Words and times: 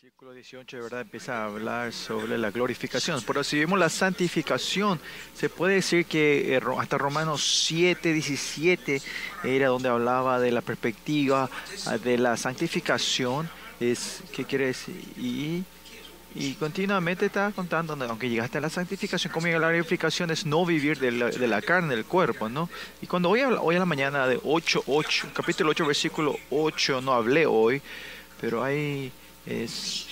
Versículo 0.00 0.32
18 0.32 0.76
de 0.76 0.82
verdad 0.84 1.00
empieza 1.00 1.42
a 1.42 1.46
hablar 1.46 1.92
sobre 1.92 2.38
la 2.38 2.52
glorificación. 2.52 3.20
Pero 3.26 3.42
si 3.42 3.58
vemos 3.58 3.80
la 3.80 3.88
santificación, 3.88 5.00
se 5.34 5.48
puede 5.48 5.74
decir 5.74 6.06
que 6.06 6.54
eh, 6.54 6.60
hasta 6.78 6.98
Romanos 6.98 7.64
7, 7.66 8.12
17 8.12 9.02
era 9.42 9.66
donde 9.66 9.88
hablaba 9.88 10.38
de 10.38 10.52
la 10.52 10.60
perspectiva 10.60 11.50
ah, 11.86 11.98
de 11.98 12.16
la 12.16 12.36
santificación. 12.36 13.50
Es, 13.80 14.22
¿Qué 14.32 14.44
quiere 14.44 14.66
decir? 14.66 14.94
Y, 15.16 15.64
y 16.32 16.54
continuamente 16.54 17.26
está 17.26 17.50
contando, 17.50 17.94
aunque 17.94 18.28
llegaste 18.28 18.58
a 18.58 18.60
la 18.60 18.70
santificación, 18.70 19.32
como 19.32 19.48
la 19.48 19.58
glorificación 19.58 20.30
es 20.30 20.46
no 20.46 20.64
vivir 20.64 21.00
de 21.00 21.10
la, 21.10 21.26
de 21.30 21.48
la, 21.48 21.60
carne, 21.60 21.96
del 21.96 22.04
cuerpo, 22.04 22.48
¿no? 22.48 22.70
Y 23.02 23.08
cuando 23.08 23.30
hoy, 23.30 23.40
hoy 23.40 23.74
a 23.74 23.80
la 23.80 23.84
mañana 23.84 24.28
de 24.28 24.38
8, 24.44 24.84
8, 24.86 25.30
capítulo 25.34 25.70
8, 25.70 25.86
versículo 25.86 26.36
8, 26.50 27.00
no 27.00 27.14
hablé 27.14 27.46
hoy, 27.46 27.82
pero 28.40 28.62
hay 28.62 29.10
es 29.48 30.06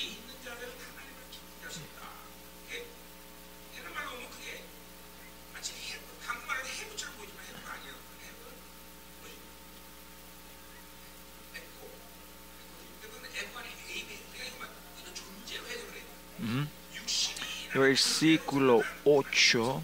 versículo 17.74 18.82
8 19.04 19.82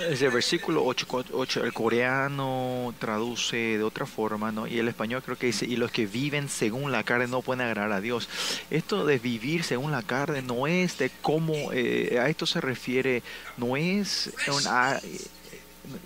ese 0.00 0.28
versículo 0.28 0.84
8, 0.84 1.64
el 1.64 1.72
coreano 1.72 2.94
traduce 2.98 3.56
de 3.56 3.82
otra 3.82 4.06
forma, 4.06 4.52
¿no? 4.52 4.66
Y 4.66 4.78
el 4.78 4.88
español 4.88 5.22
creo 5.22 5.36
que 5.36 5.46
dice, 5.46 5.66
y 5.66 5.76
los 5.76 5.90
que 5.90 6.06
viven 6.06 6.48
según 6.48 6.92
la 6.92 7.04
carne 7.04 7.26
no 7.26 7.42
pueden 7.42 7.66
agradar 7.66 7.92
a 7.92 8.00
Dios. 8.00 8.28
Esto 8.70 9.04
de 9.04 9.18
vivir 9.18 9.64
según 9.64 9.90
la 9.90 10.02
carne 10.02 10.42
no 10.42 10.66
es 10.66 10.98
de 10.98 11.10
cómo, 11.22 11.72
eh, 11.72 12.18
a 12.20 12.28
esto 12.28 12.46
se 12.46 12.60
refiere, 12.60 13.22
no 13.56 13.76
es 13.76 14.32
una... 14.48 15.00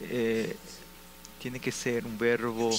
Eh, 0.02 0.56
tiene 1.42 1.58
que 1.58 1.72
ser 1.72 2.06
un 2.06 2.16
verbo, 2.16 2.70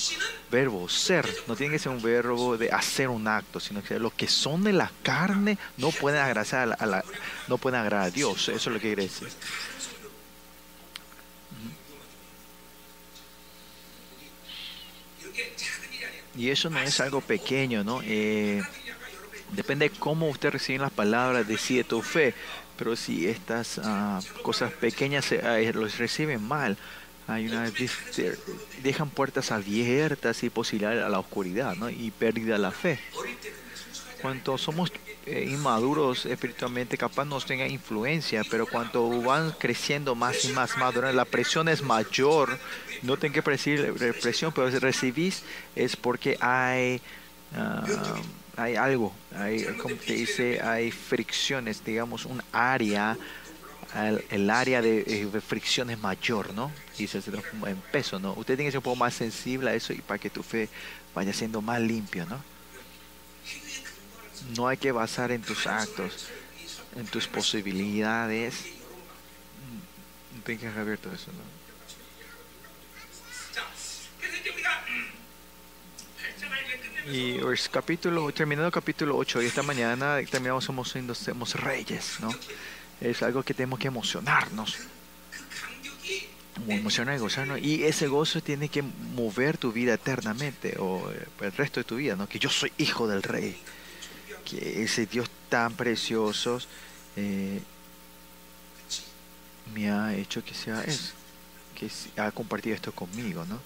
verbo 0.50 0.88
ser, 0.88 1.28
no 1.48 1.56
tiene 1.58 1.74
que 1.74 1.80
ser 1.80 1.92
un 1.92 2.02
verbo 2.02 2.58
de 2.58 2.72
hacer 2.72 3.10
un 3.10 3.28
acto, 3.28 3.60
sino 3.60 3.84
que 3.84 4.00
los 4.00 4.14
que 4.14 4.30
son 4.30 4.64
de 4.64 4.72
la 4.72 4.90
carne 5.04 5.58
no 5.76 5.90
pueden 5.92 6.22
agradar 6.22 6.78
a 6.80 6.86
la, 6.86 7.04
no 7.50 7.58
pueden 7.58 7.82
agradar 7.82 8.08
a 8.08 8.10
Dios, 8.10 8.48
eso 8.48 8.56
es 8.56 8.66
lo 8.68 8.76
que 8.76 8.88
quiere 8.88 9.04
decir. 9.04 9.28
Y 16.36 16.50
eso 16.50 16.70
no 16.70 16.80
es 16.80 17.00
algo 17.00 17.22
pequeño, 17.22 17.84
¿no? 17.84 18.02
Eh, 18.04 18.62
depende 19.52 19.90
de 19.90 19.96
cómo 19.96 20.28
usted 20.30 20.52
recibe 20.52 20.80
las 20.80 20.92
palabras, 20.92 21.48
decide 21.48 21.84
tu 21.84 22.02
fe. 22.02 22.34
Pero 22.78 22.96
si 22.96 23.28
estas 23.28 23.78
uh, 23.78 24.42
cosas 24.42 24.72
pequeñas 24.74 25.32
uh, 25.32 25.80
los 25.80 25.98
reciben 26.00 26.42
mal, 26.42 26.76
hay 27.28 27.48
una 27.48 27.72
dejan 28.82 29.10
puertas 29.10 29.52
abiertas 29.52 30.44
y 30.44 30.50
posibilidades 30.50 31.04
a 31.04 31.10
la 31.10 31.20
oscuridad, 31.20 31.76
¿no? 31.76 31.90
Y 31.90 32.12
pérdida 32.12 32.54
de 32.54 32.60
la 32.60 32.72
fe. 32.72 33.00
Cuanto 34.22 34.58
somos 34.58 34.92
eh, 35.26 35.48
inmaduros 35.50 36.26
espiritualmente, 36.26 36.98
capaz 36.98 37.26
nos 37.26 37.46
tenga 37.46 37.68
influencia, 37.68 38.42
pero 38.50 38.66
cuando 38.66 39.22
van 39.22 39.52
creciendo 39.52 40.16
más 40.16 40.44
y 40.46 40.50
más 40.50 40.78
maduros, 40.78 41.14
la 41.14 41.26
presión 41.26 41.70
es 41.70 41.82
mayor. 41.82 42.58
No 43.04 43.18
tienen 43.18 43.34
que 43.34 43.42
recibir 43.42 43.94
presión, 44.22 44.52
pero 44.54 44.72
si 44.72 44.80
recibís 44.80 45.44
es 45.76 45.96
porque 45.96 46.38
hay, 46.40 47.02
ah, 47.56 47.86
hay 48.58 48.76
algo, 48.76 49.14
hay, 49.36 49.64
como 49.78 49.96
te 49.96 50.14
dice, 50.14 50.62
hay 50.62 50.90
fricciones, 50.92 51.84
digamos, 51.84 52.26
un 52.26 52.42
área, 52.52 53.18
el, 54.32 54.50
área 54.50 54.82
de, 54.82 55.02
eh, 55.02 55.26
de, 55.32 55.42
fricción 55.42 55.90
es 55.90 56.00
mayor, 56.00 56.54
¿no? 56.54 56.72
Y 56.98 57.08
se 57.08 57.22
transforma 57.22 57.70
en 57.70 57.78
peso, 57.92 58.20
¿no? 58.20 58.34
Usted 58.34 58.56
tiene 58.56 58.66
que 58.66 58.72
ser 58.72 58.80
un 58.80 58.84
poco 58.84 58.96
más 58.96 59.14
sensible 59.14 59.70
a 59.70 59.76
eso 59.76 59.94
y 59.94 59.98
para 59.98 60.18
que 60.18 60.30
tu 60.30 60.42
fe 60.42 60.70
vaya 61.14 61.34
siendo 61.34 61.62
más 61.62 61.80
limpio, 61.82 62.26
¿no? 62.26 62.54
no 64.56 64.68
hay 64.68 64.78
que 64.78 64.92
basar 64.92 65.32
en 65.32 65.42
tus 65.42 65.68
actos, 65.68 66.28
en 66.96 67.06
tus 67.06 67.28
posibilidades. 67.28 68.66
Tienes 70.46 70.74
que 70.74 70.80
abierto 70.80 71.12
eso, 71.12 71.32
¿no? 71.32 71.53
Y 77.12 77.34
pues, 77.34 77.68
capítulo, 77.70 78.32
terminando 78.32 78.72
capítulo 78.72 79.18
8, 79.18 79.42
y 79.42 79.46
esta 79.48 79.64
mañana 79.64 80.18
terminamos 80.30 80.64
somos 80.64 80.94
somos 81.14 81.56
reyes, 81.56 82.18
¿no? 82.22 82.30
Es 83.02 83.22
algo 83.24 83.44
que 83.44 83.54
tenemos 83.54 83.80
que 83.80 83.88
emocionarnos. 83.88 84.78
Emocionar 86.68 87.16
y 87.16 87.20
gozarnos. 87.20 87.60
Y 87.60 87.84
ese 87.84 88.08
gozo 88.08 88.42
tiene 88.42 88.70
que 88.70 88.82
mover 88.82 89.58
tu 89.58 89.72
vida 89.72 89.96
eternamente, 89.96 90.78
o 90.80 91.12
eh, 91.12 91.28
el 91.42 91.52
resto 91.52 91.80
de 91.80 91.84
tu 91.84 91.98
vida, 91.98 92.16
¿no? 92.16 92.30
Que 92.30 92.40
yo 92.40 92.50
soy 92.50 92.72
hijo 92.78 93.08
del 93.08 93.24
rey 93.24 93.58
que 94.44 94.84
ese 94.84 95.06
Dios 95.06 95.30
tan 95.50 95.74
precioso 95.74 96.60
eh, 97.16 97.62
me 99.74 99.90
ha 99.90 100.14
hecho 100.16 100.44
que 100.44 100.54
sea 100.54 100.82
Él, 100.84 101.00
que 101.76 101.90
ha 102.22 102.32
compartido 102.32 102.76
esto 102.76 102.92
conmigo, 102.92 103.46
¿no? 103.46 103.60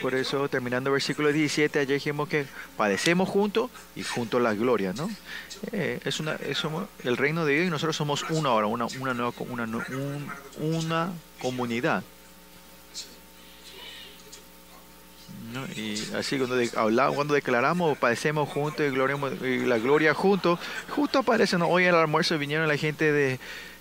Por 0.00 0.14
eso, 0.14 0.48
terminando 0.48 0.92
versículo 0.92 1.32
17, 1.32 1.78
ayer 1.78 1.94
dijimos 1.94 2.28
que 2.28 2.46
padecemos 2.76 3.28
juntos 3.28 3.70
y 3.94 4.02
juntos 4.02 4.40
la 4.42 4.54
gloria, 4.54 4.92
¿no? 4.92 5.10
Eh, 5.72 6.00
es 6.04 6.20
una, 6.20 6.38
el 7.04 7.16
reino 7.16 7.44
de 7.44 7.54
Dios 7.54 7.66
y 7.66 7.70
nosotros 7.70 7.96
somos 7.96 8.24
una 8.30 8.50
ahora, 8.50 8.66
una, 8.66 8.86
una 9.00 9.14
nueva 9.14 9.32
una, 9.38 9.66
una 10.58 11.12
comunidad. 11.40 12.02
Y 15.74 15.94
así 16.14 16.38
cuando 16.38 16.56
hablamos, 16.76 17.14
cuando 17.14 17.34
declaramos, 17.34 17.96
padecemos 17.96 18.48
juntos 18.48 18.86
y, 18.86 19.46
y 19.46 19.58
la 19.64 19.78
gloria 19.78 20.12
juntos, 20.12 20.58
justo 20.90 21.20
aparece, 21.20 21.56
¿no? 21.56 21.68
hoy 21.68 21.84
el 21.84 21.94
almuerzo 21.94 22.36
vinieron 22.38 22.68
la 22.68 22.76
gente 22.76 23.10
de, 23.10 23.38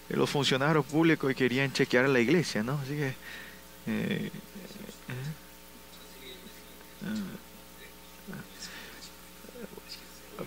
los 0.09 0.29
funcionarios 0.29 0.85
públicos 0.85 1.31
y 1.31 1.35
querían 1.35 1.73
chequear 1.73 2.07
la 2.07 2.19
iglesia, 2.19 2.63
¿no? 2.63 2.79
Así 2.83 2.95
que... 2.95 3.13
Eh, 3.87 4.31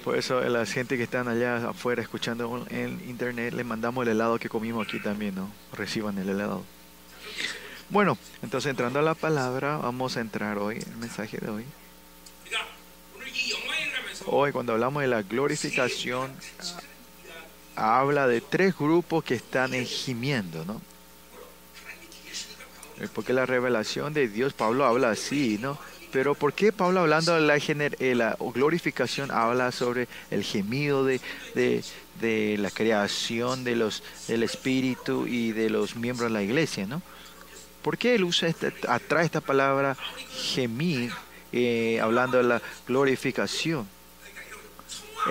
por 0.05 0.17
eso 0.17 0.41
la 0.41 0.65
gente 0.67 0.97
que 0.97 1.03
están 1.03 1.29
allá 1.29 1.69
afuera 1.69 2.03
escuchando 2.03 2.67
en 2.71 3.03
internet, 3.09 3.55
le 3.55 3.65
mandamos 3.65 4.07
el 4.07 4.13
helado 4.13 4.39
que 4.39 4.49
comimos 4.49 4.87
aquí 4.87 5.01
también, 5.01 5.35
¿no? 5.35 5.51
Reciban 5.73 6.19
el 6.19 6.29
helado. 6.29 6.65
Bueno, 7.91 8.19
entonces 8.43 8.71
entrando 8.71 8.99
a 8.99 9.03
la 9.03 9.15
palabra, 9.15 9.79
vamos 9.79 10.17
a 10.17 10.21
entrar 10.21 10.59
hoy, 10.59 10.77
el 10.79 10.97
mensaje 10.97 11.39
de 11.39 11.51
hoy. 11.51 11.65
Hoy 14.27 14.53
cuando 14.53 14.73
hablamos 14.75 15.03
de 15.03 15.09
la 15.09 15.23
glorificación, 15.23 16.33
habla 17.75 18.27
de 18.27 18.41
tres 18.41 18.77
grupos 18.77 19.25
que 19.25 19.35
están 19.35 19.73
gimiendo, 19.85 20.65
¿no? 20.65 20.83
Eh, 23.01 23.09
porque 23.15 23.33
la 23.33 23.47
revelación 23.47 24.13
de 24.13 24.29
Dios, 24.29 24.53
Pablo 24.53 24.85
habla 24.85 25.11
así, 25.11 25.59
¿no? 25.59 25.79
Pero 26.13 26.35
¿por 26.35 26.55
qué 26.55 26.73
Pablo 26.73 27.01
hablando 27.01 27.35
de 27.35 27.41
la, 27.41 27.57
eh, 27.57 28.15
la 28.15 28.37
glorificación 28.55 29.31
habla 29.31 29.73
sobre 29.73 30.09
el 30.31 30.43
gemido 30.43 31.05
de, 31.05 31.21
de, 31.55 32.57
la 32.59 32.71
creación 32.71 33.63
de 33.63 33.77
los, 33.77 34.03
del 34.27 34.43
Espíritu 34.43 35.27
y 35.27 35.53
de 35.53 35.69
los 35.69 35.97
miembros 35.97 36.31
de 36.31 36.35
la 36.35 36.43
iglesia, 36.43 36.87
¿no? 36.87 37.03
¿Por 37.83 37.99
qué 37.99 38.15
él 38.15 38.25
usa 38.25 38.49
este, 38.49 38.73
atrae 38.89 39.25
esta 39.25 39.41
palabra 39.41 39.97
gemir, 40.55 41.13
eh, 41.53 42.01
hablando 42.03 42.39
de 42.39 42.45
la 42.45 42.63
glorificación? 42.87 43.87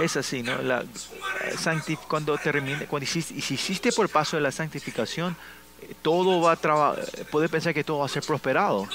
Es 0.02 0.16
así, 0.16 0.44
¿no? 0.44 0.62
La, 0.62 0.86
cuando 2.08 2.38
termine, 2.38 2.86
cuando 2.86 3.04
hiciste, 3.04 3.34
hiciste 3.34 3.92
por 3.92 4.10
paso 4.10 4.38
de 4.38 4.44
la 4.44 4.52
santificación, 4.52 5.36
eh, 5.82 5.94
todo 6.02 6.42
va 6.42 6.54
a 6.54 6.56
trabajar, 6.56 7.04
puede 7.32 7.50
pensar 7.50 7.74
que 7.74 7.84
todo 7.84 8.00
va 8.00 8.06
a 8.06 8.10
ser 8.10 8.24
prosperado. 8.24 8.88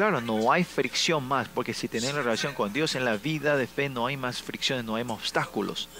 Claro, 0.00 0.22
no 0.22 0.50
hay 0.50 0.64
fricción 0.64 1.28
más, 1.28 1.46
porque 1.48 1.74
si 1.74 1.86
tenés 1.86 2.14
la 2.14 2.22
relación 2.22 2.54
con 2.54 2.72
Dios 2.72 2.94
en 2.94 3.04
la 3.04 3.18
vida 3.18 3.58
de 3.58 3.66
fe 3.66 3.90
no 3.90 4.06
hay 4.06 4.16
más 4.16 4.40
fricciones, 4.42 4.82
no 4.82 4.94
hay 4.96 5.04
más 5.04 5.18
obstáculos. 5.18 5.90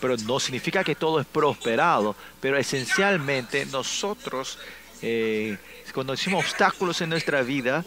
Pero 0.00 0.16
no 0.18 0.38
significa 0.38 0.84
que 0.84 0.94
todo 0.94 1.18
es 1.18 1.26
prosperado, 1.26 2.14
pero 2.40 2.56
esencialmente 2.56 3.66
nosotros 3.66 4.60
eh, 5.02 5.58
cuando 5.92 6.12
decimos 6.12 6.44
obstáculos 6.44 7.00
en 7.00 7.10
nuestra 7.10 7.42
vida, 7.42 7.84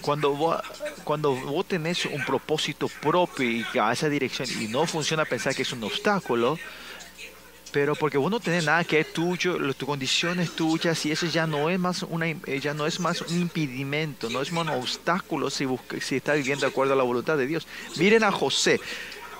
cuando 0.00 0.34
vos, 0.34 0.60
cuando 1.04 1.32
vos 1.36 1.64
tenés 1.66 2.04
un 2.06 2.24
propósito 2.24 2.88
propio 2.88 3.48
y 3.48 3.64
a 3.80 3.92
esa 3.92 4.08
dirección 4.08 4.48
y 4.60 4.66
no 4.66 4.86
funciona 4.86 5.24
pensar 5.24 5.54
que 5.54 5.62
es 5.62 5.72
un 5.72 5.84
obstáculo, 5.84 6.58
pero 7.72 7.94
porque 7.94 8.18
vos 8.18 8.30
no 8.30 8.40
tenés 8.40 8.64
nada 8.64 8.84
que 8.84 9.00
es 9.00 9.12
tuyo, 9.12 9.56
tu 9.74 9.86
condición 9.86 10.40
es 10.40 10.50
tuya, 10.56 10.92
y 11.04 11.10
eso 11.12 11.26
ya 11.26 11.46
no 11.46 11.70
es 11.70 11.78
más 11.78 12.02
una 12.02 12.28
eh, 12.28 12.60
ya 12.60 12.74
no 12.74 12.86
es 12.86 13.00
más 13.00 13.20
un 13.22 13.40
impedimento, 13.40 14.28
no 14.30 14.42
es 14.42 14.52
más 14.52 14.64
un 14.64 14.70
obstáculo 14.70 15.50
si, 15.50 15.66
si 16.00 16.16
estás 16.16 16.36
viviendo 16.36 16.66
de 16.66 16.70
acuerdo 16.70 16.94
a 16.94 16.96
la 16.96 17.02
voluntad 17.02 17.36
de 17.36 17.46
Dios. 17.46 17.66
Miren 17.96 18.24
a 18.24 18.32
José. 18.32 18.80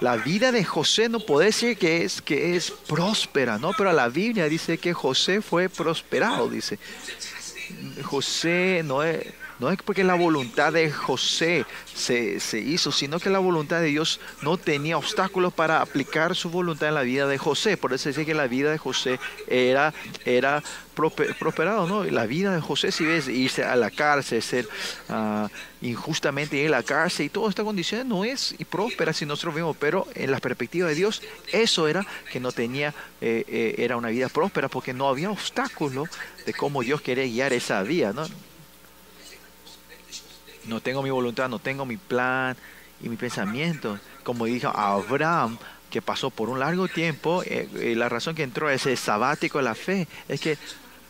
La 0.01 0.17
vida 0.17 0.51
de 0.51 0.65
José 0.65 1.11
no 1.11 1.21
puede 1.21 1.47
decir 1.47 1.77
que 1.77 2.05
es, 2.05 2.23
que 2.23 2.57
es 2.57 2.71
próspera, 2.71 3.59
¿no? 3.59 3.73
Pero 3.77 3.93
la 3.93 4.09
Biblia 4.09 4.49
dice 4.49 4.79
que 4.79 4.95
José 4.95 5.43
fue 5.43 5.69
prosperado, 5.69 6.49
dice. 6.49 6.79
José 8.03 8.81
no 8.83 9.03
es, 9.03 9.27
no 9.61 9.71
es 9.71 9.77
porque 9.83 10.05
la 10.05 10.15
voluntad 10.15 10.73
de 10.73 10.91
José 10.91 11.67
se, 11.95 12.41
se, 12.41 12.61
hizo, 12.61 12.91
sino 12.91 13.21
que 13.21 13.29
la 13.29 13.39
voluntad 13.39 13.81
de 13.81 13.89
Dios 13.89 14.19
no 14.41 14.57
tenía 14.57 14.97
obstáculos 14.97 15.53
para 15.53 15.83
aplicar 15.83 16.35
su 16.35 16.49
voluntad 16.49 16.89
en 16.89 16.95
la 16.95 17.03
vida 17.03 17.27
de 17.27 17.37
José. 17.37 17.77
Por 17.77 17.93
eso 17.93 18.09
dice 18.09 18.25
que 18.25 18.33
la 18.33 18.47
vida 18.47 18.71
de 18.71 18.79
José 18.79 19.21
era, 19.47 19.93
era 20.25 20.63
prosperado, 20.95 21.87
¿no? 21.87 22.05
La 22.05 22.25
vida 22.25 22.55
de 22.55 22.61
José, 22.63 22.91
si 22.91 23.05
ves, 23.05 23.29
irse 23.29 23.63
a 23.63 23.77
la 23.77 23.91
cárcel, 23.91 24.43
ser 24.43 24.67
uh, 25.11 25.47
injustamente 25.83 26.67
a 26.67 26.71
la 26.71 26.83
cárcel 26.83 27.27
y 27.27 27.29
toda 27.29 27.51
esta 27.51 27.63
condición 27.63 28.09
no 28.09 28.25
es 28.25 28.55
y 28.59 28.65
próspera 28.65 29.13
si 29.13 29.27
nosotros 29.27 29.55
vemos, 29.55 29.77
pero 29.79 30.07
en 30.15 30.31
la 30.31 30.39
perspectiva 30.39 30.89
de 30.89 30.95
Dios, 30.95 31.23
eso 31.53 31.87
era 31.87 32.07
que 32.33 32.41
no 32.41 32.51
tenía, 32.51 32.95
eh, 33.21 33.45
eh, 33.47 33.75
era 33.79 33.99
una 33.99 34.09
vida 34.09 34.31
próspera 34.31 34.69
porque 34.69 34.95
no 34.95 35.09
había 35.09 35.31
obstáculo 35.31 36.07
de 36.47 36.55
cómo 36.55 36.83
Dios 36.83 37.03
quería 37.03 37.25
guiar 37.25 37.53
esa 37.53 37.83
vida, 37.83 38.15
¿no? 38.15 38.27
No 40.67 40.81
tengo 40.81 41.03
mi 41.03 41.11
voluntad, 41.11 41.49
no 41.49 41.59
tengo 41.59 41.85
mi 41.85 41.97
plan 41.97 42.57
y 43.03 43.09
mi 43.09 43.17
pensamiento. 43.17 43.99
Como 44.23 44.47
dijo 44.47 44.69
Abraham, 44.69 45.59
que 45.91 46.01
pasó 46.01 46.31
por 46.31 46.49
un 46.49 46.61
largo 46.61 46.89
tiempo, 46.89 47.43
eh, 47.45 47.69
eh, 47.77 47.95
la 47.97 48.09
razón 48.09 48.35
que 48.35 48.43
entró 48.43 48.71
ese 48.71 48.97
sabático 48.97 49.59
de 49.59 49.65
la 49.65 49.75
fe 49.75 50.07
es 50.29 50.41
que 50.41 50.57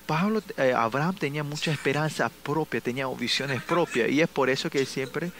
Pablo, 0.07 0.43
eh, 0.57 0.73
Abraham 0.77 1.15
tenía 1.15 1.45
mucha 1.45 1.71
esperanza 1.71 2.29
propia, 2.29 2.81
tenía 2.81 3.07
visiones 3.07 3.63
propias 3.63 4.11
y 4.11 4.21
es 4.21 4.29
por 4.29 4.51
eso 4.51 4.69
que 4.69 4.85
siempre 4.85 5.31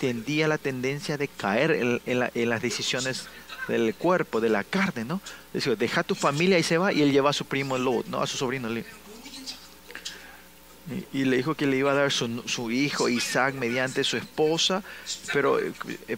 tendía 0.00 0.48
la 0.48 0.58
tendencia 0.58 1.16
de 1.16 1.28
caer 1.28 2.00
en, 2.04 2.48
las 2.48 2.62
decisiones 2.62 3.28
del 3.68 3.94
cuerpo, 3.94 4.40
de 4.40 4.48
la 4.48 4.64
carne, 4.64 5.04
¿no? 5.04 5.20
Decía, 5.52 5.76
deja 5.76 6.02
tu 6.02 6.16
familia 6.16 6.58
y 6.58 6.64
se 6.64 6.78
va 6.78 6.92
y 6.92 7.02
él 7.02 7.12
lleva 7.12 7.30
a 7.30 7.32
su 7.32 7.44
primo 7.44 7.78
Lot, 7.78 8.06
¿no? 8.08 8.20
A 8.20 8.26
su 8.26 8.36
sobrino 8.36 8.68
y 11.12 11.24
le 11.24 11.36
dijo 11.36 11.54
que 11.54 11.66
le 11.66 11.76
iba 11.76 11.92
a 11.92 11.94
dar 11.94 12.10
su, 12.10 12.42
su 12.46 12.70
hijo 12.70 13.08
Isaac 13.08 13.54
mediante 13.54 14.02
su 14.02 14.16
esposa, 14.16 14.82
pero 15.32 15.60
eh, 15.60 15.72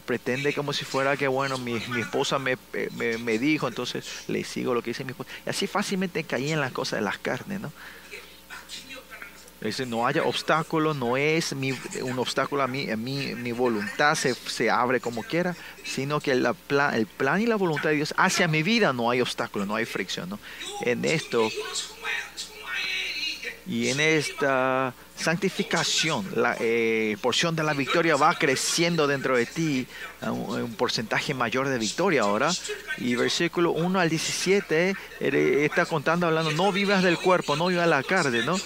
pretende 0.04 0.54
como 0.54 0.72
si 0.72 0.84
fuera 0.84 1.16
que, 1.16 1.28
bueno, 1.28 1.58
mi, 1.58 1.74
mi 1.88 2.00
esposa 2.00 2.38
me, 2.38 2.56
me, 2.96 3.18
me, 3.18 3.38
dijo, 3.38 3.68
entonces 3.68 4.04
le 4.26 4.42
sigo 4.42 4.72
lo 4.72 4.82
que 4.82 4.90
dice 4.90 5.04
mi 5.04 5.10
esposa. 5.10 5.30
Y 5.46 5.50
así 5.50 5.66
fácilmente 5.66 6.24
caía 6.24 6.54
en 6.54 6.60
las 6.60 6.72
cosas 6.72 7.00
de 7.00 7.04
las 7.04 7.18
carnes, 7.18 7.60
¿no? 7.60 7.72
Dice, 9.60 9.86
no 9.86 10.06
haya 10.06 10.22
obstáculo, 10.24 10.92
no 10.92 11.16
es 11.16 11.54
mi, 11.54 11.72
un 12.02 12.18
obstáculo 12.18 12.62
a 12.62 12.66
mí, 12.66 12.90
a 12.90 12.98
mí 12.98 13.34
mi 13.34 13.52
voluntad 13.52 14.14
se, 14.14 14.34
se 14.34 14.68
abre 14.68 15.00
como 15.00 15.22
quiera, 15.22 15.56
sino 15.84 16.20
que 16.20 16.32
el 16.32 16.46
plan, 16.66 16.94
el 16.94 17.06
plan 17.06 17.40
y 17.40 17.46
la 17.46 17.56
voluntad 17.56 17.88
de 17.88 17.96
Dios 17.96 18.12
hacia 18.18 18.46
mi 18.46 18.62
vida 18.62 18.92
no 18.92 19.10
hay 19.10 19.22
obstáculo, 19.22 19.64
no 19.64 19.74
hay 19.74 19.86
fricción, 19.86 20.28
¿no? 20.28 20.38
En 20.82 21.06
esto 21.06 21.50
y 23.66 23.88
en 23.88 24.00
esta 24.00 24.92
santificación, 25.16 26.26
la 26.34 26.56
eh, 26.60 27.16
porción 27.22 27.56
de 27.56 27.62
la 27.62 27.72
victoria 27.72 28.16
va 28.16 28.34
creciendo 28.34 29.06
dentro 29.06 29.36
de 29.36 29.46
ti, 29.46 29.86
un, 30.22 30.62
un, 30.62 30.74
porcentaje 30.74 31.32
mayor 31.32 31.68
de 31.68 31.78
victoria 31.78 32.22
ahora. 32.22 32.50
Y 32.98 33.14
versículo 33.14 33.72
1 33.72 34.00
al 34.00 34.10
17 34.10 34.94
está 35.20 35.86
contando, 35.86 36.26
hablando, 36.26 36.52
no 36.52 36.72
vivas 36.72 37.02
del 37.02 37.18
cuerpo, 37.18 37.56
no 37.56 37.68
vivas 37.68 37.88
la 37.88 38.02
carne, 38.02 38.44
¿no? 38.44 38.56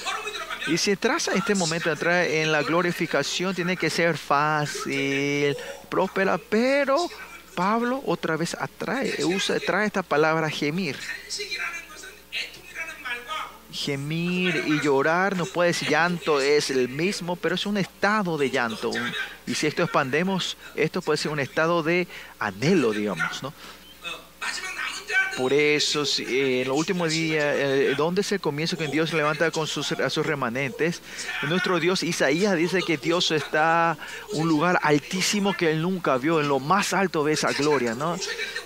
Y 0.67 0.77
si 0.77 0.91
entras 0.91 1.29
a 1.29 1.35
este 1.35 1.55
momento, 1.55 1.91
entrar 1.91 2.25
en 2.27 2.51
la 2.51 2.62
glorificación, 2.62 3.55
tiene 3.55 3.77
que 3.77 3.89
ser 3.89 4.19
fácil, 4.19 5.56
próspera, 5.89 6.39
pero 6.39 7.09
Pablo 7.55 8.03
otra 8.05 8.37
vez 8.37 8.55
atrae, 8.59 9.25
usa, 9.25 9.59
trae 9.61 9.87
esta 9.87 10.03
palabra 10.03 10.51
gemir 10.51 10.97
gemir 13.73 14.65
y 14.67 14.81
llorar, 14.81 15.37
no 15.37 15.47
puede 15.47 15.69
decir 15.69 15.88
llanto 15.88 16.41
es 16.41 16.70
el 16.70 16.88
mismo, 16.88 17.37
pero 17.37 17.55
es 17.55 17.67
un 17.67 17.76
estado 17.76 18.38
de 18.38 18.50
llanto. 18.50 18.91
y 19.47 19.55
si 19.55 19.67
esto 19.67 19.82
expandemos, 19.82 20.56
esto 20.75 21.03
puede 21.03 21.19
ser 21.19 21.32
un 21.32 21.41
estado 21.41 21.82
de 21.82 22.09
anhelo, 22.38 22.93
digamos, 22.93 23.43
¿no? 23.43 23.53
Por 25.37 25.53
eso, 25.53 26.03
en 26.19 26.67
los 26.67 26.76
últimos 26.76 27.11
días, 27.11 27.55
eh, 27.56 27.94
¿dónde 27.97 28.23
es 28.23 28.32
el 28.32 28.41
comienzo 28.41 28.76
que 28.76 28.88
Dios 28.88 29.12
levanta 29.12 29.53
con 29.53 29.69
sus, 29.69 29.93
a 29.93 30.11
sus 30.11 30.26
remanentes? 30.26 31.00
Nuestro 31.43 31.79
Dios, 31.79 32.03
Isaías 32.03 32.56
dice 32.56 32.82
que 32.82 32.97
Dios 32.97 33.31
está 33.31 33.97
un 34.32 34.49
lugar 34.49 34.81
altísimo 34.82 35.56
que 35.56 35.70
él 35.70 35.82
nunca 35.82 36.19
vio, 36.19 36.41
en 36.41 36.49
lo 36.49 36.59
más 36.59 36.93
alto 36.93 37.23
de 37.23 37.35
esa 37.35 37.53
gloria, 37.53 37.94
¿no? 37.94 38.17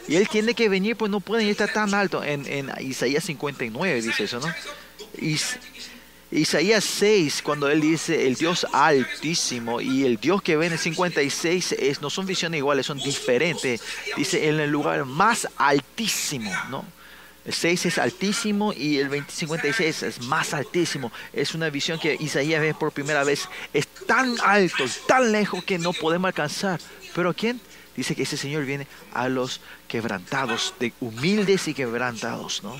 Y 0.08 0.16
él 0.16 0.26
tiene 0.30 0.54
que 0.54 0.70
venir, 0.70 0.96
pues 0.96 1.10
no 1.10 1.20
puede 1.20 1.50
estar 1.50 1.70
tan 1.70 1.92
alto. 1.92 2.24
En, 2.24 2.46
en 2.46 2.70
Isaías 2.80 3.24
59 3.24 4.00
dice 4.00 4.24
eso, 4.24 4.40
¿no? 4.40 4.48
Isaías 6.30 6.84
6, 6.84 7.42
cuando 7.42 7.68
él 7.68 7.80
dice 7.80 8.26
el 8.26 8.36
Dios 8.36 8.66
altísimo 8.72 9.80
y 9.80 10.04
el 10.04 10.16
Dios 10.16 10.40
que 10.42 10.56
ve 10.56 10.66
en 10.66 10.72
el 10.72 10.78
56 10.78 11.72
es, 11.72 12.00
no 12.00 12.08
son 12.08 12.24
visiones 12.24 12.58
iguales, 12.58 12.86
son 12.86 12.98
diferentes. 12.98 13.82
Dice 14.16 14.48
en 14.48 14.58
el 14.58 14.70
lugar 14.70 15.04
más 15.04 15.46
altísimo, 15.56 16.50
¿no? 16.70 16.84
El 17.44 17.52
6 17.52 17.86
es 17.86 17.98
altísimo 17.98 18.72
y 18.72 18.98
el 18.98 19.08
2056 19.08 20.02
es 20.04 20.20
más 20.22 20.54
altísimo. 20.54 21.10
Es 21.32 21.54
una 21.54 21.70
visión 21.70 21.98
que 21.98 22.16
Isaías 22.18 22.60
ve 22.60 22.72
por 22.72 22.92
primera 22.92 23.24
vez. 23.24 23.48
Es 23.74 23.88
tan 24.06 24.36
alto, 24.44 24.84
tan 25.08 25.32
lejos 25.32 25.64
que 25.64 25.78
no 25.78 25.92
podemos 25.92 26.28
alcanzar. 26.28 26.80
Pero 27.14 27.34
¿quién? 27.34 27.60
Dice 27.96 28.14
que 28.14 28.22
ese 28.22 28.36
Señor 28.36 28.64
viene 28.64 28.86
a 29.12 29.28
los 29.28 29.60
quebrantados, 29.88 30.72
de 30.78 30.94
humildes 31.00 31.68
y 31.68 31.74
quebrantados, 31.74 32.62
¿no? 32.62 32.78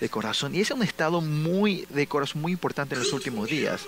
De 0.00 0.08
corazón. 0.08 0.54
Y 0.54 0.60
ese 0.60 0.72
es 0.72 0.78
un 0.78 0.82
estado 0.82 1.20
muy 1.20 1.86
de 1.90 2.06
corazón 2.06 2.42
muy 2.42 2.52
importante 2.52 2.94
en 2.94 3.02
los 3.02 3.12
últimos 3.12 3.48
días. 3.48 3.82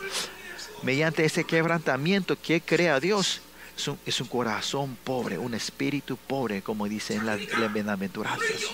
Mediante 0.82 1.24
ese 1.24 1.44
quebrantamiento 1.44 2.36
que 2.40 2.60
crea 2.60 3.00
Dios, 3.00 3.42
es 4.06 4.20
un, 4.20 4.26
corazón 4.26 4.96
pobre, 5.04 5.38
un 5.38 5.54
espíritu 5.54 6.16
pobre, 6.16 6.62
como 6.62 6.88
dice 6.88 7.14
en 7.14 7.26
las 7.26 7.38
la. 7.72 8.70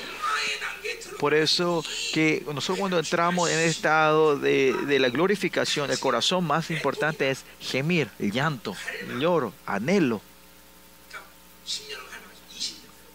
Por 1.19 1.35
eso 1.35 1.85
que 2.13 2.43
nosotros 2.47 2.79
cuando 2.79 2.99
entramos 2.99 3.51
en 3.51 3.59
el 3.59 3.69
estado 3.69 4.39
de, 4.39 4.75
de, 4.87 4.99
la 4.99 5.11
glorificación, 5.11 5.91
el 5.91 5.99
corazón 5.99 6.45
más 6.45 6.71
importante 6.71 7.31
es 7.31 7.45
gemir, 7.61 8.11
el 8.19 8.33
llanto, 8.33 8.75
el 9.09 9.21
lloro, 9.21 9.53
anhelo. 9.67 10.23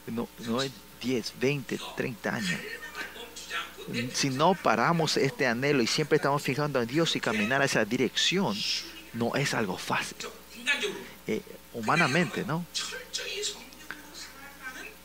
No, 0.08 0.28
no 0.48 0.62
es 0.62 0.72
10, 1.02 1.34
20, 1.40 1.80
30 1.96 2.36
años 2.36 2.60
si 4.14 4.30
no 4.30 4.56
paramos 4.56 5.18
este 5.18 5.48
anhelo 5.48 5.82
y 5.82 5.88
siempre 5.88 6.18
estamos 6.18 6.42
fijando 6.42 6.82
en 6.82 6.88
Dios 6.88 7.16
y 7.16 7.20
caminar 7.20 7.62
a 7.62 7.66
esa 7.66 7.86
dirección, 7.86 8.56
no 9.14 9.36
es 9.36 9.54
algo 9.54 9.78
fácil. 9.78 10.18
Eh, 11.28 11.42
humanamente, 11.74 12.44
¿no? 12.46 12.66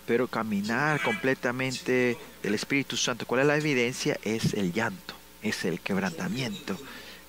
Pero 0.06 0.28
caminar 0.28 1.02
completamente 1.02 2.16
del 2.42 2.54
Espíritu 2.54 2.96
Santo, 2.96 3.26
¿cuál 3.26 3.42
es 3.42 3.46
la 3.46 3.56
evidencia? 3.56 4.18
Es 4.22 4.54
el 4.54 4.72
llanto, 4.72 5.14
es 5.42 5.64
el 5.64 5.80
quebrantamiento. 5.80 6.78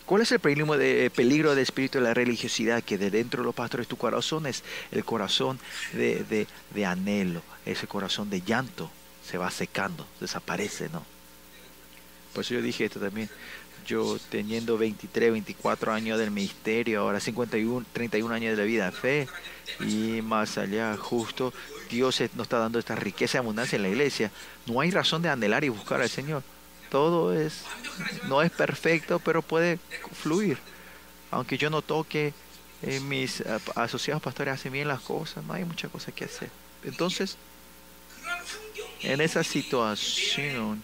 ¿Cuál 0.06 0.22
es 0.22 0.32
el 0.32 0.40
peligro, 0.40 0.78
de, 0.78 1.10
peligro 1.10 1.52
del 1.52 1.64
espíritu 1.64 1.98
de 1.98 2.04
la 2.04 2.14
religiosidad? 2.14 2.84
Que 2.84 2.98
de 2.98 3.10
dentro 3.10 3.42
de 3.42 3.46
los 3.46 3.56
pastores 3.56 3.88
tu 3.88 3.98
corazón 3.98 4.46
es 4.46 4.64
el 4.92 5.04
corazón 5.04 5.60
de, 5.94 6.24
de, 6.26 6.48
de 6.76 6.86
anhelo, 6.86 7.42
ese 7.66 7.88
corazón 7.88 8.30
de 8.30 8.42
llanto 8.42 8.92
se 9.28 9.40
va 9.40 9.50
secando, 9.50 10.08
desaparece, 10.20 10.90
¿no? 10.90 11.15
Por 12.36 12.44
eso 12.44 12.54
yo 12.54 12.62
dije 12.62 12.86
esto 12.86 13.00
también. 13.00 13.30
Yo 13.88 14.18
teniendo 14.30 14.78
23, 14.78 15.32
24 15.32 15.94
años 15.94 16.20
del 16.20 16.32
ministerio, 16.32 17.02
ahora 17.02 17.20
51, 17.20 17.86
31 17.94 18.34
años 18.34 18.52
de 18.52 18.58
la 18.58 18.68
vida 18.68 18.92
fe 18.92 19.28
y 19.80 20.22
más 20.22 20.58
allá, 20.58 20.98
justo 20.98 21.54
Dios 21.90 22.20
nos 22.36 22.46
está 22.46 22.60
dando 22.60 22.78
esta 22.78 22.96
riqueza 22.96 23.38
y 23.38 23.40
abundancia 23.40 23.78
en 23.78 23.84
la 23.84 23.90
iglesia. 23.90 24.32
No 24.66 24.82
hay 24.82 24.92
razón 24.92 25.22
de 25.22 25.30
anhelar 25.30 25.64
y 25.64 25.70
buscar 25.70 26.02
al 26.02 26.10
Señor. 26.10 26.44
Todo 26.90 27.34
es, 27.34 27.64
no 28.28 28.42
es 28.42 28.52
perfecto, 28.52 29.20
pero 29.20 29.42
puede 29.42 29.80
fluir. 30.12 30.58
Aunque 31.32 31.58
yo 31.58 31.70
no 31.70 31.82
toque, 31.82 32.34
eh, 32.82 33.00
mis 33.00 33.44
asociados 33.76 34.22
pastores 34.22 34.56
hacen 34.56 34.74
bien 34.74 34.88
las 34.88 35.02
cosas, 35.02 35.44
no 35.44 35.54
hay 35.54 35.64
muchas 35.64 35.92
cosas 35.92 36.14
que 36.14 36.26
hacer. 36.26 36.50
Entonces, 36.84 37.38
en 39.02 39.22
esa 39.22 39.44
situación, 39.44 40.84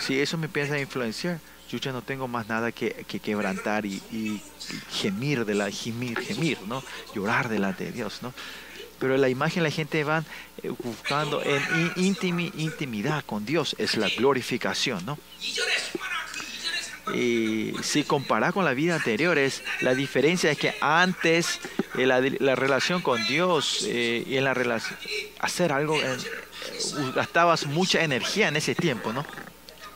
si 0.00 0.20
eso 0.20 0.38
me 0.38 0.46
empieza 0.46 0.74
a 0.74 0.80
influenciar, 0.80 1.38
yo 1.70 1.78
ya 1.78 1.92
no 1.92 2.02
tengo 2.02 2.28
más 2.28 2.48
nada 2.48 2.72
que, 2.72 3.04
quebrantar 3.22 3.86
y, 3.86 4.42
gemir 4.90 5.44
de 5.44 5.54
la 5.54 5.70
gemir, 5.70 6.18
gemir, 6.20 6.58
¿no? 6.66 6.82
Llorar 7.14 7.48
delante 7.48 7.84
de 7.84 7.92
Dios, 7.92 8.20
¿no? 8.22 8.32
pero 8.98 9.16
la 9.18 9.28
imagen 9.28 9.62
la 9.62 9.70
gente 9.70 10.02
va 10.04 10.24
eh, 10.62 10.70
buscando 10.82 11.42
en 11.42 11.94
intimidad 11.96 13.22
con 13.24 13.44
Dios, 13.44 13.76
es 13.78 13.96
la 13.96 14.08
glorificación, 14.08 15.04
¿no? 15.04 15.18
Y 17.12 17.74
si 17.82 18.04
compara 18.04 18.52
con 18.52 18.64
la 18.64 18.72
vida 18.72 18.94
anterior, 18.94 19.36
es, 19.36 19.62
la 19.82 19.94
diferencia 19.94 20.50
es 20.50 20.56
que 20.56 20.74
antes 20.80 21.60
eh, 21.98 22.06
la, 22.06 22.54
relación 22.54 23.02
con 23.02 23.22
Dios 23.26 23.84
eh, 23.86 24.24
y 24.26 24.38
en 24.38 24.44
la 24.44 24.54
relación, 24.54 24.98
hacer 25.38 25.72
algo, 25.72 25.98
gastabas 27.14 27.66
mucha 27.66 28.02
energía 28.02 28.48
en 28.48 28.56
ese 28.56 28.74
tiempo, 28.74 29.12
¿no? 29.12 29.26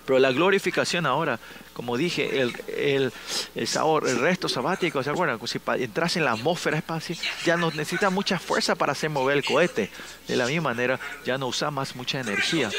Pero 0.09 0.21
la 0.21 0.33
glorificación 0.33 1.05
ahora, 1.05 1.39
como 1.75 1.99
dije, 1.99 2.41
el, 2.41 2.57
el, 2.67 3.13
el 3.55 3.69
sabor, 3.69 4.09
el 4.09 4.19
resto 4.19 4.49
sabático, 4.49 5.03
¿se 5.03 5.11
acuerdan? 5.11 5.39
Si 5.47 5.61
entras 5.67 6.17
en 6.17 6.25
la 6.25 6.33
atmósfera 6.33 6.79
espacial, 6.79 7.19
ya 7.45 7.59
no 7.59 7.71
necesita 7.73 8.09
mucha 8.09 8.39
fuerza 8.39 8.75
para 8.75 8.93
hacer 8.93 9.11
mover 9.11 9.37
el 9.37 9.45
cohete. 9.45 9.91
De 10.27 10.37
la 10.37 10.47
misma 10.47 10.71
manera, 10.71 10.99
ya 11.27 11.37
no 11.37 11.49
usa 11.49 11.71
más 11.71 11.95
mucha 11.95 12.21
energía. 12.21 12.71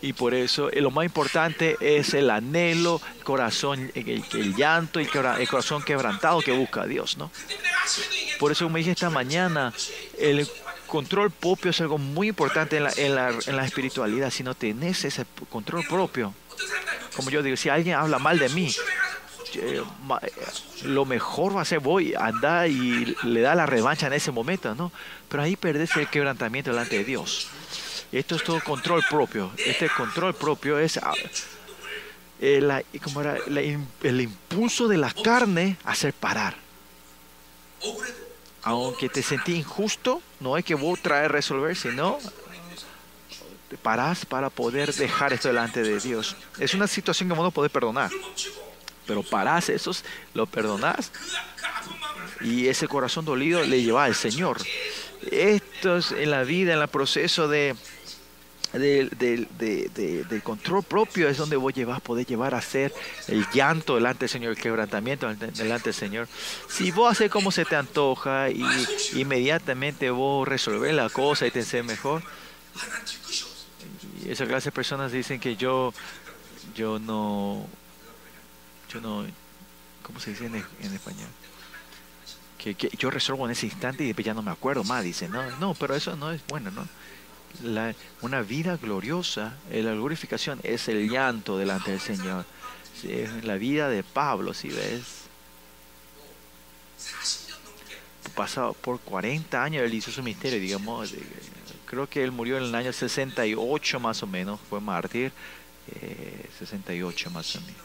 Y 0.00 0.14
por 0.14 0.32
eso 0.32 0.70
eh, 0.70 0.80
lo 0.80 0.90
más 0.90 1.04
importante 1.04 1.76
es 1.78 2.14
el 2.14 2.30
anhelo, 2.30 3.02
el 3.18 3.24
corazón, 3.24 3.92
el, 3.94 4.56
llanto 4.56 4.98
y 4.98 5.02
el 5.02 5.48
corazón 5.48 5.82
quebrantado 5.82 6.40
que 6.40 6.52
busca 6.52 6.84
a 6.84 6.86
Dios, 6.86 7.18
¿no? 7.18 7.30
Por 8.40 8.50
eso, 8.50 8.64
como 8.64 8.78
dije 8.78 8.92
esta 8.92 9.10
mañana, 9.10 9.74
el 10.18 10.48
control 10.92 11.30
propio 11.30 11.70
es 11.70 11.80
algo 11.80 11.96
muy 11.96 12.28
importante 12.28 12.76
en 12.76 12.84
la, 12.84 12.92
en 12.98 13.14
la, 13.14 13.30
en 13.46 13.56
la 13.56 13.64
espiritualidad. 13.64 14.28
Si 14.30 14.42
no 14.42 14.54
tenés 14.54 15.06
ese 15.06 15.24
control 15.48 15.86
propio, 15.88 16.34
como 17.16 17.30
yo 17.30 17.42
digo, 17.42 17.56
si 17.56 17.70
alguien 17.70 17.96
habla 17.96 18.18
mal 18.18 18.38
de 18.38 18.50
mí, 18.50 18.70
eh, 19.54 19.82
lo 20.84 21.06
mejor 21.06 21.56
va 21.56 21.62
a 21.62 21.64
ser 21.64 21.80
voy 21.80 22.12
a 22.12 22.26
andar 22.26 22.68
y 22.68 23.16
le 23.22 23.40
da 23.40 23.54
la 23.54 23.64
revancha 23.64 24.06
en 24.08 24.12
ese 24.12 24.32
momento, 24.32 24.74
¿no? 24.74 24.92
Pero 25.30 25.42
ahí 25.42 25.56
perdés 25.56 25.96
el 25.96 26.08
quebrantamiento 26.08 26.70
delante 26.72 26.98
de 26.98 27.04
Dios. 27.04 27.48
Esto 28.12 28.36
es 28.36 28.44
todo 28.44 28.60
control 28.60 29.02
propio. 29.08 29.50
Este 29.56 29.88
control 29.88 30.34
propio 30.34 30.78
es 30.78 30.98
ah, 30.98 31.14
eh, 32.38 32.84
como 33.02 33.22
era, 33.22 33.38
el 33.46 34.20
impulso 34.20 34.88
de 34.88 34.98
la 34.98 35.10
carne 35.10 35.78
a 35.86 35.92
hacer 35.92 36.12
parar 36.12 36.54
aunque 38.62 39.08
te 39.08 39.22
sentí 39.22 39.54
injusto, 39.54 40.22
no 40.42 40.56
es 40.58 40.64
que 40.64 40.74
vos 40.74 41.00
traes 41.00 41.30
resolver, 41.30 41.76
sino 41.76 42.18
parás 43.82 44.26
para 44.26 44.50
poder 44.50 44.92
dejar 44.94 45.32
esto 45.32 45.48
delante 45.48 45.82
de 45.82 45.98
Dios. 45.98 46.36
Es 46.58 46.74
una 46.74 46.86
situación 46.86 47.28
que 47.28 47.34
no 47.34 47.50
podés 47.50 47.72
perdonar, 47.72 48.10
pero 49.06 49.22
parás 49.22 49.68
eso, 49.68 49.92
lo 50.34 50.46
perdonás 50.46 51.10
y 52.40 52.68
ese 52.68 52.88
corazón 52.88 53.24
dolido 53.24 53.62
le 53.62 53.82
lleva 53.82 54.04
al 54.04 54.14
Señor. 54.14 54.58
Esto 55.30 55.98
es 55.98 56.12
en 56.12 56.30
la 56.30 56.42
vida, 56.42 56.74
en 56.74 56.80
el 56.80 56.88
proceso 56.88 57.48
de 57.48 57.76
del, 58.72 59.10
del, 59.58 60.42
control 60.42 60.82
propio 60.82 61.28
es 61.28 61.36
donde 61.36 61.56
vos 61.56 61.74
llevas, 61.74 62.00
podés 62.00 62.26
llevar 62.26 62.54
a 62.54 62.58
hacer 62.58 62.92
el 63.28 63.46
llanto 63.52 63.96
delante 63.96 64.20
del 64.20 64.28
Señor, 64.30 64.52
el 64.52 64.58
quebrantamiento 64.58 65.28
delante 65.28 65.84
del 65.84 65.94
Señor. 65.94 66.28
Si 66.68 66.90
vos 66.90 67.12
haces 67.12 67.30
como 67.30 67.52
se 67.52 67.64
te 67.64 67.76
antoja 67.76 68.48
y 68.50 68.64
inmediatamente 69.14 70.10
vos 70.10 70.48
resolvés 70.48 70.94
la 70.94 71.10
cosa 71.10 71.46
y 71.46 71.50
te 71.50 71.60
haces 71.60 71.84
mejor, 71.84 72.22
y 74.24 74.30
esa 74.30 74.46
clase 74.46 74.66
de 74.68 74.72
personas 74.72 75.12
dicen 75.12 75.38
que 75.38 75.56
yo, 75.56 75.92
yo 76.74 76.98
no, 76.98 77.66
yo 78.88 79.00
no, 79.00 79.26
¿cómo 80.02 80.18
se 80.18 80.30
dice 80.30 80.46
en, 80.46 80.54
en 80.54 80.94
español? 80.94 81.28
Que, 82.56 82.74
que, 82.74 82.88
yo 82.96 83.10
resuelvo 83.10 83.44
en 83.44 83.52
ese 83.52 83.66
instante 83.66 84.04
y 84.04 84.06
después 84.06 84.24
ya 84.24 84.34
no 84.34 84.40
me 84.40 84.52
acuerdo 84.52 84.84
más, 84.84 85.02
dicen, 85.02 85.30
no, 85.30 85.44
no, 85.58 85.74
pero 85.74 85.94
eso 85.94 86.16
no 86.16 86.30
es 86.30 86.40
bueno, 86.46 86.70
¿no? 86.70 86.86
Una 88.22 88.42
vida 88.42 88.76
gloriosa, 88.76 89.54
la 89.70 89.92
glorificación 89.92 90.60
es 90.62 90.88
el 90.88 91.08
llanto 91.08 91.58
delante 91.58 91.90
del 91.90 92.00
Señor. 92.00 92.44
la 93.42 93.56
vida 93.56 93.88
de 93.88 94.02
Pablo, 94.02 94.54
si 94.54 94.68
ves, 94.68 95.22
pasado 98.34 98.72
por 98.72 99.00
40 99.00 99.62
años 99.62 99.84
él 99.84 99.94
hizo 99.94 100.10
su 100.10 100.22
misterio, 100.22 100.58
digamos, 100.58 101.14
creo 101.86 102.08
que 102.08 102.22
él 102.22 102.32
murió 102.32 102.56
en 102.56 102.64
el 102.64 102.74
año 102.74 102.92
68 102.92 104.00
más 104.00 104.22
o 104.22 104.26
menos, 104.26 104.60
fue 104.68 104.80
mártir, 104.80 105.32
68 106.58 107.28
eh, 107.28 107.32
más 107.32 107.56
o 107.56 107.60
menos. 107.60 107.82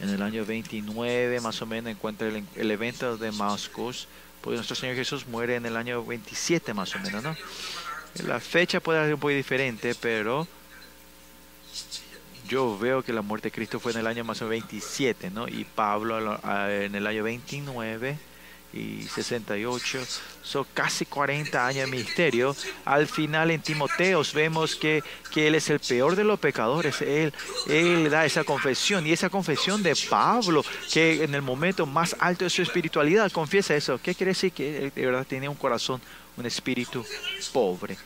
En 0.00 0.10
el 0.10 0.22
año 0.22 0.44
29 0.44 1.40
más 1.40 1.60
o 1.60 1.66
menos 1.66 1.90
encuentra 1.90 2.28
el, 2.28 2.44
el 2.54 2.70
evento 2.70 3.16
de 3.16 3.30
Damascus, 3.30 4.06
pues 4.42 4.56
nuestro 4.56 4.76
Señor 4.76 4.94
Jesús 4.94 5.26
muere 5.26 5.56
en 5.56 5.66
el 5.66 5.76
año 5.76 6.04
27 6.04 6.72
más 6.74 6.94
o 6.94 6.98
menos, 7.00 7.22
¿no? 7.22 7.36
La 8.26 8.40
fecha 8.40 8.80
puede 8.80 9.04
ser 9.04 9.14
un 9.14 9.20
poco 9.20 9.30
diferente, 9.30 9.94
pero 9.94 10.46
yo 12.48 12.78
veo 12.78 13.02
que 13.02 13.12
la 13.12 13.22
muerte 13.22 13.48
de 13.48 13.52
Cristo 13.52 13.78
fue 13.78 13.92
en 13.92 13.98
el 13.98 14.06
año 14.06 14.24
más 14.24 14.40
o 14.42 14.46
menos 14.46 14.68
27, 14.68 15.30
¿no? 15.30 15.46
Y 15.46 15.64
Pablo 15.64 16.40
en 16.68 16.94
el 16.94 17.06
año 17.06 17.22
29 17.22 18.18
y 18.72 19.02
68, 19.02 19.98
son 20.42 20.66
casi 20.74 21.06
40 21.06 21.66
años 21.66 21.84
de 21.84 21.90
ministerio. 21.90 22.54
Al 22.84 23.06
final 23.06 23.50
en 23.50 23.62
Timoteos 23.62 24.32
vemos 24.34 24.76
que, 24.76 25.02
que 25.32 25.46
él 25.46 25.54
es 25.54 25.70
el 25.70 25.80
peor 25.80 26.16
de 26.16 26.24
los 26.24 26.38
pecadores. 26.38 27.00
Él, 27.00 27.32
él 27.68 28.10
da 28.10 28.26
esa 28.26 28.44
confesión 28.44 29.06
y 29.06 29.12
esa 29.12 29.30
confesión 29.30 29.82
de 29.82 29.96
Pablo, 30.08 30.64
que 30.92 31.24
en 31.24 31.34
el 31.34 31.42
momento 31.42 31.86
más 31.86 32.16
alto 32.18 32.44
de 32.44 32.50
su 32.50 32.62
espiritualidad 32.62 33.30
confiesa 33.32 33.74
eso. 33.74 33.98
¿Qué 34.02 34.14
quiere 34.14 34.32
decir? 34.32 34.52
Que 34.52 34.90
de 34.94 35.06
verdad 35.06 35.26
tenía 35.26 35.50
un 35.50 35.56
corazón 35.56 36.00
un 36.38 36.46
espíritu 36.46 37.04
pobre, 37.52 37.96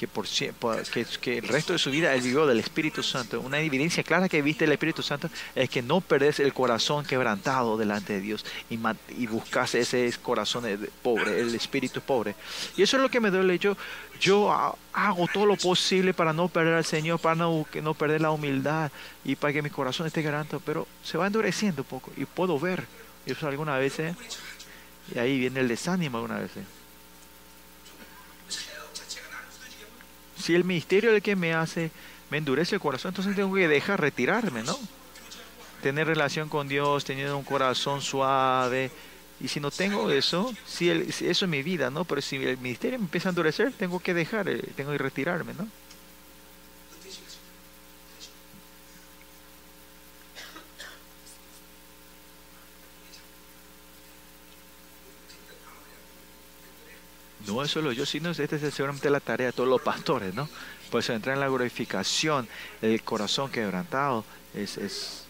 que, 0.00 0.08
por, 0.08 0.26
que, 0.26 1.04
que, 1.20 1.38
el 1.38 1.48
resto 1.48 1.74
de 1.74 1.78
su 1.78 1.90
vida 1.90 2.14
él 2.14 2.22
vivió 2.22 2.46
del 2.46 2.58
Espíritu 2.58 3.02
Santo. 3.02 3.38
Una 3.38 3.60
evidencia 3.60 4.02
clara 4.02 4.30
que 4.30 4.40
viste 4.40 4.64
el 4.64 4.72
Espíritu 4.72 5.02
Santo 5.02 5.28
es 5.54 5.68
que 5.68 5.82
no 5.82 6.00
perdés 6.00 6.40
el 6.40 6.54
corazón 6.54 7.04
quebrantado 7.04 7.76
delante 7.76 8.14
de 8.14 8.20
Dios 8.20 8.46
y, 8.70 8.78
buscas 9.26 9.74
ese 9.74 10.10
corazón 10.22 10.64
pobre, 11.02 11.40
el 11.40 11.54
espíritu 11.54 12.00
pobre. 12.00 12.34
Y 12.78 12.82
eso 12.82 12.96
es 12.96 13.02
lo 13.02 13.10
que 13.10 13.20
me 13.20 13.30
duele. 13.30 13.58
Yo, 13.58 13.76
yo 14.18 14.50
hago 14.94 15.26
todo 15.30 15.44
lo 15.44 15.56
posible 15.56 16.14
para 16.14 16.32
no 16.32 16.48
perder 16.48 16.74
al 16.74 16.84
Señor, 16.86 17.20
para 17.20 17.34
no, 17.34 17.66
perder 17.98 18.22
la 18.22 18.30
humildad 18.30 18.90
y 19.22 19.36
para 19.36 19.52
que 19.52 19.60
mi 19.60 19.68
corazón 19.68 20.06
esté 20.06 20.22
quebrantado, 20.22 20.62
pero 20.64 20.88
se 21.02 21.18
va 21.18 21.26
endureciendo 21.26 21.82
un 21.82 21.88
poco 21.88 22.10
y 22.16 22.24
puedo 22.24 22.58
ver. 22.58 22.86
Eso 23.26 23.46
alguna 23.46 23.76
vez, 23.76 23.98
y 25.14 25.18
ahí 25.18 25.38
viene 25.38 25.60
el 25.60 25.68
desánimo 25.68 26.16
alguna 26.16 26.38
vez. 26.38 26.52
Si 30.40 30.54
el 30.54 30.64
ministerio 30.64 31.10
es 31.10 31.16
el 31.16 31.22
que 31.22 31.36
me 31.36 31.54
hace, 31.54 31.90
me 32.30 32.38
endurece 32.38 32.76
el 32.76 32.80
corazón, 32.80 33.10
entonces 33.10 33.36
tengo 33.36 33.54
que 33.54 33.68
dejar 33.68 34.00
retirarme, 34.00 34.62
¿no? 34.62 34.78
Tener 35.82 36.06
relación 36.06 36.48
con 36.48 36.68
Dios, 36.68 37.04
teniendo 37.04 37.36
un 37.36 37.44
corazón 37.44 38.02
suave. 38.02 38.90
Y 39.40 39.48
si 39.48 39.60
no 39.60 39.70
tengo 39.70 40.10
eso, 40.10 40.54
si, 40.66 40.90
eso 40.90 41.24
es 41.44 41.48
mi 41.48 41.62
vida, 41.62 41.90
¿no? 41.90 42.04
Pero 42.04 42.20
si 42.20 42.36
el 42.36 42.58
ministerio 42.58 42.98
me 42.98 43.06
empieza 43.06 43.28
a 43.28 43.30
endurecer, 43.30 43.72
tengo 43.72 44.00
que 44.00 44.12
dejar, 44.12 44.48
eh, 44.48 44.62
tengo 44.76 44.92
que 44.92 44.98
retirarme, 44.98 45.54
¿no? 45.54 45.66
No 57.50 57.64
es 57.64 57.70
solo 57.72 57.90
yo, 57.90 58.06
sino 58.06 58.30
esta 58.30 58.44
es 58.54 58.74
seguramente 58.74 59.10
la 59.10 59.18
tarea 59.18 59.48
de 59.48 59.52
todos 59.52 59.68
los 59.68 59.82
pastores, 59.82 60.34
¿no? 60.34 60.48
Pues 60.88 61.08
entrar 61.10 61.34
en 61.34 61.40
la 61.40 61.48
glorificación, 61.48 62.48
el 62.80 63.02
corazón 63.02 63.50
quebrantado, 63.50 64.24
es, 64.54 64.76
es, 64.76 65.24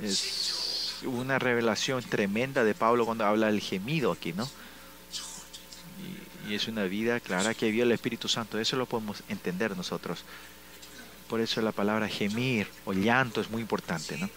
es 0.00 1.00
una 1.04 1.40
revelación 1.40 2.04
tremenda 2.04 2.62
de 2.62 2.74
Pablo 2.74 3.04
cuando 3.04 3.26
habla 3.26 3.46
del 3.46 3.60
gemido 3.60 4.12
aquí, 4.12 4.32
¿no? 4.34 4.48
Y, 6.46 6.52
y 6.52 6.54
es 6.54 6.68
una 6.68 6.84
vida 6.84 7.18
clara 7.18 7.54
que 7.54 7.72
vio 7.72 7.82
el 7.82 7.90
Espíritu 7.90 8.28
Santo, 8.28 8.60
eso 8.60 8.76
lo 8.76 8.86
podemos 8.86 9.24
entender 9.28 9.76
nosotros. 9.76 10.24
Por 11.28 11.40
eso 11.40 11.60
la 11.60 11.72
palabra 11.72 12.08
gemir 12.08 12.68
o 12.84 12.92
llanto 12.92 13.40
es 13.40 13.50
muy 13.50 13.62
importante, 13.62 14.16
¿no? 14.16 14.30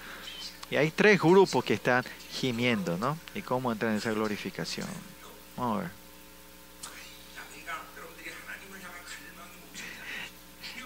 Y 0.71 0.75
hay 0.75 0.89
tres 0.89 1.21
grupos 1.21 1.63
que 1.63 1.75
están 1.75 2.03
gimiendo, 2.31 2.97
¿no? 2.97 3.15
¿Y 3.35 3.43
cómo 3.43 3.71
entran 3.71 3.91
en 3.91 3.99
esa 3.99 4.11
glorificación? 4.11 4.87
Vamos 5.55 5.77
a 5.77 5.81
ver. 5.81 5.98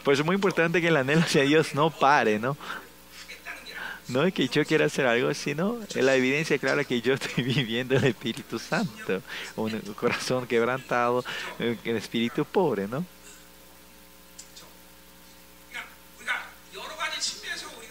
Pues 0.04 0.20
es 0.20 0.26
muy 0.26 0.36
importante 0.36 0.82
que 0.82 0.90
el 0.90 0.98
anhelo 0.98 1.22
hacia 1.22 1.44
Dios 1.44 1.74
no 1.74 1.90
pare, 1.90 2.40
¿no? 2.40 2.58
No 4.10 4.24
es 4.24 4.34
que 4.34 4.50
yo 4.50 4.66
quiera 4.66 4.86
hacer 4.86 5.06
algo, 5.06 5.34
sino 5.34 5.80
es 5.82 5.96
la 5.96 6.16
evidencia 6.16 6.58
clara 6.58 6.84
que 6.84 7.02
yo 7.02 7.14
estoy 7.14 7.44
viviendo 7.44 7.96
el 7.96 8.04
Espíritu 8.04 8.60
Santo. 8.60 9.22
Un 9.56 9.80
corazón 9.96 10.46
quebrantado, 10.46 11.24
el 11.58 11.78
espíritu 11.96 12.44
pobre, 12.44 12.88
¿no? 12.88 13.06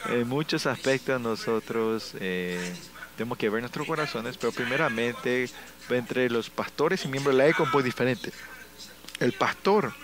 En 0.07 0.29
muchos 0.29 0.67
aspectos 0.67 1.21
nosotros 1.21 2.13
eh, 2.19 2.75
tenemos 3.17 3.39
que 3.39 3.49
ver 3.49 3.63
nuestros 3.63 3.87
corazones, 3.87 4.37
pero 4.37 4.53
primeramente 4.53 5.49
entre 5.89 6.29
los 6.29 6.51
pastores 6.51 7.05
y 7.05 7.09
miembros 7.09 7.37
de 7.37 7.43
la 7.43 7.49
ECO 7.49 7.67
pues 7.71 7.85
diferente. 7.85 8.33
El 9.21 9.33
pastor, 9.33 9.95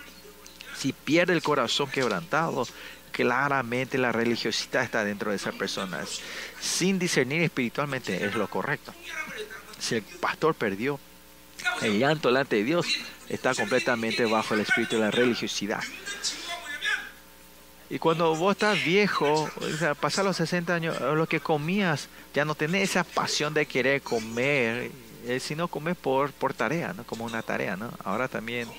si 0.79 0.93
pierde 0.93 1.33
el 1.33 1.43
corazón 1.43 1.89
quebrantado, 1.91 2.65
claramente 3.11 3.97
la 3.97 4.13
religiosidad 4.13 4.83
está 4.83 5.03
dentro 5.03 5.31
de 5.31 5.35
esas 5.35 5.53
personas. 5.55 6.21
Sin 6.61 6.97
discernir 6.97 7.41
espiritualmente 7.41 8.25
es 8.25 8.35
lo 8.35 8.49
correcto. 8.49 8.93
Si 9.77 9.95
el 9.95 10.03
pastor 10.03 10.55
perdió 10.55 10.97
el 11.81 11.99
llanto 11.99 12.29
delante 12.29 12.55
de 12.55 12.63
Dios, 12.63 12.87
está 13.27 13.53
completamente 13.53 14.25
bajo 14.25 14.53
el 14.53 14.61
espíritu 14.61 14.95
de 14.95 15.01
la 15.01 15.11
religiosidad. 15.11 15.83
Y 17.89 17.99
cuando 17.99 18.33
vos 18.35 18.53
estás 18.53 18.81
viejo, 18.85 19.49
o 19.55 19.95
pasar 19.95 20.23
los 20.23 20.37
60 20.37 20.73
años, 20.73 21.01
lo 21.01 21.27
que 21.27 21.41
comías, 21.41 22.07
ya 22.33 22.45
no 22.45 22.55
tenés 22.55 22.91
esa 22.91 23.03
pasión 23.03 23.53
de 23.53 23.65
querer 23.65 24.01
comer, 24.01 24.91
eh, 25.25 25.39
sino 25.41 25.67
comer 25.67 25.95
por, 25.95 26.31
por 26.31 26.53
tarea, 26.53 26.93
¿no? 26.93 27.03
Como 27.03 27.25
una 27.25 27.41
tarea, 27.41 27.75
¿no? 27.75 27.91
Ahora 28.03 28.27
también 28.27 28.69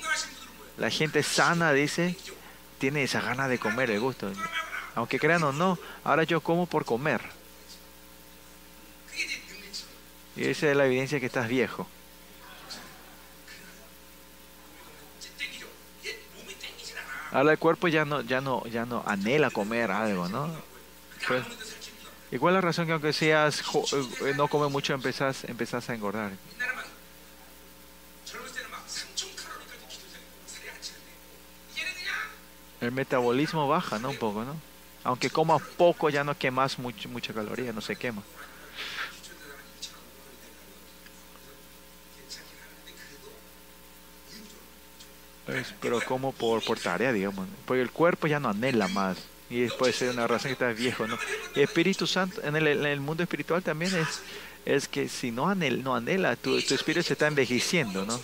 la 0.80 0.88
gente 0.88 1.22
sana 1.22 1.75
dice, 1.75 2.16
tiene 2.78 3.02
esa 3.02 3.20
gana 3.20 3.49
de 3.49 3.58
comer, 3.58 3.90
el 3.90 4.00
gusto. 4.00 4.32
Aunque 4.94 5.18
crean 5.20 5.42
o 5.42 5.52
no, 5.52 5.78
ahora 6.04 6.25
yo 6.25 6.40
como 6.40 6.64
por 6.64 6.87
comer. 6.87 7.20
Y 10.37 10.44
esa 10.46 10.70
es 10.70 10.76
la 10.76 10.87
evidencia 10.87 11.20
que 11.20 11.26
estás 11.26 11.49
viejo. 11.49 11.87
Ahora 17.30 17.52
el 17.52 17.58
cuerpo 17.58 17.87
ya 17.88 18.06
no, 18.06 18.22
ya 18.22 18.40
no, 18.40 18.66
ya 18.66 18.87
no 18.87 19.04
anhela 19.06 19.50
comer 19.50 19.90
algo, 19.90 20.30
¿no? 20.30 20.50
Pues, 21.28 21.44
¿Y 22.32 22.38
cuál 22.38 22.54
es 22.54 22.56
la 22.56 22.60
razón 22.62 22.87
que 22.87 22.92
aunque 22.92 23.12
seas 23.12 23.62
eh, 24.22 24.32
no 24.34 24.49
comes 24.49 24.72
mucho 24.72 24.94
empezás, 24.94 25.44
empezás 25.44 25.90
a 25.90 25.94
engordar? 25.94 26.32
El 32.80 32.92
metabolismo 32.92 33.68
baja, 33.68 33.99
¿no? 33.99 34.10
Un 34.10 34.16
poco, 34.16 34.44
¿no? 34.44 34.56
Aunque 35.04 35.30
comas 35.30 35.62
poco 35.76 36.10
ya 36.10 36.25
no 36.25 36.37
quemas 36.37 36.78
mucho, 36.78 37.08
mucha 37.08 37.32
caloría, 37.32 37.72
no 37.72 37.80
se 37.80 37.96
quema. 37.96 38.22
pero 45.80 46.00
como 46.02 46.32
por, 46.32 46.62
por 46.64 46.78
tarea, 46.78 47.12
digamos. 47.12 47.49
Porque 47.64 47.82
el 47.82 47.90
cuerpo 47.90 48.26
ya 48.26 48.40
no 48.40 48.49
anhela 48.50 48.88
más. 48.88 49.18
Y 49.49 49.66
puede 49.66 49.92
ser 49.92 50.10
una 50.10 50.26
razón 50.26 50.50
que 50.50 50.52
estás 50.52 50.76
viejo, 50.76 51.06
¿no? 51.06 51.18
Espíritu 51.56 52.06
Santo, 52.06 52.40
en 52.44 52.54
el, 52.54 52.68
en 52.68 52.87
el 52.87 53.00
mundo 53.00 53.25
espiritual 53.25 53.62
también 53.62 53.92
es, 53.96 54.20
es 54.64 54.87
que 54.87 55.08
si 55.08 55.32
no 55.32 55.49
anhela, 55.49 55.82
no 55.82 55.96
anhela 55.96 56.37
tu, 56.37 56.60
tu 56.62 56.75
espíritu 56.75 57.02
se 57.04 57.14
está 57.14 57.26
envejeciendo, 57.26 58.04
¿no? 58.04 58.20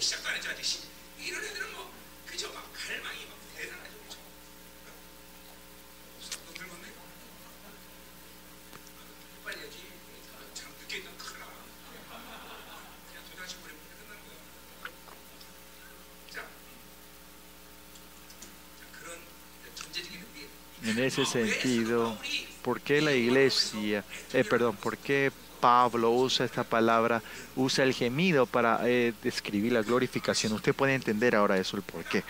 En 20.86 20.98
ese 21.00 21.26
sentido, 21.26 22.16
¿por 22.62 22.80
qué 22.80 23.00
la 23.00 23.12
iglesia, 23.12 24.04
eh, 24.32 24.44
perdón, 24.44 24.76
por 24.76 24.96
qué 24.96 25.32
Pablo 25.60 26.12
usa 26.12 26.46
esta 26.46 26.62
palabra, 26.62 27.20
usa 27.56 27.82
el 27.82 27.92
gemido 27.92 28.46
para 28.46 28.80
eh, 28.84 29.12
describir 29.20 29.72
la 29.72 29.82
glorificación? 29.82 30.52
Usted 30.52 30.74
puede 30.74 30.94
entender 30.94 31.34
ahora 31.34 31.58
eso, 31.58 31.76
el 31.76 31.82
por 31.82 32.04
qué. 32.04 32.22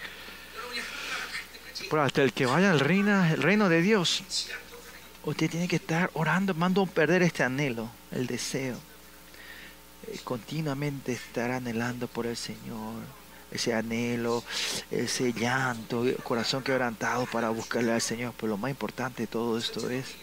Pero 1.91 2.03
hasta 2.03 2.23
el 2.23 2.33
que 2.33 2.47
vaya 2.47 2.71
al 2.71 2.81
reino, 2.81 3.27
el 3.27 3.43
reino 3.43 3.69
de 3.69 3.83
Dios, 3.83 4.23
usted 5.25 5.51
tiene 5.51 5.69
que 5.69 5.77
estar 5.77 6.11
orando, 6.15 6.55
mando 6.55 6.83
a 6.83 6.87
perder 6.87 7.23
este 7.23 7.43
anhelo, 7.43 7.91
el 8.11 8.27
deseo. 8.27 8.79
Eh, 10.07 10.19
continuamente 10.25 11.13
estar 11.13 11.51
anhelando 11.51 12.09
por 12.09 12.27
el 12.27 12.37
Señor 12.39 12.95
ese 13.51 13.75
anhelo, 13.75 14.43
ese 14.91 15.33
llanto, 15.33 16.05
corazón 16.23 16.63
quebrantado 16.63 17.27
para 17.27 17.51
buscarle 17.51 17.93
al 17.93 18.01
Señor. 18.01 18.35
Pero 18.37 18.51
lo 18.51 18.57
más 18.57 18.71
importante 18.71 19.23
de 19.23 19.27
todo 19.27 19.59
esto 19.59 19.89
es, 19.91 20.15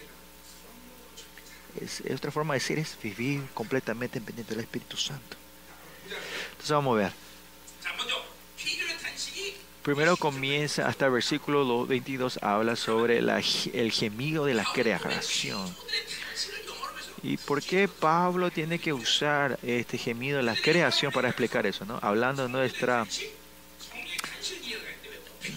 es, 1.79 2.03
otra 2.13 2.31
forma 2.31 2.53
de 2.53 2.59
decir, 2.59 2.79
es 2.79 2.97
vivir 3.01 3.43
completamente 3.53 4.19
dependiente 4.19 4.53
del 4.53 4.63
Espíritu 4.63 4.97
Santo. 4.97 5.37
Entonces 6.51 6.71
vamos 6.71 6.97
a 6.97 7.03
ver. 7.03 7.13
Primero 9.83 10.15
comienza 10.15 10.87
hasta 10.87 11.07
el 11.07 11.11
versículo 11.11 11.85
22, 11.85 12.39
habla 12.41 12.77
sobre 12.77 13.17
el 13.19 13.91
gemido 13.91 14.45
de 14.45 14.53
la 14.53 14.63
creación. 14.63 15.75
¿Y 17.23 17.37
por 17.37 17.63
qué 17.63 17.87
Pablo 17.87 18.51
tiene 18.51 18.79
que 18.79 18.91
usar 18.91 19.57
este 19.63 19.97
gemido 19.97 20.37
de 20.37 20.43
la 20.43 20.55
creación 20.55 21.11
para 21.13 21.29
explicar 21.29 21.65
eso? 21.65 21.85
¿no? 21.85 21.97
Hablando 22.01 22.43
de 22.43 22.49
nuestra 22.49 23.07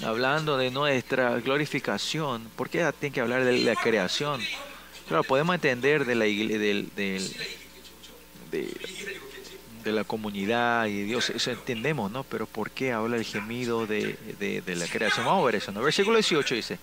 hablando 0.05 0.57
de 0.57 0.71
nuestra 0.71 1.41
glorificación, 1.41 2.49
¿por 2.57 2.71
qué 2.71 2.89
tiene 2.99 3.13
que 3.15 3.21
hablar 3.21 3.45
de 3.45 3.59
la 3.59 3.75
creación? 3.75 4.41
Claro, 5.09 5.25
podemos 5.25 5.55
entender 5.55 6.05
de 6.05 6.15
la 6.15 6.25
del, 6.25 6.91
del, 6.95 7.37
de, 8.51 8.73
la 9.93 10.05
comunidad 10.05 10.87
y 10.87 11.01
de 11.01 11.05
Dios, 11.05 11.31
eso 11.31 11.51
entendemos, 11.51 12.11
¿no? 12.11 12.25
Pero 12.25 12.47
¿por 12.47 12.71
qué 12.71 12.93
habla 12.93 13.17
el 13.17 13.25
gemido 13.25 13.87
de, 13.87 14.17
de 14.39 14.77
la 14.77 14.87
creación? 14.87 15.27
Vamos 15.27 15.43
a 15.43 15.47
ver 15.47 15.57
eso, 15.57 15.73
¿no? 15.73 15.83
Versículo 15.83 16.17
18 16.17 16.55
dice, 16.55 16.79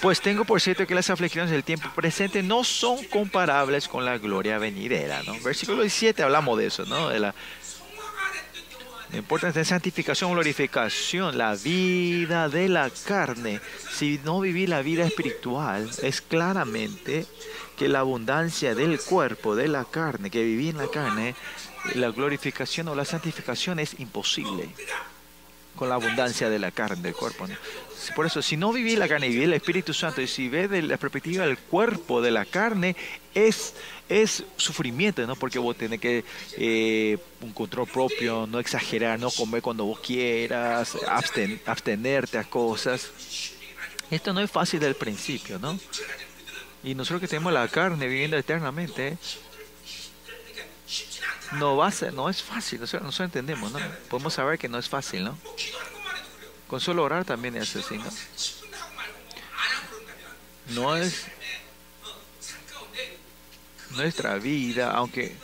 pues 0.00 0.20
tengo 0.20 0.44
por 0.44 0.60
cierto 0.60 0.86
que 0.86 0.94
las 0.94 1.10
aflicciones 1.10 1.50
del 1.50 1.64
tiempo 1.64 1.90
presente 1.94 2.42
no 2.42 2.64
son 2.64 3.04
comparables 3.04 3.88
con 3.88 4.04
la 4.04 4.18
gloria 4.18 4.58
venidera, 4.58 5.22
¿no? 5.24 5.38
Versículo 5.40 5.82
17 5.82 6.22
hablamos 6.22 6.58
de 6.58 6.66
eso, 6.66 6.84
¿no? 6.86 7.08
De 7.08 7.18
la, 7.18 7.34
importancia 9.12 9.58
de 9.60 9.64
santificación, 9.64 10.32
glorificación, 10.32 11.36
la 11.36 11.56
vida 11.56 12.48
de 12.48 12.68
la 12.68 12.88
carne. 13.04 13.60
Si 13.92 14.20
no 14.24 14.38
vivir 14.40 14.68
la 14.68 14.82
vida 14.82 15.04
espiritual, 15.04 15.90
es 16.02 16.20
claramente 16.20 17.26
que 17.76 17.88
la 17.88 18.00
abundancia 18.00 18.76
del 18.76 19.00
cuerpo, 19.00 19.56
de 19.56 19.66
la 19.66 19.84
carne, 19.84 20.30
que 20.30 20.44
viví 20.44 20.68
en 20.68 20.78
la 20.78 20.88
carne, 20.88 21.34
la 21.94 22.10
glorificación 22.10 22.88
o 22.88 22.94
la 22.94 23.04
santificación 23.04 23.78
es 23.78 23.98
imposible 23.98 24.68
con 25.76 25.88
la 25.88 25.94
abundancia 25.94 26.50
de 26.50 26.58
la 26.58 26.70
carne, 26.70 27.00
del 27.02 27.14
cuerpo. 27.14 27.46
¿no? 27.46 27.54
Por 28.14 28.26
eso, 28.26 28.42
si 28.42 28.56
no 28.56 28.72
viví 28.72 28.96
la 28.96 29.08
carne 29.08 29.28
y 29.28 29.30
viví 29.30 29.44
el 29.44 29.52
Espíritu 29.54 29.94
Santo, 29.94 30.20
y 30.20 30.26
si 30.26 30.48
ve 30.48 30.68
de 30.68 30.82
la 30.82 30.96
perspectiva 30.96 31.46
del 31.46 31.58
cuerpo, 31.58 32.20
de 32.20 32.30
la 32.30 32.44
carne, 32.44 32.96
es, 33.34 33.74
es 34.08 34.44
sufrimiento, 34.56 35.26
¿no? 35.26 35.36
Porque 35.36 35.58
vos 35.58 35.76
tenés 35.76 36.00
que 36.00 36.24
eh, 36.56 37.18
un 37.40 37.52
control 37.52 37.86
propio, 37.86 38.46
no 38.46 38.58
exagerar, 38.58 39.18
no 39.18 39.30
comer 39.30 39.62
cuando 39.62 39.84
vos 39.84 40.00
quieras, 40.00 40.96
abstenerte 41.66 42.38
a 42.38 42.44
cosas. 42.44 43.10
Esto 44.10 44.32
no 44.32 44.40
es 44.40 44.50
fácil 44.50 44.80
del 44.80 44.96
principio, 44.96 45.58
¿no? 45.58 45.78
Y 46.82 46.94
nosotros 46.94 47.20
que 47.20 47.28
tenemos 47.28 47.52
la 47.52 47.68
carne 47.68 48.06
viviendo 48.06 48.36
eternamente, 48.36 49.18
no 51.52 51.76
va 51.76 51.88
a 51.88 51.90
ser, 51.90 52.12
no 52.12 52.28
es 52.28 52.42
fácil, 52.42 52.80
nosotros, 52.80 53.20
entendemos, 53.20 53.72
¿no? 53.72 53.78
Podemos 54.08 54.34
saber 54.34 54.58
que 54.58 54.68
no 54.68 54.78
es 54.78 54.88
fácil, 54.88 55.24
¿no? 55.24 55.38
Con 56.66 56.80
solo 56.80 57.02
orar 57.02 57.24
también 57.24 57.56
es 57.56 57.74
así, 57.74 57.98
¿no? 57.98 58.10
No 60.68 60.96
es 60.96 61.26
nuestra 63.90 64.36
vida, 64.36 64.92
aunque 64.92 65.36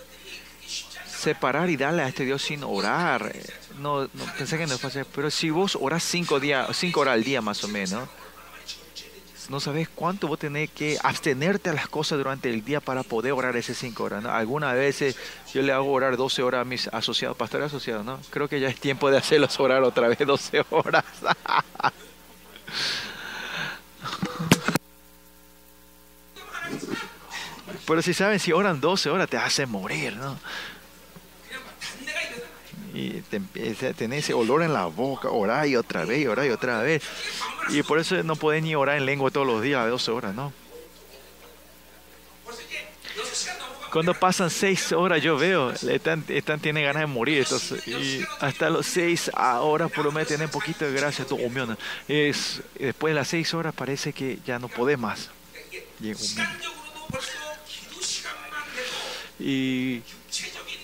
separar 1.07 1.69
y 1.69 1.77
darle 1.77 2.03
a 2.03 2.09
este 2.09 2.25
Dios 2.25 2.43
sin 2.43 2.63
orar, 2.63 3.35
no, 3.79 4.03
no 4.03 4.35
pensé 4.39 4.57
que 4.59 4.67
no 4.67 4.75
es 4.75 4.81
fácil, 4.81 5.05
pero 5.13 5.31
si 5.31 5.51
vos 5.51 5.77
oras 5.81 6.05
cinco, 6.05 6.39
días, 6.39 6.69
cinco 6.77 7.01
horas 7.01 7.15
al 7.15 7.25
día 7.25 7.41
más 7.41 7.65
o 7.65 7.69
menos, 7.69 8.09
no 9.51 9.61
sabes 9.61 9.89
cuánto 9.89 10.29
vos 10.29 10.39
tenés 10.39 10.71
que 10.71 10.99
abstenerte 11.03 11.71
a 11.71 11.73
las 11.73 11.89
cosas 11.89 12.19
durante 12.19 12.51
el 12.51 12.65
día 12.65 12.81
para 12.81 13.03
poder 13.03 13.33
orar 13.33 13.57
esas 13.57 13.77
cinco 13.77 14.05
horas. 14.05 14.23
¿no? 14.23 14.31
Algunas 14.31 14.75
veces 14.75 15.17
yo 15.53 15.63
le 15.63 15.73
hago 15.73 15.91
orar 15.93 16.17
12 16.17 16.43
horas 16.43 16.63
a 16.63 16.65
mis 16.65 16.89
asociados, 16.89 17.37
pastores 17.37 17.67
asociados, 17.67 18.05
¿no? 18.05 18.19
Creo 18.31 18.49
que 18.49 18.61
ya 18.61 18.69
es 18.69 18.79
tiempo 18.81 19.11
de 19.11 19.19
hacerlos 19.19 19.59
orar 19.61 19.83
otra 19.83 20.09
vez 20.09 20.19
12 20.19 20.65
horas. 20.71 21.05
Pero 27.87 28.03
si 28.03 28.15
saben, 28.15 28.41
si 28.41 28.53
oran 28.53 28.81
12 28.81 29.11
horas 29.11 29.29
te 29.29 29.37
hace 29.37 29.67
morir, 29.67 30.17
¿no? 30.17 30.39
Y 32.97 33.23
te 33.29 33.41
tener 33.93 34.21
ese 34.21 34.33
olor 34.33 34.63
en 34.63 34.73
la 34.73 34.87
boca, 34.87 35.29
orar 35.29 35.69
y 35.69 35.77
otra 35.77 36.07
vez, 36.07 36.27
orar 36.27 36.47
y 36.47 36.51
otra 36.51 36.81
vez. 36.81 37.03
Y 37.69 37.83
por 37.83 37.99
eso 37.99 38.23
no 38.23 38.37
puedes 38.37 38.63
ni 38.63 38.75
orar 38.75 38.97
en 38.97 39.05
lengua 39.05 39.31
todos 39.31 39.47
los 39.47 39.61
días 39.61 39.83
a 39.83 39.87
12 39.87 40.11
horas, 40.11 40.35
¿no? 40.35 40.53
Cuando 43.93 44.15
pasan 44.15 44.51
seis 44.51 44.93
horas 44.93 45.23
yo 45.23 45.39
veo, 45.39 45.73
están, 45.73 46.25
están 46.29 46.61
tienen 46.61 46.85
ganas 46.85 47.03
de 47.03 47.07
morir. 47.07 47.47
Y 47.87 48.21
hasta 48.41 48.71
los 48.71 48.87
seis 48.87 49.31
horas 49.35 49.91
por 49.93 50.05
lo 50.05 50.13
menos 50.13 50.29
tienen 50.29 50.47
un 50.47 50.53
poquito 50.53 50.85
de 50.85 50.93
gracia. 50.93 51.25
Todo, 51.25 51.39
es, 52.09 52.63
después 52.79 53.13
de 53.13 53.15
las 53.15 53.29
seis 53.29 53.53
horas 53.55 53.75
parece 53.75 54.13
que 54.13 54.39
ya 54.45 54.59
no 54.59 54.69
podés 54.69 54.99
más. 54.99 55.31
Y 59.39 60.03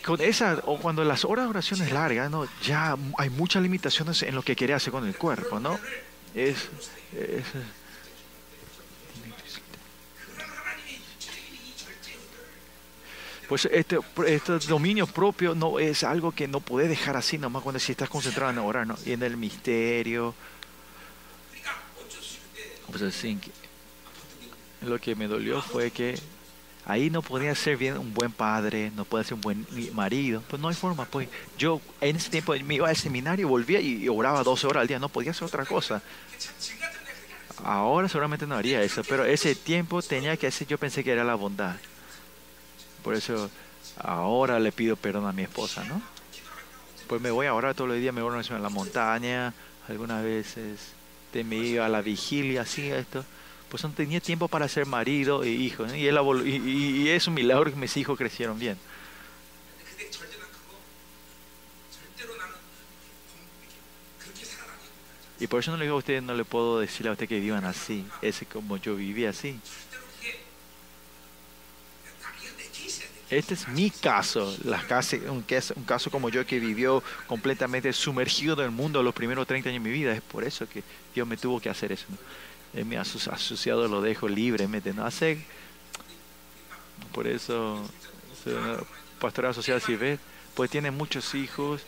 con 0.05 0.21
esa, 0.21 0.61
o 0.67 0.79
cuando 0.79 1.05
las 1.05 1.25
horas 1.25 1.47
de 1.47 1.51
oración 1.51 1.83
es 1.83 1.93
larga, 1.93 2.29
¿no? 2.29 2.47
ya 2.63 2.97
hay 3.19 3.31
muchas 3.31 3.63
limitaciones 3.63 4.23
en 4.23 4.35
lo 4.35 4.43
que 4.43 4.57
quiere 4.57 4.75
hacer 4.75 4.93
con 4.93 5.07
el 5.07 5.17
cuerpo, 5.17 5.61
¿no? 5.61 5.79
Es, 6.35 6.69
es 7.17 7.45
Pues 13.53 13.67
este, 13.71 13.99
este, 14.27 14.59
dominio 14.61 15.07
propio 15.07 15.55
no 15.55 15.79
es 15.79 16.05
algo 16.05 16.33
que 16.33 16.49
no 16.49 16.61
puedes 16.61 16.89
dejar 16.89 17.19
así 17.19 17.37
nomás 17.37 17.63
cuando 17.63 17.79
si 17.79 17.93
estás 17.93 18.09
concentrado 18.09 18.51
en 18.51 18.57
orar, 18.57 18.87
¿no? 18.87 18.97
Y 19.05 19.13
en 19.13 19.23
el 19.23 19.37
misterio. 19.37 20.35
Pues 22.91 23.03
así, 23.03 23.39
lo 24.81 24.99
que 24.99 25.15
me 25.15 25.29
dolió 25.29 25.61
fue 25.61 25.91
que 25.91 26.19
ahí 26.87 27.11
no 27.11 27.23
podía 27.23 27.55
ser 27.55 27.77
bien 27.77 27.97
un 27.97 28.13
buen 28.13 28.33
padre, 28.33 28.91
no 28.97 29.05
podía 29.05 29.25
ser 29.25 29.35
un 29.35 29.41
buen 29.41 29.67
marido, 29.93 30.43
pues 30.49 30.61
no 30.61 30.69
hay 30.69 30.75
forma, 30.75 31.05
pues 31.05 31.29
yo 31.59 31.81
en 32.01 32.17
ese 32.17 32.31
tiempo 32.31 32.55
me 32.65 32.75
iba 32.75 32.89
al 32.89 32.97
seminario, 32.97 33.49
volvía 33.49 33.81
y 33.81 34.09
oraba 34.09 34.43
12 34.43 34.67
horas 34.67 34.81
al 34.83 34.89
día, 34.89 34.99
no 34.99 35.09
podía 35.09 35.31
hacer 35.31 35.45
otra 35.45 35.65
cosa. 35.65 36.03
Ahora 37.65 38.09
seguramente 38.09 38.47
no 38.47 38.57
haría 38.57 38.83
eso, 38.83 39.03
pero 39.05 39.25
ese 39.25 39.55
tiempo 39.55 40.03
tenía 40.03 40.37
que 40.37 40.49
hacer, 40.49 40.67
yo 40.67 40.79
pensé 40.79 41.05
que 41.05 41.13
era 41.13 41.23
la 41.23 41.37
bondad. 41.37 41.77
Por 43.05 43.15
eso 43.15 43.51
ahora 43.99 44.59
le 44.59 44.73
pido 44.73 44.97
perdón 44.97 45.27
a 45.27 45.33
mi 45.33 45.43
esposa, 45.43 45.85
¿no? 45.85 46.03
Pues 47.07 47.21
me 47.21 47.31
voy 47.31 47.47
a 47.47 47.55
orar 47.55 47.75
todos 47.75 47.91
los 47.91 47.99
días, 47.99 48.15
me 48.15 48.23
voy 48.23 48.43
a 48.49 48.59
la 48.59 48.69
montaña, 48.69 49.55
algunas 49.89 50.25
veces 50.25 50.93
te 51.33 51.45
me 51.45 51.57
iba 51.57 51.87
a 51.87 51.89
la 51.89 52.03
vigilia, 52.03 52.63
así 52.63 52.91
esto. 52.91 53.25
Pues 53.73 53.85
no 53.85 53.91
tenía 53.93 54.21
tiempo 54.21 54.49
para 54.49 54.69
ser 54.69 54.85
marido 54.85 55.43
e 55.43 55.49
hijo. 55.49 55.87
Y, 55.95 56.07
él, 56.07 56.19
y, 56.45 57.09
es 57.09 57.27
un 57.27 57.33
milagro 57.33 57.71
que 57.71 57.77
mis 57.77 57.97
hijos 57.97 58.19
crecieron 58.19 58.59
bien. 58.59 58.77
Y 65.41 65.47
por 65.47 65.61
eso 65.61 65.71
no 65.71 65.79
le 65.79 65.85
digo 65.85 65.95
a 65.95 66.01
ustedes, 66.01 66.23
no 66.23 66.35
le 66.35 66.45
puedo 66.45 66.81
decir 66.81 67.09
a 67.09 67.13
usted 67.13 67.27
que 67.27 67.41
vivan 67.41 67.65
así, 67.65 68.05
ese 68.21 68.45
como 68.45 68.77
yo 68.77 68.95
viví 68.95 69.25
así. 69.25 69.59
Este 73.31 73.55
es 73.55 73.69
mi 73.69 73.89
caso, 73.89 74.55
las 74.65 74.85
un, 75.15 75.47
un 75.77 75.85
caso 75.85 76.11
como 76.11 76.29
yo 76.29 76.45
que 76.45 76.61
vivió 76.61 77.03
completamente 77.27 77.91
sumergido 77.95 78.53
en 78.53 78.67
el 78.67 78.71
mundo 78.71 79.03
los 79.03 79.15
primeros 79.15 79.47
30 79.47 79.71
años 79.71 79.83
de 79.83 79.89
mi 79.89 79.97
vida. 79.97 80.13
Es 80.13 80.21
por 80.21 80.45
eso 80.45 80.69
que 80.69 80.83
Dios 81.15 81.27
me 81.27 81.39
tuvo 81.39 81.59
que 81.59 81.71
hacer 81.71 81.91
eso. 81.91 82.05
¿no? 82.11 82.19
Mi 82.73 82.97
asociado 82.97 83.87
lo 83.89 84.01
dejo 84.01 84.29
libremente. 84.29 84.93
¿no? 84.95 85.05
Hace, 85.05 85.45
por 87.13 87.27
eso, 87.27 87.83
pastor 89.21 89.47
asociado, 89.47 89.81
si 89.81 89.97
ves, 89.97 90.19
pues 90.55 90.71
tiene 90.71 90.91
muchos 90.91 91.35
hijos 91.35 91.83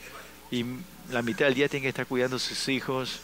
y 0.51 0.65
la 1.11 1.23
mitad 1.23 1.47
del 1.47 1.55
día 1.55 1.69
tiene 1.69 1.83
que 1.83 1.89
estar 1.89 2.07
cuidando 2.07 2.37
a 2.37 2.39
sus 2.39 2.69
hijos. 2.69 3.21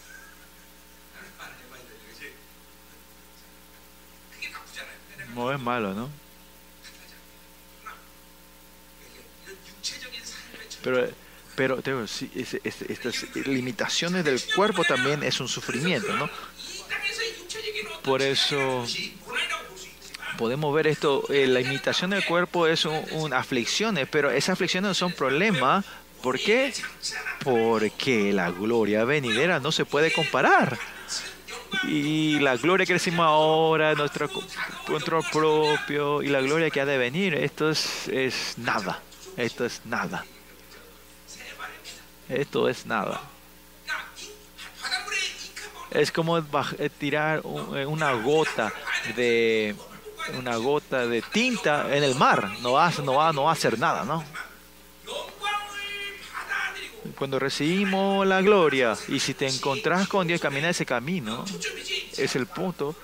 No 5.35 5.53
es 5.53 5.61
malo, 5.61 5.95
¿no? 5.95 6.11
Pero, 10.83 11.09
pero 11.55 11.79
estas 12.65 13.37
limitaciones 13.47 14.25
del 14.25 14.41
cuerpo 14.55 14.83
también 14.85 15.23
es 15.23 15.41
un 15.41 15.49
sufrimiento, 15.49 16.17
¿no? 16.17 16.29
Por 18.03 18.23
eso 18.23 18.85
podemos 20.41 20.75
ver 20.75 20.87
esto, 20.87 21.25
eh, 21.29 21.47
la 21.47 21.61
limitación 21.61 22.11
del 22.11 22.25
cuerpo 22.25 22.67
es 22.67 22.87
una 22.87 23.39
aflicciones, 23.39 24.09
pero 24.11 24.31
esas 24.31 24.55
aflicciones 24.55 24.89
no 24.89 24.95
son 24.95 25.13
problemas. 25.13 25.85
¿Por 26.23 26.39
qué? 26.39 26.73
Porque 27.45 28.33
la 28.33 28.51
gloria 28.51 29.05
venidera 29.05 29.61
no 29.61 29.71
se 29.71 29.85
puede 29.85 30.13
comparar. 30.13 30.79
Y 31.85 32.39
la 32.41 32.57
gloria 32.57 32.87
que 32.87 32.95
decimos 32.95 33.27
ahora, 33.27 33.95
nuestro 33.95 34.31
control 34.87 35.25
propio 35.31 36.23
y 36.23 36.29
la 36.29 36.41
gloria 36.41 36.71
que 36.71 36.81
ha 36.81 36.87
de 36.87 36.99
venir, 36.99 37.35
esto 37.35 37.71
es, 37.71 38.09
es 38.09 38.55
nada. 38.57 39.01
Esto 39.37 39.65
es 39.65 39.83
nada. 39.85 40.25
Esto 42.29 42.69
es 42.69 42.87
nada. 42.87 43.21
Es 45.91 46.13
como 46.13 46.39
eh, 46.39 46.91
tirar 46.99 47.43
eh, 47.75 47.87
una 47.87 48.13
gota 48.13 48.73
de 49.17 49.75
una 50.39 50.57
gota 50.57 51.07
de 51.07 51.23
tinta 51.23 51.95
en 51.95 52.05
el 52.05 52.15
mar. 52.15 52.51
No 52.61 52.73
va, 52.73 52.93
no 53.03 53.15
va, 53.15 53.33
no 53.33 53.45
va 53.45 53.51
a 53.51 53.53
hacer 53.55 53.79
nada, 53.79 54.05
¿no? 54.05 54.25
Cuando 57.17 57.39
recibimos 57.39 58.27
la 58.27 58.41
gloria 58.41 58.97
y 59.09 59.19
si 59.19 59.35
te 59.35 59.49
encontrás 59.49 60.07
con 60.07 60.27
Dios, 60.27 60.41
camina 60.41 60.71
ese 60.71 60.87
camino, 60.87 61.45
es 62.17 62.37
el 62.37 62.47
punto. 62.47 62.95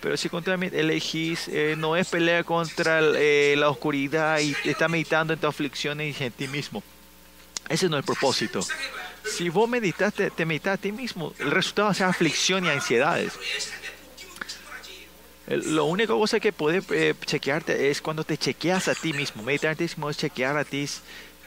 Pero 0.00 0.16
si 0.16 0.30
elegís, 0.72 1.48
eh, 1.48 1.74
no 1.76 1.96
es 1.96 2.08
pelear 2.08 2.44
contra 2.44 3.00
la 3.00 3.68
oscuridad 3.68 4.38
y 4.38 4.54
está 4.64 4.86
meditando 4.86 5.32
en 5.32 5.40
tus 5.40 5.48
aflicciones 5.48 6.20
y 6.20 6.24
en 6.24 6.32
ti 6.32 6.46
mismo. 6.46 6.82
Ese 7.68 7.88
no 7.88 7.96
es 7.96 8.02
el 8.02 8.06
propósito. 8.06 8.60
Si 9.36 9.48
vos 9.48 9.68
meditaste, 9.68 10.30
te 10.30 10.44
meditas 10.44 10.74
a 10.74 10.80
ti 10.80 10.92
mismo, 10.92 11.32
el 11.38 11.50
resultado 11.50 11.86
va 11.86 11.92
a 11.92 11.94
ser 11.94 12.06
aflicción 12.06 12.64
y 12.64 12.68
ansiedades. 12.68 13.32
Lo 15.48 15.86
único 15.86 16.18
cosa 16.18 16.40
que 16.40 16.52
puede 16.52 16.82
eh, 16.90 17.14
chequearte 17.24 17.90
es 17.90 18.02
cuando 18.02 18.22
te 18.22 18.36
chequeas 18.36 18.88
a 18.88 18.94
ti 18.94 19.14
mismo. 19.14 19.42
Meditar 19.42 19.72
a 19.72 19.74
ti 19.74 19.84
mismo 19.84 20.10
es 20.10 20.18
chequear 20.18 20.58
a 20.58 20.64
ti 20.64 20.86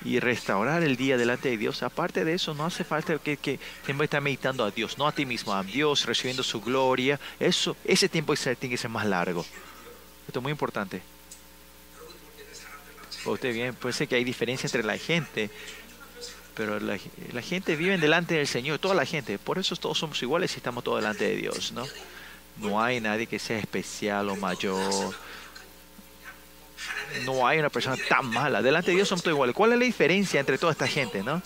y 0.04 0.20
restaurar 0.20 0.82
el 0.82 0.98
día 0.98 1.17
delante 1.17 1.50
de 1.50 1.58
Dios. 1.58 1.84
Aparte 1.84 2.26
de 2.26 2.34
eso, 2.34 2.56
no 2.56 2.65
hace 2.65 2.84
falta 2.84 3.20
que, 3.20 3.38
que 3.38 3.60
siempre 3.86 4.06
estar 4.06 4.22
meditando 4.22 4.63
a 4.63 4.72
Dios, 4.72 4.98
no 4.98 5.08
a 5.08 5.12
ti 5.12 5.28
mismo, 5.28 5.54
a 5.54 5.63
Dios, 5.63 6.06
recibiendo 6.06 6.41
su 6.41 6.62
gloria. 6.62 7.20
Eso, 7.39 7.78
ese 7.86 8.10
tiempo 8.10 8.34
tiene 8.34 8.70
que 8.70 8.78
ser 8.78 8.89
más 8.89 9.06
largo. 9.06 9.46
Esto 10.28 10.39
es 10.39 10.44
muy 10.44 10.52
importante. 10.52 11.02
Usted 13.24 13.54
bien, 13.54 13.76
puede 13.76 13.94
ser 13.94 14.08
que 14.08 14.15
hay 14.15 14.24
diferencia 14.24 14.65
entre 14.65 14.84
la 14.84 14.98
gente 14.98 15.52
pero 16.62 16.80
la, 16.80 17.41
gente 17.41 17.76
vive 17.76 17.97
delante 17.97 18.36
del 18.36 18.45
Señor, 18.45 18.78
toda 18.78 18.93
la 18.93 19.04
gente. 19.04 19.39
Por 19.39 19.58
eso 19.58 19.76
todos 19.76 19.97
somos 19.97 20.21
iguales 20.21 20.54
y 20.54 20.58
estamos 20.58 20.84
todos 20.84 21.02
delante 21.02 21.24
de 21.26 21.36
Dios, 21.36 21.71
¿no? 21.71 21.88
No 22.58 22.80
hay 22.80 23.02
nadie 23.02 23.26
que 23.26 23.39
sea 23.39 23.58
especial 23.58 24.30
o 24.30 24.36
mayor. 24.36 25.15
No 27.26 27.47
hay 27.47 27.58
una 27.58 27.71
persona 27.71 27.97
tan 28.08 28.28
mala. 28.28 28.62
Delante 28.62 28.91
de 28.91 28.97
Dios 28.97 29.08
somos 29.08 29.24
todos 29.24 29.34
iguales. 29.34 29.56
¿Cuál 29.56 29.74
es 29.74 29.80
la 29.80 29.86
diferencia 29.86 30.39
entre 30.39 30.60
toda 30.60 30.71
esta 30.71 30.88
gente, 30.88 31.24
no? 31.24 31.41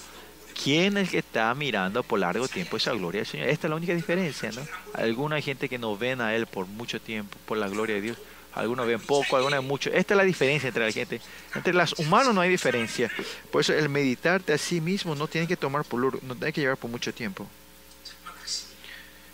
¿Quién 0.61 0.97
es 0.97 1.03
el 1.03 1.09
que 1.11 1.17
está 1.19 1.53
mirando 1.55 2.03
por 2.03 2.19
largo 2.19 2.49
tiempo 2.49 2.75
esa 2.75 2.91
gloria 2.91 3.19
del 3.19 3.27
Señor? 3.27 3.47
Esta 3.47 3.67
es 3.67 3.69
la 3.69 3.77
única 3.77 3.95
diferencia, 3.95 4.51
¿no? 4.51 4.67
Alguna 4.95 5.39
gente 5.39 5.69
que 5.69 5.77
no 5.77 5.97
ven 5.97 6.19
a 6.19 6.35
Él 6.35 6.45
por 6.45 6.67
mucho 6.67 6.99
tiempo, 6.99 7.37
por 7.45 7.57
la 7.57 7.69
gloria 7.69 7.95
de 7.95 8.01
Dios 8.01 8.17
algunos 8.55 8.87
ven 8.87 9.01
poco, 9.01 9.35
algunos 9.35 9.59
ven 9.59 9.67
mucho. 9.67 9.91
Esta 9.91 10.13
es 10.13 10.17
la 10.17 10.23
diferencia 10.23 10.67
entre 10.67 10.85
la 10.85 10.91
gente. 10.91 11.21
Entre 11.53 11.73
los 11.73 11.93
humanos 11.99 12.33
no 12.33 12.41
hay 12.41 12.49
diferencia. 12.49 13.11
Por 13.51 13.61
eso 13.61 13.73
el 13.73 13.89
meditarte 13.89 14.53
a 14.53 14.57
sí 14.57 14.81
mismo 14.81 15.13
no 15.13 15.27
tiene 15.27 15.47
que 15.47 15.57
tomar 15.57 15.83
por 15.83 16.23
no 16.23 16.35
tiene 16.35 16.53
que 16.53 16.61
llevar 16.61 16.77
por 16.77 16.89
mucho 16.89 17.13
tiempo. 17.13 17.47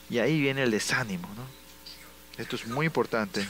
Y 0.09 0.19
ahí 0.19 0.41
viene 0.41 0.63
el 0.63 0.71
desánimo, 0.71 1.29
¿no? 1.35 1.45
Esto 2.41 2.55
es 2.55 2.65
muy 2.67 2.87
importante. 2.87 3.47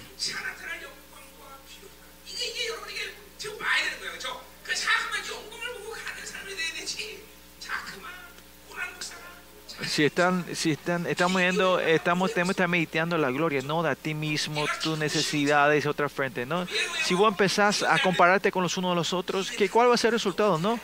Si 9.86 10.06
están, 10.06 10.46
si 10.56 10.72
están, 10.72 11.08
estamos 11.08 11.42
viendo, 11.42 11.80
estamos, 11.80 12.30
estamos 12.30 12.56
meditando 12.68 13.18
la 13.18 13.32
gloria, 13.32 13.62
no 13.62 13.84
de 13.84 13.96
ti 13.96 14.14
mismo, 14.14 14.66
tus 14.82 14.98
necesidades, 14.98 15.86
otra 15.86 16.10
frente, 16.10 16.46
¿no? 16.46 16.68
Si 17.04 17.14
vos 17.14 17.30
empezás 17.30 17.84
a 17.84 18.00
compararte 18.00 18.52
con 18.52 18.64
los 18.64 18.78
unos 18.78 18.92
a 18.92 18.96
los 18.96 19.14
otros, 19.14 19.52
¿qué, 19.52 19.70
¿cuál 19.70 19.90
va 19.90 19.96
a 19.96 19.98
ser 19.98 20.10
el 20.10 20.14
resultado, 20.14 20.58
no? 20.58 20.80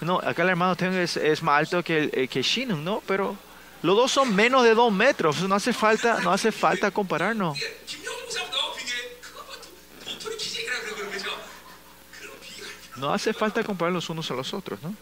No, 0.00 0.18
acá 0.18 0.42
el 0.42 0.50
hermano 0.50 0.76
tengo 0.76 0.96
es, 0.96 1.16
es, 1.16 1.42
más 1.42 1.58
alto 1.60 1.82
que, 1.82 2.10
eh, 2.12 2.28
que 2.28 2.42
Shinun, 2.42 2.84
¿no? 2.84 3.02
Pero 3.06 3.36
los 3.82 3.96
dos 3.96 4.12
son 4.12 4.34
menos 4.34 4.64
de 4.64 4.74
dos 4.74 4.92
metros, 4.92 5.40
no 5.42 5.54
hace 5.54 5.72
falta, 5.72 6.20
no 6.20 6.32
hace 6.32 6.52
falta 6.52 6.90
compararnos. 6.90 7.58
No 12.96 13.12
hace 13.12 13.32
falta 13.34 13.62
comparar 13.62 13.92
los 13.92 14.08
unos 14.08 14.30
a 14.30 14.34
los 14.34 14.54
otros, 14.54 14.82
¿no? 14.82 14.94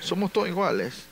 Somos 0.00 0.32
todos 0.32 0.48
iguales. 0.48 1.11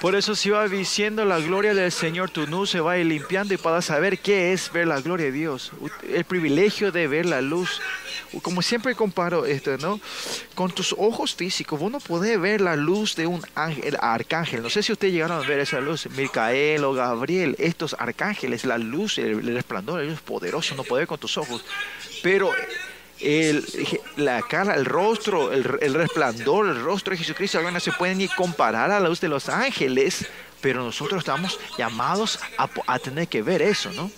Por 0.00 0.14
eso 0.14 0.34
si 0.34 0.50
va 0.50 0.68
diciendo 0.68 1.24
la 1.24 1.38
gloria 1.38 1.72
del 1.72 1.90
Señor, 1.90 2.30
tu 2.30 2.46
luz 2.46 2.70
se 2.70 2.80
va 2.80 2.92
a 2.92 2.96
limpiando 2.96 3.54
y 3.54 3.56
para 3.56 3.80
saber 3.80 4.18
qué 4.18 4.52
es 4.52 4.70
ver 4.70 4.86
la 4.86 5.00
gloria 5.00 5.26
de 5.26 5.32
Dios. 5.32 5.72
El 6.06 6.24
privilegio 6.24 6.92
de 6.92 7.08
ver 7.08 7.24
la 7.24 7.40
luz. 7.40 7.80
Como 8.42 8.60
siempre 8.60 8.94
comparo 8.94 9.46
esto, 9.46 9.78
¿no? 9.78 9.98
Con 10.54 10.70
tus 10.70 10.94
ojos 10.98 11.34
físicos, 11.34 11.80
vos 11.80 11.90
no 11.90 12.00
podés 12.00 12.38
ver 12.38 12.60
la 12.60 12.76
luz 12.76 13.16
de 13.16 13.26
un 13.26 13.42
ángel, 13.54 13.96
arcángel. 14.00 14.62
No 14.62 14.68
sé 14.68 14.82
si 14.82 14.92
ustedes 14.92 15.14
llegaron 15.14 15.42
a 15.42 15.46
ver 15.46 15.60
esa 15.60 15.80
luz. 15.80 16.08
Micael 16.10 16.84
o 16.84 16.92
Gabriel, 16.92 17.56
estos 17.58 17.96
arcángeles, 17.98 18.64
la 18.64 18.76
luz, 18.76 19.16
el, 19.18 19.54
resplandor, 19.54 20.02
ellos 20.02 20.14
es 20.14 20.20
poderoso, 20.20 20.74
no 20.74 20.84
podés 20.84 21.02
ver 21.02 21.08
con 21.08 21.18
tus 21.18 21.38
ojos. 21.38 21.64
Pero 22.22 22.50
el, 23.20 23.66
la 24.16 24.42
cara, 24.42 24.74
el 24.74 24.84
rostro, 24.84 25.52
el, 25.52 25.64
resplandor, 25.64 26.66
el 26.68 26.82
rostro 26.82 27.12
de 27.12 27.18
Jesucristo 27.18 27.60
no 27.70 27.80
se 27.80 27.92
pueden 27.92 28.18
ni 28.18 28.28
comparar 28.28 28.90
a 28.90 29.00
la 29.00 29.08
luz 29.08 29.20
de 29.20 29.28
los 29.28 29.48
ángeles, 29.48 30.26
pero 30.60 30.82
nosotros 30.82 31.20
estamos 31.20 31.58
llamados 31.78 32.38
a, 32.58 32.98
tener 32.98 33.28
que 33.28 33.42
ver 33.42 33.62
eso, 33.62 33.90
¿no? 33.92 34.10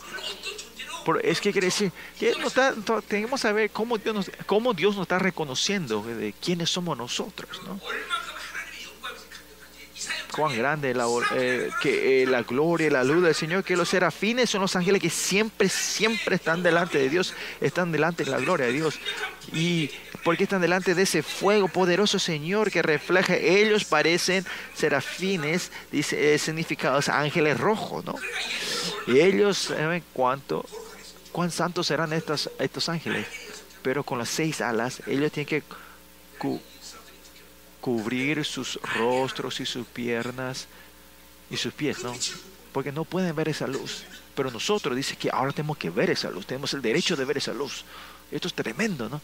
es 1.22 1.40
que 1.40 1.52
quiere 1.52 1.68
decir 1.68 1.90
que 2.20 2.34
tenemos 3.08 3.40
que 3.40 3.42
saber 3.42 3.70
cómo 3.70 3.96
Dios, 3.96 4.14
nos, 4.14 4.30
cómo 4.44 4.74
Dios 4.74 4.94
nos 4.94 5.04
está 5.04 5.18
reconociendo 5.18 6.02
de 6.02 6.34
quiénes 6.34 6.68
somos 6.68 6.98
nosotros, 6.98 7.62
¿no? 7.64 7.80
Cuán 10.38 10.56
grande 10.56 10.94
la, 10.94 11.06
eh, 11.34 11.68
que, 11.82 12.22
eh, 12.22 12.26
la 12.26 12.42
gloria, 12.42 12.88
la 12.90 13.02
luz 13.02 13.24
del 13.24 13.34
Señor, 13.34 13.64
que 13.64 13.76
los 13.76 13.88
serafines 13.88 14.48
son 14.48 14.60
los 14.60 14.76
ángeles 14.76 15.02
que 15.02 15.10
siempre, 15.10 15.68
siempre 15.68 16.36
están 16.36 16.62
delante 16.62 16.96
de 16.96 17.08
Dios, 17.08 17.34
están 17.60 17.90
delante 17.90 18.24
de 18.24 18.30
la 18.30 18.38
gloria 18.38 18.66
de 18.66 18.72
Dios. 18.72 19.00
Y 19.52 19.90
porque 20.22 20.44
están 20.44 20.60
delante 20.60 20.94
de 20.94 21.02
ese 21.02 21.24
fuego 21.24 21.66
poderoso, 21.66 22.20
Señor, 22.20 22.70
que 22.70 22.82
refleja, 22.82 23.34
ellos 23.34 23.84
parecen 23.84 24.46
serafines, 24.74 25.72
dice, 25.90 26.34
eh, 26.34 26.38
significados 26.38 27.08
ángeles 27.08 27.58
rojos, 27.58 28.04
¿no? 28.04 28.14
Y 29.08 29.18
ellos, 29.18 29.58
¿saben 29.58 30.04
cuánto, 30.12 30.64
cuán 31.32 31.50
santos 31.50 31.88
serán 31.88 32.12
estos, 32.12 32.48
estos 32.60 32.88
ángeles? 32.88 33.26
Pero 33.82 34.04
con 34.04 34.18
las 34.18 34.28
seis 34.28 34.60
alas, 34.60 35.02
ellos 35.08 35.32
tienen 35.32 35.48
que 35.48 35.62
cubrir 37.80 38.44
sus 38.44 38.78
rostros 38.96 39.60
y 39.60 39.66
sus 39.66 39.86
piernas 39.86 40.66
y 41.50 41.56
sus 41.56 41.72
pies, 41.72 42.02
¿no? 42.02 42.14
Porque 42.72 42.92
no 42.92 43.04
pueden 43.04 43.34
ver 43.34 43.48
esa 43.48 43.66
luz. 43.66 44.04
Pero 44.34 44.50
nosotros 44.50 44.96
dice 44.96 45.16
que 45.16 45.30
ahora 45.30 45.52
tenemos 45.52 45.78
que 45.78 45.90
ver 45.90 46.10
esa 46.10 46.30
luz, 46.30 46.46
tenemos 46.46 46.72
el 46.74 46.82
derecho 46.82 47.16
de 47.16 47.24
ver 47.24 47.38
esa 47.38 47.52
luz. 47.52 47.84
Esto 48.30 48.48
es 48.48 48.54
tremendo, 48.54 49.08
¿no? 49.08 49.20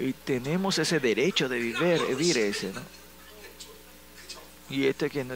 Y 0.00 0.12
tenemos 0.12 0.78
ese 0.78 0.98
derecho 0.98 1.48
de 1.48 1.58
vivir, 1.58 2.00
vivir 2.08 2.38
ese, 2.38 2.72
¿no? 2.72 2.80
Y 4.70 4.86
este 4.86 5.10
que 5.10 5.26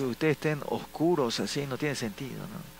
ustedes 0.00 0.32
estén 0.36 0.60
oscuros 0.66 1.40
así 1.40 1.66
no 1.66 1.76
tiene 1.76 1.96
sentido, 1.96 2.38
¿no? 2.38 2.74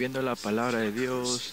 viendo 0.00 0.19
la 0.30 0.36
palabra 0.36 0.78
de 0.78 0.92
Dios. 0.92 1.52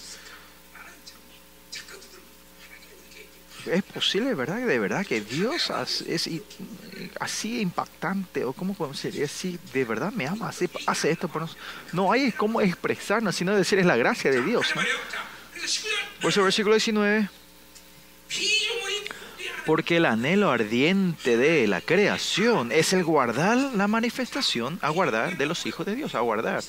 Es 3.65 3.81
posible, 3.83 4.35
¿verdad? 4.35 4.65
De 4.67 4.77
verdad 4.77 5.03
que 5.03 5.19
Dios 5.19 5.71
es 6.07 6.29
así 7.19 7.59
impactante, 7.59 8.45
o 8.45 8.53
cómo 8.53 8.75
podemos 8.75 9.01
decir, 9.01 9.23
así, 9.23 9.59
de 9.73 9.83
verdad 9.83 10.11
me 10.13 10.27
ama, 10.27 10.49
así, 10.49 10.69
hace 10.85 11.09
esto 11.09 11.27
por. 11.27 11.49
No 11.91 12.11
hay 12.11 12.31
cómo 12.31 12.61
expresarnos, 12.61 13.35
sino 13.35 13.55
decir 13.55 13.79
es 13.79 13.85
la 13.87 13.97
gracia 13.97 14.29
de 14.29 14.43
Dios. 14.43 14.67
Por 16.21 16.29
eso, 16.29 16.43
versículo 16.43 16.75
19. 16.75 17.29
Porque 19.65 19.97
el 19.97 20.05
anhelo 20.05 20.51
ardiente 20.51 21.35
de 21.35 21.65
la 21.67 21.81
creación 21.81 22.71
es 22.71 22.93
el 22.93 23.03
guardar 23.03 23.57
la 23.57 23.87
manifestación, 23.87 24.77
a 24.83 24.89
guardar 24.89 25.35
de 25.35 25.47
los 25.47 25.65
hijos 25.65 25.85
de 25.87 25.95
Dios, 25.95 26.13
a 26.13 26.19
guardar. 26.19 26.63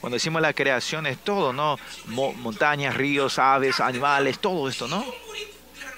Cuando 0.00 0.14
decimos 0.14 0.40
la 0.40 0.52
creación 0.52 1.06
es 1.06 1.18
todo, 1.18 1.52
¿no? 1.52 1.78
montañas, 2.06 2.96
ríos, 2.96 3.38
aves, 3.38 3.80
animales, 3.80 4.38
todo 4.38 4.68
esto, 4.68 4.88
¿no? 4.88 5.04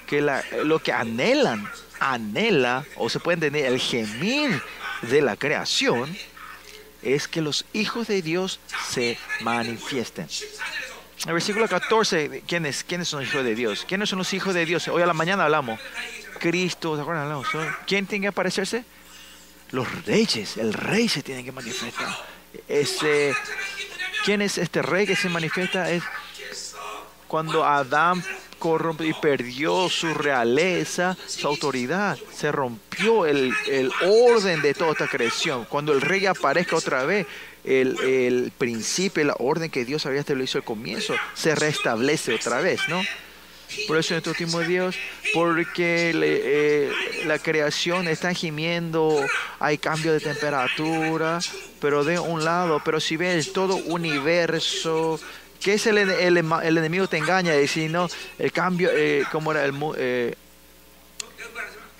Que 0.07 0.21
lo 0.63 0.79
que 0.79 0.91
anhelan, 0.91 1.69
anhela, 1.99 2.85
o 2.97 3.09
se 3.09 3.19
puede 3.19 3.35
entender, 3.35 3.65
el 3.65 3.79
gemir 3.79 4.61
de 5.03 5.21
la 5.21 5.37
creación, 5.37 6.15
es 7.01 7.27
que 7.27 7.41
los 7.41 7.65
hijos 7.73 8.07
de 8.07 8.21
Dios 8.21 8.59
se 8.89 9.17
manifiesten. 9.41 10.27
El 11.25 11.33
versículo 11.33 11.67
14, 11.69 12.43
¿quiénes, 12.45 12.83
¿quiénes 12.83 13.07
son 13.07 13.21
los 13.21 13.29
hijos 13.29 13.45
de 13.45 13.55
Dios? 13.55 13.85
¿Quiénes 13.87 14.09
son 14.09 14.19
los 14.19 14.33
hijos 14.33 14.53
de 14.53 14.65
Dios? 14.65 14.87
Hoy 14.89 15.01
a 15.01 15.05
la 15.05 15.13
mañana 15.13 15.45
hablamos. 15.45 15.79
Cristo, 16.39 16.97
¿se 16.97 17.01
acuerdan? 17.01 17.41
¿Quién 17.87 18.05
tiene 18.05 18.23
que 18.23 18.27
aparecerse? 18.27 18.83
Los 19.71 20.05
reyes, 20.05 20.57
el 20.57 20.73
rey 20.73 21.07
se 21.07 21.23
tiene 21.23 21.43
que 21.43 21.53
manifestar. 21.53 22.07
Ese, 22.67 23.33
¿Quién 24.23 24.41
es 24.41 24.57
este 24.57 24.81
rey 24.81 25.05
que 25.05 25.15
se 25.15 25.27
manifiesta? 25.29 25.91
Es 25.91 26.03
cuando 27.27 27.65
Adán 27.65 28.23
corrompió 28.57 29.07
y 29.07 29.13
perdió 29.13 29.89
su 29.89 30.13
realeza, 30.13 31.17
su 31.27 31.47
autoridad. 31.47 32.17
Se 32.33 32.51
rompió 32.51 33.25
el, 33.25 33.53
orden 34.01 34.61
de 34.61 34.73
toda 34.73 34.91
esta 34.91 35.07
creación. 35.07 35.65
Cuando 35.65 35.91
el 35.91 35.99
rey 35.99 36.25
aparezca 36.25 36.75
otra 36.77 37.03
vez, 37.03 37.27
el, 37.65 37.99
el 37.99 38.53
principio, 38.57 39.25
la 39.25 39.35
orden 39.39 39.69
que 39.69 39.83
Dios 39.83 40.05
había 40.05 40.21
establecido 40.21 40.59
al 40.59 40.65
comienzo, 40.65 41.15
se 41.33 41.55
restablece 41.55 42.33
otra 42.35 42.61
vez, 42.61 42.79
¿no? 42.87 43.01
Por 43.87 43.97
eso 43.97 44.13
en 44.13 44.19
estos 44.19 44.31
últimos 44.31 44.67
días, 44.67 44.95
porque 45.33 46.11
eh, 46.13 46.91
la 47.25 47.39
creación 47.39 48.07
está 48.07 48.33
gimiendo, 48.33 49.25
hay 49.59 49.77
cambio 49.77 50.13
de 50.13 50.19
temperatura, 50.19 51.39
pero 51.79 52.03
de 52.03 52.19
un 52.19 52.43
lado, 52.43 52.81
pero 52.83 52.99
si 52.99 53.17
ves 53.17 53.53
todo 53.53 53.75
universo, 53.75 55.19
¿qué 55.61 55.73
es 55.73 55.87
el, 55.87 55.97
el, 55.97 56.37
el 56.37 56.77
enemigo 56.77 57.07
te 57.07 57.17
engaña? 57.17 57.53
No, 57.89 58.07
el 58.39 58.51
cambio, 58.51 58.89
eh, 58.93 59.23
como 59.31 59.51
era 59.51 59.65
el... 59.65 59.73
Eh, 59.97 60.35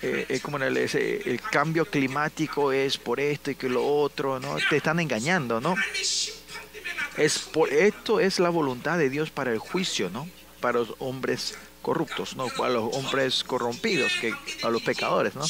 eh, 0.06 0.38
como 0.42 0.58
el, 0.58 0.76
el, 0.76 1.40
cambio 1.50 1.86
climático 1.86 2.72
es 2.72 2.98
por 2.98 3.20
esto 3.20 3.50
y 3.50 3.54
que 3.54 3.70
lo 3.70 3.86
otro, 3.86 4.38
¿no? 4.38 4.56
Te 4.68 4.76
están 4.76 5.00
engañando, 5.00 5.62
¿no? 5.62 5.74
Es 7.16 7.38
por 7.38 7.72
esto 7.72 8.20
es 8.20 8.38
la 8.38 8.50
voluntad 8.50 8.98
de 8.98 9.08
Dios 9.08 9.30
para 9.30 9.50
el 9.50 9.58
juicio, 9.58 10.10
¿no? 10.10 10.28
Para 10.64 10.78
los 10.78 10.94
hombres 10.98 11.58
corruptos, 11.82 12.36
¿no? 12.36 12.46
A 12.64 12.68
los 12.70 12.96
hombres 12.96 13.44
corrompidos, 13.44 14.10
que, 14.18 14.32
a 14.62 14.70
los 14.70 14.80
pecadores, 14.80 15.34
¿no? 15.34 15.44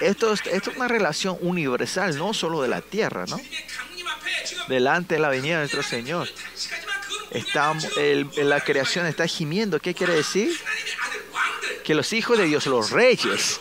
Esto 0.00 0.32
es, 0.32 0.40
esto 0.46 0.70
es 0.70 0.76
una 0.78 0.88
relación 0.88 1.36
universal, 1.42 2.16
no 2.16 2.32
solo 2.32 2.62
de 2.62 2.68
la 2.68 2.80
tierra, 2.80 3.26
¿no? 3.28 3.38
Delante 4.68 5.16
de 5.16 5.20
la 5.20 5.28
venida 5.28 5.56
de 5.56 5.58
nuestro 5.58 5.82
Señor. 5.82 6.26
Estamos, 7.32 7.86
la 8.36 8.60
creación 8.62 9.04
está 9.04 9.26
gimiendo. 9.26 9.78
¿Qué 9.78 9.92
quiere 9.92 10.14
decir? 10.14 10.58
Que 11.84 11.94
los 11.94 12.14
hijos 12.14 12.38
de 12.38 12.46
Dios, 12.46 12.64
los 12.64 12.92
reyes, 12.92 13.60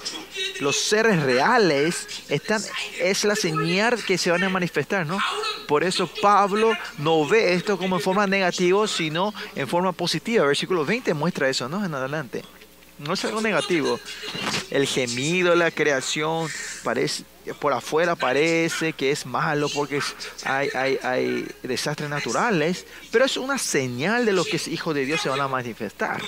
los 0.60 0.78
seres 0.78 1.22
reales, 1.24 2.08
están, 2.30 2.62
es 3.00 3.24
la 3.24 3.36
señal 3.36 4.04
que 4.04 4.18
se 4.18 4.32
van 4.32 4.44
a 4.44 4.50
manifestar, 4.50 5.06
¿no? 5.06 5.20
Por 5.68 5.84
eso 5.84 6.08
Pablo 6.22 6.74
no 6.98 7.28
ve 7.28 7.54
esto 7.54 7.78
como 7.78 7.98
en 7.98 8.02
forma 8.02 8.28
negativa, 8.28 8.88
sino 8.88 9.34
en 9.56 9.68
forma 9.68 9.91
positiva. 9.91 10.46
Versículo 10.46 10.86
20 10.86 11.13
muestra 11.13 11.50
eso, 11.50 11.68
¿no? 11.68 11.84
En 11.84 11.94
adelante. 11.94 12.44
No 12.98 13.13
es 13.13 13.26
algo 13.26 13.41
negativo. 13.41 14.00
El 14.72 14.88
gemido, 14.88 15.54
la 15.56 15.70
creación 15.72 16.50
parece, 16.84 17.26
por 17.60 17.74
afuera 17.74 18.15
parece 18.15 18.94
que 18.94 19.12
es 19.12 19.26
malo 19.26 19.68
porque 19.70 20.00
hay, 20.46 20.70
hay, 20.74 21.00
hay 21.04 21.48
desastres 21.63 22.10
naturales, 22.10 22.86
pero 23.12 23.26
es 23.26 23.36
una 23.36 23.58
señal 23.58 24.26
de 24.26 24.32
lo 24.32 24.46
que 24.46 24.56
es 24.56 24.68
hijo 24.70 24.94
de 24.94 25.06
Dios 25.06 25.22
se 25.22 25.30
van 25.30 25.41
a 25.41 25.48
manifestar. 25.48 26.22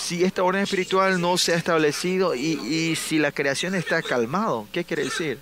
Si 0.00 0.24
esta 0.24 0.42
orden 0.42 0.62
espiritual 0.62 1.20
no 1.20 1.36
se 1.36 1.52
ha 1.52 1.56
establecido 1.56 2.34
y, 2.34 2.58
y 2.66 2.96
si 2.96 3.18
la 3.18 3.32
creación 3.32 3.74
está 3.74 4.02
calmado, 4.02 4.66
¿qué 4.72 4.84
quiere 4.84 5.04
decir? 5.04 5.38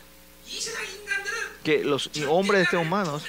Que 1.62 1.84
los 1.84 2.10
hombres 2.28 2.58
de 2.58 2.64
este 2.64 2.76
humanos 2.76 3.22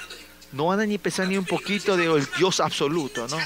no 0.52 0.68
van 0.68 0.80
a 0.80 0.86
ni 0.86 0.98
pensar 0.98 1.28
ni 1.28 1.38
un 1.38 1.46
poquito 1.46 1.98
de 1.98 2.06
el 2.06 2.28
Dios 2.38 2.60
absoluto, 2.60 3.28
¿no? 3.28 3.38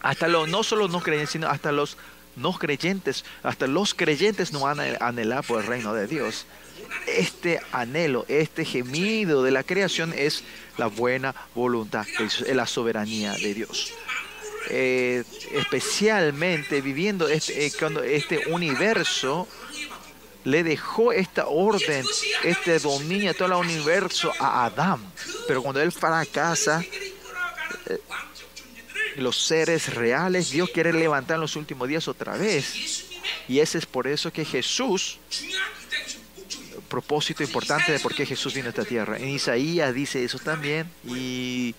Hasta 0.00 0.28
los, 0.28 0.48
no 0.48 0.62
solo 0.62 0.88
no 0.88 1.00
creyentes, 1.00 1.30
sino 1.30 1.48
hasta 1.48 1.72
los 1.72 1.96
no 2.36 2.52
creyentes, 2.52 3.24
hasta 3.42 3.66
los 3.66 3.94
creyentes 3.94 4.52
no 4.52 4.60
van 4.60 4.80
a 4.80 4.96
anhelar 5.00 5.44
por 5.44 5.60
el 5.60 5.66
reino 5.66 5.94
de 5.94 6.06
Dios. 6.06 6.46
Este 7.06 7.60
anhelo, 7.72 8.26
este 8.28 8.64
gemido 8.64 9.42
de 9.42 9.50
la 9.50 9.62
creación 9.62 10.12
es 10.14 10.44
la 10.76 10.86
buena 10.86 11.34
voluntad, 11.54 12.06
es 12.20 12.40
la 12.54 12.66
soberanía 12.66 13.32
de 13.32 13.54
Dios. 13.54 13.94
Eh, 14.68 15.22
especialmente 15.52 16.80
viviendo 16.80 17.28
este, 17.28 17.66
eh, 17.66 17.72
cuando 17.78 18.02
este 18.02 18.48
universo 18.48 19.46
le 20.44 20.64
dejó 20.64 21.12
esta 21.12 21.46
orden, 21.46 22.04
este 22.42 22.78
dominio, 22.78 23.34
todo 23.34 23.48
el 23.48 23.54
universo 23.54 24.32
a 24.38 24.64
Adán. 24.64 25.00
Pero 25.46 25.62
cuando 25.62 25.80
él 25.80 25.92
fracasa, 25.92 26.82
eh, 27.86 28.00
los 29.16 29.36
seres 29.36 29.94
reales, 29.94 30.50
Dios 30.50 30.70
quiere 30.70 30.92
levantar 30.92 31.36
en 31.36 31.42
los 31.42 31.56
últimos 31.56 31.88
días 31.88 32.06
otra 32.08 32.36
vez. 32.36 33.06
Y 33.48 33.60
ese 33.60 33.78
es 33.78 33.86
por 33.86 34.06
eso 34.06 34.32
que 34.32 34.44
Jesús, 34.44 35.18
propósito 36.88 37.42
importante 37.42 37.92
de 37.92 37.98
por 38.00 38.14
qué 38.14 38.26
Jesús 38.26 38.54
vino 38.54 38.66
a 38.66 38.70
esta 38.70 38.84
tierra. 38.84 39.16
En 39.16 39.28
Isaías 39.28 39.94
dice 39.94 40.24
eso 40.24 40.38
también 40.38 40.90
y 41.04 41.74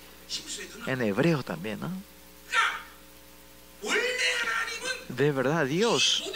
en 0.85 1.01
hebreo 1.01 1.43
también, 1.43 1.79
¿no? 1.79 1.91
De 5.09 5.31
verdad, 5.31 5.65
Dios, 5.65 6.31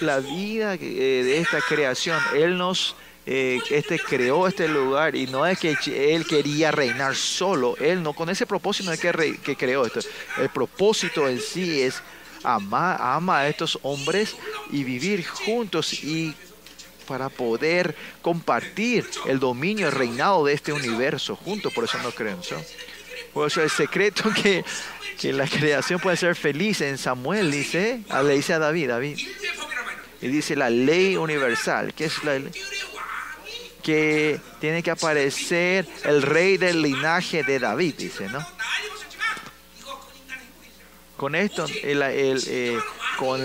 la 0.00 0.20
vida 0.20 0.74
eh, 0.74 0.78
de 0.78 1.38
esta 1.38 1.60
creación, 1.60 2.20
Él 2.34 2.56
nos 2.56 2.94
eh, 3.28 3.58
este 3.70 3.98
creó 3.98 4.46
este 4.46 4.68
lugar 4.68 5.16
y 5.16 5.26
no 5.26 5.44
es 5.44 5.58
que 5.58 5.76
él 6.14 6.24
quería 6.28 6.70
reinar 6.70 7.16
solo, 7.16 7.76
él 7.78 8.00
no, 8.00 8.12
con 8.12 8.30
ese 8.30 8.46
propósito 8.46 8.88
no 8.88 8.92
es 8.92 9.00
que, 9.00 9.56
creó 9.56 9.84
esto. 9.84 9.98
El 10.38 10.48
propósito 10.48 11.28
en 11.28 11.40
sí 11.40 11.82
es 11.82 12.00
amar 12.44 12.98
ama 13.00 13.40
a 13.40 13.48
estos 13.48 13.80
hombres 13.82 14.36
y 14.70 14.84
vivir 14.84 15.26
juntos 15.26 15.92
y 15.92 16.36
para 17.08 17.28
poder 17.28 17.96
compartir 18.22 19.08
el 19.26 19.40
dominio, 19.40 19.88
el 19.88 19.92
reinado 19.92 20.44
de 20.44 20.52
este 20.52 20.72
universo 20.72 21.34
juntos, 21.34 21.72
por 21.72 21.82
eso 21.82 21.98
no 21.98 22.12
creen. 22.12 22.38
Por 23.36 23.48
eso 23.48 23.62
el 23.62 23.68
secreto 23.68 24.30
que, 24.42 24.64
que 25.20 25.30
la 25.30 25.46
creación 25.46 26.00
puede 26.00 26.16
ser 26.16 26.34
feliz 26.34 26.80
en 26.80 26.96
Samuel 26.96 27.50
dice, 27.50 28.00
le 28.24 28.34
dice 28.34 28.54
a 28.54 28.58
David, 28.58 28.88
David, 28.88 29.18
y 30.22 30.28
dice 30.28 30.56
la 30.56 30.70
ley 30.70 31.18
universal, 31.18 31.92
que 31.92 32.06
es 32.06 32.24
la 32.24 32.38
ley? 32.38 32.50
que 33.82 34.40
tiene 34.58 34.82
que 34.82 34.90
aparecer 34.90 35.86
el 36.04 36.22
rey 36.22 36.56
del 36.56 36.80
linaje 36.80 37.42
de 37.42 37.58
David, 37.58 37.96
dice, 37.98 38.26
¿no? 38.30 38.38
Con 41.16 41.34
esto, 41.34 41.66
el, 41.82 42.02
eh, 42.02 42.78
con, 43.18 43.40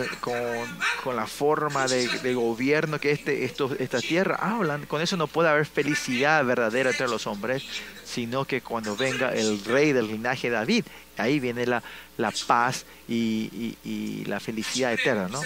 con, 1.03 1.15
la 1.15 1.25
forma 1.25 1.87
de, 1.87 2.33
gobierno 2.33 2.99
que 2.99 3.11
este, 3.11 3.45
esto, 3.45 3.73
esta 3.79 4.01
tierra 4.01 4.35
hablan, 4.35 4.85
con 4.85 5.01
eso 5.01 5.15
no 5.15 5.27
puede 5.27 5.49
haber 5.49 5.65
felicidad 5.65 6.43
verdadera 6.43 6.89
entre 6.89 7.07
los 7.07 7.27
hombres, 7.27 7.63
sino 8.03 8.43
que 8.43 8.61
cuando 8.61 8.97
venga 8.97 9.33
el 9.33 9.63
rey 9.63 9.93
del 9.93 10.07
linaje 10.07 10.49
David, 10.49 10.83
ahí 11.17 11.39
viene 11.39 11.65
la, 11.65 11.81
la 12.17 12.33
paz 12.45 12.85
y, 13.07 13.77
y, 13.83 13.89
y 13.89 14.25
la 14.25 14.41
felicidad 14.41 14.91
eterna, 14.91 15.29
¿no? 15.29 15.41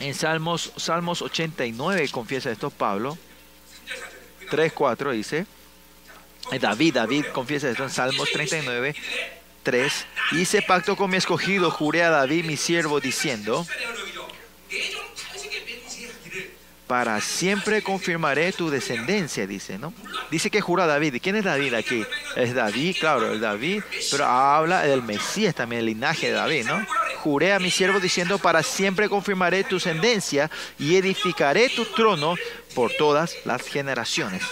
En 0.00 0.14
Salmos, 0.14 0.72
Salmos 0.76 1.22
89 1.22 2.08
confiesa 2.10 2.50
esto 2.50 2.70
Pablo. 2.70 3.18
3.4 4.50 5.12
dice. 5.12 5.46
Eh, 6.52 6.58
David, 6.58 6.94
David 6.94 7.26
confiesa 7.32 7.68
esto 7.68 7.82
en 7.84 7.90
Salmos 7.90 8.30
39, 8.30 8.94
3. 9.62 10.06
Hice 10.32 10.62
pacto 10.62 10.96
con 10.96 11.10
mi 11.10 11.16
escogido, 11.16 11.70
juré 11.70 12.02
a 12.02 12.10
David 12.10 12.44
mi 12.44 12.56
siervo 12.56 13.00
diciendo, 13.00 13.66
para 16.88 17.20
siempre 17.20 17.82
confirmaré 17.82 18.50
tu 18.52 18.70
descendencia, 18.70 19.46
dice, 19.46 19.78
¿no? 19.78 19.92
Dice 20.30 20.50
que 20.50 20.62
jura 20.62 20.86
David. 20.86 21.14
¿Y 21.14 21.20
quién 21.20 21.36
es 21.36 21.44
David 21.44 21.74
aquí? 21.74 22.04
Es 22.34 22.54
David, 22.54 22.96
claro, 22.98 23.30
el 23.30 23.40
David, 23.40 23.82
pero 24.10 24.24
habla 24.24 24.82
del 24.82 25.02
Mesías 25.02 25.54
también, 25.54 25.80
el 25.80 25.86
linaje 25.86 26.28
de 26.28 26.32
David, 26.32 26.64
¿no? 26.64 26.86
Juré 27.18 27.52
a 27.52 27.58
mi 27.58 27.70
siervo 27.70 28.00
diciendo, 28.00 28.38
para 28.38 28.62
siempre 28.62 29.08
confirmaré 29.08 29.64
tu 29.64 29.76
descendencia 29.76 30.50
y 30.78 30.96
edificaré 30.96 31.68
tu 31.68 31.84
trono 31.84 32.36
por 32.74 32.90
todas 32.92 33.36
las 33.44 33.62
generaciones. 33.62 34.42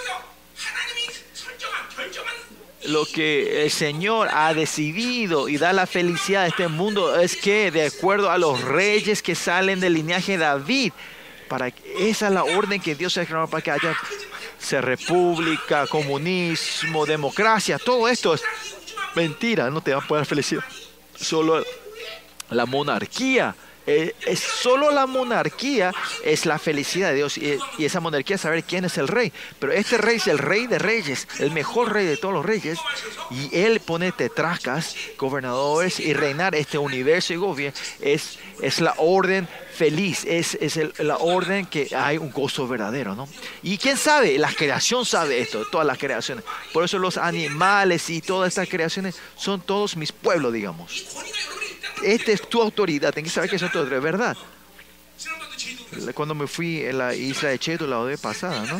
Lo 2.86 3.04
que 3.04 3.64
el 3.64 3.70
Señor 3.70 4.28
ha 4.32 4.54
decidido 4.54 5.48
y 5.48 5.58
da 5.58 5.72
la 5.72 5.86
felicidad 5.86 6.44
a 6.44 6.46
este 6.46 6.68
mundo 6.68 7.18
es 7.18 7.36
que, 7.36 7.70
de 7.70 7.86
acuerdo 7.86 8.30
a 8.30 8.38
los 8.38 8.62
reyes 8.62 9.22
que 9.22 9.34
salen 9.34 9.80
del 9.80 9.94
linaje 9.94 10.32
de 10.32 10.44
David, 10.44 10.92
para 11.48 11.68
esa 11.98 12.26
es 12.28 12.32
la 12.32 12.44
orden 12.44 12.80
que 12.80 12.94
Dios 12.94 13.16
ha 13.18 13.26
creado 13.26 13.48
para 13.48 13.62
que 13.62 13.70
haya 13.70 13.96
se 14.58 14.80
república, 14.80 15.86
comunismo, 15.86 17.06
democracia, 17.06 17.78
todo 17.78 18.08
esto 18.08 18.34
es 18.34 18.42
mentira, 19.14 19.70
no 19.70 19.80
te 19.80 19.92
va 19.92 20.02
a 20.02 20.06
poder 20.06 20.26
felicidad. 20.26 20.64
Solo 21.14 21.62
la 22.50 22.66
monarquía 22.66 23.54
eh, 23.86 24.14
es 24.26 24.40
solo 24.40 24.90
la 24.90 25.06
monarquía 25.06 25.92
es 26.24 26.46
la 26.46 26.58
felicidad 26.58 27.10
de 27.10 27.16
Dios 27.16 27.38
y, 27.38 27.58
esa 27.78 28.00
monarquía 28.00 28.36
es 28.36 28.42
saber 28.42 28.64
quién 28.64 28.84
es 28.84 28.98
el 28.98 29.08
rey. 29.08 29.32
Pero 29.58 29.72
este 29.72 29.98
rey 29.98 30.16
es 30.16 30.26
el 30.26 30.38
rey 30.38 30.66
de 30.66 30.78
reyes, 30.78 31.28
el 31.38 31.50
mejor 31.50 31.92
rey 31.92 32.06
de 32.06 32.16
todos 32.16 32.34
los 32.34 32.44
reyes 32.44 32.78
y 33.30 33.54
él 33.56 33.80
pone 33.80 34.12
tetracas, 34.12 34.96
gobernadores 35.18 36.00
y 36.00 36.12
reinar 36.12 36.54
este 36.54 36.78
universo 36.78 37.32
y 37.32 37.36
gobierno 37.36 37.78
es, 38.00 38.38
es 38.60 38.80
la 38.80 38.94
orden 38.98 39.48
feliz, 39.72 40.24
es, 40.24 40.54
es 40.60 40.78
la 40.98 41.18
orden 41.18 41.66
que 41.66 41.94
hay 41.94 42.18
un 42.18 42.30
gozo 42.30 42.66
verdadero, 42.66 43.14
¿no? 43.14 43.28
Y 43.62 43.78
quién 43.78 43.96
sabe, 43.96 44.38
la 44.38 44.52
creación 44.52 45.04
sabe 45.04 45.40
esto, 45.40 45.66
todas 45.70 45.86
las 45.86 45.98
creaciones. 45.98 46.44
Por 46.72 46.84
eso 46.84 46.98
los 46.98 47.18
animales 47.18 48.08
y 48.10 48.20
todas 48.20 48.48
estas 48.48 48.68
creaciones 48.68 49.16
son 49.36 49.60
todos 49.60 49.96
mis 49.96 50.12
pueblos, 50.12 50.52
digamos. 50.52 51.06
Esta 52.02 52.32
es 52.32 52.48
tu 52.48 52.60
autoridad, 52.60 53.12
tienes 53.12 53.32
que 53.32 53.34
saber 53.34 53.50
que 53.50 53.56
eso 53.56 53.66
es 53.66 53.72
tu 53.72 53.78
autoridad, 53.78 54.02
¿verdad? 54.02 54.36
Cuando 56.14 56.34
me 56.34 56.46
fui 56.46 56.80
en 56.80 56.98
la 56.98 57.14
isla 57.14 57.50
de 57.50 57.58
Cheto 57.58 57.86
la 57.86 57.98
vez 58.00 58.20
pasada, 58.20 58.64
¿no? 58.66 58.78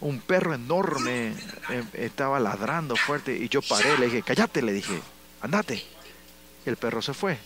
Un 0.00 0.20
perro 0.20 0.54
enorme 0.54 1.34
eh, 1.68 1.84
estaba 1.94 2.40
ladrando 2.40 2.96
fuerte 2.96 3.36
y 3.36 3.48
yo 3.48 3.60
paré, 3.60 3.98
le 3.98 4.06
dije, 4.06 4.22
cállate, 4.22 4.62
le 4.62 4.72
dije, 4.72 4.98
andate. 5.42 5.84
El 6.64 6.76
perro 6.76 7.02
se 7.02 7.12
fue. 7.12 7.38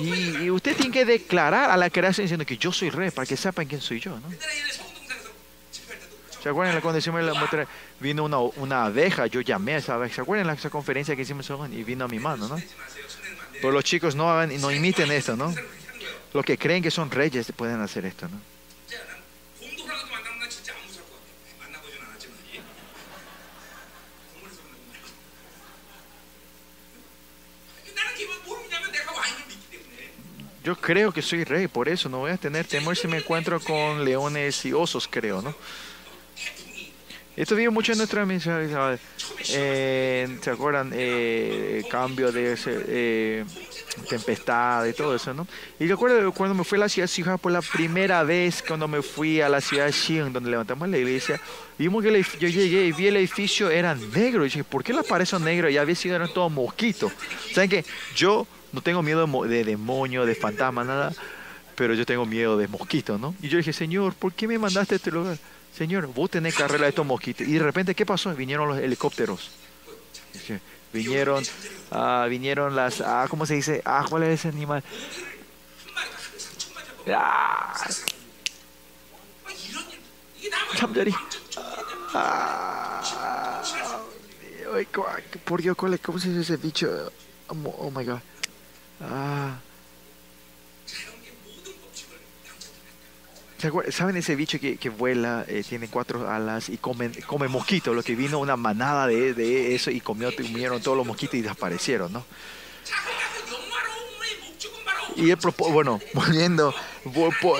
Y, 0.00 0.50
usted 0.50 0.76
tiene 0.76 0.92
que 0.92 1.04
declarar 1.04 1.70
a 1.70 1.76
la 1.76 1.90
creación 1.90 2.24
diciendo 2.24 2.46
que 2.46 2.56
yo 2.56 2.72
soy 2.72 2.90
rey 2.90 3.10
para 3.10 3.26
que 3.26 3.36
sepan 3.36 3.66
quién 3.66 3.80
soy 3.80 4.00
yo, 4.00 4.18
¿no? 4.20 4.28
¿Se 6.42 6.48
acuerdan 6.48 6.80
cuando 6.80 6.98
hicimos 6.98 7.22
la 7.22 7.34
muestra? 7.34 7.66
Vino 8.00 8.24
una, 8.24 8.38
una 8.38 8.84
abeja, 8.84 9.26
yo 9.26 9.40
llamé 9.40 9.74
a 9.74 9.78
esa 9.78 9.94
abeja. 9.94 10.16
¿Se 10.16 10.20
acuerdan 10.20 10.54
esa 10.56 10.70
conferencia 10.70 11.16
que 11.16 11.22
hicimos 11.22 11.50
y 11.70 11.82
vino 11.82 12.04
a 12.04 12.08
mi 12.08 12.18
mano, 12.18 12.48
no? 12.48 12.56
Pero 13.54 13.72
los 13.72 13.84
chicos 13.84 14.14
no, 14.14 14.46
no 14.46 14.70
imiten 14.70 15.10
esto, 15.10 15.36
¿no? 15.36 15.52
Los 16.32 16.44
que 16.44 16.56
creen 16.56 16.82
que 16.82 16.90
son 16.90 17.10
reyes 17.10 17.50
pueden 17.56 17.80
hacer 17.80 18.04
esto, 18.04 18.28
¿no? 18.28 18.38
Yo 30.68 30.76
creo 30.76 31.12
que 31.12 31.22
soy 31.22 31.44
rey, 31.44 31.66
por 31.66 31.88
eso 31.88 32.10
no 32.10 32.18
voy 32.18 32.30
a 32.30 32.36
tener 32.36 32.66
temor 32.66 32.94
si 32.94 33.08
me 33.08 33.16
encuentro 33.16 33.58
con 33.58 34.04
leones 34.04 34.66
y 34.66 34.74
osos, 34.74 35.08
creo, 35.10 35.40
¿no? 35.40 35.54
Esto 37.38 37.54
vive 37.54 37.70
mucho 37.70 37.92
en 37.92 37.98
nuestra 37.98 38.26
¿sabes? 38.40 39.00
Eh, 39.50 40.38
¿Se 40.42 40.50
acuerdan? 40.50 40.90
Eh, 40.92 41.84
cambio 41.88 42.32
de 42.32 42.58
eh, 42.66 43.44
tempestad 44.10 44.84
y 44.86 44.92
todo 44.92 45.14
eso, 45.14 45.32
¿no? 45.32 45.46
Y 45.78 45.86
recuerdo 45.86 46.32
cuando 46.32 46.56
me 46.56 46.64
fui 46.64 46.78
a 46.78 46.80
la 46.80 46.88
ciudad 46.88 47.04
de 47.04 47.12
Sihua 47.12 47.36
por 47.36 47.52
la 47.52 47.62
primera 47.62 48.24
vez, 48.24 48.60
cuando 48.66 48.88
me 48.88 49.02
fui 49.02 49.40
a 49.40 49.48
la 49.48 49.60
ciudad 49.60 49.86
de 49.86 49.92
Xi'an, 49.92 50.32
donde 50.32 50.50
levantamos 50.50 50.88
la 50.88 50.98
iglesia, 50.98 51.40
vimos 51.78 52.02
que 52.02 52.24
yo 52.40 52.48
llegué 52.48 52.86
y 52.86 52.92
vi 52.92 53.06
el 53.06 53.16
edificio 53.18 53.70
era 53.70 53.94
negro. 53.94 54.42
Y 54.42 54.48
dije, 54.48 54.64
¿por 54.64 54.82
qué 54.82 54.92
las 54.92 55.06
paredes 55.06 55.28
son 55.28 55.44
negras? 55.44 55.72
Ya 55.72 55.82
había 55.82 55.94
sido, 55.94 56.16
eran 56.16 56.32
todos 56.34 56.50
mosquitos. 56.50 57.12
¿Saben 57.54 57.70
qué? 57.70 57.84
Yo 58.16 58.48
no 58.72 58.80
tengo 58.80 59.00
miedo 59.00 59.28
de 59.44 59.62
demonio, 59.62 60.26
de 60.26 60.34
fantasma, 60.34 60.82
nada, 60.82 61.12
pero 61.76 61.94
yo 61.94 62.04
tengo 62.04 62.26
miedo 62.26 62.58
de 62.58 62.66
mosquitos, 62.66 63.20
¿no? 63.20 63.32
Y 63.40 63.48
yo 63.48 63.58
dije, 63.58 63.72
Señor, 63.72 64.14
¿por 64.14 64.32
qué 64.32 64.48
me 64.48 64.58
mandaste 64.58 64.96
a 64.96 64.96
este 64.96 65.12
lugar? 65.12 65.38
Señor, 65.76 66.06
vos 66.08 66.30
tenés 66.30 66.56
que 66.56 66.62
arreglar 66.62 66.88
estos 66.88 67.06
mosquitos. 67.06 67.46
Y 67.46 67.52
de 67.52 67.60
repente, 67.60 67.94
¿qué 67.94 68.04
pasó? 68.04 68.34
Vinieron 68.34 68.68
los 68.68 68.78
helicópteros. 68.78 69.50
Vinieron, 70.92 71.44
ah, 71.90 72.26
vinieron 72.28 72.74
las, 72.74 73.00
ah, 73.00 73.26
¿cómo 73.28 73.46
se 73.46 73.54
dice? 73.54 73.82
Ah, 73.84 74.06
¿cuál 74.08 74.24
es 74.24 74.40
ese 74.40 74.48
animal? 74.48 74.82
Ah, 77.06 77.74
ah 82.14 83.00
por 85.44 85.62
Dios, 85.62 85.76
¿cómo 85.76 86.18
se 86.18 86.28
dice 86.28 86.40
ese 86.40 86.56
bicho? 86.56 87.12
Oh, 87.48 87.74
oh 87.78 87.90
my 87.90 88.04
God. 88.04 88.20
Ah. 89.00 89.58
¿Saben 93.90 94.16
ese 94.16 94.36
bicho 94.36 94.60
que, 94.60 94.76
que 94.76 94.88
vuela, 94.88 95.44
eh, 95.48 95.64
tiene 95.68 95.88
cuatro 95.88 96.30
alas 96.30 96.68
y 96.68 96.76
come, 96.76 97.10
come 97.26 97.48
mosquitos? 97.48 97.94
Lo 97.94 98.04
que 98.04 98.14
vino 98.14 98.38
una 98.38 98.56
manada 98.56 99.08
de, 99.08 99.34
de 99.34 99.74
eso 99.74 99.90
y 99.90 100.00
comió, 100.00 100.34
comieron 100.34 100.80
todos 100.80 100.96
los 100.96 101.06
mosquitos 101.06 101.34
y 101.34 101.42
desaparecieron, 101.42 102.12
¿no? 102.12 102.24
Y 105.18 105.30
el 105.30 105.38
bueno, 105.70 106.00
volviendo, 106.14 106.72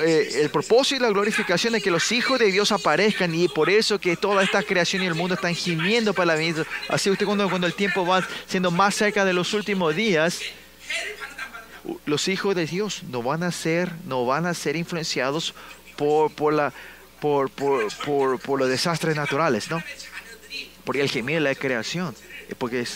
eh, 0.04 0.30
el 0.42 0.50
propósito 0.50 0.96
y 0.96 0.98
la 1.00 1.08
glorificación 1.08 1.74
es 1.74 1.82
que 1.82 1.90
los 1.90 2.12
hijos 2.12 2.38
de 2.38 2.52
Dios 2.52 2.70
aparezcan 2.70 3.34
y 3.34 3.48
por 3.48 3.68
eso 3.68 3.98
que 3.98 4.16
toda 4.16 4.44
esta 4.44 4.62
creación 4.62 5.02
y 5.02 5.06
el 5.06 5.16
mundo 5.16 5.34
están 5.34 5.56
gimiendo 5.56 6.14
para 6.14 6.26
la 6.26 6.34
vida. 6.36 6.64
Así 6.88 7.10
usted 7.10 7.26
cuando, 7.26 7.48
cuando 7.50 7.66
el 7.66 7.74
tiempo 7.74 8.06
va 8.06 8.26
siendo 8.46 8.70
más 8.70 8.94
cerca 8.94 9.24
de 9.24 9.32
los 9.32 9.52
últimos 9.54 9.96
días, 9.96 10.40
los 12.06 12.28
hijos 12.28 12.54
de 12.54 12.66
Dios 12.66 13.02
no 13.10 13.22
van 13.22 13.42
a 13.42 13.50
ser, 13.50 13.90
no 14.06 14.24
van 14.24 14.46
a 14.46 14.54
ser 14.54 14.76
influenciados 14.76 15.54
por, 15.98 16.30
por, 16.30 16.54
la, 16.54 16.72
por, 17.20 17.50
por, 17.50 17.92
por, 18.04 18.40
por 18.40 18.58
los 18.60 18.68
desastres 18.68 19.16
naturales, 19.16 19.68
¿no? 19.68 19.82
Por 20.84 20.96
el 20.96 21.10
gemido 21.10 21.42
de 21.42 21.48
la 21.48 21.54
creación, 21.54 22.14
eh, 22.48 22.54
porque 22.56 22.86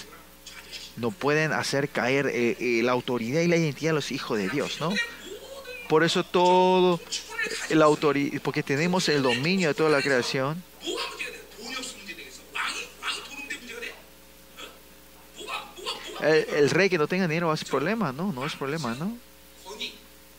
no 0.96 1.10
pueden 1.10 1.52
hacer 1.52 1.88
caer 1.88 2.28
eh, 2.28 2.56
eh, 2.60 2.80
la 2.82 2.92
autoridad 2.92 3.40
y 3.40 3.48
la 3.48 3.56
identidad 3.56 3.90
de 3.90 3.96
los 3.96 4.12
hijos 4.12 4.38
de 4.38 4.48
Dios, 4.48 4.80
¿no? 4.80 4.94
Por 5.88 6.04
eso 6.04 6.24
todo, 6.24 7.00
la 7.70 7.84
autoridad, 7.84 8.40
porque 8.40 8.62
tenemos 8.62 9.08
el 9.08 9.22
dominio 9.22 9.68
de 9.68 9.74
toda 9.74 9.90
la 9.90 10.00
creación. 10.00 10.62
El, 16.20 16.46
el, 16.54 16.70
rey 16.70 16.88
que 16.88 16.98
no 16.98 17.08
tenga 17.08 17.26
dinero 17.26 17.48
va 17.48 17.54
a 17.54 17.56
ser 17.56 17.66
problema, 17.66 18.12
¿no? 18.12 18.32
No 18.32 18.46
es 18.46 18.54
problema, 18.54 18.94
¿no? 18.94 19.18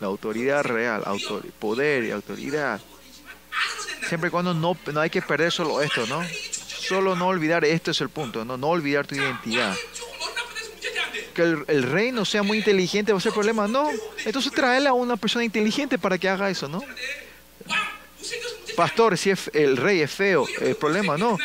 Autoridad 0.03 0.63
real, 0.63 1.03
autor, 1.05 1.43
poder 1.59 2.03
y 2.03 2.11
autoridad. 2.11 2.81
Siempre 4.07 4.27
y 4.27 4.31
cuando 4.31 4.53
no, 4.53 4.77
no 4.91 4.99
hay 4.99 5.09
que 5.09 5.21
perder 5.21 5.51
solo 5.51 5.81
esto, 5.81 6.05
¿no? 6.07 6.21
Solo 6.67 7.15
no 7.15 7.27
olvidar, 7.27 7.63
esto 7.63 7.91
es 7.91 8.01
el 8.01 8.09
punto, 8.09 8.43
¿no? 8.43 8.57
No 8.57 8.67
olvidar 8.67 9.07
tu 9.07 9.15
identidad. 9.15 9.75
Que 11.33 11.41
el, 11.41 11.65
el 11.67 11.83
reino 11.83 12.25
sea 12.25 12.43
muy 12.43 12.57
inteligente 12.57 13.11
va 13.11 13.17
a 13.17 13.21
ser 13.21 13.31
problema, 13.31 13.67
no. 13.67 13.89
Entonces 14.25 14.51
traerle 14.51 14.89
a 14.89 14.93
una 14.93 15.17
persona 15.17 15.45
inteligente 15.45 15.97
para 15.97 16.17
que 16.17 16.29
haga 16.29 16.49
eso, 16.49 16.67
¿no? 16.67 16.83
Pastor, 18.75 19.17
si 19.17 19.29
es, 19.29 19.49
el 19.53 19.77
rey 19.77 20.01
es 20.01 20.11
feo, 20.11 20.47
el 20.61 20.75
problema, 20.75 21.17
no. 21.17 21.37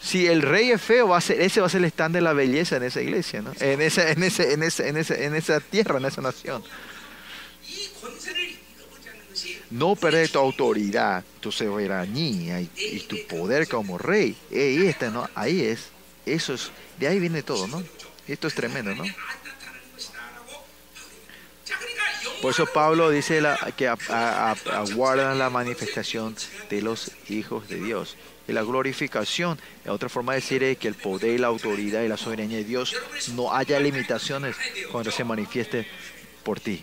Si 0.00 0.26
el 0.26 0.42
rey 0.42 0.70
es 0.70 0.80
feo, 0.80 1.08
va 1.08 1.18
a 1.18 1.20
ser, 1.20 1.40
ese 1.40 1.60
va 1.60 1.66
a 1.66 1.70
ser 1.70 1.82
el 1.82 1.86
stand 1.86 2.14
de 2.14 2.20
la 2.22 2.32
belleza 2.32 2.76
en 2.76 2.84
esa 2.84 3.00
iglesia, 3.02 3.42
¿no? 3.42 3.52
En 3.60 3.80
esa, 3.82 4.10
en 4.10 4.22
ese, 4.22 4.54
en 4.54 4.62
esa, 4.62 4.86
en 4.86 4.96
esa, 4.96 5.14
en 5.14 5.36
esa 5.36 5.60
tierra, 5.60 5.98
en 5.98 6.06
esa 6.06 6.22
nación 6.22 6.64
no 9.70 9.94
perder 9.94 10.28
tu 10.28 10.38
autoridad, 10.38 11.24
tu 11.40 11.52
soberanía 11.52 12.60
y, 12.60 13.00
tu 13.08 13.16
poder 13.26 13.68
como 13.68 13.98
rey. 13.98 14.36
Y 14.50 14.86
este, 14.86 15.10
¿no? 15.10 15.28
Ahí 15.34 15.62
es, 15.62 15.88
eso 16.26 16.54
es, 16.54 16.70
de 16.98 17.08
ahí 17.08 17.18
viene 17.18 17.42
todo, 17.42 17.66
¿no? 17.66 17.82
Esto 18.26 18.48
es 18.48 18.54
tremendo, 18.54 18.94
¿no? 18.94 19.04
Por 22.42 22.52
eso 22.52 22.66
Pablo 22.66 23.10
dice 23.10 23.42
que 23.76 23.86
aguardan 23.88 25.38
la 25.38 25.50
manifestación 25.50 26.34
de 26.70 26.80
los 26.80 27.12
hijos 27.28 27.68
de 27.68 27.80
Dios. 27.80 28.16
Y 28.48 28.52
la 28.52 28.62
glorificación, 28.62 29.58
la 29.84 29.92
otra 29.92 30.08
forma 30.08 30.32
de 30.32 30.40
decir 30.40 30.62
es 30.62 30.78
que 30.78 30.88
el 30.88 30.94
poder, 30.94 31.38
la 31.38 31.48
autoridad 31.48 32.02
y 32.02 32.08
la 32.08 32.16
soberanía 32.16 32.58
de 32.58 32.64
Dios 32.64 32.96
no 33.34 33.54
haya 33.54 33.78
limitaciones 33.78 34.56
cuando 34.90 35.10
se 35.10 35.22
manifieste 35.22 35.86
por 36.42 36.58
ti. 36.58 36.82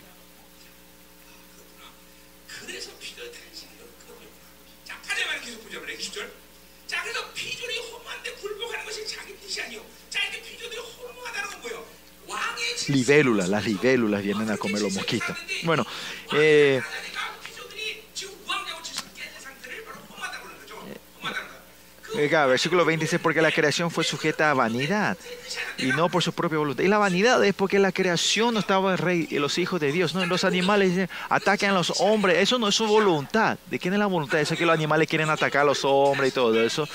libélulas, 12.89 13.49
las 13.49 13.65
libélulas 13.65 14.23
vienen 14.23 14.49
a 14.51 14.57
comer 14.57 14.81
los 14.81 14.93
mosquitos. 14.93 15.35
Bueno, 15.63 15.85
eh, 16.33 16.81
eh 22.17 22.45
versículo 22.47 22.85
20 22.85 23.05
dice, 23.05 23.19
porque 23.19 23.41
la 23.41 23.51
creación 23.51 23.91
fue 23.91 24.03
sujeta 24.03 24.49
a 24.49 24.53
vanidad 24.53 25.17
y 25.77 25.87
no 25.87 26.09
por 26.09 26.23
su 26.23 26.33
propia 26.33 26.57
voluntad. 26.57 26.83
Y 26.83 26.87
la 26.87 26.97
vanidad 26.97 27.43
es 27.43 27.53
porque 27.53 27.79
la 27.79 27.91
creación 27.91 28.53
no 28.53 28.59
estaba 28.59 28.91
en 28.91 28.97
rey, 28.97 29.27
en 29.29 29.41
los 29.41 29.57
hijos 29.57 29.79
de 29.79 29.91
Dios, 29.91 30.15
¿no? 30.15 30.25
Los 30.25 30.43
animales 30.43 30.89
dicen, 30.91 31.09
atacan 31.29 31.71
a 31.71 31.73
los 31.73 31.93
hombres, 31.99 32.37
eso 32.37 32.57
no 32.57 32.67
es 32.67 32.75
su 32.75 32.87
voluntad. 32.87 33.57
¿De 33.69 33.79
quién 33.79 33.93
es 33.93 33.99
la 33.99 34.07
voluntad? 34.07 34.39
Eso 34.39 34.53
es 34.53 34.59
que 34.59 34.65
los 34.65 34.73
animales 34.73 35.07
quieren 35.07 35.29
atacar 35.29 35.61
a 35.61 35.65
los 35.65 35.83
hombres 35.83 36.31
y 36.31 36.33
todo 36.33 36.61
eso, 36.61 36.87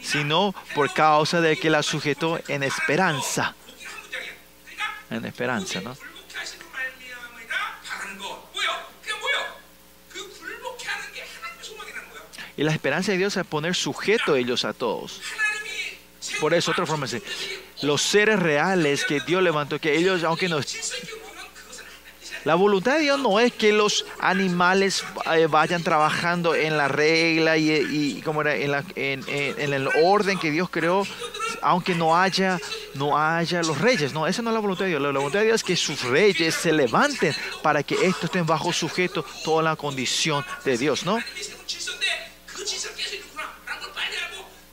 sino 0.00 0.54
por 0.74 0.92
causa 0.92 1.40
de 1.40 1.56
que 1.56 1.70
la 1.70 1.82
sujetó 1.82 2.38
en 2.48 2.62
esperanza 2.62 3.54
en 5.10 5.24
esperanza, 5.24 5.80
¿no? 5.80 5.96
Y 12.56 12.62
la 12.62 12.72
esperanza 12.72 13.12
de 13.12 13.18
Dios 13.18 13.36
es 13.36 13.46
poner 13.46 13.74
sujeto 13.74 14.34
a 14.34 14.38
ellos 14.38 14.64
a 14.64 14.72
todos. 14.72 15.20
Por 16.40 16.52
eso, 16.52 16.70
otra 16.70 16.84
forma 16.84 17.06
es 17.06 17.22
los 17.82 18.02
seres 18.02 18.38
reales 18.38 19.04
que 19.04 19.20
Dios 19.20 19.42
levantó, 19.42 19.78
que 19.78 19.96
ellos, 19.96 20.24
aunque 20.24 20.48
no 20.48 20.60
la 22.44 22.54
voluntad 22.54 22.94
de 22.96 23.00
Dios 23.02 23.20
no 23.20 23.38
es 23.38 23.52
que 23.52 23.72
los 23.72 24.06
animales 24.18 25.04
eh, 25.34 25.46
vayan 25.46 25.82
trabajando 25.82 26.54
en 26.54 26.76
la 26.78 26.88
regla 26.88 27.56
y, 27.58 28.22
como 28.24 28.40
era 28.40 28.56
en, 28.56 28.70
la- 28.72 28.84
el 28.96 29.88
orden 30.02 30.38
que 30.38 30.50
Dios 30.50 30.70
creó, 30.70 31.06
aunque 31.60 31.94
no 31.94 32.16
haya, 32.16 32.58
no 32.94 33.18
haya 33.18 33.62
los 33.62 33.78
reyes. 33.78 34.12
No, 34.14 34.26
esa 34.26 34.40
no 34.40 34.50
es 34.50 34.54
la 34.54 34.60
voluntad 34.60 34.84
de 34.84 34.90
Dios. 34.90 35.02
La 35.02 35.10
voluntad 35.10 35.40
de 35.40 35.46
Dios 35.46 35.56
es 35.56 35.64
que 35.64 35.76
sus 35.76 36.02
reyes 36.04 36.54
se 36.54 36.72
levanten 36.72 37.34
para 37.62 37.82
que 37.82 37.94
estos 38.06 38.24
estén 38.24 38.46
bajo 38.46 38.72
sujeto 38.72 39.24
toda 39.44 39.62
la 39.62 39.76
condición 39.76 40.44
de 40.64 40.78
Dios, 40.78 41.04
¿no? 41.04 41.18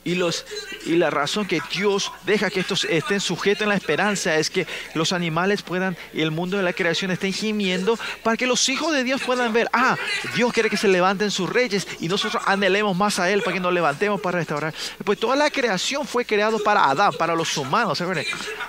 Y, 0.04 0.14
los, 0.14 0.46
y 0.86 0.96
la 0.96 1.10
razón 1.10 1.46
que 1.46 1.60
Dios 1.74 2.12
deja 2.24 2.50
que 2.50 2.60
estos 2.60 2.84
estén 2.84 3.20
sujetos 3.20 3.62
en 3.62 3.68
la 3.68 3.74
esperanza 3.74 4.36
es 4.36 4.48
que 4.48 4.66
los 4.94 5.12
animales 5.12 5.62
puedan, 5.62 5.96
y 6.14 6.22
el 6.22 6.30
mundo 6.30 6.56
de 6.56 6.62
la 6.62 6.72
creación 6.72 7.10
estén 7.10 7.32
gimiendo 7.32 7.98
para 8.22 8.36
que 8.36 8.46
los 8.46 8.68
hijos 8.68 8.92
de 8.92 9.04
Dios 9.04 9.20
puedan 9.22 9.52
ver, 9.52 9.68
ah, 9.72 9.96
Dios 10.34 10.52
quiere 10.52 10.70
que 10.70 10.76
se 10.76 10.88
levanten 10.88 11.30
sus 11.30 11.50
reyes 11.50 11.86
y 12.00 12.08
nosotros 12.08 12.42
anhelemos 12.46 12.96
más 12.96 13.18
a 13.18 13.30
Él 13.30 13.42
para 13.42 13.54
que 13.54 13.60
nos 13.60 13.72
levantemos 13.72 14.20
para 14.20 14.38
restaurar. 14.38 14.74
Pues 15.04 15.18
toda 15.18 15.36
la 15.36 15.50
creación 15.50 16.06
fue 16.06 16.24
creada 16.24 16.58
para 16.58 16.84
Adán, 16.84 17.12
para 17.18 17.34
los 17.34 17.56
humanos. 17.56 17.98
¿se 17.98 18.04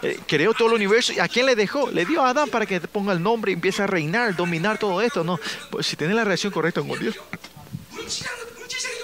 eh, 0.02 0.20
creó 0.28 0.54
todo 0.54 0.70
el 0.70 0.74
universo 0.76 1.14
y 1.14 1.20
¿a 1.20 1.28
quién 1.28 1.46
le 1.46 1.56
dejó? 1.56 1.90
Le 1.92 2.06
dio 2.06 2.24
a 2.24 2.30
Adán 2.30 2.50
para 2.50 2.66
que 2.66 2.82
ponga 2.82 3.14
el 3.14 3.22
nombre 3.22 3.52
y 3.52 3.54
empiece 3.56 3.84
a 3.84 3.88
reinar, 3.88 4.36
dominar 4.36 4.78
todo 4.78 5.02
esto. 5.02 5.24
No, 5.24 5.40
pues 5.70 5.88
si 5.88 5.96
tiene 5.96 6.14
la 6.14 6.24
relación 6.24 6.52
correcta 6.52 6.82
con 6.82 7.00
Dios. 7.00 7.16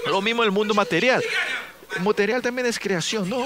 Lo 0.07 0.21
mismo 0.21 0.43
el 0.43 0.51
mundo 0.51 0.73
material 0.73 1.23
material 2.01 2.41
también 2.41 2.67
es 2.67 2.79
creación, 2.79 3.29
¿no? 3.29 3.45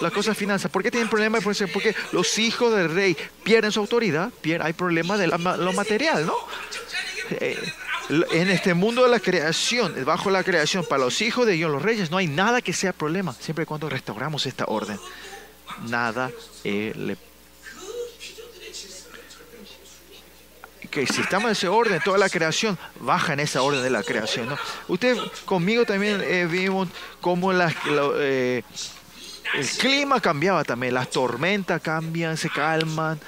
La 0.00 0.10
cosa 0.10 0.32
es 0.32 0.38
finanzas. 0.38 0.70
¿Por 0.70 0.82
qué 0.82 0.90
tienen 0.90 1.08
problemas? 1.08 1.42
Pues, 1.42 1.60
eh, 1.60 1.66
porque 1.66 1.94
los 2.12 2.38
hijos 2.38 2.74
del 2.74 2.94
rey 2.94 3.16
pierden 3.42 3.72
su 3.72 3.80
autoridad, 3.80 4.30
pierden, 4.40 4.66
hay 4.66 4.72
problemas 4.72 5.18
de 5.18 5.26
lo 5.26 5.72
material, 5.72 6.26
¿no? 6.26 6.34
Eh, 7.30 7.58
en 8.08 8.48
este 8.48 8.72
mundo 8.74 9.02
de 9.02 9.10
la 9.10 9.20
creación, 9.20 9.94
bajo 10.04 10.30
la 10.30 10.42
creación, 10.42 10.84
para 10.88 11.04
los 11.04 11.20
hijos 11.20 11.46
de 11.46 11.52
Dios, 11.52 11.70
los 11.70 11.82
reyes, 11.82 12.10
no 12.10 12.16
hay 12.16 12.26
nada 12.26 12.62
que 12.62 12.72
sea 12.72 12.92
problema, 12.92 13.34
siempre 13.34 13.64
y 13.64 13.66
cuando 13.66 13.88
restauramos 13.88 14.46
esta 14.46 14.64
orden. 14.66 14.98
Nada 15.88 16.30
eh, 16.64 16.92
le 16.96 17.16
que 20.90 21.06
si 21.06 21.20
estamos 21.20 21.46
en 21.46 21.52
ese 21.52 21.68
orden, 21.68 22.00
toda 22.04 22.18
la 22.18 22.28
creación 22.28 22.78
baja 23.00 23.32
en 23.32 23.40
esa 23.40 23.62
orden 23.62 23.82
de 23.82 23.90
la 23.90 24.02
creación. 24.02 24.48
¿no? 24.48 24.58
Usted 24.88 25.16
conmigo 25.44 25.84
también 25.84 26.20
eh, 26.24 26.46
vimos 26.46 26.88
cómo 27.20 27.52
eh, 27.52 28.62
el 29.54 29.68
clima 29.78 30.20
cambiaba 30.20 30.64
también, 30.64 30.94
las 30.94 31.10
tormentas 31.10 31.80
cambian, 31.80 32.36
se 32.36 32.50
calman, 32.50 33.18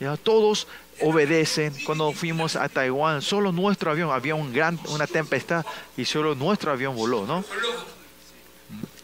¿ya? 0.00 0.16
todos 0.16 0.66
obedecen. 1.00 1.74
Cuando 1.84 2.12
fuimos 2.12 2.56
a 2.56 2.68
Taiwán, 2.68 3.22
solo 3.22 3.52
nuestro 3.52 3.90
avión, 3.90 4.10
había 4.10 4.34
un 4.34 4.52
gran, 4.52 4.78
una 4.88 5.06
tempestad 5.06 5.64
y 5.96 6.04
solo 6.04 6.34
nuestro 6.34 6.72
avión 6.72 6.96
voló, 6.96 7.26
¿no? 7.26 7.44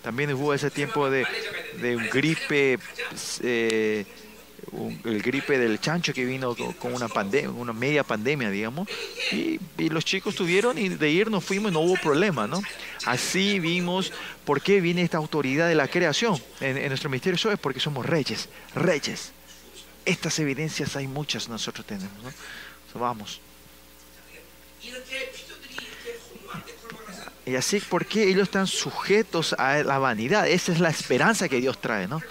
También 0.02 0.32
hubo 0.34 0.52
ese 0.52 0.70
tiempo 0.70 1.08
de, 1.08 1.26
de 1.80 1.96
gripe. 2.12 2.78
Eh, 3.42 4.04
el 5.04 5.22
gripe 5.22 5.58
del 5.58 5.80
chancho 5.80 6.12
que 6.12 6.24
vino 6.24 6.56
con 6.78 6.94
una 6.94 7.08
pandemia, 7.08 7.50
una 7.50 7.72
media 7.72 8.02
pandemia, 8.02 8.50
digamos, 8.50 8.88
y, 9.32 9.58
los 9.88 10.04
chicos 10.04 10.34
tuvieron 10.34 10.78
y 10.78 10.88
de 10.88 11.10
ir 11.10 11.30
nos 11.30 11.44
fuimos 11.44 11.70
y 11.70 11.74
no 11.74 11.80
hubo 11.80 11.96
problema, 11.96 12.46
¿no? 12.46 12.60
Así 13.06 13.60
vimos 13.60 14.12
por 14.44 14.60
qué 14.60 14.80
viene 14.80 15.02
esta 15.02 15.18
autoridad 15.18 15.68
de 15.68 15.74
la 15.74 15.88
creación 15.88 16.40
en, 16.60 16.88
nuestro 16.88 17.10
ministerio, 17.10 17.36
eso 17.36 17.52
es 17.52 17.58
porque 17.58 17.80
somos 17.80 18.04
reyes, 18.04 18.48
reyes. 18.74 19.32
Estas 20.04 20.38
evidencias 20.38 20.96
hay 20.96 21.06
muchas 21.06 21.48
nosotros 21.48 21.86
tenemos, 21.86 22.22
¿no? 22.22 22.30
vamos. 22.98 23.40
Y 27.46 27.56
así, 27.56 27.80
¿por 27.80 28.06
qué 28.06 28.28
ellos 28.28 28.44
están 28.44 28.66
sujetos 28.66 29.52
a 29.54 29.82
la 29.82 29.98
vanidad? 29.98 30.48
Esa 30.48 30.72
es 30.72 30.80
la 30.80 30.88
esperanza 30.88 31.48
que 31.48 31.60
Dios 31.60 31.80
trae, 31.80 32.08
¿no? 32.08 32.22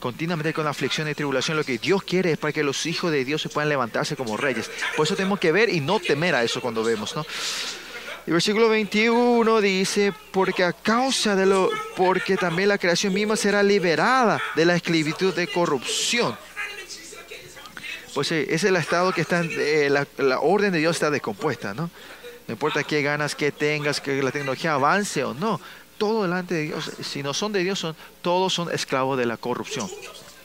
Continuamente 0.00 0.52
con 0.52 0.66
aflicción 0.66 1.08
y 1.08 1.14
tribulación, 1.14 1.56
lo 1.56 1.64
que 1.64 1.78
Dios 1.78 2.02
quiere 2.02 2.32
es 2.32 2.38
para 2.38 2.52
que 2.52 2.64
los 2.64 2.86
hijos 2.86 3.12
de 3.12 3.24
Dios 3.24 3.42
se 3.42 3.50
puedan 3.50 3.68
levantarse 3.68 4.16
como 4.16 4.36
reyes. 4.36 4.70
Por 4.96 5.06
eso 5.06 5.14
tenemos 5.14 5.38
que 5.38 5.52
ver 5.52 5.68
y 5.68 5.80
no 5.80 6.00
temer 6.00 6.34
a 6.34 6.42
eso 6.42 6.60
cuando 6.60 6.82
vemos, 6.82 7.14
¿no? 7.14 7.24
El 8.26 8.34
versículo 8.34 8.68
21 8.68 9.60
dice, 9.60 10.12
porque 10.30 10.64
a 10.64 10.72
causa 10.72 11.36
de 11.36 11.46
lo, 11.46 11.70
porque 11.96 12.36
también 12.36 12.68
la 12.68 12.78
creación 12.78 13.14
misma 13.14 13.36
será 13.36 13.62
liberada 13.62 14.40
de 14.56 14.64
la 14.64 14.76
esclavitud 14.76 15.34
de 15.34 15.46
corrupción. 15.46 16.36
Pues 18.14 18.32
ese 18.32 18.54
es 18.54 18.64
el 18.64 18.76
estado 18.76 19.12
que 19.12 19.20
está, 19.20 19.42
eh, 19.42 19.88
la, 19.90 20.06
la, 20.18 20.40
orden 20.40 20.72
de 20.72 20.80
Dios 20.80 20.96
está 20.96 21.10
descompuesta, 21.10 21.74
¿no? 21.74 21.90
No 22.46 22.52
importa 22.52 22.82
qué 22.82 23.02
ganas 23.02 23.34
que 23.34 23.52
tengas, 23.52 24.00
que 24.00 24.22
la 24.22 24.32
tecnología 24.32 24.74
avance 24.74 25.22
o 25.24 25.34
no, 25.34 25.60
todo 26.00 26.22
delante 26.22 26.54
de 26.54 26.62
Dios, 26.62 26.90
si 27.02 27.22
no 27.22 27.34
son 27.34 27.52
de 27.52 27.62
Dios, 27.62 27.78
son, 27.78 27.94
todos 28.22 28.54
son 28.54 28.72
esclavos 28.72 29.18
de 29.18 29.26
la 29.26 29.36
corrupción. 29.36 29.86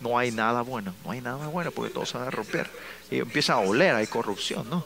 No 0.01 0.19
hay 0.19 0.29
nada 0.29 0.61
bueno, 0.63 0.93
no 1.05 1.11
hay 1.11 1.21
nada 1.21 1.47
bueno 1.47 1.71
porque 1.71 1.93
todos 1.93 2.11
van 2.11 2.27
a 2.27 2.29
romper. 2.29 2.69
Y 3.09 3.19
empieza 3.19 3.53
a 3.53 3.59
oler, 3.59 3.95
hay 3.95 4.05
corrupción, 4.05 4.69
¿no? 4.69 4.85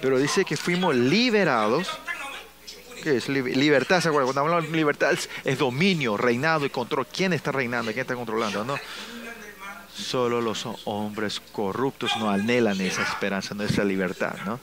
Pero 0.00 0.18
dice 0.18 0.46
que 0.46 0.56
fuimos 0.56 0.94
liberados. 0.94 1.86
¿Qué 3.02 3.18
es? 3.18 3.28
Libertad, 3.28 4.00
¿se 4.00 4.08
acuerdan? 4.08 4.32
Cuando 4.32 4.40
hablamos 4.40 4.72
de 4.72 4.76
libertad 4.78 5.12
es, 5.44 5.58
dominio, 5.58 6.16
reinado 6.16 6.64
y 6.64 6.70
control. 6.70 7.06
¿Quién 7.06 7.34
está 7.34 7.52
reinando? 7.52 7.92
¿Quién 7.92 8.00
está 8.00 8.14
controlando? 8.14 8.64
¿no? 8.64 8.78
Solo 9.96 10.42
los 10.42 10.68
hombres 10.84 11.40
corruptos 11.52 12.10
no 12.18 12.30
anhelan 12.30 12.80
esa 12.80 13.02
esperanza, 13.02 13.54
no 13.54 13.62
esa 13.62 13.82
libertad, 13.82 14.34
¿no? 14.44 14.60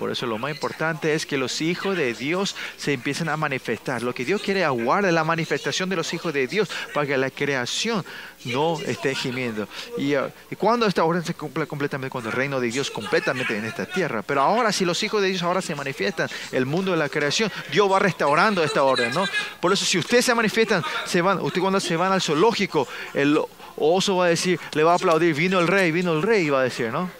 Por 0.00 0.10
eso 0.10 0.24
lo 0.24 0.38
más 0.38 0.50
importante 0.50 1.12
es 1.12 1.26
que 1.26 1.36
los 1.36 1.60
hijos 1.60 1.94
de 1.94 2.14
Dios 2.14 2.56
se 2.78 2.94
empiecen 2.94 3.28
a 3.28 3.36
manifestar. 3.36 4.02
Lo 4.02 4.14
que 4.14 4.24
Dios 4.24 4.40
quiere 4.40 4.64
aguardar 4.64 5.10
es 5.10 5.14
la 5.14 5.24
manifestación 5.24 5.90
de 5.90 5.96
los 5.96 6.14
hijos 6.14 6.32
de 6.32 6.46
Dios 6.46 6.70
para 6.94 7.06
que 7.06 7.18
la 7.18 7.28
creación 7.28 8.02
no 8.46 8.80
esté 8.80 9.14
gimiendo. 9.14 9.68
Y, 9.98 10.14
y 10.14 10.56
cuando 10.56 10.86
esta 10.86 11.04
orden 11.04 11.22
se 11.22 11.34
cumple 11.34 11.66
completamente, 11.66 12.10
cuando 12.10 12.30
el 12.30 12.36
reino 12.36 12.60
de 12.60 12.68
Dios 12.68 12.90
completamente 12.90 13.58
en 13.58 13.66
esta 13.66 13.84
tierra. 13.84 14.22
Pero 14.22 14.40
ahora, 14.40 14.72
si 14.72 14.86
los 14.86 15.02
hijos 15.02 15.20
de 15.20 15.28
Dios 15.28 15.42
ahora 15.42 15.60
se 15.60 15.74
manifiestan, 15.74 16.30
el 16.50 16.64
mundo 16.64 16.92
de 16.92 16.96
la 16.96 17.10
creación, 17.10 17.52
Dios 17.70 17.92
va 17.92 17.98
restaurando 17.98 18.64
esta 18.64 18.82
orden, 18.84 19.12
¿no? 19.12 19.26
Por 19.60 19.70
eso, 19.70 19.84
si 19.84 19.98
ustedes 19.98 20.24
se 20.24 20.34
manifiestan, 20.34 20.82
se 21.04 21.20
cuando 21.20 21.78
se 21.78 21.96
van 21.96 22.12
al 22.12 22.22
zoológico, 22.22 22.88
el 23.12 23.38
oso 23.80 24.16
va 24.16 24.26
a 24.26 24.28
decir, 24.28 24.60
le 24.72 24.84
va 24.84 24.92
a 24.92 24.94
aplaudir, 24.96 25.34
vino 25.34 25.58
el 25.58 25.66
rey, 25.66 25.90
vino 25.90 26.12
el 26.12 26.22
rey, 26.22 26.48
va 26.48 26.60
a 26.60 26.64
decir, 26.64 26.92
¿no? 26.92 27.10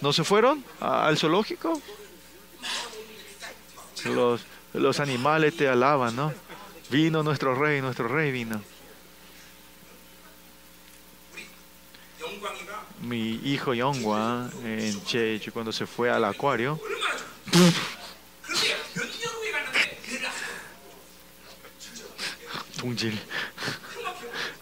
¿No 0.00 0.12
se 0.12 0.24
fueron 0.24 0.64
al 0.80 1.18
zoológico? 1.18 1.80
Los, 4.04 4.42
los 4.72 5.00
animales 5.00 5.56
te 5.56 5.68
alaban, 5.68 6.16
¿no? 6.16 6.32
Vino 6.90 7.22
nuestro 7.22 7.54
rey, 7.54 7.80
nuestro 7.80 8.08
rey 8.08 8.32
vino. 8.32 8.62
Mi 13.02 13.40
hijo 13.44 13.74
Yongwa 13.74 14.48
en 14.64 15.04
Chechu 15.04 15.52
cuando 15.52 15.72
se 15.72 15.86
fue 15.86 16.10
al 16.10 16.24
acuario. 16.24 16.80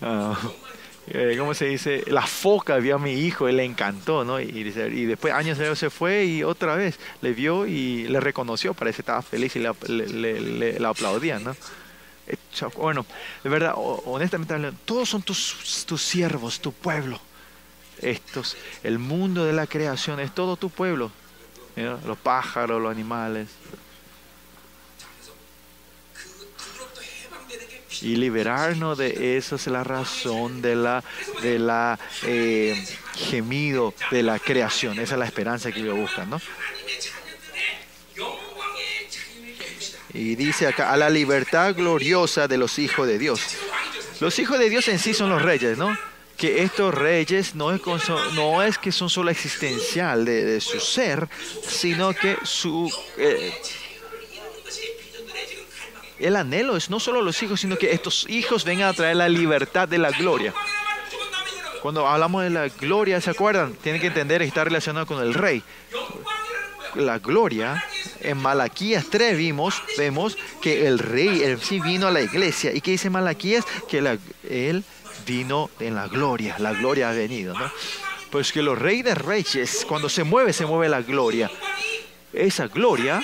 Ah. 0.03 0.39
Eh, 1.13 1.35
¿cómo 1.37 1.55
se 1.55 1.67
dice? 1.67 2.05
La 2.07 2.23
foca 2.23 2.77
vio 2.77 2.95
a 2.95 2.99
mi 2.99 3.13
hijo 3.13 3.49
y 3.49 3.53
le 3.53 3.65
encantó, 3.65 4.25
¿no? 4.25 4.41
Y, 4.41 4.63
después 4.63 5.35
años 5.35 5.59
después 5.59 5.79
se 5.79 5.91
fue 5.91 6.25
y 6.25 6.45
otra 6.45 6.77
vez 6.77 7.01
le 7.21 7.33
vio 7.33 7.67
y 7.67 8.07
le 8.07 8.21
reconoció, 8.21 8.75
parece 8.75 8.97
que 8.97 9.03
estaba 9.03 9.23
feliz 9.23 9.57
y 9.57 9.59
le, 9.59 9.73
le, 9.89 10.79
le, 10.79 10.87
aplaudían, 10.87 11.43
¿no? 11.43 11.57
Bueno, 12.77 13.05
de 13.43 13.51
verdad, 13.51 13.75
honestamente, 13.77 14.55
todos 14.85 15.09
son 15.09 15.23
tus, 15.23 15.85
tus 15.85 16.01
siervos, 16.01 16.61
tu 16.61 16.73
pueblo. 16.73 17.19
Estos, 17.99 18.57
el 18.85 19.01
mundo 19.01 19.45
de 19.45 19.53
la 19.53 19.67
creación 19.67 20.21
es 20.21 20.33
todo 20.33 20.57
tu 20.57 20.71
pueblo. 20.71 21.11
Los 22.07 22.19
pájaros, 22.19 22.81
los 22.81 22.91
animales. 22.91 23.49
Y 28.03 28.17
liberarnos 28.17 28.99
de 28.99 29.37
eso 29.37 29.57
es 29.57 29.67
la 29.67 29.85
razón 29.85 30.63
de 30.63 30.75
la, 30.75 31.05
de 31.43 31.59
la 31.59 31.99
eh, 32.25 32.83
gemido 33.15 33.95
de 34.11 34.23
la 34.23 34.39
creación. 34.39 34.99
Esa 34.99 35.15
es 35.15 35.19
la 35.19 35.27
esperanza 35.27 35.71
que 35.73 35.81
ellos 35.81 35.97
buscan, 35.97 36.31
¿no? 36.31 36.41
Y 40.13 40.35
dice 40.35 40.67
acá, 40.67 40.93
a 40.93 40.97
la 40.97 41.09
libertad 41.09 41.75
gloriosa 41.75 42.49
de 42.49 42.59
los 42.59 42.79
hijos 42.79 43.07
de 43.07 43.19
Dios. 43.19 43.41
Los 44.21 44.39
hijos 44.39 44.59
de 44.59 44.69
Dios 44.69 44.89
en 44.89 44.99
sí 44.99 45.15
son 45.15 45.31
los 45.31 45.43
reyes, 45.43 45.79
¿no? 45.79 45.97
Que 46.37 46.63
estos 46.63 46.93
reyes 46.95 47.55
no 47.55 47.71
es, 47.71 47.81
no 48.35 48.63
es 48.63 48.79
que 48.79 48.93
son 48.93 49.09
solo 49.09 49.31
existencial 49.31 50.25
de, 50.25 50.61
su 50.61 50.81
ser, 50.81 51.29
sino 51.67 52.13
que 52.13 52.37
su... 52.43 52.91
Eh, 53.19 53.53
el 56.21 56.37
anhelo 56.37 56.77
es 56.77 56.91
no 56.91 57.01
solo 57.01 57.23
los 57.23 57.43
hijos, 57.43 57.61
sino 57.61 57.77
que 57.77 57.93
estos 57.93 58.27
hijos 58.29 58.65
vengan 58.65 58.89
a 58.89 58.93
traer 58.93 59.17
la 59.17 59.29
libertad 59.29 59.89
de 59.89 59.99
la 59.99 60.11
gloria. 60.11 60.55
Cuando 61.83 62.07
hablamos 62.07 62.43
de 62.43 62.51
la 62.51 62.69
gloria, 62.69 63.21
¿se 63.21 63.31
acuerdan? 63.31 63.73
Tienen 63.75 64.01
que 64.01 64.09
entender 64.09 64.43
que 64.43 64.49
está 64.49 64.65
relacionado 64.65 65.07
con 65.07 65.23
el 65.23 65.33
rey. 65.35 65.63
La 66.95 67.19
gloria, 67.21 67.85
en 68.21 68.37
Malaquías 68.37 69.07
3 69.09 69.37
vimos, 69.37 69.83
vemos 69.97 70.37
que 70.61 70.87
el 70.87 70.99
rey, 70.99 71.43
él 71.43 71.61
sí 71.61 71.81
vino 71.81 72.09
a 72.09 72.11
la 72.11 72.21
iglesia. 72.21 72.73
¿Y 72.75 72.81
qué 72.81 72.91
dice 72.91 73.09
Malaquías? 73.09 73.65
Que 73.89 74.19
él 74.49 74.85
vino 75.25 75.71
en 75.79 75.95
la 75.95 76.09
gloria, 76.09 76.57
la 76.59 76.73
gloria 76.73 77.11
ha 77.11 77.13
venido, 77.13 77.57
¿no? 77.59 77.71
Pues 78.31 78.53
que 78.53 78.63
los 78.63 78.79
reyes 78.79 79.05
de 79.05 79.15
reyes, 79.15 79.85
cuando 79.89 80.09
se 80.09 80.25
mueve, 80.25 80.53
se 80.53 80.67
mueve 80.67 80.89
la 80.89 81.03
gloria. 81.03 81.51
Esa 82.33 82.69
gloria 82.69 83.21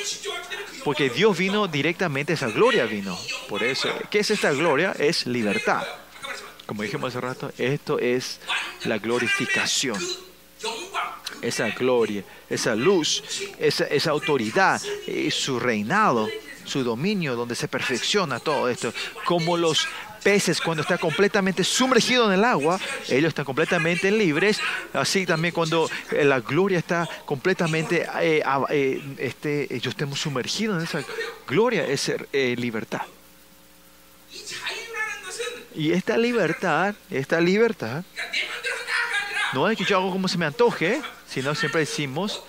porque 0.86 1.10
Dios 1.10 1.36
vino 1.36 1.66
directamente, 1.66 2.34
esa 2.34 2.46
gloria 2.46 2.86
vino. 2.86 3.18
Por 3.48 3.64
eso, 3.64 3.88
¿qué 4.08 4.20
es 4.20 4.30
esta 4.30 4.52
gloria? 4.52 4.94
Es 4.96 5.26
libertad. 5.26 5.82
Como 6.64 6.84
dijimos 6.84 7.08
hace 7.08 7.20
rato, 7.20 7.50
esto 7.58 7.98
es 7.98 8.38
la 8.84 8.98
glorificación. 8.98 10.00
Esa 11.42 11.70
gloria, 11.70 12.22
esa 12.48 12.76
luz, 12.76 13.20
esa, 13.58 13.86
esa 13.86 14.10
autoridad, 14.12 14.80
y 15.08 15.32
su 15.32 15.58
reinado, 15.58 16.28
su 16.64 16.84
dominio, 16.84 17.34
donde 17.34 17.56
se 17.56 17.66
perfecciona 17.66 18.38
todo 18.38 18.68
esto. 18.68 18.94
Como 19.24 19.56
los 19.56 19.88
peces 20.26 20.60
cuando 20.60 20.82
está 20.82 20.98
completamente 20.98 21.62
sumergido 21.62 22.26
en 22.26 22.40
el 22.40 22.44
agua, 22.44 22.80
ellos 23.08 23.28
están 23.28 23.44
completamente 23.44 24.10
libres. 24.10 24.58
Así 24.92 25.24
también 25.24 25.54
cuando 25.54 25.88
eh, 26.10 26.24
la 26.24 26.40
gloria 26.40 26.80
está 26.80 27.08
completamente, 27.24 28.08
eh, 28.20 28.42
eh, 28.70 29.02
este, 29.18 29.72
ellos 29.72 29.92
estemos 29.92 30.18
sumergidos 30.18 30.78
en 30.78 30.82
esa 30.82 31.08
gloria, 31.46 31.86
es 31.86 32.10
eh, 32.32 32.56
libertad. 32.58 33.02
Y 35.76 35.92
esta 35.92 36.18
libertad, 36.18 36.96
esta 37.08 37.40
libertad, 37.40 38.02
no 39.52 39.70
es 39.70 39.78
que 39.78 39.84
yo 39.84 39.96
hago 39.96 40.10
como 40.10 40.26
se 40.26 40.38
me 40.38 40.46
antoje, 40.46 41.02
sino 41.28 41.54
siempre 41.54 41.82
decimos, 41.82 42.42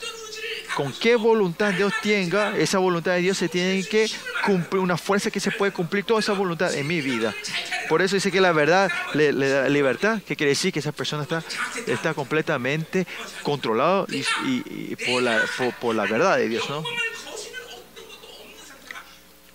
con 0.78 0.93
qué 0.93 1.15
voluntad 1.15 1.73
Dios 1.73 1.91
tenga, 2.03 2.55
esa 2.55 2.78
voluntad 2.78 3.13
de 3.13 3.21
Dios 3.21 3.39
se 3.39 3.49
tiene 3.49 3.84
que 3.84 4.07
cumplir, 4.45 4.80
una 4.80 4.95
fuerza 4.95 5.32
que 5.32 5.39
se 5.39 5.49
puede 5.49 5.71
cumplir 5.71 6.03
toda 6.03 6.19
esa 6.19 6.34
voluntad 6.34 6.71
en 6.71 6.86
mi 6.86 7.01
vida. 7.01 7.34
Por 7.89 8.03
eso 8.03 8.13
dice 8.13 8.32
que 8.32 8.39
la 8.39 8.51
verdad 8.51 8.91
le, 9.15 9.34
da 9.34 9.67
libertad, 9.69 10.21
que 10.21 10.36
quiere 10.36 10.51
decir 10.51 10.71
que 10.71 10.78
esa 10.78 10.91
persona 10.91 11.23
está, 11.23 11.43
está 11.88 12.13
completamente 12.13 13.07
controlado 13.41 14.05
y, 14.45 14.95
por, 14.97 15.23
la, 15.23 15.41
por, 15.82 15.95
la 15.95 16.03
verdad 16.03 16.38
de 16.38 16.47
Dios, 16.47 16.69
¿no? 16.69 16.84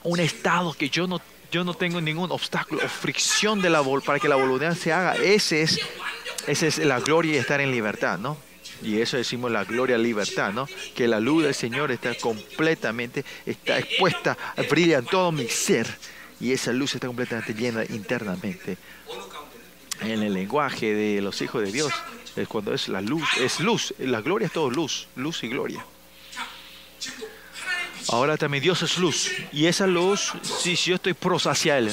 Un 0.02 0.18
estado 0.18 0.72
que 0.72 0.90
yo 0.90 1.06
no 1.06 1.20
yo 1.52 1.62
no 1.62 1.74
tengo 1.74 2.00
ningún 2.00 2.32
obstáculo 2.32 2.80
o 2.84 2.88
fricción 2.88 3.62
de 3.62 3.70
la 3.70 3.84
para 4.04 4.18
que 4.18 4.26
la 4.26 4.34
voluntad 4.36 4.74
se 4.74 4.92
haga. 4.92 5.14
Ese 5.14 5.62
es, 5.62 5.78
esa 6.48 6.66
es 6.66 6.78
la 6.78 6.98
gloria 6.98 7.34
y 7.34 7.36
estar 7.36 7.60
en 7.60 7.70
libertad, 7.70 8.18
¿no? 8.18 8.38
Y 8.82 9.00
eso 9.00 9.16
decimos 9.16 9.50
la 9.50 9.64
gloria 9.64 9.96
libertad, 9.96 10.52
¿no? 10.52 10.66
Que 10.94 11.06
la 11.06 11.20
luz 11.20 11.44
del 11.44 11.54
Señor 11.54 11.90
está 11.92 12.14
completamente, 12.14 13.24
está 13.46 13.78
expuesta, 13.78 14.36
brilla 14.68 14.98
en 14.98 15.06
todo 15.06 15.32
mi 15.32 15.46
ser. 15.48 15.86
Y 16.40 16.52
esa 16.52 16.72
luz 16.72 16.94
está 16.94 17.06
completamente 17.06 17.54
llena 17.54 17.84
internamente. 17.84 18.76
En 20.00 20.22
el 20.22 20.34
lenguaje 20.34 20.92
de 20.92 21.22
los 21.22 21.40
hijos 21.42 21.62
de 21.62 21.70
Dios, 21.70 21.92
es 22.34 22.48
cuando 22.48 22.74
es 22.74 22.88
la 22.88 23.00
luz, 23.00 23.28
es 23.38 23.60
luz, 23.60 23.94
la 23.98 24.20
gloria 24.20 24.46
es 24.46 24.52
todo 24.52 24.70
luz, 24.70 25.06
luz 25.14 25.44
y 25.44 25.48
gloria. 25.48 25.84
Ahora 28.08 28.36
también 28.36 28.62
Dios 28.62 28.82
es 28.82 28.98
luz. 28.98 29.30
Y 29.52 29.66
esa 29.66 29.86
luz, 29.86 30.32
si 30.42 30.74
yo 30.74 30.96
estoy 30.96 31.14
pros 31.14 31.46
hacia 31.46 31.78
Él, 31.78 31.90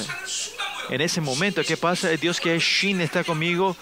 en 0.88 1.00
ese 1.00 1.20
momento, 1.20 1.62
¿qué 1.62 1.76
pasa? 1.76 2.08
Dios 2.08 2.40
que 2.40 2.56
es 2.56 2.62
Shin 2.62 3.00
está 3.00 3.22
conmigo, 3.22 3.76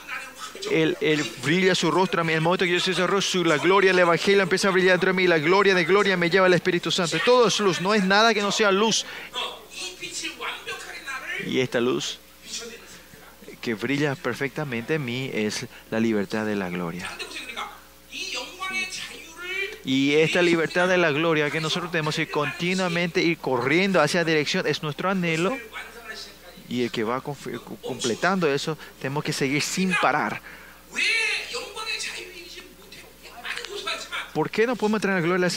él, 0.71 0.97
él, 1.01 1.25
brilla 1.43 1.75
su 1.75 1.91
rostro 1.91 2.21
a 2.21 2.25
mí. 2.25 2.33
El 2.33 2.41
momento 2.41 2.65
que 2.65 2.73
yo 2.73 2.81
soy 2.81 2.93
ese 2.93 3.07
rostro, 3.07 3.45
la 3.45 3.59
gloria 3.59 3.91
del 3.91 4.01
Evangelio 4.01 4.43
empieza 4.43 4.69
a 4.69 4.71
brillar 4.71 4.93
dentro 4.93 5.09
de 5.09 5.15
mí. 5.15 5.27
La 5.27 5.39
gloria 5.39 5.75
de 5.75 5.85
gloria 5.85 6.17
me 6.17 6.31
lleva 6.31 6.47
al 6.47 6.55
Espíritu 6.55 6.91
Santo. 6.91 7.19
Todo 7.25 7.49
es 7.49 7.59
luz, 7.61 7.81
no 7.81 7.95
es 7.95 8.05
nada 8.05 8.35
que 8.35 8.43
no 8.43 8.53
sea 8.53 8.71
luz. 8.73 9.05
Y 11.47 11.61
esta 11.61 11.81
luz 11.81 12.19
que 13.61 13.75
brilla 13.75 14.15
perfectamente 14.15 14.95
en 14.95 15.05
mí 15.05 15.31
es 15.33 15.67
la 15.91 16.01
libertad 16.01 16.47
de 16.47 16.57
la 16.57 16.71
gloria. 16.71 17.11
Y 19.85 20.15
esta 20.17 20.43
libertad 20.43 20.89
de 20.89 20.99
la 20.99 21.11
gloria 21.13 21.51
que 21.51 21.61
nosotros 21.61 21.91
tenemos 21.91 22.17
que 22.17 22.29
continuamente 22.29 23.23
ir 23.23 23.39
corriendo 23.39 24.01
hacia 24.01 24.21
la 24.21 24.25
dirección 24.25 24.67
es 24.67 24.83
nuestro 24.83 25.09
anhelo 25.09 25.57
y 26.69 26.85
el 26.85 26.91
que 26.91 27.05
va 27.05 27.21
completando 27.21 28.53
eso, 28.53 28.77
tenemos 29.01 29.25
que 29.25 29.33
seguir 29.33 29.63
sin 29.63 29.95
parar. 30.01 30.41
¿Por 34.35 34.51
qué 34.51 34.67
no 34.67 34.77
podemos 34.77 35.01
tener 35.01 35.23
gloria? 35.23 35.49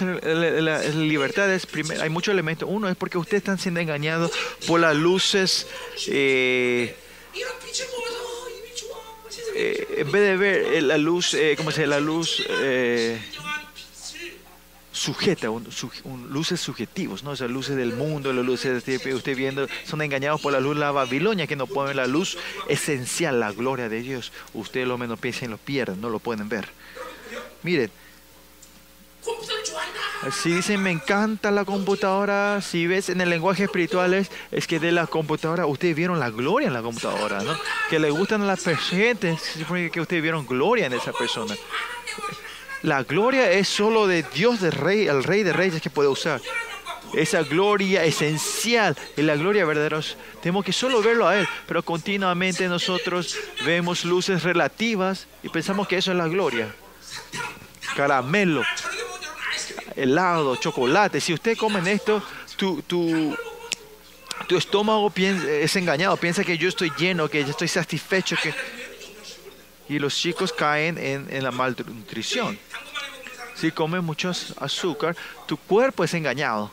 Las 0.61 0.95
libertades, 0.95 1.67
hay 2.01 2.09
muchos 2.09 2.31
elementos. 2.31 2.67
Uno 2.71 2.89
es 2.89 2.95
porque 2.95 3.17
ustedes 3.17 3.41
están 3.41 3.59
siendo 3.59 3.79
engañados 3.79 4.31
por 4.65 4.79
las 4.79 4.95
luces. 4.95 5.67
Eh, 6.07 6.95
eh, 9.53 9.87
en 9.97 10.11
vez 10.11 10.21
de 10.23 10.37
ver 10.37 10.55
eh, 10.73 10.81
la 10.81 10.97
luz, 10.97 11.33
eh, 11.33 11.53
como 11.57 11.71
se 11.71 11.81
dice? 11.81 11.87
La 11.87 11.99
luz 11.99 12.43
eh, 12.49 13.21
sujeta, 15.01 15.47
luces 16.29 16.61
subjetivos, 16.61 17.23
¿no? 17.23 17.33
Esas 17.33 17.49
luces 17.49 17.75
del 17.75 17.93
mundo, 17.93 18.31
las 18.31 18.45
luces 18.45 18.83
que 18.83 18.95
este, 18.95 19.15
usted 19.15 19.35
viendo, 19.35 19.67
son 19.83 20.01
engañados 20.01 20.39
por 20.41 20.53
la 20.53 20.59
luz 20.59 20.75
de 20.75 20.81
la 20.81 20.91
Babilonia, 20.91 21.47
que 21.47 21.55
no 21.55 21.65
ponen 21.65 21.97
la 21.97 22.05
luz 22.05 22.37
esencial, 22.69 23.39
la 23.39 23.51
gloria 23.51 23.89
de 23.89 24.01
Dios. 24.01 24.31
Ustedes 24.53 24.87
lo 24.87 24.99
menosprecian 24.99 25.49
y 25.49 25.53
lo 25.53 25.57
pierden, 25.57 25.99
no 25.99 26.09
lo 26.09 26.19
pueden 26.19 26.47
ver. 26.49 26.69
Miren, 27.63 27.89
si 30.31 30.53
dicen 30.53 30.83
me 30.83 30.91
encanta 30.91 31.49
la 31.49 31.65
computadora, 31.65 32.61
si 32.61 32.85
ves 32.85 33.09
en 33.09 33.21
el 33.21 33.29
lenguaje 33.29 33.63
espiritual 33.63 34.13
es, 34.13 34.29
es, 34.51 34.67
que 34.67 34.79
de 34.79 34.91
la 34.91 35.07
computadora, 35.07 35.65
ustedes 35.65 35.95
vieron 35.95 36.19
la 36.19 36.29
gloria 36.29 36.67
en 36.67 36.73
la 36.73 36.83
computadora, 36.83 37.41
¿no? 37.41 37.57
Que 37.89 37.97
le 37.97 38.11
gustan 38.11 38.43
a 38.43 38.45
las 38.45 38.61
personas, 38.61 39.17
que 39.91 40.01
ustedes 40.01 40.21
vieron 40.21 40.45
gloria 40.45 40.85
en 40.85 40.93
esa 40.93 41.11
persona. 41.11 41.55
La 42.83 43.03
gloria 43.03 43.51
es 43.51 43.67
solo 43.67 44.07
de 44.07 44.23
Dios, 44.33 44.59
de 44.59 44.71
rey, 44.71 45.07
el 45.07 45.23
rey 45.23 45.43
de 45.43 45.53
reyes 45.53 45.81
que 45.81 45.89
puede 45.89 46.09
usar. 46.09 46.41
Esa 47.13 47.43
gloria 47.43 48.05
esencial 48.05 48.97
es 49.15 49.25
la 49.25 49.35
gloria 49.35 49.65
verdadera. 49.65 49.99
Tenemos 50.41 50.63
que 50.63 50.71
solo 50.71 51.01
verlo 51.01 51.27
a 51.27 51.37
Él, 51.37 51.47
pero 51.67 51.83
continuamente 51.83 52.67
nosotros 52.67 53.37
vemos 53.65 54.05
luces 54.05 54.43
relativas 54.43 55.27
y 55.43 55.49
pensamos 55.49 55.87
que 55.87 55.97
eso 55.97 56.11
es 56.11 56.17
la 56.17 56.27
gloria. 56.27 56.73
Caramelo, 57.95 58.63
helado, 59.95 60.55
chocolate. 60.55 61.19
Si 61.19 61.33
usted 61.33 61.57
comen 61.57 61.85
esto, 61.87 62.23
tu, 62.55 62.81
tu, 62.83 63.35
estómago 64.57 65.09
piensa, 65.09 65.49
es 65.49 65.75
engañado, 65.75 66.15
piensa 66.17 66.43
que 66.43 66.57
yo 66.57 66.69
estoy 66.69 66.91
lleno, 66.97 67.29
que 67.29 67.43
yo 67.43 67.51
estoy 67.51 67.67
satisfecho, 67.67 68.35
que 68.41 68.53
y 69.91 69.99
los 69.99 70.15
chicos 70.15 70.53
caen 70.53 70.97
en, 70.97 71.43
la 71.43 71.51
malnutrición. 71.51 72.57
Si 73.55 73.71
comes 73.71 74.01
mucho 74.01 74.31
azúcar, 74.61 75.17
tu 75.45 75.57
cuerpo 75.57 76.05
es 76.05 76.13
engañado. 76.13 76.71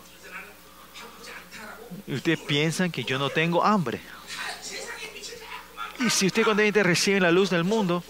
Y 2.07 2.15
ustedes 2.15 2.39
piensan 2.39 2.93
que 2.93 3.03
yo 3.03 3.19
no 3.19 3.29
tengo 3.29 3.65
hambre. 3.65 4.01
Y 5.99 6.11
si 6.11 6.27
ustedes 6.27 6.45
constantemente 6.45 6.85
reciben 6.85 7.25
la 7.25 7.33
luz 7.33 7.51
del 7.51 7.65
mundo, 7.65 8.05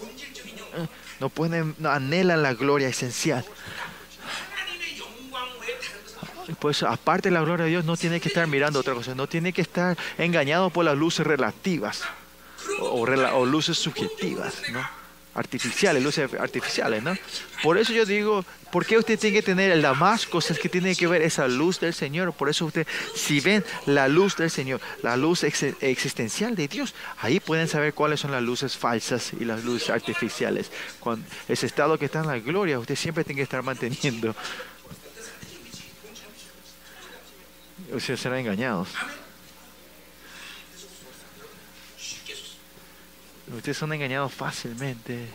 eh, 0.75 0.85
no 1.19 1.29
pueden, 1.29 1.73
no 1.79 1.89
anhelan 1.89 2.43
la 2.43 2.53
gloria 2.53 2.87
esencial. 2.87 3.43
Pues 6.59 6.83
aparte 6.83 7.29
de 7.29 7.33
la 7.33 7.41
gloria 7.41 7.65
de 7.65 7.71
Dios, 7.71 7.85
no 7.85 7.97
tiene 7.97 8.19
que 8.19 8.27
estar 8.27 8.45
mirando 8.45 8.79
otra 8.79 8.93
cosa, 8.93 9.15
no 9.15 9.25
tiene 9.25 9.53
que 9.53 9.63
estar 9.63 9.97
engañado 10.19 10.69
por 10.69 10.85
las 10.85 10.95
luces 10.95 11.25
relativas 11.25 12.03
o, 12.79 13.01
o 13.01 13.45
luces 13.47 13.77
subjetivas, 13.79 14.61
¿no? 14.71 14.98
Artificiales, 15.39 16.03
luces 16.03 16.29
artificiales, 16.33 17.01
¿no? 17.01 17.15
Por 17.63 17.77
eso 17.77 17.93
yo 17.93 18.05
digo, 18.05 18.43
¿por 18.73 18.85
qué 18.85 18.97
usted 18.97 19.17
tiene 19.17 19.37
que 19.37 19.41
tener 19.41 19.75
las 19.77 19.97
más 19.97 20.25
cosas 20.25 20.59
que 20.59 20.67
tiene 20.67 20.93
que 20.97 21.07
ver 21.07 21.21
esa 21.21 21.47
luz 21.47 21.79
del 21.79 21.93
Señor? 21.93 22.33
Por 22.33 22.49
eso 22.49 22.65
usted, 22.65 22.85
si 23.15 23.39
ven 23.39 23.63
la 23.85 24.09
luz 24.09 24.35
del 24.35 24.51
Señor, 24.51 24.81
la 25.01 25.15
luz 25.15 25.45
ex- 25.45 25.63
existencial 25.79 26.57
de 26.57 26.67
Dios, 26.67 26.93
ahí 27.19 27.39
pueden 27.39 27.69
saber 27.69 27.93
cuáles 27.93 28.19
son 28.19 28.31
las 28.31 28.43
luces 28.43 28.75
falsas 28.75 29.31
y 29.39 29.45
las 29.45 29.63
luces 29.63 29.89
artificiales. 29.89 30.71
Con 30.99 31.23
ese 31.47 31.67
estado 31.67 31.97
que 31.97 32.05
está 32.05 32.19
en 32.19 32.27
la 32.27 32.39
gloria, 32.39 32.77
usted 32.77 32.95
siempre 32.95 33.23
tiene 33.23 33.37
que 33.39 33.43
estar 33.43 33.63
manteniendo. 33.63 34.35
O 37.95 37.99
sea, 38.01 38.17
serán 38.17 38.39
engañados. 38.39 38.89
Ustedes 43.55 43.77
son 43.77 43.91
engañados 43.93 44.31
fácilmente. 44.33 45.27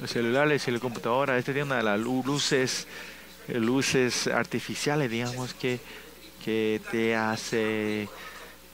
Los 0.00 0.10
celulares 0.10 0.66
y 0.68 0.70
la 0.70 0.78
computadora, 0.78 1.36
este 1.38 1.52
tiene 1.52 1.66
una 1.66 1.76
de 1.78 1.82
las 1.82 1.98
lu- 1.98 2.22
luces, 2.24 2.86
luces 3.48 4.28
artificiales, 4.28 5.10
digamos, 5.10 5.54
que, 5.54 5.80
que 6.44 6.80
te 6.92 7.16
hace 7.16 8.08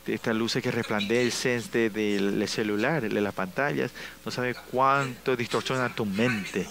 estas 0.07 0.37
luces 0.37 0.63
que 0.63 0.71
resplandecen 0.71 1.65
de- 1.73 1.89
del 1.89 2.47
celular, 2.47 3.09
de 3.09 3.21
las 3.23 3.33
pantallas, 3.33 3.91
no 4.25 4.31
sabe 4.31 4.55
cuánto 4.71 5.35
distorsiona 5.35 5.95
tu 5.95 6.05
mente. 6.05 6.67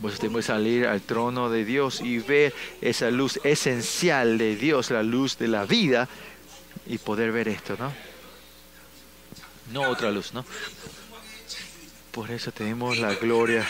Pues 0.00 0.18
tenemos 0.18 0.40
que 0.40 0.46
salir 0.46 0.86
al 0.86 1.02
trono 1.02 1.50
de 1.50 1.64
Dios 1.64 2.00
y 2.00 2.18
ver 2.18 2.54
esa 2.80 3.10
luz 3.10 3.38
esencial 3.44 4.38
de 4.38 4.56
Dios, 4.56 4.90
la 4.90 5.02
luz 5.02 5.36
de 5.36 5.48
la 5.48 5.66
vida, 5.66 6.08
y 6.86 6.98
poder 6.98 7.32
ver 7.32 7.48
esto, 7.48 7.76
¿no? 7.78 7.92
No 9.72 9.82
otra 9.90 10.10
luz, 10.10 10.32
¿no? 10.32 10.44
Por 12.10 12.30
eso 12.30 12.50
tenemos 12.50 12.98
la 12.98 13.14
gloria, 13.14 13.66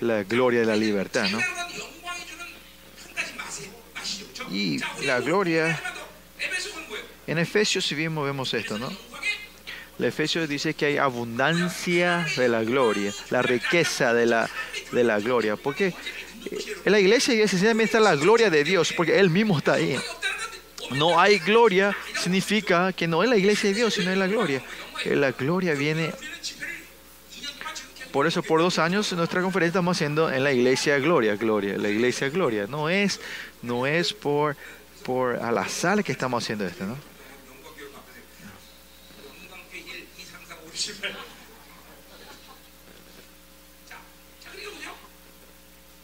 la 0.00 0.24
gloria 0.24 0.60
de 0.60 0.66
la 0.66 0.76
libertad, 0.76 1.28
¿no? 1.30 1.40
Y 4.50 4.78
la 5.04 5.20
gloria, 5.20 5.80
en 7.26 7.38
Efesios 7.38 7.86
si 7.86 7.94
bien 7.94 8.14
vemos 8.14 8.52
esto, 8.52 8.78
¿no? 8.78 8.90
el 9.98 10.04
Efesios 10.04 10.48
dice 10.48 10.74
que 10.74 10.86
hay 10.86 10.96
abundancia 10.98 12.26
de 12.36 12.48
la 12.48 12.62
gloria, 12.64 13.12
la 13.30 13.40
riqueza 13.40 14.12
de 14.12 14.26
la, 14.26 14.48
de 14.92 15.04
la 15.04 15.18
gloria. 15.20 15.56
Porque 15.56 15.94
en 16.84 16.92
la 16.92 17.00
iglesia 17.00 17.34
esencialmente 17.42 17.84
está 17.84 18.00
la 18.00 18.14
gloria 18.14 18.50
de 18.50 18.62
Dios, 18.62 18.92
porque 18.92 19.18
Él 19.18 19.30
mismo 19.30 19.56
está 19.56 19.74
ahí. 19.74 19.98
No 20.92 21.18
hay 21.18 21.38
gloria 21.38 21.96
significa 22.20 22.92
que 22.92 23.08
no 23.08 23.22
es 23.22 23.30
la 23.30 23.36
iglesia 23.36 23.70
de 23.70 23.76
Dios, 23.76 23.94
sino 23.94 24.10
es 24.10 24.18
la 24.18 24.26
gloria. 24.26 24.62
Eh, 25.04 25.16
la 25.16 25.32
gloria 25.32 25.74
viene... 25.74 26.12
Por 28.12 28.26
eso 28.26 28.42
por 28.42 28.60
dos 28.60 28.78
años 28.78 29.12
nuestra 29.12 29.42
conferencia 29.42 29.78
estamos 29.78 29.96
haciendo 29.96 30.30
en 30.30 30.42
la 30.42 30.52
iglesia 30.52 30.98
gloria, 30.98 31.36
gloria, 31.36 31.76
la 31.76 31.88
iglesia 31.88 32.30
gloria. 32.30 32.66
No 32.66 32.88
es, 32.88 33.20
no 33.60 33.86
es 33.86 34.14
por, 34.14 34.56
por 35.04 35.36
al 35.36 35.58
azar 35.58 36.02
que 36.02 36.12
estamos 36.12 36.42
haciendo 36.42 36.66
esto, 36.66 36.86
¿no? 36.86 37.15
18. 40.75 41.01
자, 43.89 43.95
자 44.43 44.49
그리고 44.53 44.71
보죠. 44.71 44.89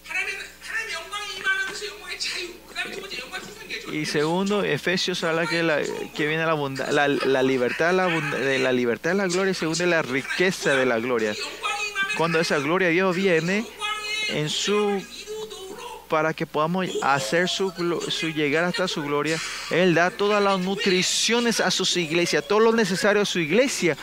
하나님 0.06 0.36
하나님의 0.62 0.94
영광이 0.94 1.36
임하는 1.38 1.68
것이 1.68 1.88
영광의 1.88 2.20
자유. 2.20 2.54
그다음에 2.68 2.92
두 2.92 3.02
번째 3.02 3.20
영광 3.20 3.42
풍성계죠. 3.42 3.90
Y 3.92 4.06
segundo, 4.06 4.64
Efesios 4.64 5.24
habla 5.24 5.46
que, 5.46 5.64
la, 5.64 5.82
que 5.82 6.28
viene 6.28 6.46
la, 6.46 6.52
abunda- 6.54 6.92
la, 6.92 7.08
la 7.08 7.42
libertad, 7.44 7.94
la, 7.94 8.06
abunda- 8.08 8.38
de 8.38 8.60
la 8.60 8.72
libertad 8.72 9.12
de 9.12 9.16
la 9.18 9.28
gloria, 9.28 9.52
y 9.52 9.56
segundo, 9.56 9.86
la 9.86 10.02
riqueza 10.02 10.76
de 10.76 10.86
la 10.86 11.00
gloria. 11.00 11.34
영광이 11.34 11.88
임하면 11.90 12.18
Cuando 12.18 12.40
esa 12.40 12.58
gloria 12.60 12.88
de 12.90 12.94
Dios 12.96 13.16
viene 13.16 13.60
영광의 13.66 14.40
en 14.42 14.50
su 14.50 15.00
이루도록 15.00 16.08
para 16.10 16.34
que 16.34 16.46
podamos 16.46 16.88
hacer 17.02 17.50
su, 17.50 17.70
glo- 17.74 18.00
su 18.10 18.30
llegar 18.30 18.64
hasta 18.64 18.88
su 18.88 19.04
gloria, 19.04 19.38
Él 19.72 19.94
da 19.94 20.10
todas 20.10 20.42
las 20.42 20.58
nutriciones 20.60 21.60
a 21.60 21.70
su 21.72 21.84
iglesia, 22.00 22.42
todo 22.42 22.60
lo 22.62 22.72
necesario 22.74 23.22
a 23.22 23.26
su 23.26 23.40
iglesia, 23.40 23.98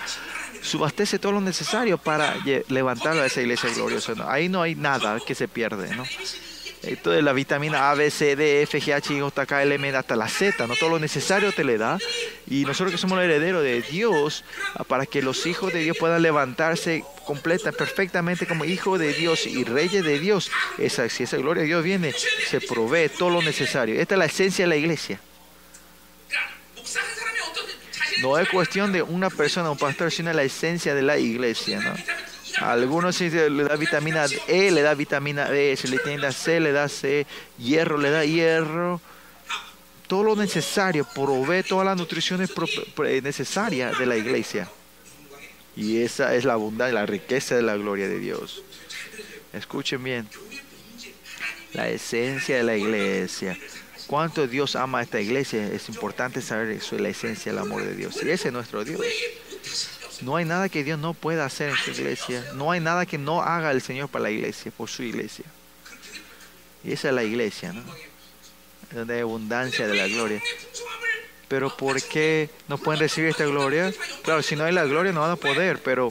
subastece 0.62 1.20
todo 1.20 1.34
lo 1.34 1.42
necesario 1.42 1.98
para 1.98 2.36
levantarlo 2.68 3.22
a 3.22 3.26
esa 3.26 3.42
iglesia 3.42 3.70
gloriosa. 3.74 4.14
Ahí 4.28 4.50
no 4.50 4.62
hay 4.62 4.76
nada 4.76 5.20
que 5.26 5.36
se 5.36 5.48
pierde, 5.48 5.96
¿no? 5.96 6.06
La 7.04 7.34
vitamina 7.34 7.92
A, 7.92 7.94
B, 7.94 8.10
C, 8.10 8.38
D, 8.38 8.62
F, 8.62 8.80
G, 8.80 8.94
H, 8.94 9.14
I, 9.14 9.20
J, 9.20 9.46
K, 9.46 9.64
L, 9.64 9.76
M, 9.76 9.90
hasta 9.90 10.16
la 10.16 10.30
Z, 10.30 10.66
¿no? 10.66 10.76
Todo 10.76 10.92
lo 10.92 11.00
necesario 11.00 11.52
te 11.52 11.66
le 11.66 11.78
da. 11.78 11.98
Y 12.48 12.64
nosotros 12.64 12.92
que 12.92 12.98
somos 12.98 13.18
los 13.18 13.26
herederos 13.26 13.64
de 13.64 13.82
Dios, 13.82 14.46
ah, 14.76 14.86
para 14.86 15.06
que 15.06 15.22
los 15.22 15.46
hijos 15.46 15.74
de 15.74 15.82
Dios 15.82 15.98
puedan 15.98 16.22
levantarse 16.22 17.04
completa, 17.26 17.74
perfectamente 17.74 18.48
como 18.48 18.64
hijos 18.64 18.98
de 18.98 19.14
Dios 19.14 19.46
y 19.46 19.66
reyes 19.66 20.06
de 20.06 20.20
Dios. 20.20 20.52
Esa, 20.78 21.10
si 21.10 21.24
esa 21.24 21.36
gloria 21.36 21.62
de 21.62 21.68
Dios 21.68 21.84
viene, 21.84 22.14
se 22.14 22.62
provee 22.62 23.10
todo 23.10 23.30
lo 23.30 23.42
necesario. 23.42 24.00
Esta 24.00 24.16
es 24.16 24.20
la 24.20 24.26
esencia 24.26 24.64
de 24.64 24.70
la 24.70 24.78
iglesia. 24.78 25.20
No 28.22 28.38
es 28.38 28.50
cuestión 28.50 28.92
de 28.92 29.02
una 29.02 29.30
persona, 29.30 29.72
un 29.72 29.78
pastor, 29.78 30.12
sino 30.12 30.32
la 30.34 30.44
esencia 30.44 30.94
de 30.94 31.02
la 31.02 31.18
iglesia, 31.18 31.96
algunos 32.62 33.20
le 33.22 33.64
da 33.64 33.76
vitamina 33.76 34.26
E, 34.48 34.72
le 34.72 34.82
da 34.82 34.94
vitamina 34.96 35.46
B, 35.50 35.76
si 35.78 35.88
le 35.88 36.00
tiene 36.00 36.32
C, 36.32 36.60
le 36.60 36.72
da 36.72 36.90
C, 36.90 37.26
hierro, 37.58 37.98
le 37.98 38.10
da 38.10 38.26
hierro. 38.26 39.00
Todo 40.08 40.24
lo 40.24 40.36
necesario, 40.36 41.06
provee 41.06 41.62
todas 41.64 41.86
las 41.86 41.96
nutriciones 41.96 42.50
pro- 42.52 42.68
necesarias 43.22 43.98
de 44.00 44.06
la 44.08 44.18
iglesia. 44.18 44.68
Y 45.76 46.02
esa 46.02 46.34
es 46.34 46.44
la 46.46 46.54
abundancia, 46.54 46.96
la 46.96 47.06
riqueza 47.06 47.56
de 47.56 47.62
la 47.62 47.78
gloria 47.78 48.10
de 48.10 48.20
Dios. 48.20 48.64
Escuchen 49.54 50.04
bien. 50.04 50.28
La 51.74 51.88
esencia 51.90 52.58
de 52.58 52.64
la 52.64 52.76
iglesia 52.76 53.56
cuánto 54.10 54.48
Dios 54.48 54.76
ama 54.76 55.00
a 55.00 55.02
esta 55.04 55.22
iglesia, 55.22 55.68
es 55.68 55.88
importante 55.88 56.42
saber 56.42 56.72
eso, 56.72 56.98
la 56.98 57.10
esencia 57.10 57.52
del 57.52 57.62
amor 57.62 57.84
de 57.84 57.94
Dios. 57.94 58.18
Y 58.24 58.30
ese 58.32 58.48
es 58.48 58.54
nuestro 58.54 58.84
Dios. 58.84 59.00
No 60.22 60.36
hay 60.36 60.46
nada 60.46 60.68
que 60.68 60.84
Dios 60.84 60.98
no 60.98 61.14
pueda 61.14 61.46
hacer 61.46 61.70
en 61.70 61.78
su 61.78 61.92
iglesia. 61.92 62.44
No 62.56 62.72
hay 62.72 62.80
nada 62.80 63.06
que 63.06 63.20
no 63.20 63.44
haga 63.44 63.72
el 63.72 63.84
Señor 63.84 64.10
para 64.10 64.24
la 64.24 64.32
iglesia, 64.32 64.72
por 64.76 64.90
su 64.90 65.04
iglesia. 65.04 65.46
Y 66.84 66.92
esa 66.92 67.10
es 67.10 67.14
la 67.14 67.24
iglesia, 67.24 67.72
¿no? 67.72 67.84
Donde 68.92 69.14
hay 69.14 69.22
abundancia 69.22 69.88
de 69.88 69.96
la 69.96 70.08
gloria. 70.08 70.42
Pero 71.48 71.78
¿por 71.78 72.02
qué 72.02 72.50
no 72.68 72.80
pueden 72.80 73.00
recibir 73.00 73.30
esta 73.30 73.46
gloria? 73.46 73.94
Claro, 74.24 74.42
si 74.42 74.56
no 74.56 74.64
hay 74.64 74.74
la 74.74 74.86
gloria 74.86 75.12
no 75.12 75.22
van 75.22 75.32
a 75.32 75.36
poder, 75.36 75.84
pero 75.84 76.10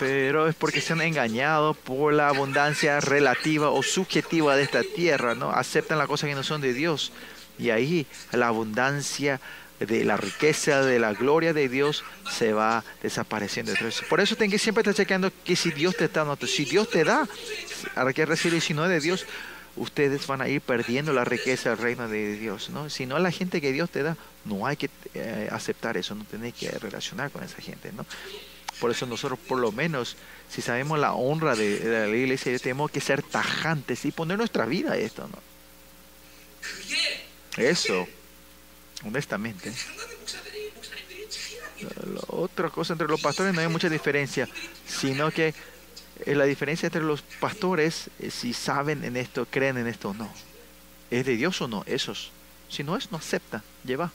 pero 0.00 0.48
es 0.48 0.54
porque 0.54 0.80
se 0.80 0.94
han 0.94 1.02
engañado 1.02 1.74
por 1.74 2.14
la 2.14 2.28
abundancia 2.28 3.00
relativa 3.00 3.68
o 3.68 3.82
subjetiva 3.82 4.56
de 4.56 4.62
esta 4.62 4.82
tierra, 4.82 5.34
¿no? 5.34 5.50
Aceptan 5.50 5.98
las 5.98 6.08
cosas 6.08 6.30
que 6.30 6.34
no 6.34 6.42
son 6.42 6.62
de 6.62 6.72
Dios. 6.72 7.12
Y 7.58 7.68
ahí 7.68 8.06
la 8.32 8.48
abundancia 8.48 9.40
de 9.78 10.04
la 10.06 10.16
riqueza 10.16 10.82
de 10.82 10.98
la 10.98 11.12
gloria 11.12 11.52
de 11.52 11.68
Dios 11.68 12.02
se 12.30 12.54
va 12.54 12.82
desapareciendo. 13.02 13.72
Por 14.08 14.20
eso 14.20 14.36
tengo 14.36 14.52
que 14.52 14.58
siempre 14.58 14.80
estar 14.80 14.94
chequeando 14.94 15.30
que 15.44 15.54
si 15.54 15.70
Dios 15.70 15.94
te 15.94 16.06
está 16.06 16.24
dando, 16.24 16.46
si 16.46 16.64
Dios 16.64 16.88
te 16.88 17.04
da, 17.04 17.28
hay 17.94 18.14
que 18.14 18.24
recibir, 18.24 18.62
si 18.62 18.72
no 18.72 18.84
es 18.84 18.90
de 18.90 19.00
Dios, 19.00 19.26
ustedes 19.76 20.26
van 20.26 20.40
a 20.40 20.48
ir 20.48 20.62
perdiendo 20.62 21.12
la 21.12 21.26
riqueza 21.26 21.70
del 21.70 21.78
reino 21.78 22.08
de 22.08 22.36
Dios, 22.36 22.70
¿no? 22.70 22.88
Si 22.88 23.04
no 23.04 23.18
la 23.18 23.30
gente 23.30 23.60
que 23.60 23.72
Dios 23.72 23.90
te 23.90 24.02
da, 24.02 24.16
no 24.46 24.66
hay 24.66 24.76
que 24.78 24.88
eh, 25.12 25.48
aceptar 25.52 25.98
eso, 25.98 26.14
no 26.14 26.24
tenés 26.24 26.54
que 26.54 26.70
relacionar 26.70 27.30
con 27.30 27.44
esa 27.44 27.60
gente, 27.60 27.92
¿no? 27.92 28.06
Por 28.80 28.90
eso 28.90 29.06
nosotros, 29.06 29.38
por 29.46 29.58
lo 29.58 29.72
menos, 29.72 30.16
si 30.48 30.62
sabemos 30.62 30.98
la 30.98 31.12
honra 31.12 31.54
de, 31.54 32.08
la 32.08 32.16
iglesia, 32.16 32.58
tenemos 32.58 32.90
que 32.90 33.00
ser 33.00 33.22
tajantes 33.22 34.04
y 34.06 34.10
poner 34.10 34.38
nuestra 34.38 34.64
vida 34.64 34.92
a 34.92 34.96
esto. 34.96 35.28
Eso, 37.56 38.08
honestamente. 39.04 39.72
La 41.80 42.20
otra 42.28 42.70
cosa 42.70 42.94
entre 42.94 43.08
los 43.08 43.20
pastores 43.20 43.54
no 43.54 43.60
hay 43.60 43.68
mucha 43.68 43.88
diferencia, 43.88 44.48
sino 44.86 45.30
que 45.30 45.54
eh, 46.26 46.34
la 46.34 46.44
diferencia 46.44 46.86
entre 46.86 47.02
los 47.02 47.22
pastores 47.22 48.10
es 48.18 48.34
si 48.34 48.52
saben 48.52 49.04
en 49.04 49.16
esto, 49.16 49.46
creen 49.50 49.78
en 49.78 49.86
esto 49.86 50.10
o 50.10 50.14
no. 50.14 50.30
¿Es 51.10 51.24
de 51.26 51.36
Dios 51.36 51.60
o 51.60 51.68
no? 51.68 51.82
Esos. 51.86 52.32
Si 52.68 52.84
no 52.84 52.96
es, 52.96 53.10
no 53.10 53.18
acepta, 53.18 53.62
lleva. 53.84 54.12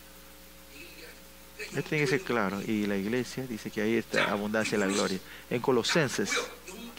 Esto 1.68 1.90
tiene 1.90 2.06
que 2.06 2.10
ser 2.10 2.22
claro. 2.22 2.62
Y 2.62 2.86
la 2.86 2.96
iglesia 2.96 3.46
dice 3.48 3.72
que 3.72 3.82
ahí 3.82 3.96
está 3.96 4.32
abundancia 4.32 4.78
de 4.78 4.86
la 4.86 4.94
gloria. 4.94 5.20
En 5.50 5.62
Colosenses, 5.62 6.32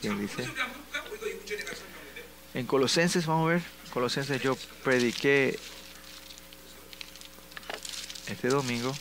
¿quién 0.00 0.20
dice? 0.20 0.44
En 2.54 2.66
Colosenses, 2.66 3.26
vamos 3.26 3.50
a 3.50 3.54
ver. 3.54 3.62
Colosenses 3.92 4.42
yo 4.42 4.56
prediqué 4.82 5.58
este 8.28 8.48
domingo. 8.48 8.94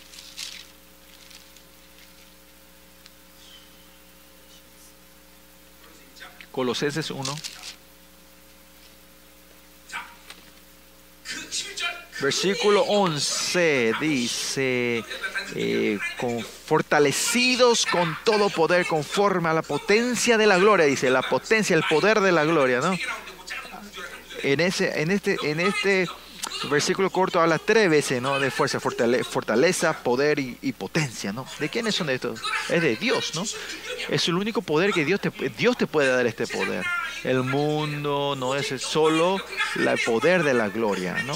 Colosenses 6.51 7.11
1. 7.11 7.36
Versículo 12.22 12.84
11 12.84 13.93
dice, 13.99 15.03
eh, 15.56 16.00
con, 16.18 16.41
fortalecidos 16.41 17.86
con 17.86 18.18
todo 18.24 18.50
poder, 18.50 18.86
conforme 18.88 19.50
a 19.50 19.54
la 19.54 19.62
potencia 19.62 20.38
de 20.38 20.48
la 20.48 20.58
gloria, 20.58 20.86
dice, 20.86 21.10
la 21.10 21.22
potencia, 21.22 21.76
el 21.76 21.84
poder 21.84 22.22
de 22.22 22.32
la 22.32 22.46
gloria, 22.46 22.80
¿no? 22.80 22.98
En, 24.43 24.60
ese, 24.60 25.02
en, 25.02 25.12
este, 25.12 25.38
en 25.43 25.60
este 25.60 26.08
versículo 26.70 27.10
corto 27.10 27.39
habla 27.39 27.60
tres 27.60 27.89
veces, 27.89 28.22
¿no? 28.22 28.39
De 28.39 28.52
fuerza, 28.52 28.80
fortale, 28.80 29.24
fortaleza, 29.24 30.04
poder 30.04 30.39
y, 30.39 30.74
potencia, 30.74 31.32
¿no? 31.32 31.46
¿De 31.60 31.70
quiénes 31.70 31.96
son 31.96 32.10
estos? 32.10 32.41
Es 32.70 32.82
de 32.82 32.96
Dios, 32.96 33.34
¿no? 33.36 33.43
Es 34.10 34.28
el 34.28 34.36
único 34.36 34.62
poder 34.62 34.91
que 34.91 35.06
Dios 35.06 35.20
te, 35.22 35.32
Dios 35.58 35.78
te 35.78 35.88
puede 35.88 36.10
dar 36.10 36.26
este 36.26 36.48
poder. 36.48 36.86
El 37.24 37.43
mundo 37.43 38.36
no 38.38 38.56
es 38.56 38.68
solo 38.82 39.39
el 39.76 40.00
poder 40.06 40.43
de 40.43 40.54
la 40.54 40.70
gloria, 40.70 41.24
¿no? 41.24 41.36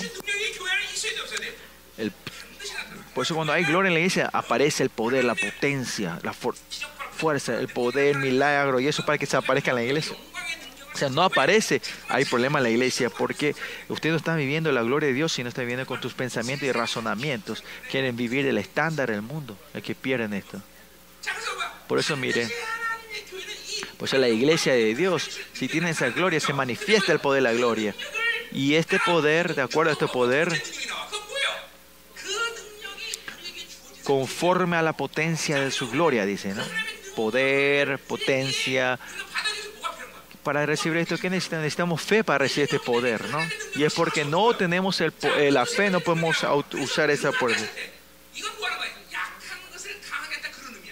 Por 3.20 3.26
eso 3.26 3.36
cuando 3.36 3.52
hay 3.52 3.66
gloria 3.66 3.90
en 3.90 3.96
la 3.96 4.00
iglesia 4.00 4.30
aparece 4.32 4.82
el 4.82 4.90
poder, 4.90 5.26
la 5.26 5.36
potencia, 5.36 6.18
la 6.24 6.32
fuerza, 6.32 7.60
el 7.60 7.68
poder, 7.68 8.16
el 8.16 8.20
milagro 8.20 8.80
y 8.80 8.88
eso 8.88 9.06
para 9.06 9.18
que 9.18 9.26
se 9.26 9.36
aparezca 9.36 9.72
en 9.72 9.76
la 9.76 9.84
iglesia. 9.84 10.16
O 10.94 10.98
sea, 10.98 11.10
no 11.10 11.22
aparece, 11.24 11.82
hay 12.08 12.24
problema 12.24 12.60
en 12.60 12.64
la 12.64 12.70
iglesia 12.70 13.10
porque 13.10 13.58
usted 13.90 14.12
no 14.12 14.16
está 14.16 14.38
viviendo 14.38 14.72
la 14.72 14.84
gloria 14.84 15.10
de 15.10 15.14
Dios, 15.14 15.34
sino 15.34 15.50
está 15.50 15.60
viviendo 15.60 15.86
con 15.86 16.00
tus 16.00 16.14
pensamientos 16.14 16.66
y 16.66 16.72
razonamientos. 16.72 17.66
Quieren 17.92 18.16
vivir 18.16 18.46
el 18.46 18.58
estándar 18.58 19.12
del 19.12 19.22
mundo, 19.22 19.58
el 19.74 19.82
que 19.82 19.96
pierden 19.96 20.34
esto. 20.34 20.62
Por 21.90 22.00
eso 22.00 22.16
mire, 22.16 22.48
pues 23.98 24.14
la 24.14 24.30
iglesia 24.30 24.72
de 24.72 24.96
Dios, 24.96 25.42
si 25.52 25.68
tiene 25.68 25.90
esa 25.90 26.08
gloria, 26.08 26.40
se 26.40 26.54
manifiesta 26.54 27.12
el 27.12 27.20
poder 27.20 27.44
de 27.44 27.50
la 27.50 27.54
gloria. 27.54 27.94
Y 28.54 28.76
este 28.76 28.98
poder, 28.98 29.56
de 29.56 29.62
acuerdo 29.62 29.90
a 29.90 29.94
este 29.94 30.08
poder, 30.08 30.64
conforme 34.10 34.76
a 34.76 34.82
la 34.82 34.94
potencia 34.94 35.62
de 35.62 35.70
su 35.70 35.88
gloria, 35.92 36.26
dice, 36.26 36.56
¿no? 36.56 36.64
Poder, 37.16 38.00
potencia. 38.00 39.00
Para 40.42 40.66
recibir 40.66 40.98
esto, 40.98 41.16
¿qué 41.20 41.30
necesitamos? 41.30 41.64
Necesitamos 41.66 42.02
fe 42.02 42.24
para 42.24 42.40
recibir 42.40 42.64
este 42.64 42.80
poder, 42.80 43.24
¿no? 43.30 43.38
Y 43.76 43.84
es 43.84 43.94
porque 43.94 44.26
no 44.26 44.56
tenemos 44.56 45.00
el, 45.02 45.14
eh, 45.38 45.52
la 45.52 45.68
fe, 45.68 45.92
no 45.92 46.00
podemos 46.00 46.44
usar 46.74 47.12
esa 47.12 47.32
fuerza. 47.32 47.64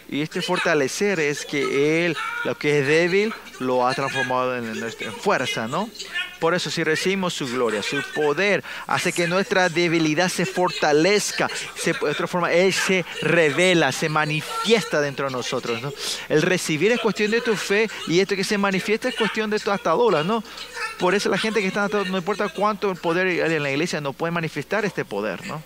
Y 0.10 0.22
este 0.22 0.42
fortalecer 0.42 1.20
es 1.20 1.46
que 1.46 2.06
Él, 2.06 2.16
lo 2.46 2.58
que 2.58 2.80
es 2.80 2.88
débil, 2.88 3.34
lo 3.60 3.86
ha 3.86 3.94
transformado 3.94 4.56
en, 4.56 4.66
en 4.68 5.14
fuerza, 5.14 5.68
¿no? 5.68 5.90
Por 6.40 6.54
eso 6.54 6.70
si 6.70 6.84
recibimos 6.84 7.34
su 7.34 7.48
gloria, 7.48 7.82
su 7.82 8.02
poder, 8.14 8.64
hace 8.86 9.12
que 9.12 9.28
nuestra 9.28 9.70
debilidad 9.70 10.30
se 10.30 10.46
fortalezca, 10.46 11.50
se, 11.76 11.94
de 11.94 12.06
otra 12.06 12.28
forma, 12.28 12.54
Él 12.54 12.72
se 12.72 13.04
revela, 13.22 13.92
se 13.92 14.08
manifiesta 14.08 15.02
dentro 15.02 15.26
de 15.26 15.32
nosotros, 15.32 15.82
¿no? 15.82 15.92
El 16.30 16.42
recibir 16.42 16.92
es 16.92 17.00
cuestión 17.00 17.32
de 17.32 17.42
tu 17.42 17.56
fe 17.56 17.90
y 18.08 18.20
esto 18.20 18.36
que 18.36 18.44
se 18.44 18.58
manifiesta 18.58 19.10
es 19.10 19.16
cuestión 19.16 19.50
de 19.50 19.60
tu 19.60 19.72
atadura, 19.72 20.24
¿no? 20.24 20.44
Por 21.00 21.16
eso 21.16 21.30
la 21.30 21.38
gente 21.38 21.62
que 21.62 21.68
está 21.68 21.84
atado, 21.84 22.06
no 22.06 22.18
importa 22.18 22.50
cuánto 22.50 22.94
poder 22.96 23.28
hay 23.28 23.56
en 23.56 23.64
la 23.64 23.72
iglesia, 23.72 24.00
no 24.00 24.14
puede 24.14 24.32
manifestar 24.32 24.86
este 24.86 25.06
poder, 25.06 25.46
¿no? 25.48 25.62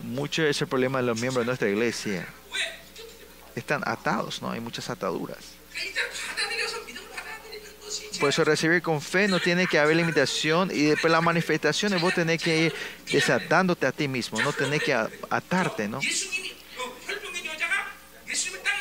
Mucho 0.00 0.42
es 0.42 0.60
el 0.60 0.66
problema 0.66 0.98
de 1.00 1.06
los 1.06 1.20
miembros 1.20 1.44
de 1.44 1.46
nuestra 1.46 1.68
iglesia 1.68 2.26
están 3.54 3.82
atados, 3.84 4.42
¿no? 4.42 4.50
Hay 4.50 4.60
muchas 4.60 4.90
ataduras. 4.90 5.38
Por 8.20 8.28
eso 8.28 8.44
recibir 8.44 8.82
con 8.82 9.00
fe 9.00 9.26
no 9.26 9.40
tiene 9.40 9.66
que 9.66 9.78
haber 9.78 9.96
limitación 9.96 10.70
y 10.72 10.84
después 10.84 11.10
las 11.10 11.22
manifestaciones 11.22 12.00
vos 12.00 12.14
tenés 12.14 12.42
que 12.42 12.66
ir 12.66 12.74
desatándote 13.10 13.86
a 13.86 13.92
ti 13.92 14.06
mismo, 14.06 14.40
no 14.40 14.52
tenés 14.52 14.82
que 14.82 14.94
atarte, 14.94 15.88
¿no? 15.88 16.00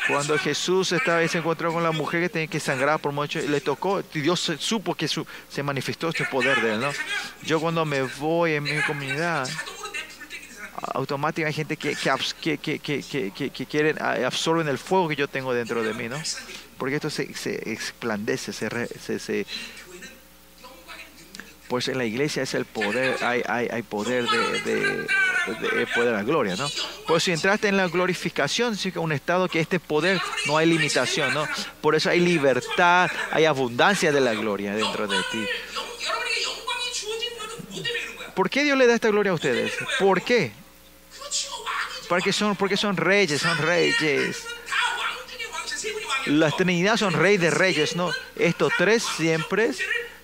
Cuando 0.07 0.37
Jesús 0.37 0.91
estaba 0.91 1.19
ahí, 1.19 1.27
se 1.27 1.37
encontró 1.37 1.71
con 1.71 1.83
la 1.83 1.91
mujer 1.91 2.21
que 2.21 2.29
tenía 2.29 2.47
que 2.47 2.59
sangrar 2.59 2.99
por 2.99 3.11
mucho 3.11 3.39
y 3.39 3.47
le 3.47 3.61
tocó, 3.61 4.01
Dios 4.01 4.51
supo 4.59 4.93
que 4.93 5.07
su, 5.07 5.25
se 5.49 5.63
manifestó 5.63 6.09
este 6.09 6.25
poder 6.25 6.61
de 6.61 6.73
él, 6.73 6.79
¿no? 6.79 6.91
Yo 7.43 7.59
cuando 7.59 7.85
me 7.85 8.01
voy 8.01 8.53
en 8.53 8.63
mi 8.63 8.81
comunidad, 8.81 9.47
automática, 10.93 11.47
hay 11.47 11.53
gente 11.53 11.77
que, 11.77 11.95
que, 11.95 12.57
que, 12.57 13.51
que, 13.51 13.65
quieren, 13.65 13.97
ah, 13.99 14.17
absorben 14.25 14.67
el 14.67 14.77
fuego 14.77 15.07
que 15.07 15.15
yo 15.15 15.27
tengo 15.27 15.53
dentro 15.53 15.83
de 15.83 15.93
mí, 15.93 16.09
¿no? 16.09 16.21
Porque 16.77 16.95
esto 16.95 17.09
se, 17.09 17.33
se 17.33 17.71
explandece, 17.71 18.53
se, 18.53 18.69
se, 18.99 19.19
se 19.19 19.45
pues 21.71 21.87
en 21.87 21.97
la 21.97 22.03
iglesia 22.03 22.43
es 22.43 22.53
el 22.53 22.65
poder, 22.65 23.23
hay, 23.23 23.41
hay, 23.47 23.69
hay 23.71 23.81
poder 23.81 24.25
de, 24.27 24.61
de, 24.61 25.77
de, 25.77 25.87
poder 25.87 26.11
la 26.11 26.23
gloria, 26.23 26.57
¿no? 26.57 26.69
Pues 27.07 27.23
si 27.23 27.31
entraste 27.31 27.69
en 27.69 27.77
la 27.77 27.87
glorificación, 27.87 28.75
significa 28.75 28.99
un 28.99 29.13
estado 29.13 29.47
que 29.47 29.61
este 29.61 29.79
poder 29.79 30.19
no 30.47 30.57
hay 30.57 30.67
limitación, 30.67 31.33
¿no? 31.33 31.47
Por 31.79 31.95
eso 31.95 32.09
hay 32.09 32.19
libertad, 32.19 33.09
hay 33.31 33.45
abundancia 33.45 34.11
de 34.11 34.19
la 34.19 34.33
gloria 34.33 34.75
dentro 34.75 35.07
de 35.07 35.17
ti. 35.31 35.45
¿Por 38.35 38.49
qué 38.49 38.63
Dios 38.65 38.77
le 38.77 38.85
da 38.85 38.95
esta 38.95 39.07
gloria 39.07 39.31
a 39.31 39.35
ustedes? 39.35 39.71
¿Por 39.97 40.21
qué? 40.23 40.51
Porque 42.11 42.33
son, 42.33 42.57
porque 42.57 42.75
son 42.75 42.97
reyes, 42.97 43.41
son 43.41 43.57
reyes. 43.57 44.43
Las 46.25 46.57
Trinidad 46.57 46.97
son 46.97 47.13
rey 47.13 47.37
de 47.37 47.49
reyes, 47.49 47.95
¿no? 47.95 48.11
Estos 48.35 48.73
tres 48.77 49.01
siempre 49.15 49.71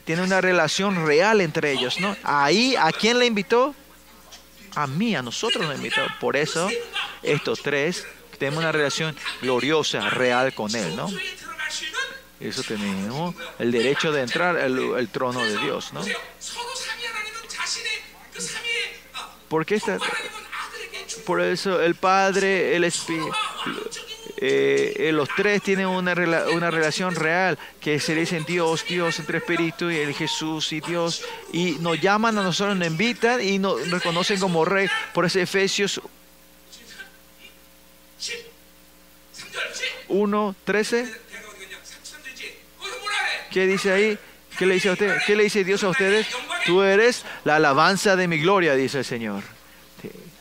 tienen 0.03 0.25
una 0.25 0.41
relación 0.41 1.07
real 1.07 1.39
entre 1.39 1.71
ellos, 1.71 2.01
¿no? 2.01 2.17
Ahí, 2.23 2.75
¿a 2.75 2.91
quién 2.91 3.19
le 3.19 3.25
invitó? 3.25 3.73
A 4.75 4.85
mí, 4.85 5.15
a 5.15 5.21
nosotros 5.21 5.65
nos 5.65 5.77
invitó. 5.77 6.01
Por 6.19 6.35
eso, 6.35 6.69
estos 7.23 7.61
tres 7.61 8.05
tenemos 8.37 8.59
una 8.59 8.73
relación 8.73 9.15
gloriosa, 9.41 10.09
real 10.09 10.53
con 10.53 10.75
Él, 10.75 10.93
¿no? 10.93 11.07
Eso 12.41 12.63
tenemos 12.63 13.33
el 13.59 13.71
derecho 13.71 14.11
de 14.11 14.23
entrar 14.23 14.57
al, 14.57 14.93
al 14.93 15.07
trono 15.07 15.41
de 15.41 15.57
Dios, 15.59 15.93
¿no? 15.93 16.01
Porque 19.47 19.75
esta, 19.75 19.97
por 21.25 21.41
eso 21.41 21.81
el 21.81 21.95
Padre, 21.95 22.75
el 22.75 22.83
Espíritu, 22.83 23.31
eh, 24.39 24.93
eh, 24.97 25.11
los 25.11 25.29
tres 25.35 25.63
tienen 25.63 25.87
una, 25.87 26.13
rela 26.13 26.45
una 26.51 26.69
relación 26.69 27.15
real, 27.15 27.57
que 27.81 27.99
se 27.99 28.13
dicen 28.13 28.45
Dios, 28.45 28.85
Dios 28.87 29.19
entre 29.19 29.39
Espíritu 29.39 29.89
y 29.89 29.97
el 29.97 30.13
Jesús 30.13 30.71
y 30.73 30.79
Dios. 30.79 31.23
Y 31.51 31.77
nos 31.79 31.99
llaman 31.99 32.37
a 32.37 32.43
nosotros, 32.43 32.77
nos 32.77 32.87
invitan 32.87 33.41
y 33.41 33.57
nos 33.57 33.89
reconocen 33.89 34.39
como 34.39 34.63
Rey. 34.63 34.87
Por 35.13 35.25
eso 35.25 35.39
Efesios 35.39 35.99
1, 40.07 40.55
13. 40.63 41.13
¿Qué 43.51 43.65
dice 43.65 43.91
ahí? 43.91 44.19
¿Qué 44.57 44.65
le 44.65 44.75
dice 44.75 44.89
a 44.89 44.93
usted? 44.93 45.17
¿Qué 45.25 45.35
le 45.35 45.43
dice 45.43 45.63
Dios 45.63 45.83
a 45.83 45.89
ustedes? 45.89 46.27
Tú 46.65 46.81
eres 46.83 47.23
la 47.43 47.55
alabanza 47.55 48.15
de 48.15 48.27
mi 48.27 48.39
gloria, 48.39 48.75
dice 48.75 48.99
el 48.99 49.05
Señor. 49.05 49.56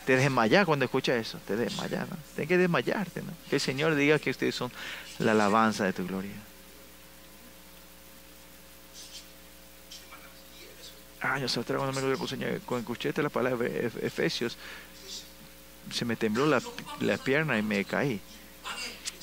Te, 0.07 0.15
desmayas 0.15 0.65
cuando 0.65 0.85
escuchas 0.85 1.17
eso, 1.17 1.37
te 1.45 1.57
desmayas, 1.57 2.09
¿no? 2.09 2.15
Tienes 2.33 2.47
que 2.47 2.57
desmayarte. 2.57 3.21
Que 3.49 3.57
el 3.57 3.61
Señor 3.61 3.93
diga 3.93 4.17
que 4.19 4.29
ustedes 4.29 4.55
son 4.55 4.71
la 5.19 5.33
alabanza 5.33 5.83
de 5.83 5.91
tu 5.91 6.07
gloria. 6.07 6.31
Años 11.19 11.57
atrás 11.57 11.77
cuando 11.77 11.99
me 11.99 12.07
lo 12.07 12.17
puse, 12.17 12.37
cuando 12.65 12.79
escuché 12.79 13.09
esta 13.09 13.21
la 13.21 13.27
palabra 13.27 13.67
Efesios, 13.67 14.57
se 15.91 16.05
me 16.05 16.15
tembló 16.15 16.45
la, 16.45 16.61
la 17.01 17.17
pierna 17.17 17.57
y 17.57 17.61
me 17.61 17.83
caí. 17.83 18.21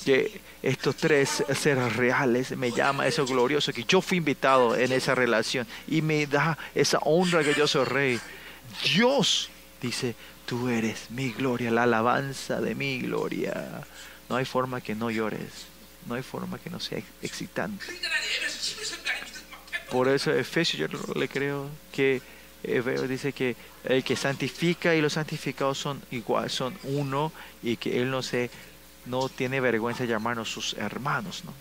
Que 0.04 0.38
estos 0.62 0.96
tres 0.96 1.44
seres 1.54 1.96
reales 1.96 2.54
me 2.58 2.72
llama 2.72 3.06
eso 3.06 3.24
glorioso, 3.24 3.72
que 3.72 3.84
yo 3.84 4.02
fui 4.02 4.18
invitado 4.18 4.76
en 4.76 4.92
esa 4.92 5.14
relación 5.14 5.66
y 5.88 6.02
me 6.02 6.26
da 6.26 6.58
esa 6.74 6.98
honra 6.98 7.42
que 7.42 7.54
yo 7.54 7.66
soy 7.66 7.84
rey. 7.86 8.20
Dios 8.84 9.48
dice, 9.80 10.14
Tú 10.54 10.68
eres 10.68 11.10
mi 11.10 11.32
gloria, 11.32 11.72
la 11.72 11.82
alabanza 11.82 12.60
de 12.60 12.76
mi 12.76 13.00
gloria. 13.00 13.82
No 14.28 14.36
hay 14.36 14.44
forma 14.44 14.80
que 14.80 14.94
no 14.94 15.10
llores. 15.10 15.66
No 16.06 16.14
hay 16.14 16.22
forma 16.22 16.60
que 16.60 16.70
no 16.70 16.78
sea 16.78 17.02
excitante. 17.22 17.84
Por 19.90 20.06
eso 20.06 20.32
Efesios 20.32 20.92
yo 20.92 21.14
le 21.14 21.28
creo 21.28 21.68
que 21.90 22.22
dice 23.08 23.32
que 23.32 23.56
el 23.82 24.04
que 24.04 24.14
santifica 24.14 24.94
y 24.94 25.00
los 25.00 25.14
santificados 25.14 25.76
son 25.76 26.00
igual, 26.12 26.48
son 26.50 26.78
uno 26.84 27.32
y 27.60 27.76
que 27.76 28.00
él 28.00 28.08
no 28.08 28.22
se 28.22 28.48
no 29.06 29.28
tiene 29.28 29.60
vergüenza 29.60 30.04
de 30.04 30.10
llamarnos 30.10 30.50
sus 30.50 30.74
hermanos, 30.74 31.42
¿no? 31.44 31.52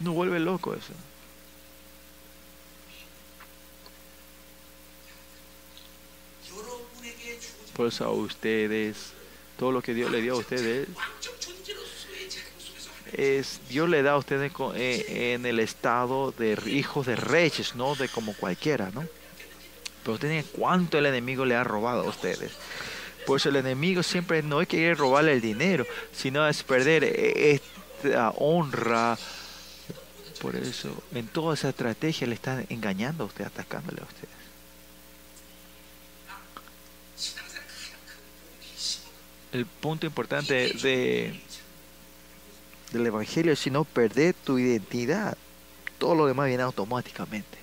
No 0.00 0.12
vuelve 0.12 0.40
loco 0.40 0.74
eso. 0.74 0.92
Por 7.78 7.92
a 8.00 8.08
ustedes, 8.08 9.12
todo 9.56 9.70
lo 9.70 9.82
que 9.82 9.94
Dios 9.94 10.10
le 10.10 10.20
dio 10.20 10.34
a 10.34 10.38
ustedes, 10.38 10.88
es, 13.12 13.60
Dios 13.68 13.88
le 13.88 14.02
da 14.02 14.14
a 14.14 14.16
ustedes 14.16 14.50
eh, 14.74 15.34
en 15.34 15.46
el 15.46 15.60
estado 15.60 16.32
de 16.32 16.58
hijos 16.66 17.06
de 17.06 17.14
reyes, 17.14 17.76
no 17.76 17.94
de 17.94 18.08
como 18.08 18.34
cualquiera, 18.34 18.90
¿no? 18.92 19.04
Pero 20.02 20.14
ustedes 20.14 20.46
cuánto 20.50 20.98
el 20.98 21.06
enemigo 21.06 21.44
le 21.44 21.54
ha 21.54 21.62
robado 21.62 22.02
a 22.02 22.08
ustedes. 22.08 22.50
Por 23.24 23.36
eso 23.36 23.48
el 23.48 23.54
enemigo 23.54 24.02
siempre 24.02 24.42
no 24.42 24.60
es 24.60 24.66
querer 24.66 24.98
robarle 24.98 25.34
el 25.34 25.40
dinero, 25.40 25.86
sino 26.12 26.48
es 26.48 26.64
perder 26.64 27.04
e, 27.04 27.52
esta 27.52 28.30
honra. 28.30 29.16
Por 30.42 30.56
eso, 30.56 30.90
en 31.14 31.28
toda 31.28 31.54
esa 31.54 31.68
estrategia 31.68 32.26
le 32.26 32.34
están 32.34 32.66
engañando 32.70 33.22
a 33.22 33.26
usted, 33.28 33.44
atacándole 33.44 34.00
a 34.00 34.04
usted. 34.04 34.37
el 39.58 39.66
punto 39.66 40.06
importante 40.06 40.72
de, 40.74 41.34
del 42.92 43.06
Evangelio 43.06 43.52
es 43.52 43.58
si 43.58 43.70
no 43.70 43.84
perder 43.84 44.34
tu 44.34 44.58
identidad. 44.58 45.36
Todo 45.98 46.14
lo 46.14 46.26
demás 46.26 46.46
viene 46.46 46.62
automáticamente. 46.62 47.58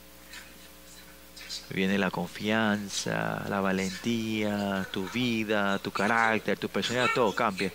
Viene 1.69 1.97
la 1.97 2.11
confianza, 2.11 3.43
la 3.49 3.59
valentía, 3.59 4.87
tu 4.91 5.09
vida, 5.09 5.79
tu 5.79 5.89
carácter, 5.89 6.59
tu 6.59 6.69
personalidad, 6.69 7.13
todo 7.15 7.33
cambia. 7.33 7.71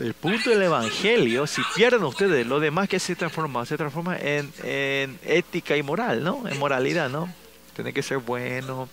El 0.00 0.14
punto 0.14 0.50
del 0.50 0.62
Evangelio, 0.62 1.46
si 1.46 1.60
pierden 1.74 2.04
ustedes 2.04 2.46
lo 2.46 2.60
demás 2.60 2.88
que 2.88 2.98
se 2.98 3.16
transforma, 3.16 3.66
se 3.66 3.76
transforma 3.76 4.16
en, 4.16 4.52
en 4.62 5.18
ética 5.24 5.76
y 5.76 5.82
moral, 5.82 6.22
¿no? 6.22 6.48
En 6.48 6.58
moralidad, 6.58 7.10
¿no? 7.10 7.32
Tiene 7.74 7.92
que 7.92 8.02
ser 8.02 8.18
bueno, 8.18 8.88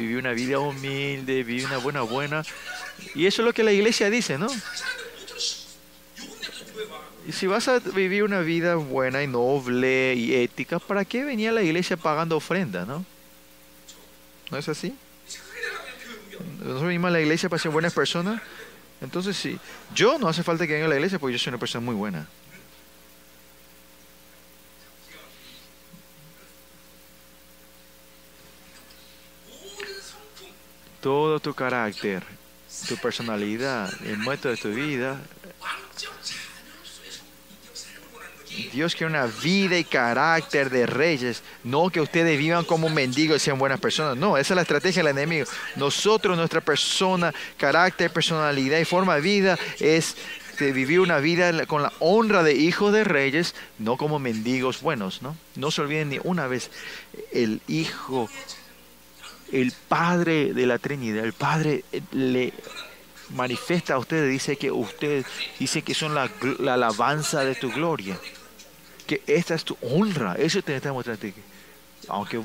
viví 0.00 0.14
una 0.14 0.32
vida 0.32 0.58
humilde, 0.58 1.44
viví 1.44 1.64
una 1.64 1.76
buena 1.76 2.02
buena. 2.02 2.42
Y 3.14 3.26
eso 3.26 3.42
es 3.42 3.46
lo 3.46 3.52
que 3.52 3.62
la 3.62 3.72
iglesia 3.72 4.10
dice, 4.10 4.38
¿no? 4.38 4.48
Y 7.26 7.32
si 7.32 7.46
vas 7.46 7.68
a 7.68 7.78
vivir 7.78 8.24
una 8.24 8.40
vida 8.40 8.74
buena 8.76 9.22
y 9.22 9.26
noble 9.26 10.14
y 10.14 10.34
ética, 10.34 10.78
¿para 10.78 11.04
qué 11.04 11.24
venía 11.24 11.52
la 11.52 11.62
iglesia 11.62 11.96
pagando 11.96 12.36
ofrenda, 12.36 12.84
no? 12.84 13.04
¿No 14.50 14.58
es 14.58 14.68
así? 14.68 14.94
Nosotros 16.58 16.82
venimos 16.82 17.08
a 17.08 17.12
la 17.12 17.20
iglesia 17.20 17.48
para 17.48 17.62
ser 17.62 17.70
buenas 17.70 17.92
personas. 17.92 18.40
Entonces, 19.00 19.36
sí, 19.36 19.58
yo 19.94 20.18
no 20.18 20.28
hace 20.28 20.42
falta 20.42 20.66
que 20.66 20.72
venga 20.72 20.86
a 20.86 20.88
la 20.88 20.96
iglesia 20.96 21.18
porque 21.18 21.34
yo 21.34 21.38
soy 21.38 21.50
una 21.50 21.58
persona 21.58 21.84
muy 21.84 21.94
buena. 21.94 22.26
todo 31.00 31.40
tu 31.40 31.54
carácter, 31.54 32.22
tu 32.88 32.96
personalidad, 32.96 33.90
el 34.04 34.18
método 34.18 34.52
de 34.52 34.58
tu 34.58 34.70
vida. 34.70 35.20
Dios 38.72 38.94
quiere 38.94 39.10
una 39.10 39.26
vida 39.26 39.78
y 39.78 39.84
carácter 39.84 40.70
de 40.70 40.84
reyes, 40.84 41.42
no 41.64 41.88
que 41.88 42.00
ustedes 42.00 42.38
vivan 42.38 42.64
como 42.64 42.88
mendigos 42.88 43.36
y 43.36 43.40
sean 43.40 43.58
buenas 43.58 43.80
personas. 43.80 44.16
No, 44.16 44.36
esa 44.36 44.52
es 44.52 44.56
la 44.56 44.62
estrategia 44.62 45.02
del 45.02 45.16
enemigo. 45.16 45.46
Nosotros, 45.76 46.36
nuestra 46.36 46.60
persona, 46.60 47.32
carácter, 47.56 48.12
personalidad 48.12 48.78
y 48.78 48.84
forma 48.84 49.14
de 49.14 49.20
vida 49.20 49.58
es 49.78 50.16
de 50.58 50.72
vivir 50.72 51.00
una 51.00 51.18
vida 51.20 51.64
con 51.66 51.82
la 51.82 51.92
honra 52.00 52.42
de 52.42 52.54
hijos 52.54 52.92
de 52.92 53.04
reyes, 53.04 53.54
no 53.78 53.96
como 53.96 54.18
mendigos 54.18 54.82
buenos, 54.82 55.22
¿no? 55.22 55.36
No 55.56 55.70
se 55.70 55.80
olviden 55.80 56.10
ni 56.10 56.18
una 56.22 56.46
vez, 56.46 56.70
el 57.32 57.62
hijo 57.66 58.28
el 59.52 59.72
Padre 59.88 60.52
de 60.54 60.66
la 60.66 60.78
Trinidad, 60.78 61.24
el 61.24 61.32
Padre 61.32 61.84
eh, 61.92 62.02
le 62.12 62.52
manifiesta 63.30 63.94
a 63.94 63.98
ustedes, 63.98 64.30
dice 64.30 64.56
que 64.56 64.70
ustedes 64.70 65.24
dice 65.58 65.82
que 65.82 65.94
son 65.94 66.14
la, 66.14 66.30
alabanza 66.72 67.44
de 67.44 67.54
tu 67.54 67.70
gloria, 67.72 68.18
que 69.06 69.22
esta 69.26 69.54
es 69.54 69.64
tu 69.64 69.76
honra, 69.82 70.34
eso 70.34 70.62
te 70.62 70.74
está 70.76 70.92
mostrando. 70.92 71.20
que- 71.22 71.34
Aunque 72.08 72.38
mm, 72.38 72.44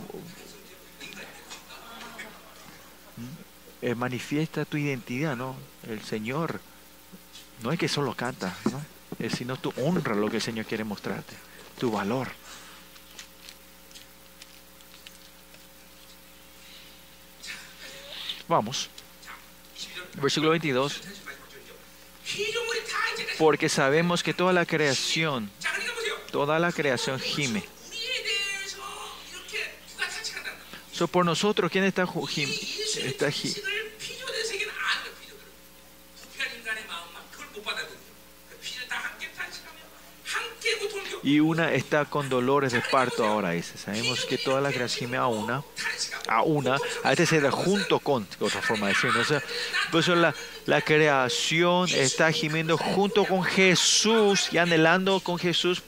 eh, 3.82 3.96
manifiesta 3.96 4.66
tu 4.66 4.78
identidad, 4.78 5.36
¿no? 5.36 5.56
El 5.88 6.02
Señor 6.02 6.60
no 7.64 7.72
es 7.72 7.80
que 7.80 7.88
solo 7.88 8.14
canta, 8.16 8.56
¿no? 8.72 8.82
Es 9.20 9.34
sino 9.34 9.58
tu 9.58 9.72
honra 9.78 10.16
lo 10.16 10.30
que 10.30 10.38
el 10.38 10.42
Señor 10.42 10.66
quiere 10.66 10.84
mostrarte, 10.84 11.36
tu 11.80 11.92
valor. 11.92 12.28
Vamos. 18.48 18.90
Versículo 20.22 20.52
22. 20.52 21.02
Porque 23.38 23.70
sabemos 23.70 24.24
que 24.24 24.34
toda 24.34 24.54
la 24.54 24.66
creación, 24.66 25.52
toda 26.32 26.60
la 26.60 26.72
creación 26.72 27.20
gime. 27.20 27.64
So, 30.92 31.08
por 31.08 31.26
nosotros, 31.26 31.70
¿quién 31.70 31.84
está, 31.84 32.08
gim, 32.08 32.50
está? 33.04 33.30
Y 41.22 41.40
una 41.40 41.74
está 41.74 42.06
con 42.06 42.30
dolores 42.30 42.72
de 42.72 42.82
parto 42.82 43.26
ahora, 43.26 43.52
dice. 43.52 43.78
Sabemos 43.78 44.26
que 44.26 44.38
toda 44.38 44.62
la 44.62 44.72
creación 44.72 45.10
gime 45.10 45.18
a 45.18 45.28
una 45.28 45.64
a 46.28 46.42
una, 46.42 46.78
a 47.04 47.12
este 47.12 47.26
se 47.26 47.42
da 47.42 47.52
junto 47.52 48.00
con, 48.00 48.28
otra 48.40 48.62
forma 48.62 48.88
de 48.88 48.94
decirlo. 48.94 49.24
Sea, 49.24 49.42
por 49.92 50.02
la, 50.18 50.34
la 50.66 50.82
creación 50.82 51.88
está 51.90 52.32
gimiendo 52.32 52.78
junto 52.78 53.26
con 53.26 53.44
Jesús 53.44 54.50
y 54.52 54.58
anhelando 54.58 55.20
con 55.20 55.38
Jesús. 55.38 55.84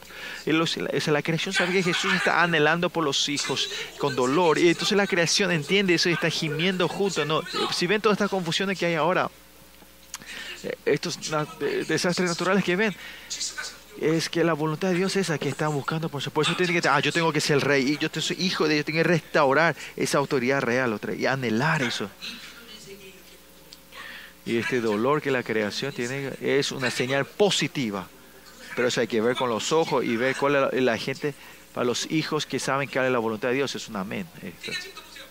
Los- 0.45 0.77
la- 0.77 0.89
creación 1.21 1.53
sabe 1.53 1.73
que 1.73 1.83
Jesús 1.83 2.13
está 2.13 2.41
anhelando 2.41 2.89
por 2.89 3.03
los 3.03 3.27
hijos 3.29 3.69
con 3.97 4.15
dolor. 4.15 4.57
Y 4.57 4.69
entonces 4.69 4.97
la 4.97 5.07
creación 5.07 5.51
entiende 5.51 5.93
eso 5.95 6.09
y 6.09 6.13
está 6.13 6.29
gimiendo 6.29 6.87
junto. 6.87 7.25
¿no? 7.25 7.41
Si 7.73 7.87
ven 7.87 8.01
todas 8.01 8.15
estas 8.17 8.29
confusiones 8.29 8.77
que 8.77 8.85
hay 8.85 8.95
ahora, 8.95 9.29
eh, 10.63 10.75
estos 10.85 11.19
de- 11.59 11.85
desastres 11.85 12.29
naturales 12.29 12.63
que 12.63 12.75
ven, 12.75 12.95
es 14.01 14.29
que 14.29 14.43
la 14.43 14.53
voluntad 14.53 14.89
de 14.89 14.95
Dios 14.95 15.15
es 15.15 15.27
esa 15.27 15.37
que 15.37 15.49
están 15.49 15.73
buscando, 15.73 16.09
por 16.09 16.21
supuesto. 16.21 16.55
Tiene 16.55 16.79
que, 16.79 16.87
ah, 16.87 16.99
yo 16.99 17.11
tengo 17.11 17.31
que 17.33 17.41
ser 17.41 17.55
el 17.55 17.61
rey 17.61 17.93
y 17.93 17.97
yo 17.97 18.09
soy 18.21 18.37
hijo 18.39 18.67
de 18.67 18.75
Dios, 18.75 18.85
tengo 18.85 18.97
que 18.97 19.03
restaurar 19.03 19.75
esa 19.95 20.17
autoridad 20.17 20.61
real 20.61 20.99
y 21.17 21.25
anhelar 21.25 21.81
eso. 21.81 22.09
Y 24.45 24.57
este 24.57 24.79
dolor 24.79 25.21
que 25.21 25.31
la 25.31 25.43
creación 25.43 25.91
tiene 25.91 26.31
es 26.39 26.71
una 26.71 26.89
señal 26.89 27.25
positiva, 27.25 28.07
pero 28.75 28.87
eso 28.87 29.01
hay 29.01 29.07
que 29.07 29.19
ver 29.19 29.35
con 29.35 29.49
los 29.49 29.71
ojos 29.73 30.05
y 30.05 30.15
ver 30.15 30.35
cuál 30.37 30.69
es 30.71 30.81
la, 30.81 30.97
gente, 30.97 31.33
para 31.73 31.85
los 31.85 32.09
hijos 32.09 32.45
que 32.45 32.59
saben 32.59 32.89
cuál 32.89 33.07
es 33.07 33.11
la 33.11 33.19
voluntad 33.19 33.49
de 33.49 33.55
Dios, 33.55 33.75
es 33.75 33.89
un 33.89 33.97
amén. 33.97 34.25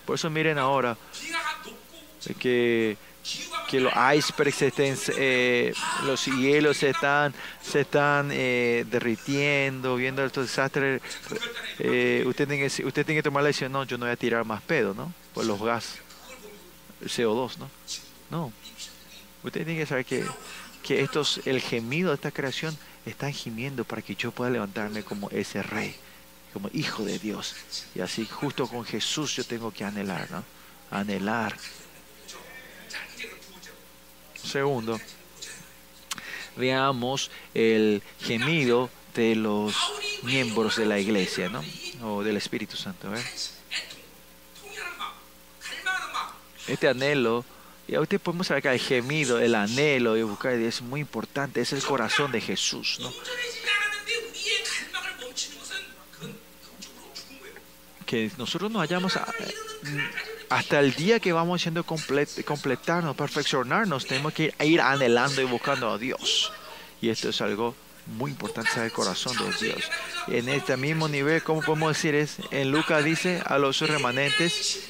Por 0.05 0.15
eso 0.15 0.29
miren 0.29 0.59
ahora 0.59 0.97
que 2.39 2.97
que 3.67 3.79
los 3.79 3.91
icebergs 3.93 4.61
estén, 4.61 4.97
eh, 5.17 5.73
los 6.05 6.25
hielos 6.25 6.77
se 6.77 6.89
están, 6.91 7.33
se 7.61 7.81
están 7.81 8.29
eh, 8.31 8.85
derritiendo, 8.89 9.95
viendo 9.97 10.23
estos 10.23 10.47
desastres. 10.47 11.01
eh, 11.79 12.23
usted, 12.25 12.47
tiene 12.47 12.67
que, 12.67 12.85
usted 12.85 13.05
tiene 13.05 13.19
que 13.19 13.23
tomar 13.23 13.43
la 13.43 13.47
decisión, 13.47 13.71
no, 13.71 13.83
yo 13.83 13.97
no 13.97 14.05
voy 14.05 14.13
a 14.13 14.17
tirar 14.17 14.45
más 14.45 14.61
pedo, 14.61 14.93
¿no? 14.93 15.13
Por 15.33 15.45
los 15.45 15.61
gas, 15.61 15.95
el 17.01 17.09
CO2, 17.09 17.57
¿no? 17.57 17.69
No. 18.29 18.53
Usted 19.43 19.65
tiene 19.65 19.79
que 19.79 19.85
saber 19.85 20.05
que, 20.05 20.25
que 20.81 21.01
estos, 21.01 21.41
el 21.45 21.61
gemido 21.61 22.09
de 22.09 22.15
esta 22.15 22.31
creación 22.31 22.77
están 23.05 23.33
gimiendo 23.33 23.83
para 23.83 24.01
que 24.01 24.15
yo 24.15 24.31
pueda 24.31 24.49
levantarme 24.49 25.03
como 25.03 25.29
ese 25.29 25.61
rey, 25.61 25.95
como 26.53 26.69
hijo 26.73 27.03
de 27.03 27.19
Dios. 27.19 27.55
Y 27.95 27.99
así 27.99 28.25
justo 28.25 28.67
con 28.67 28.85
Jesús 28.85 29.35
yo 29.35 29.43
tengo 29.43 29.71
que 29.71 29.83
anhelar, 29.83 30.29
¿no? 30.31 30.43
Anhelar. 30.89 31.55
Segundo, 34.47 34.97
veamos 36.55 37.29
el 37.53 38.01
gemido 38.21 38.89
de 39.13 39.35
los 39.35 39.75
miembros 40.23 40.77
de 40.77 40.85
la 40.85 40.99
iglesia, 40.99 41.49
¿no? 41.49 41.61
O 42.01 42.23
del 42.23 42.37
Espíritu 42.37 42.77
Santo. 42.77 43.09
Este 46.65 46.87
anhelo, 46.87 47.43
y 47.89 47.95
ahorita 47.95 48.19
podemos 48.19 48.47
saber 48.47 48.63
que 48.63 48.69
el 48.69 48.79
gemido, 48.79 49.39
el 49.39 49.53
anhelo 49.53 50.15
y 50.15 50.23
buscar, 50.23 50.53
es 50.53 50.81
muy 50.81 51.01
importante, 51.01 51.59
es 51.59 51.73
el 51.73 51.83
corazón 51.83 52.31
de 52.31 52.39
Jesús, 52.39 52.99
¿no? 53.01 53.13
Que 58.05 58.31
nosotros 58.37 58.71
nos 58.71 58.81
hayamos 58.81 59.17
hasta 60.49 60.79
el 60.79 60.93
día 60.93 61.19
que 61.19 61.33
vamos 61.33 61.61
siendo 61.61 61.83
comple- 61.85 62.43
completarnos, 62.43 63.15
perfeccionarnos, 63.15 64.05
tenemos 64.05 64.33
que 64.33 64.53
ir 64.61 64.81
anhelando 64.81 65.41
y 65.41 65.45
buscando 65.45 65.91
a 65.91 65.97
Dios. 65.97 66.51
Y 67.01 67.09
esto 67.09 67.29
es 67.29 67.41
algo 67.41 67.75
muy 68.17 68.31
importante, 68.31 68.71
saber 68.71 68.85
el 68.87 68.91
corazón 68.93 69.35
de 69.37 69.65
Dios. 69.67 69.83
En 70.27 70.47
este 70.49 70.77
mismo 70.77 71.07
nivel, 71.09 71.43
¿cómo 71.43 71.61
podemos 71.61 71.89
decir? 71.95 72.15
Es, 72.15 72.37
en 72.51 72.71
Lucas 72.71 73.03
dice 73.03 73.41
a 73.45 73.57
los 73.57 73.81
remanentes 73.81 74.87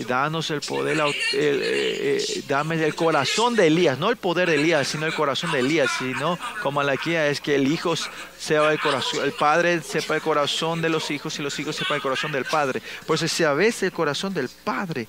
que 0.00 0.04
danos 0.06 0.50
el 0.50 0.60
poder, 0.60 0.96
la- 0.96 1.08
eh, 1.08 1.14
eh, 1.32 2.42
dame 2.48 2.82
el 2.84 2.94
corazón 2.94 3.54
de 3.56 3.66
Elías, 3.66 3.98
no 3.98 4.10
el 4.10 4.16
poder 4.16 4.48
de 4.48 4.56
Elías, 4.56 4.88
sino 4.88 5.06
el 5.06 5.14
corazón 5.14 5.52
de 5.52 5.60
Elías, 5.60 5.90
sino 5.98 6.38
como 6.62 6.76
Malaquía 6.80 7.28
es 7.28 7.40
que 7.40 7.54
el 7.56 7.70
hijo 7.70 7.94
sea 8.38 8.70
el 8.72 8.80
corazón, 8.80 9.24
el 9.24 9.32
padre 9.32 9.82
sepa 9.82 10.14
el 10.16 10.22
corazón 10.22 10.80
de 10.80 10.88
los 10.88 11.10
hijos 11.10 11.38
y 11.38 11.42
los 11.42 11.58
hijos 11.58 11.76
sepan 11.76 11.96
el 11.96 12.02
corazón 12.02 12.32
del 12.32 12.44
padre. 12.44 12.80
Por 13.06 13.16
eso 13.16 13.28
si 13.28 13.44
a 13.44 13.52
veces 13.52 13.84
el 13.84 13.92
corazón 13.92 14.32
del 14.32 14.48
padre 14.48 15.06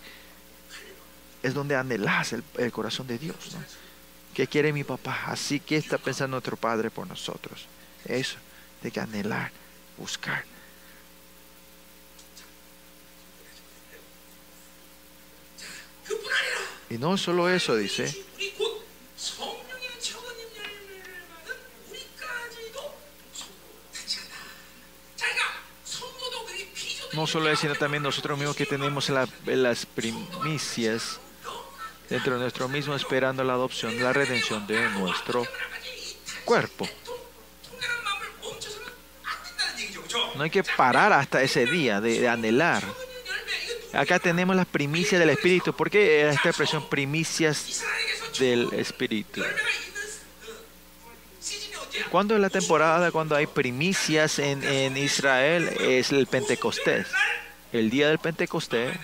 es 1.43 1.53
donde 1.53 1.75
anhelas 1.75 2.33
el, 2.33 2.43
el 2.57 2.71
corazón 2.71 3.07
de 3.07 3.17
Dios, 3.17 3.35
¿no? 3.53 3.59
¿Qué 4.33 4.47
quiere 4.47 4.71
mi 4.71 4.83
papá? 4.85 5.23
Así 5.27 5.59
que 5.59 5.75
está 5.75 5.97
pensando 5.97 6.35
nuestro 6.35 6.55
padre 6.55 6.89
por 6.89 7.05
nosotros. 7.05 7.65
Eso, 8.05 8.37
de 8.81 8.89
que 8.89 8.99
anhelar, 9.01 9.51
buscar. 9.97 10.45
Y 16.89 16.97
no 16.97 17.17
solo 17.17 17.49
eso 17.49 17.75
dice, 17.75 18.13
no 27.13 27.27
solo 27.27 27.49
eso, 27.49 27.61
sino 27.61 27.75
también 27.75 28.03
nosotros 28.03 28.37
mismos 28.37 28.55
que 28.55 28.65
tenemos 28.65 29.09
las 29.09 29.85
primicias 29.85 31.19
dentro 32.09 32.33
de 32.33 32.41
nuestro 32.41 32.67
mismo 32.67 32.93
esperando 32.93 33.43
la 33.43 33.53
adopción, 33.53 34.01
la 34.01 34.11
redención 34.11 34.67
de 34.67 34.89
nuestro 34.89 35.47
cuerpo. 36.43 36.87
No 40.35 40.43
hay 40.43 40.49
que 40.49 40.63
parar 40.63 41.13
hasta 41.13 41.41
ese 41.41 41.65
día 41.65 42.01
de 42.01 42.27
anhelar. 42.27 42.83
Acá 43.93 44.19
tenemos 44.19 44.55
las 44.55 44.65
primicias 44.65 45.19
del 45.19 45.29
Espíritu. 45.29 45.73
¿Por 45.73 45.89
qué 45.89 46.21
eh, 46.21 46.29
esta 46.29 46.49
expresión 46.49 46.87
primicias 46.87 47.83
del 48.39 48.73
Espíritu? 48.73 49.41
¿Cuándo 52.09 52.35
es 52.35 52.41
la 52.41 52.49
temporada 52.49 53.11
cuando 53.11 53.35
hay 53.35 53.47
primicias 53.47 54.39
en, 54.39 54.63
en 54.63 54.95
Israel? 54.97 55.67
Es 55.81 56.11
el 56.11 56.25
Pentecostés. 56.27 57.07
El 57.73 57.89
día 57.89 58.07
del 58.07 58.19
Pentecostés, 58.19 58.97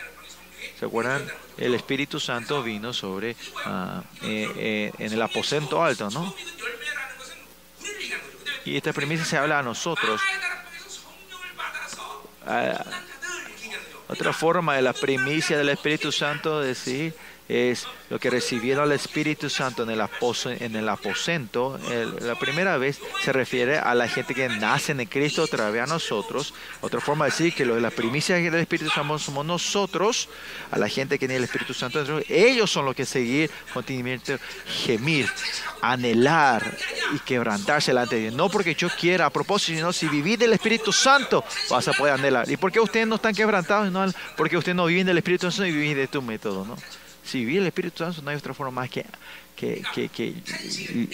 ¿se 0.80 0.86
acuerdan? 0.86 1.26
El 1.58 1.74
Espíritu 1.74 2.20
Santo 2.20 2.64
vino 2.64 2.94
sobre 2.94 3.36
ah, 3.66 4.04
eh, 4.22 4.52
eh, 4.58 4.92
en 5.00 5.14
el 5.14 5.22
aposento 5.22 5.84
alto, 5.84 6.10
¿no? 6.10 6.34
Y 8.66 8.76
esta 8.76 8.94
primicia 8.94 9.26
se 9.26 9.38
habla 9.38 9.60
a 9.60 9.64
nosotros. 9.64 10.22
Ah, 12.46 12.84
otra 14.08 14.34
forma 14.34 14.76
de 14.76 14.82
la 14.82 14.93
primicia 14.93 15.58
del 15.58 15.70
Espíritu 15.70 16.12
Santo 16.12 16.62
decir 16.62 17.14
es 17.50 17.86
lo 18.10 18.20
que 18.20 18.30
recibieron 18.30 18.84
al 18.84 18.91
Espíritu 18.91 19.50
Santo 19.50 19.84
en 19.84 19.89
el, 19.89 20.02
aposo- 20.02 20.50
en 20.60 20.76
el 20.76 20.88
aposento. 20.89 21.80
El- 21.89 22.28
la 22.28 22.36
primera 22.36 22.78
vez 22.78 23.00
se 23.24 23.32
refiere 23.32 23.78
a 23.78 23.93
la 23.95 24.08
gente 24.08 24.34
que 24.34 24.50
nace 24.50 24.91
en 24.91 25.06
Cristo 25.06 25.43
otra 25.43 25.70
vez 25.70 25.84
a 25.84 25.86
nosotros. 25.86 26.54
Otra 26.82 27.00
forma 27.00 27.26
de 27.26 27.32
decir 27.32 27.54
que 27.54 27.66
lo 27.66 27.76
de 27.76 27.82
la 27.82 27.89
primicia 27.91 28.36
del 28.36 28.56
Espíritu 28.56 28.89
Santo 28.89 29.18
somos 29.20 29.45
nosotros, 29.45 30.30
a 30.72 30.78
la 30.78 30.89
gente 30.89 31.16
que 31.18 31.28
tiene 31.28 31.38
el 31.38 31.43
Espíritu 31.45 31.74
Santo 31.74 32.04
ellos 32.30 32.70
son 32.72 32.86
los 32.86 32.95
que 32.95 33.06
seguir 33.06 33.50
continuamente 33.74 34.38
gemir, 34.86 35.30
anhelar 35.82 36.78
y 37.16 37.20
quebrantarse 37.20 37.91
delante 37.91 38.16
de 38.16 38.22
Dios. 38.24 38.34
No 38.34 38.50
porque 38.50 38.76
yo 38.76 38.89
quiera 38.89 39.26
a 39.26 39.30
propósito, 39.30 39.78
sino 39.78 39.93
si 39.93 40.08
vivís 40.08 40.38
del 40.39 40.54
Espíritu 40.54 40.91
Santo 40.91 41.43
vas 41.70 41.88
a 41.88 41.93
poder 41.93 42.14
anhelar. 42.16 42.50
¿Y 42.50 42.58
por 42.58 42.72
qué 42.72 42.80
ustedes 42.80 43.08
no 43.08 43.16
están 43.16 43.34
quebrantados? 43.34 43.91
No, 43.91 44.06
porque 44.36 44.58
ustedes 44.58 44.76
no 44.76 44.86
viven 44.86 45.06
del 45.08 45.18
Espíritu 45.18 45.50
Santo 45.52 45.66
y 45.68 45.72
vivís 45.72 45.95
de 45.95 46.08
tu 46.08 46.22
método, 46.22 46.66
¿no? 46.66 46.76
Si 47.28 47.40
vivís 47.40 47.60
el 47.60 47.68
Espíritu 47.68 47.98
Santo 48.00 48.22
no 48.22 48.30
hay 48.30 48.38
otra 48.38 48.54
forma 48.54 48.72
más 48.72 48.90
que, 48.90 49.06
que, 49.56 49.84
que, 50.10 50.34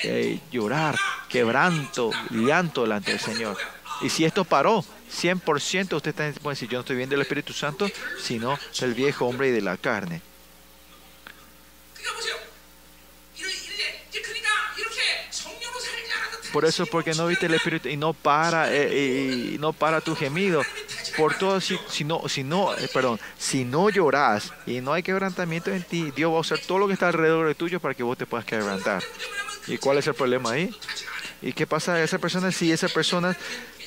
eh, 0.03 0.39
llorar, 0.51 0.95
quebranto, 1.27 2.11
llanto 2.29 2.83
delante 2.83 3.11
del 3.11 3.19
Señor. 3.19 3.57
Y 4.01 4.09
si 4.09 4.23
esto 4.23 4.43
paró, 4.43 4.85
100% 5.11 5.95
usted 5.95 6.09
está, 6.09 6.39
puede 6.39 6.55
decir, 6.55 6.69
yo 6.69 6.77
no 6.77 6.81
estoy 6.81 6.97
bien 6.97 7.09
del 7.09 7.21
Espíritu 7.21 7.53
Santo, 7.53 7.89
sino 8.21 8.59
del 8.79 8.93
viejo 8.93 9.25
hombre 9.25 9.49
y 9.49 9.51
de 9.51 9.61
la 9.61 9.77
carne. 9.77 10.21
Por 16.53 16.65
eso, 16.65 16.85
porque 16.85 17.15
no 17.15 17.25
viste 17.25 17.47
el 17.47 17.55
Espíritu 17.55 17.89
y 17.89 17.97
no 17.97 18.13
para, 18.13 18.71
eh, 18.71 19.53
y, 19.53 19.57
no 19.57 19.73
para 19.73 20.01
tu 20.01 20.15
gemido. 20.15 20.61
Por 21.17 21.35
todo, 21.35 21.59
si, 21.59 21.79
si 21.89 22.03
no, 22.03 22.29
si 22.29 22.43
no, 22.43 22.75
eh, 22.75 22.87
perdón, 22.93 23.19
si 23.39 23.65
no 23.65 23.89
lloras 23.89 24.53
y 24.67 24.79
no 24.79 24.93
hay 24.93 25.01
quebrantamiento 25.01 25.71
en 25.71 25.81
ti, 25.81 26.11
Dios 26.15 26.31
va 26.31 26.37
a 26.37 26.41
usar 26.41 26.59
todo 26.59 26.77
lo 26.77 26.87
que 26.87 26.93
está 26.93 27.07
alrededor 27.07 27.47
de 27.47 27.55
tuyo 27.55 27.79
para 27.79 27.95
que 27.95 28.03
vos 28.03 28.17
te 28.19 28.27
puedas 28.27 28.45
quebrantar. 28.45 29.03
¿Y 29.67 29.79
cuál 29.79 29.97
es 29.97 30.05
el 30.05 30.13
problema 30.13 30.51
ahí? 30.51 30.69
¿Y 31.41 31.53
qué 31.53 31.65
pasa 31.65 31.95
a 31.95 32.03
esa 32.03 32.19
persona 32.19 32.51
si 32.51 32.71
esa 32.71 32.87
persona, 32.87 33.35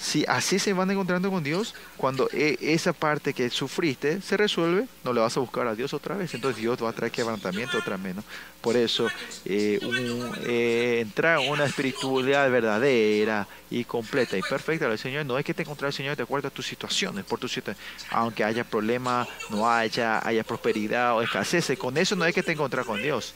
si 0.07 0.25
así 0.29 0.61
se 0.61 0.73
van 0.73 0.89
encontrando 0.89 1.33
con 1.33 1.43
Dios, 1.43 1.75
cuando 1.97 2.29
e, 2.33 2.57
esa 2.61 2.93
parte 2.93 3.35
que 3.35 3.51
sufriste 3.51 4.23
se 4.23 4.37
resuelve, 4.37 4.87
no 5.03 5.13
le 5.13 5.21
vas 5.21 5.37
a 5.37 5.41
buscar 5.41 5.67
a 5.67 5.75
Dios 5.75 5.93
otra 5.95 6.15
vez. 6.15 6.33
Entonces 6.33 6.63
Dios 6.63 6.81
va 6.81 6.91
a 6.91 6.93
traer 6.93 7.11
quebrantamiento 7.11 7.77
otra 7.77 7.97
vez. 7.97 8.15
¿no? 8.15 8.23
Por 8.61 8.77
eso, 8.77 9.09
eh, 9.45 9.81
un, 9.83 10.33
eh, 10.45 11.01
entrar 11.01 11.41
en 11.41 11.51
una 11.51 11.65
espiritualidad 11.65 12.49
verdadera 12.53 13.49
y 13.69 13.83
completa 13.83 14.39
y 14.39 14.43
perfecta 14.43 14.89
del 14.89 14.97
Señor, 14.97 15.27
no 15.27 15.39
es 15.39 15.45
que 15.45 15.55
te 15.55 15.63
encontrar 15.63 15.89
al 15.89 15.93
Señor 15.93 16.17
de 16.17 16.23
acuerdo 16.23 16.47
a 16.47 16.53
tus 16.53 16.69
situaciones, 16.69 17.25
por 17.25 17.41
tus 17.41 17.53
situaciones. 17.53 18.07
Aunque 18.11 18.45
haya 18.45 18.63
problemas, 18.63 19.27
no 19.51 19.69
haya, 19.69 20.25
haya 20.25 20.45
prosperidad 20.45 21.17
o 21.17 21.23
escasez, 21.23 21.77
con 21.77 21.97
eso 21.97 22.15
no 22.15 22.23
hay 22.23 22.33
que 22.33 22.45
te 22.45 22.53
encontrar 22.53 22.85
con 22.85 23.03
Dios. 23.03 23.35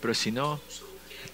Pero 0.00 0.14
si 0.14 0.32
no, 0.32 0.58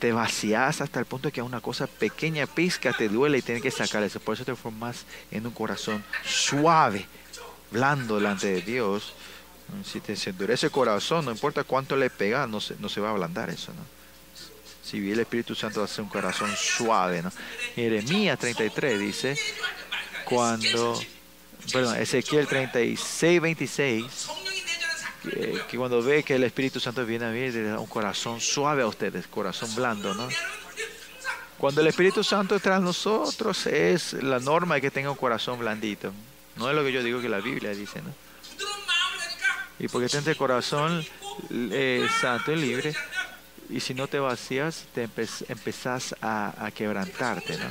te 0.05 0.13
vacías 0.13 0.83
hasta 0.83 1.01
el 1.01 1.07
punto 1.07 1.29
de 1.29 1.33
que 1.33 1.41
una 1.41 1.63
cosa 1.63 1.87
pequeña 1.87 2.47
pizca 2.47 2.93
te 2.93 3.09
duele 3.09 3.39
y 3.39 3.41
tienes 3.41 3.63
que 3.63 3.71
sacar 3.71 4.03
eso. 4.03 4.21
Por 4.21 4.35
eso 4.35 4.45
te 4.45 4.55
formas 4.55 5.07
en 5.31 5.47
un 5.47 5.53
corazón 5.55 6.05
suave, 6.23 7.07
blando 7.71 8.17
delante 8.17 8.49
de 8.49 8.61
Dios. 8.61 9.15
Si 9.83 10.01
te 10.01 10.15
endurece 10.29 10.67
el 10.67 10.73
corazón, 10.73 11.25
no 11.25 11.31
importa 11.31 11.65
cuánto 11.65 11.97
le 11.97 12.11
pegas, 12.11 12.47
no 12.47 12.61
se, 12.61 12.77
no 12.81 12.91
se 12.91 13.01
va 13.01 13.09
a 13.09 13.13
ablandar 13.13 13.49
eso. 13.49 13.73
¿no? 13.73 13.81
Si 14.83 15.11
el 15.11 15.21
Espíritu 15.21 15.55
Santo 15.55 15.83
hace 15.83 16.03
un 16.03 16.11
corazón 16.11 16.55
suave. 16.55 17.23
¿no? 17.23 17.33
Jeremías 17.75 18.39
33 18.39 19.01
dice, 19.01 19.39
cuando, 20.27 21.01
perdón, 21.73 21.97
Ezequiel 21.97 22.47
36, 22.47 23.41
26 23.41 24.29
que, 25.25 25.77
cuando 25.77 26.03
ve 26.03 26.23
que 26.23 26.35
el 26.35 26.45
Espíritu 26.45 26.81
Santo 26.81 27.05
viene 27.05 27.27
a 27.27 27.31
mí, 27.31 27.51
le 27.51 27.63
da 27.63 27.79
un 27.79 27.87
corazón 27.87 28.41
suave 28.41 28.83
a 28.83 28.87
ustedes, 28.87 29.27
corazón 29.27 29.75
blando, 29.75 30.15
¿no? 30.15 30.29
Cuando 31.59 31.81
el 31.81 31.87
Espíritu 31.87 32.23
Santo 32.23 32.57
está 32.57 32.77
en 32.77 32.85
nosotros, 32.85 33.67
es 33.67 34.13
la 34.15 34.39
norma 34.41 34.77
de 34.77 34.81
que 34.83 34.91
tenga 34.91 35.11
un 35.11 35.17
corazón 35.17 35.59
blandito. 35.59 36.13
No 36.57 36.69
es 36.69 36.77
lo 36.77 36.85
que 36.85 36.93
yo 36.93 37.03
digo 37.03 37.21
que 37.21 37.29
la 37.29 37.41
Biblia 37.41 37.71
dice, 37.71 38.03
¿no? 38.03 38.13
Y 39.79 39.89
porque 39.89 40.09
tienes 40.09 40.27
el 40.29 40.37
corazón 40.37 41.05
eh, 41.51 42.07
santo 42.21 42.53
y 42.53 42.57
libre, 42.57 42.95
y 43.71 43.81
si 43.81 43.95
no 43.95 44.07
te 44.07 44.19
vacías, 44.19 44.87
te 44.95 45.05
empe 45.05 45.27
empezás 45.49 46.15
a, 46.21 46.71
quebrantarte, 46.75 47.57
¿no? 47.57 47.71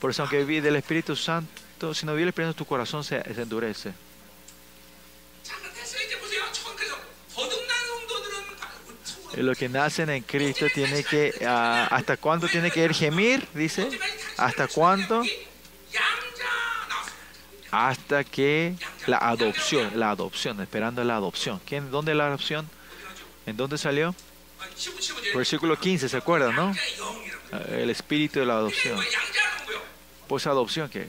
Por 0.00 0.10
eso, 0.10 0.22
aunque 0.22 0.44
vive 0.44 0.62
del 0.62 0.76
Espíritu 0.76 1.16
Santo, 1.16 1.94
si 1.94 2.06
no 2.06 2.12
vive 2.12 2.24
el 2.24 2.28
Espíritu 2.28 2.50
Santo, 2.50 2.64
tu 2.64 2.68
corazón 2.68 3.04
se 3.04 3.20
endurece. 3.36 3.92
Eh, 9.34 9.42
los 9.42 9.56
que 9.56 9.68
nacen 9.68 10.10
en 10.10 10.22
Cristo 10.22 10.66
tiene 10.74 11.04
que, 11.04 11.32
ah, 11.46 11.88
¿hasta 11.90 12.16
cuánto 12.16 12.48
tiene 12.48 12.70
que 12.70 12.84
ir 12.84 12.94
gemir? 12.94 13.46
Dice, 13.54 13.88
¿hasta 14.36 14.66
cuánto? 14.66 15.22
Hasta 17.70 18.24
que 18.24 18.74
la 19.06 19.18
adopción, 19.18 19.92
la 19.94 20.10
adopción, 20.10 20.60
esperando 20.60 21.04
la 21.04 21.16
adopción. 21.16 21.60
¿Quién, 21.64 21.90
¿Dónde 21.90 22.14
la 22.14 22.26
adopción? 22.26 22.68
¿En 23.46 23.56
dónde 23.56 23.78
salió? 23.78 24.14
Versículo 25.34 25.78
15, 25.78 26.08
¿se 26.08 26.16
acuerdan, 26.16 26.54
no? 26.56 26.74
Ah, 27.52 27.60
el 27.70 27.90
espíritu 27.90 28.40
de 28.40 28.46
la 28.46 28.54
adopción. 28.54 28.98
Pues 30.26 30.46
adopción, 30.46 30.88
¿qué? 30.88 31.08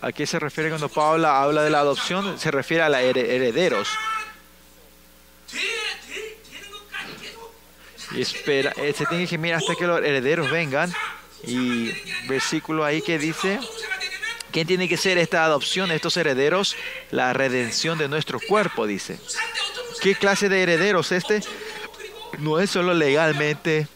¿A 0.00 0.12
qué 0.12 0.26
se 0.26 0.38
refiere 0.38 0.68
cuando 0.68 0.88
Pablo 0.88 1.28
habla 1.28 1.62
de 1.62 1.70
la 1.70 1.80
adopción? 1.80 2.38
Se 2.38 2.50
refiere 2.50 2.82
a 2.82 2.88
los 2.88 3.00
herederos. 3.00 3.88
Y 8.12 8.22
espera, 8.22 8.72
eh, 8.76 8.94
se 8.96 9.06
tiene 9.06 9.24
que 9.24 9.30
gemir 9.30 9.54
hasta 9.54 9.74
que 9.74 9.86
los 9.86 9.98
herederos 10.00 10.50
vengan. 10.50 10.92
Y 11.46 11.90
versículo 12.26 12.84
ahí 12.84 13.02
que 13.02 13.18
dice, 13.18 13.60
¿quién 14.50 14.66
tiene 14.66 14.88
que 14.88 14.96
ser 14.96 15.18
esta 15.18 15.44
adopción 15.44 15.90
de 15.90 15.96
estos 15.96 16.16
herederos? 16.16 16.76
La 17.10 17.32
redención 17.32 17.98
de 17.98 18.08
nuestro 18.08 18.40
cuerpo, 18.40 18.86
dice. 18.86 19.18
¿Qué 20.00 20.14
clase 20.14 20.48
de 20.48 20.62
herederos 20.62 21.12
este? 21.12 21.42
No 22.38 22.58
es 22.60 22.70
solo 22.70 22.94
legalmente. 22.94 23.88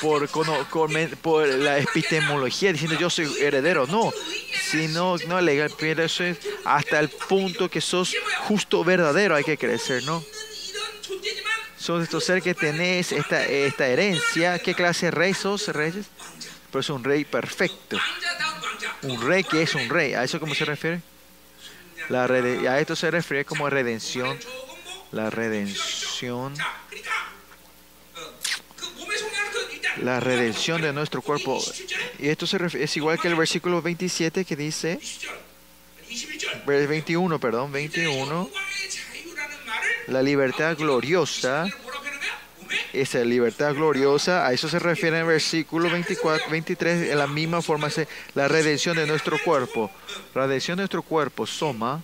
Por, 0.00 0.28
por 1.20 1.46
la 1.46 1.78
epistemología 1.78 2.72
diciendo 2.72 2.98
yo 2.98 3.10
soy 3.10 3.30
heredero, 3.38 3.86
no, 3.86 4.10
sino 4.70 5.16
no 5.26 5.36
alegar, 5.36 5.70
pero 5.78 6.04
eso 6.04 6.24
es 6.24 6.38
hasta 6.64 7.00
el 7.00 7.08
punto 7.08 7.68
que 7.68 7.80
sos 7.80 8.14
justo 8.46 8.84
verdadero, 8.84 9.34
hay 9.34 9.44
que 9.44 9.58
crecer, 9.58 10.04
¿no? 10.04 10.24
Sos 11.76 12.02
estos 12.02 12.24
seres 12.24 12.44
que 12.44 12.54
tenés 12.54 13.10
esta, 13.12 13.44
esta 13.44 13.86
herencia, 13.86 14.58
¿qué 14.58 14.74
clase 14.74 15.06
de 15.06 15.10
rey 15.12 15.34
sos, 15.34 15.68
reyes? 15.68 16.06
Pero 16.70 16.80
es 16.80 16.90
un 16.90 17.02
rey 17.02 17.24
perfecto, 17.24 17.98
un 19.02 19.20
rey 19.20 19.42
que 19.42 19.62
es 19.62 19.74
un 19.74 19.88
rey, 19.88 20.14
¿a 20.14 20.22
eso 20.22 20.38
cómo 20.38 20.54
se 20.54 20.64
refiere? 20.64 21.00
A 22.10 22.80
esto 22.80 22.96
se 22.96 23.10
refiere 23.10 23.44
como 23.44 23.68
redención, 23.70 24.38
la 25.12 25.30
redención 25.30 26.54
la 29.98 30.20
redención 30.20 30.80
de 30.80 30.92
nuestro 30.92 31.22
cuerpo. 31.22 31.62
Y 32.18 32.28
esto 32.28 32.46
se 32.46 32.58
es 32.80 32.96
igual 32.96 33.20
que 33.20 33.28
el 33.28 33.36
versículo 33.36 33.82
27 33.82 34.44
que 34.44 34.56
dice, 34.56 35.00
21, 36.66 37.38
perdón, 37.38 37.72
21, 37.72 38.50
la 40.08 40.22
libertad 40.22 40.76
gloriosa, 40.76 41.66
esa 42.92 43.20
libertad 43.20 43.74
gloriosa, 43.74 44.46
a 44.46 44.52
eso 44.52 44.68
se 44.68 44.78
refiere 44.78 45.16
en 45.16 45.22
el 45.22 45.28
versículo 45.28 45.90
24, 45.90 46.50
23, 46.50 47.10
en 47.10 47.18
la 47.18 47.26
misma 47.26 47.62
forma, 47.62 47.88
la 48.34 48.48
redención 48.48 48.96
de 48.96 49.06
nuestro 49.06 49.38
cuerpo. 49.42 49.90
La 50.34 50.46
redención 50.46 50.76
de 50.76 50.82
nuestro 50.82 51.02
cuerpo, 51.02 51.46
soma, 51.46 52.02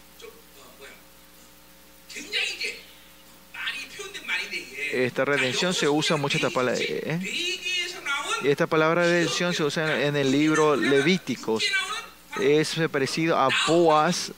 esta 4.93 5.24
redención 5.24 5.74
se 5.74 5.89
usa 5.89 6.16
mucho 6.16 6.39
esta 6.39 6.51
palabra. 6.51 6.81
¿eh? 6.81 7.60
Esta 8.44 8.66
palabra 8.66 9.06
de 9.06 9.22
elección 9.22 9.54
se 9.54 9.64
usa 9.64 10.04
en 10.04 10.16
el 10.16 10.30
libro 10.30 10.76
Levíticos. 10.76 11.64
Es 12.40 12.76
parecido 12.92 13.36
a 13.36 13.48
Boaz, 13.66 14.32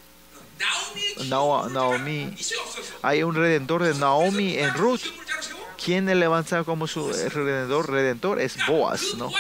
Naomi. 1.27 2.35
Hay 3.03 3.23
un 3.23 3.35
redentor 3.35 3.83
de 3.83 3.95
Naomi 3.95 4.57
en 4.57 4.73
Ruth. 4.75 5.03
Quien 5.85 6.07
le 6.07 6.15
levanta 6.15 6.65
como 6.65 6.87
su 6.87 7.13
redentor? 7.13 7.91
Redentor 7.91 8.41
es 8.41 8.57
Boaz, 8.67 9.15
¿no? 9.17 9.33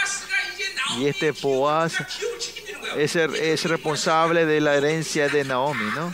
Y 0.98 1.06
este 1.06 1.32
Boaz 1.32 1.94
es, 2.97 3.16
es 3.16 3.64
responsable 3.64 4.44
de 4.44 4.60
la 4.60 4.74
herencia 4.74 5.28
de 5.28 5.44
Naomi, 5.44 5.85
¿no? 5.94 6.12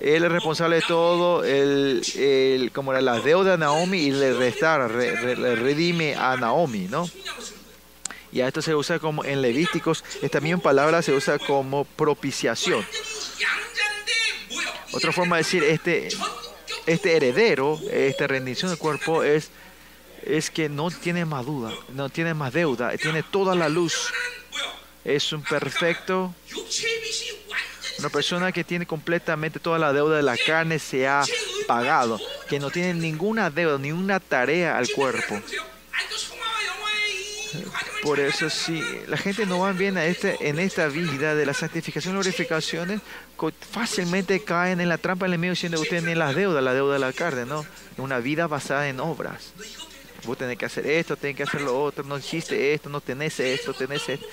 Él 0.00 0.24
es 0.24 0.32
responsable 0.32 0.76
de 0.76 0.82
todo, 0.82 1.44
el, 1.44 2.02
el 2.16 2.72
como 2.72 2.92
la, 2.92 3.00
la 3.00 3.20
deuda 3.20 3.52
de 3.52 3.58
Naomi 3.58 3.98
y 3.98 4.10
le 4.10 4.34
restaura, 4.34 4.88
re, 4.88 5.14
re, 5.14 5.54
redime 5.54 6.16
a 6.16 6.36
Naomi, 6.36 6.88
¿no? 6.90 7.08
Y 8.32 8.40
a 8.40 8.48
esto 8.48 8.62
se 8.62 8.74
usa 8.74 8.98
como 8.98 9.24
en 9.24 9.42
Levíticos, 9.42 10.02
esta 10.22 10.40
misma 10.40 10.62
palabra 10.62 11.02
se 11.02 11.12
usa 11.12 11.38
como 11.38 11.84
propiciación. 11.84 12.84
Otra 14.92 15.12
forma 15.12 15.36
de 15.36 15.42
decir 15.42 15.62
este, 15.64 16.08
este 16.86 17.16
heredero, 17.16 17.78
esta 17.90 18.26
rendición 18.26 18.70
del 18.70 18.78
cuerpo 18.78 19.22
es, 19.22 19.50
es 20.22 20.50
que 20.50 20.70
no 20.70 20.90
tiene 20.90 21.26
más 21.26 21.44
duda, 21.44 21.72
no 21.94 22.08
tiene 22.08 22.32
más 22.32 22.54
deuda, 22.54 22.96
tiene 22.96 23.22
toda 23.22 23.54
la 23.54 23.68
luz. 23.68 24.10
Es 25.04 25.32
un 25.32 25.42
perfecto, 25.42 26.34
una 27.98 28.08
persona 28.08 28.50
que 28.50 28.64
tiene 28.64 28.86
completamente 28.86 29.60
toda 29.60 29.78
la 29.78 29.92
deuda 29.92 30.16
de 30.16 30.22
la 30.22 30.38
carne 30.38 30.78
se 30.78 31.06
ha 31.06 31.22
pagado, 31.66 32.18
que 32.48 32.58
no 32.58 32.70
tiene 32.70 32.94
ninguna 32.94 33.50
deuda, 33.50 33.76
ninguna 33.78 34.20
tarea 34.20 34.78
al 34.78 34.88
cuerpo 34.90 35.38
por 38.02 38.18
eso 38.18 38.50
si 38.50 38.82
la 39.06 39.16
gente 39.16 39.46
no 39.46 39.60
va 39.60 39.72
bien 39.72 39.96
a 39.96 40.04
este, 40.04 40.48
en 40.48 40.58
esta 40.58 40.88
vida 40.88 41.36
de 41.36 41.46
la 41.46 41.54
santificación 41.54 42.14
y 42.14 42.16
glorificaciones, 42.16 43.00
fácilmente 43.70 44.42
caen 44.42 44.80
en 44.80 44.88
la 44.88 44.98
trampa 44.98 45.26
del 45.26 45.34
enemigo 45.34 45.52
diciendo 45.52 45.80
ustedes 45.80 46.02
ni 46.02 46.16
las 46.16 46.34
deudas, 46.34 46.64
la 46.64 46.74
deuda 46.74 46.94
de 46.94 46.98
la 46.98 47.12
carne, 47.12 47.46
¿no? 47.46 47.64
Una 47.98 48.18
vida 48.18 48.48
basada 48.48 48.88
en 48.88 48.98
obras. 48.98 49.52
Vos 50.24 50.36
tenés 50.36 50.58
que 50.58 50.66
hacer 50.66 50.86
esto, 50.86 51.16
tenés 51.16 51.36
que 51.36 51.42
hacer 51.44 51.60
lo 51.60 51.80
otro, 51.80 52.02
no 52.02 52.18
hiciste 52.18 52.74
esto, 52.74 52.88
no 52.88 53.00
tenés 53.00 53.38
esto, 53.38 53.72
tenés 53.72 54.08
esto. 54.08 54.26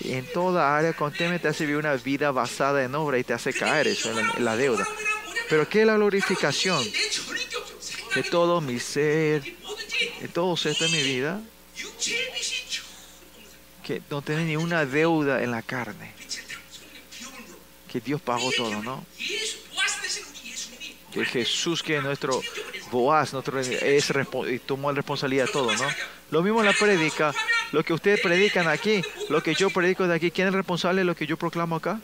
Y 0.00 0.12
en 0.12 0.24
toda 0.32 0.76
área 0.76 0.94
conteme 0.94 1.38
te 1.38 1.48
hace 1.48 1.64
vivir 1.64 1.78
una 1.78 1.94
vida 1.94 2.30
basada 2.30 2.82
en 2.82 2.94
obra 2.94 3.18
y 3.18 3.24
te 3.24 3.34
hace 3.34 3.52
caer 3.52 3.88
eso 3.88 4.10
en 4.18 4.44
la, 4.44 4.56
deuda. 4.56 4.86
Pero 5.50 5.68
¿qué 5.68 5.82
es 5.82 5.86
la 5.86 5.96
glorificación? 5.96 6.82
Que 8.14 8.22
todo 8.22 8.62
mi 8.62 8.80
ser, 8.80 9.42
que 9.42 10.28
todo 10.28 10.54
esto 10.54 10.84
en 10.84 10.92
mi 10.92 11.02
vida, 11.02 11.40
que 13.82 14.02
no 14.10 14.22
tiene 14.22 14.44
ni 14.44 14.56
una 14.56 14.86
deuda 14.86 15.42
en 15.42 15.50
la 15.50 15.62
carne. 15.62 16.12
Que 17.90 18.00
Dios 18.00 18.20
pagó 18.20 18.50
todo, 18.56 18.82
¿no? 18.82 19.04
Que 21.12 21.24
Jesús, 21.26 21.82
que 21.82 21.98
es 21.98 22.02
nuestro 22.02 22.40
Boaz, 22.90 23.32
nuestro, 23.32 23.58
es, 23.58 24.12
tomó 24.64 24.90
la 24.90 24.96
responsabilidad 24.96 25.46
de 25.46 25.52
todo, 25.52 25.74
¿no? 25.76 25.88
Lo 26.30 26.42
mismo 26.42 26.62
la 26.62 26.72
prédica, 26.72 27.34
lo 27.72 27.84
que 27.84 27.92
ustedes 27.92 28.20
predican 28.20 28.66
aquí, 28.68 29.02
lo 29.28 29.42
que 29.42 29.54
yo 29.54 29.68
predico 29.68 30.06
de 30.06 30.14
aquí, 30.14 30.30
¿quién 30.30 30.48
es 30.48 30.54
responsable 30.54 31.02
de 31.02 31.04
lo 31.04 31.14
que 31.14 31.26
yo 31.26 31.36
proclamo 31.36 31.76
acá? 31.76 32.00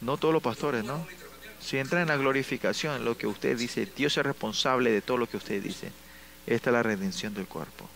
No 0.00 0.16
todos 0.16 0.32
los 0.32 0.42
pastores, 0.42 0.84
¿no? 0.84 1.04
Si 1.60 1.76
entra 1.76 2.00
en 2.00 2.08
la 2.08 2.16
glorificación, 2.16 3.04
lo 3.04 3.18
que 3.18 3.26
usted 3.26 3.56
dice, 3.56 3.88
Dios 3.96 4.16
es 4.16 4.24
responsable 4.24 4.92
de 4.92 5.02
todo 5.02 5.16
lo 5.16 5.28
que 5.28 5.36
usted 5.36 5.60
dice. 5.60 5.90
Esta 6.46 6.70
es 6.70 6.74
la 6.74 6.82
redención 6.84 7.34
del 7.34 7.46
cuerpo. 7.46 7.88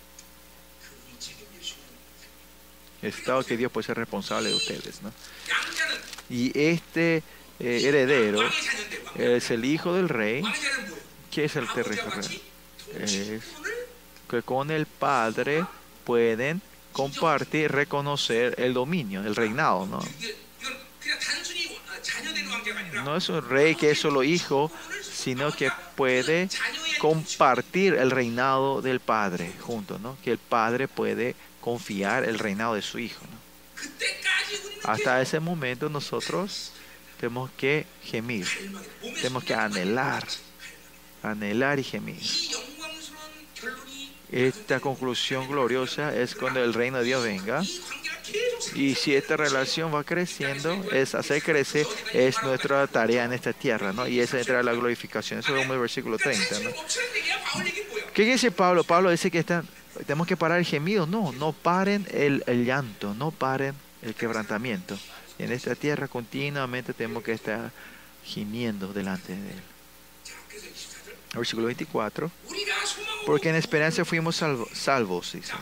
Estado 3.03 3.45
que 3.45 3.57
Dios 3.57 3.71
puede 3.73 3.87
ser 3.87 3.97
responsable 3.97 4.51
de 4.51 4.55
ustedes. 4.55 5.03
¿no? 5.03 5.13
Y 6.31 6.57
este 6.59 7.23
eh, 7.61 7.83
heredero 7.85 8.41
es 9.17 9.51
el 9.51 9.65
hijo 9.65 9.95
del 9.95 10.09
rey, 10.09 10.43
que 11.31 11.45
es 11.45 11.57
el 11.57 11.69
terreno 11.69 12.03
es 12.99 13.31
que 14.29 14.43
con 14.43 14.71
el 14.71 14.87
padre 14.87 15.65
pueden 16.05 16.63
compartir, 16.93 17.71
reconocer 17.73 18.55
el 18.59 18.75
dominio, 18.75 19.23
el 19.23 19.37
reinado. 19.37 19.87
¿no? 19.87 20.01
no 23.05 23.17
es 23.17 23.29
un 23.29 23.49
rey 23.49 23.75
que 23.75 23.91
es 23.91 23.99
solo 23.99 24.23
hijo, 24.23 24.71
sino 25.03 25.53
que 25.53 25.71
puede 25.97 26.49
compartir 26.99 27.95
el 27.95 28.11
reinado 28.11 28.83
del 28.83 29.01
Padre 29.01 29.53
junto, 29.61 29.99
¿no? 29.99 30.17
Que 30.23 30.33
el 30.33 30.39
Padre 30.39 30.89
puede 30.89 31.35
confiar 31.63 32.25
el 32.25 32.39
reinado 32.39 32.75
de 32.75 32.83
su 32.83 32.99
Hijo. 32.99 33.25
Hasta 34.85 35.23
ese 35.23 35.41
momento 35.41 35.89
nosotros 35.89 36.73
tenemos 37.19 37.51
que 37.53 37.87
gemir, 38.03 38.47
tenemos 39.01 39.45
que 39.45 39.55
anhelar, 39.55 40.27
anhelar 41.23 41.79
y 41.79 41.85
gemir. 41.85 42.21
Esta 44.31 44.81
conclusión 44.81 45.47
gloriosa 45.47 46.15
es 46.17 46.35
cuando 46.35 46.63
el 46.63 46.75
reino 46.75 46.99
de 46.99 47.05
Dios 47.05 47.23
venga. 47.23 47.63
Y 48.75 48.95
si 48.95 49.15
esta 49.15 49.37
relación 49.37 49.95
va 49.95 50.05
creciendo, 50.05 50.83
es 50.91 51.15
hacer 51.15 51.43
crecer, 51.43 51.87
es 52.13 52.43
nuestra 52.43 52.87
tarea 52.87 53.25
en 53.25 53.33
esta 53.33 53.53
tierra, 53.53 53.93
¿no? 53.93 54.09
Y 54.09 54.21
esa 54.21 54.39
entra 54.39 54.63
la 54.63 54.73
glorificación. 54.73 55.41
Eso 55.41 55.57
es 55.57 55.69
el 55.69 55.79
versículo 55.79 56.19
30, 56.19 56.57
¿Qué 58.15 58.25
dice 58.25 58.51
Pablo? 58.51 58.85
Pablo 58.85 59.11
dice 59.11 59.31
que 59.31 59.41
están 59.41 59.67
tenemos 60.07 60.27
que 60.27 60.37
parar 60.37 60.59
el 60.59 60.65
gemido. 60.65 61.07
No, 61.07 61.33
no 61.33 61.53
paren 61.53 62.07
el, 62.11 62.43
el 62.47 62.65
llanto, 62.65 63.15
no 63.15 63.31
paren 63.31 63.75
el 64.03 64.15
quebrantamiento. 64.15 64.99
Y 65.39 65.45
en 65.45 65.53
esta 65.53 65.75
tierra 65.75 66.09
continuamente 66.09 66.93
tenemos 66.93 67.23
que 67.23 67.33
estar 67.33 67.71
gimiendo 68.25 68.93
delante 68.93 69.35
de 69.35 69.51
Él. 69.51 69.63
Versículo 71.35 71.67
24. 71.67 72.31
Porque 73.27 73.49
en 73.51 73.57
esperanza 73.57 74.05
fuimos 74.05 74.37
salvo, 74.37 74.69
salvos, 74.73 75.33
dice. 75.33 75.53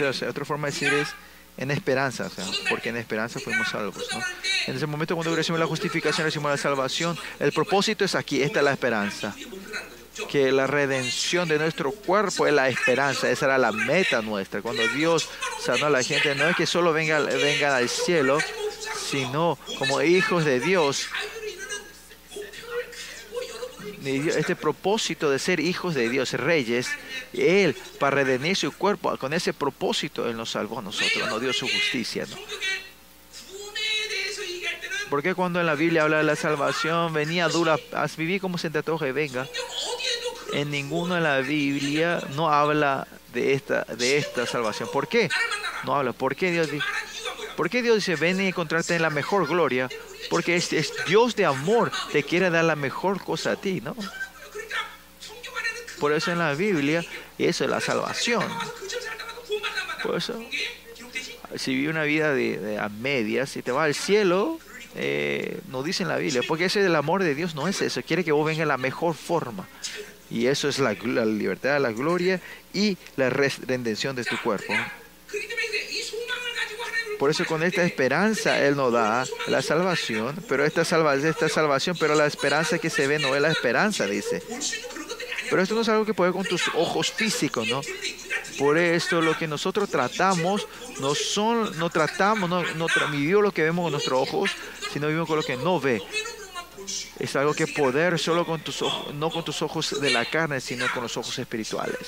O 0.00 0.12
sea, 0.12 0.28
otra 0.28 0.44
forma 0.44 0.68
de 0.68 0.72
decir 0.72 0.92
es 0.92 1.08
en 1.58 1.72
esperanza, 1.72 2.26
o 2.26 2.30
sea, 2.30 2.44
porque 2.70 2.88
en 2.88 2.96
esperanza 2.96 3.40
fuimos 3.40 3.68
salvos. 3.68 4.06
¿no? 4.12 4.22
En 4.68 4.76
ese 4.76 4.86
momento 4.86 5.14
cuando 5.16 5.34
recibimos 5.34 5.60
la 5.60 5.66
justificación, 5.66 6.24
recibimos 6.24 6.52
la 6.52 6.56
salvación. 6.56 7.18
El 7.40 7.52
propósito 7.52 8.04
es 8.04 8.14
aquí, 8.14 8.42
esta 8.42 8.60
es 8.60 8.64
la 8.64 8.72
esperanza. 8.72 9.34
Que 10.30 10.50
la 10.52 10.66
redención 10.66 11.48
de 11.48 11.58
nuestro 11.58 11.90
cuerpo 11.92 12.46
es 12.46 12.52
la 12.52 12.68
esperanza, 12.68 13.30
esa 13.30 13.46
era 13.46 13.58
la 13.58 13.72
meta 13.72 14.22
nuestra. 14.22 14.62
Cuando 14.62 14.86
Dios 14.88 15.28
sanó 15.60 15.86
a 15.86 15.90
la 15.90 16.02
gente, 16.02 16.34
no 16.34 16.48
es 16.48 16.56
que 16.56 16.66
solo 16.66 16.92
vengan, 16.92 17.26
vengan 17.26 17.72
al 17.72 17.88
cielo, 17.88 18.38
sino 19.10 19.58
como 19.78 20.02
hijos 20.02 20.44
de 20.44 20.60
Dios, 20.60 21.08
este 24.04 24.56
propósito 24.56 25.30
de 25.30 25.38
ser 25.38 25.60
hijos 25.60 25.94
de 25.94 26.08
Dios, 26.08 26.32
reyes, 26.32 26.88
Él, 27.32 27.76
para 27.98 28.16
redenir 28.16 28.56
su 28.56 28.72
cuerpo, 28.72 29.16
con 29.18 29.32
ese 29.32 29.52
propósito 29.52 30.28
Él 30.28 30.36
nos 30.36 30.50
salvó 30.50 30.78
a 30.78 30.82
nosotros, 30.82 31.28
nos 31.28 31.40
dio 31.40 31.52
su 31.52 31.66
justicia. 31.66 32.26
¿no? 32.28 32.36
Porque 35.10 35.34
cuando 35.34 35.60
en 35.60 35.66
la 35.66 35.74
Biblia 35.74 36.02
habla 36.02 36.18
de 36.18 36.24
la 36.24 36.36
salvación, 36.36 37.12
venía 37.12 37.48
dura, 37.48 37.78
haz 37.92 38.16
vivir 38.16 38.40
como 38.40 38.58
se 38.58 38.70
te 38.70 38.78
antoje, 38.78 39.12
venga. 39.12 39.46
En 40.52 40.70
ninguno 40.70 41.14
de 41.14 41.20
la 41.20 41.38
Biblia 41.40 42.22
no 42.34 42.50
habla 42.50 43.06
de 43.32 43.54
esta, 43.54 43.84
de 43.84 44.18
esta 44.18 44.46
salvación. 44.46 44.88
¿Por 44.92 45.08
qué? 45.08 45.28
No 45.84 45.94
habla. 45.94 46.12
¿Por 46.12 46.36
qué 46.36 46.50
Dios 46.50 46.70
dice? 46.70 46.86
¿Por 47.56 47.70
qué 47.70 47.82
Dios 47.82 47.96
dice, 47.96 48.16
ven 48.16 48.40
y 48.40 48.48
encontrarte 48.48 48.94
en 48.94 49.02
la 49.02 49.10
mejor 49.10 49.48
gloria? 49.48 49.88
Porque 50.30 50.56
es, 50.56 50.70
Dios 51.06 51.36
de 51.36 51.44
amor, 51.44 51.90
te 52.12 52.22
quiere 52.22 52.50
dar 52.50 52.64
la 52.64 52.76
mejor 52.76 53.22
cosa 53.22 53.52
a 53.52 53.56
ti, 53.56 53.80
¿no? 53.80 53.96
Por 55.98 56.12
eso 56.12 56.30
en 56.30 56.38
la 56.38 56.54
Biblia, 56.54 57.04
eso 57.38 57.64
es 57.64 57.70
la 57.70 57.80
salvación. 57.80 58.44
Por 60.02 60.16
eso, 60.16 60.40
si 61.56 61.74
vive 61.74 61.90
una 61.90 62.04
vida 62.04 62.32
de, 62.32 62.78
a 62.78 62.88
medias, 62.88 63.50
si 63.50 63.62
te 63.62 63.72
va 63.72 63.84
al 63.84 63.94
cielo, 63.94 64.60
eh, 64.94 65.60
nos 65.68 65.84
dice 65.84 66.04
en 66.04 66.08
la 66.08 66.16
Biblia, 66.16 66.42
porque 66.46 66.66
ese 66.66 66.80
del 66.80 66.94
amor 66.94 67.22
de 67.22 67.34
Dios 67.34 67.54
no 67.54 67.66
es 67.68 67.82
eso, 67.82 68.02
quiere 68.02 68.24
que 68.24 68.32
vos 68.32 68.46
venga 68.46 68.64
la 68.64 68.78
mejor 68.78 69.14
forma. 69.14 69.66
Y 70.30 70.46
eso 70.46 70.68
es 70.68 70.78
la 70.78 70.92
libertad, 70.92 71.80
la 71.80 71.90
gloria 71.90 72.40
y 72.74 72.98
la 73.16 73.30
redención 73.30 74.14
de 74.14 74.24
tu 74.24 74.38
cuerpo. 74.42 74.74
Por 77.18 77.30
eso 77.30 77.44
con 77.46 77.62
esta 77.62 77.82
esperanza 77.82 78.64
Él 78.64 78.76
nos 78.76 78.92
da 78.92 79.24
la 79.48 79.62
salvación, 79.62 80.36
pero 80.48 80.64
esta, 80.64 80.82
esta 80.82 81.48
salvación, 81.48 81.96
pero 81.98 82.14
la 82.14 82.26
esperanza 82.26 82.78
que 82.78 82.90
se 82.90 83.06
ve 83.06 83.18
no 83.18 83.34
es 83.34 83.42
la 83.42 83.50
esperanza, 83.50 84.06
dice. 84.06 84.42
Pero 85.50 85.62
esto 85.62 85.74
no 85.74 85.80
es 85.80 85.88
algo 85.88 86.04
que 86.04 86.14
puedes 86.14 86.34
con 86.34 86.44
tus 86.44 86.68
ojos 86.74 87.10
físicos, 87.10 87.66
¿no? 87.66 87.80
Por 88.58 88.76
esto 88.76 89.20
lo 89.20 89.36
que 89.36 89.46
nosotros 89.46 89.88
tratamos 89.88 90.66
no 91.00 91.14
son, 91.14 91.78
no 91.78 91.90
tratamos, 91.90 92.50
no, 92.50 92.62
no 92.74 92.86
vivimos 93.10 93.42
lo 93.42 93.52
que 93.52 93.62
vemos 93.62 93.84
con 93.84 93.92
nuestros 93.92 94.20
ojos, 94.20 94.50
sino 94.92 95.06
vivimos 95.06 95.28
con 95.28 95.36
lo 95.36 95.42
que 95.42 95.56
no 95.56 95.80
ve. 95.80 96.02
Es 97.18 97.36
algo 97.36 97.54
que 97.54 97.66
poder 97.66 98.18
solo 98.18 98.46
con 98.46 98.60
tus 98.60 98.82
ojos, 98.82 99.14
no 99.14 99.30
con 99.30 99.44
tus 99.44 99.62
ojos 99.62 100.00
de 100.00 100.10
la 100.10 100.24
carne, 100.24 100.60
sino 100.60 100.86
con 100.92 101.02
los 101.02 101.16
ojos 101.16 101.38
espirituales 101.38 102.06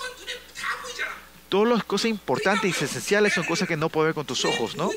todas 1.51 1.69
las 1.69 1.85
cosas 1.85 2.07
importantes 2.07 2.81
y 2.81 2.85
esenciales 2.85 3.35
son 3.35 3.45
cosas 3.45 3.69
que 3.69 3.77
no 3.77 3.91
puedes 3.91 4.09
ver 4.09 4.15
con 4.15 4.25
tus 4.25 4.47
ojos, 4.47 4.77
¿no? 4.77 4.91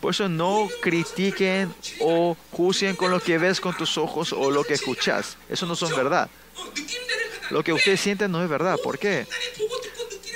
Por 0.00 0.10
eso 0.10 0.28
no 0.28 0.68
critiquen 0.82 1.72
o 2.00 2.36
juzguen 2.50 2.96
con 2.96 3.10
lo 3.10 3.20
que 3.20 3.38
ves 3.38 3.60
con 3.60 3.76
tus 3.76 3.96
ojos 3.96 4.32
o 4.32 4.50
lo 4.50 4.64
que 4.64 4.74
escuchas. 4.74 5.36
Eso 5.48 5.66
no 5.66 5.76
son 5.76 5.94
verdad. 5.94 6.28
Lo 7.50 7.62
que 7.62 7.72
ustedes 7.72 8.00
sienten 8.00 8.32
no 8.32 8.42
es 8.42 8.48
verdad. 8.48 8.76
¿Por 8.82 8.98
qué? 8.98 9.26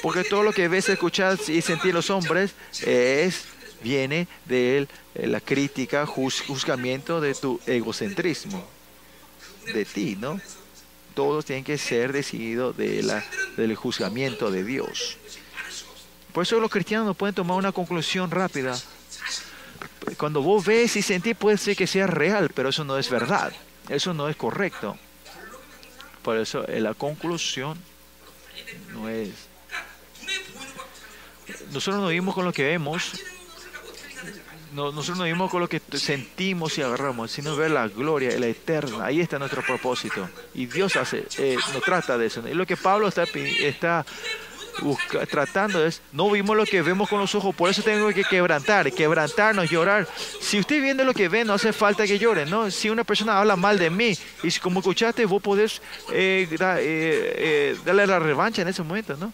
Porque 0.02 0.24
todo 0.24 0.42
lo 0.42 0.52
que 0.52 0.68
ves, 0.68 0.88
escuchas 0.88 1.48
y 1.48 1.60
sentir 1.60 1.92
los 1.92 2.10
hombres 2.10 2.52
es 2.82 3.44
viene 3.82 4.28
de 4.44 4.88
eh, 5.14 5.26
la 5.26 5.40
crítica, 5.40 6.06
juzgamiento 6.06 7.20
de 7.20 7.34
tu 7.34 7.60
egocentrismo, 7.66 8.64
de 9.72 9.84
ti, 9.84 10.16
¿no? 10.20 10.40
Todos 11.18 11.44
tienen 11.44 11.64
que 11.64 11.78
ser 11.78 12.12
decididos 12.12 12.76
de 12.76 13.02
del 13.56 13.74
juzgamiento 13.74 14.52
de 14.52 14.62
Dios. 14.62 15.16
Por 16.32 16.44
eso 16.44 16.60
los 16.60 16.70
cristianos 16.70 17.08
no 17.08 17.14
pueden 17.14 17.34
tomar 17.34 17.56
una 17.56 17.72
conclusión 17.72 18.30
rápida. 18.30 18.78
Cuando 20.16 20.42
vos 20.42 20.64
ves 20.64 20.94
y 20.94 21.02
sentís 21.02 21.34
puede 21.34 21.58
ser 21.58 21.74
que 21.74 21.88
sea 21.88 22.06
real, 22.06 22.52
pero 22.54 22.68
eso 22.68 22.84
no 22.84 22.96
es 22.96 23.10
verdad. 23.10 23.52
Eso 23.88 24.14
no 24.14 24.28
es 24.28 24.36
correcto. 24.36 24.96
Por 26.22 26.36
eso 26.36 26.64
eh, 26.68 26.78
la 26.78 26.94
conclusión 26.94 27.76
no 28.92 29.08
es... 29.08 29.30
Nosotros 31.72 32.00
no 32.00 32.10
vivimos 32.10 32.32
con 32.32 32.44
lo 32.44 32.52
que 32.52 32.62
vemos, 32.62 33.10
no, 34.72 34.92
nosotros 34.92 35.18
no 35.18 35.24
vivimos 35.24 35.50
con 35.50 35.60
lo 35.60 35.68
que 35.68 35.80
sentimos 35.94 36.76
y 36.78 36.82
agarramos, 36.82 37.30
sino 37.30 37.56
ver 37.56 37.70
la 37.70 37.88
gloria, 37.88 38.38
la 38.38 38.46
eterna. 38.46 39.04
Ahí 39.04 39.20
está 39.20 39.38
nuestro 39.38 39.62
propósito. 39.62 40.28
Y 40.54 40.66
Dios 40.66 40.96
hace, 40.96 41.26
eh, 41.38 41.56
nos 41.72 41.82
trata 41.82 42.18
de 42.18 42.26
eso. 42.26 42.46
Y 42.46 42.54
lo 42.54 42.66
que 42.66 42.76
Pablo 42.76 43.08
está, 43.08 43.24
está 43.24 44.04
tratando 45.30 45.84
es, 45.84 46.00
no 46.12 46.30
vimos 46.30 46.56
lo 46.56 46.64
que 46.64 46.82
vemos 46.82 47.08
con 47.08 47.18
los 47.18 47.34
ojos, 47.34 47.54
por 47.54 47.70
eso 47.70 47.82
tengo 47.82 48.08
que 48.10 48.24
quebrantar, 48.24 48.92
quebrantarnos, 48.92 49.70
llorar. 49.70 50.06
Si 50.40 50.58
usted 50.58 50.80
viendo 50.80 51.04
lo 51.04 51.14
que 51.14 51.28
ve, 51.28 51.44
no 51.44 51.54
hace 51.54 51.72
falta 51.72 52.06
que 52.06 52.18
llore, 52.18 52.46
¿no? 52.46 52.70
Si 52.70 52.90
una 52.90 53.04
persona 53.04 53.38
habla 53.38 53.56
mal 53.56 53.78
de 53.78 53.90
mí, 53.90 54.16
y 54.42 54.50
si 54.50 54.60
como 54.60 54.80
escuchaste, 54.80 55.24
vos 55.26 55.42
podés 55.42 55.80
eh, 56.12 56.48
eh, 56.50 56.56
eh, 56.60 57.76
darle 57.84 58.06
la 58.06 58.18
revancha 58.18 58.62
en 58.62 58.68
ese 58.68 58.82
momento, 58.82 59.16
¿no? 59.16 59.32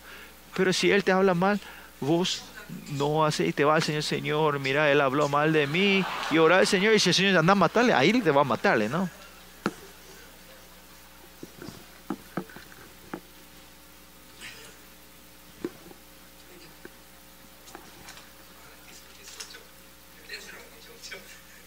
Pero 0.56 0.73
si 0.73 0.90
él 0.90 1.05
te 1.05 1.12
habla 1.12 1.35
mal, 1.35 1.61
vos 2.01 2.43
no 2.92 3.28
y 3.38 3.52
te 3.52 3.64
va 3.64 3.76
al 3.76 3.82
Señor, 3.82 4.02
Señor, 4.02 4.59
mira, 4.59 4.90
él 4.90 5.01
habló 5.01 5.28
mal 5.28 5.52
de 5.52 5.66
mí, 5.66 6.05
y 6.30 6.38
orar 6.38 6.60
al 6.60 6.66
Señor, 6.66 6.94
y 6.94 6.98
si 6.98 7.10
el 7.10 7.14
Señor 7.14 7.38
anda 7.38 7.52
a 7.52 7.56
matarle, 7.56 7.92
ahí 7.92 8.12
te 8.20 8.30
va 8.30 8.42
a 8.42 8.44
matarle, 8.44 8.88
¿no? 8.88 9.09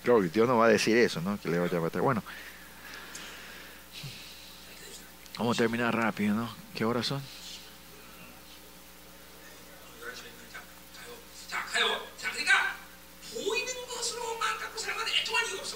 Claro, 0.03 0.21
Dios 0.21 0.47
no 0.47 0.57
va 0.57 0.67
a 0.67 0.69
decir 0.69 0.95
eso, 0.95 1.19
¿no? 1.19 1.37
Que 1.37 1.49
le 1.49 1.59
vaya 1.59 1.77
a 1.77 1.81
matar. 1.81 2.01
Bueno, 2.01 2.23
vamos 5.37 5.57
a 5.57 5.63
terminar 5.63 5.93
rápido, 5.93 6.33
¿no? 6.33 6.49
¿Qué 6.73 6.85
horas 6.85 7.07
son? 7.07 7.21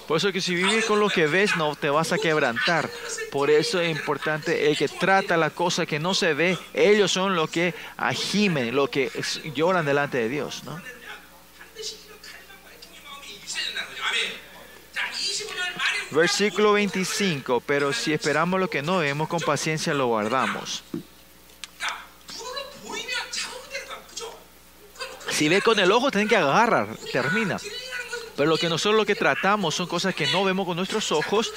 Por 0.06 0.18
eso 0.18 0.32
que 0.32 0.40
si 0.40 0.54
vives 0.54 0.84
con 0.84 1.00
lo 1.00 1.08
que 1.08 1.26
ves 1.26 1.56
no 1.56 1.74
te 1.74 1.88
vas 1.88 2.12
a 2.12 2.18
quebrantar. 2.18 2.90
Por 3.30 3.50
eso 3.50 3.80
es 3.80 3.90
importante 3.90 4.68
el 4.68 4.76
que 4.76 4.88
trata 4.88 5.36
la 5.36 5.50
cosa 5.50 5.86
que 5.86 5.98
no 5.98 6.12
se 6.12 6.34
ve. 6.34 6.58
Ellos 6.74 7.10
son 7.10 7.34
los 7.34 7.48
que 7.48 7.74
agimen, 7.96 8.74
los 8.74 8.90
que 8.90 9.10
lloran 9.54 9.86
delante 9.86 10.18
de 10.18 10.28
Dios, 10.28 10.64
¿no? 10.64 10.80
Versículo 16.10 16.74
25, 16.74 17.62
pero 17.64 17.94
si 17.94 18.12
esperamos 18.12 18.60
lo 18.60 18.68
que 18.68 18.82
no 18.82 18.98
vemos, 18.98 19.28
con 19.28 19.40
paciencia 19.40 19.94
lo 19.94 20.08
guardamos. 20.08 20.84
Si 25.42 25.48
ve 25.48 25.60
con 25.60 25.76
el 25.80 25.90
ojo, 25.90 26.08
tienen 26.12 26.28
que 26.28 26.36
agarrar, 26.36 26.96
termina. 27.10 27.58
Pero 28.36 28.48
lo 28.48 28.56
que 28.56 28.68
nosotros 28.68 28.96
lo 28.96 29.04
que 29.04 29.16
tratamos 29.16 29.74
son 29.74 29.88
cosas 29.88 30.14
que 30.14 30.28
no 30.28 30.44
vemos 30.44 30.64
con 30.64 30.76
nuestros 30.76 31.10
ojos. 31.10 31.52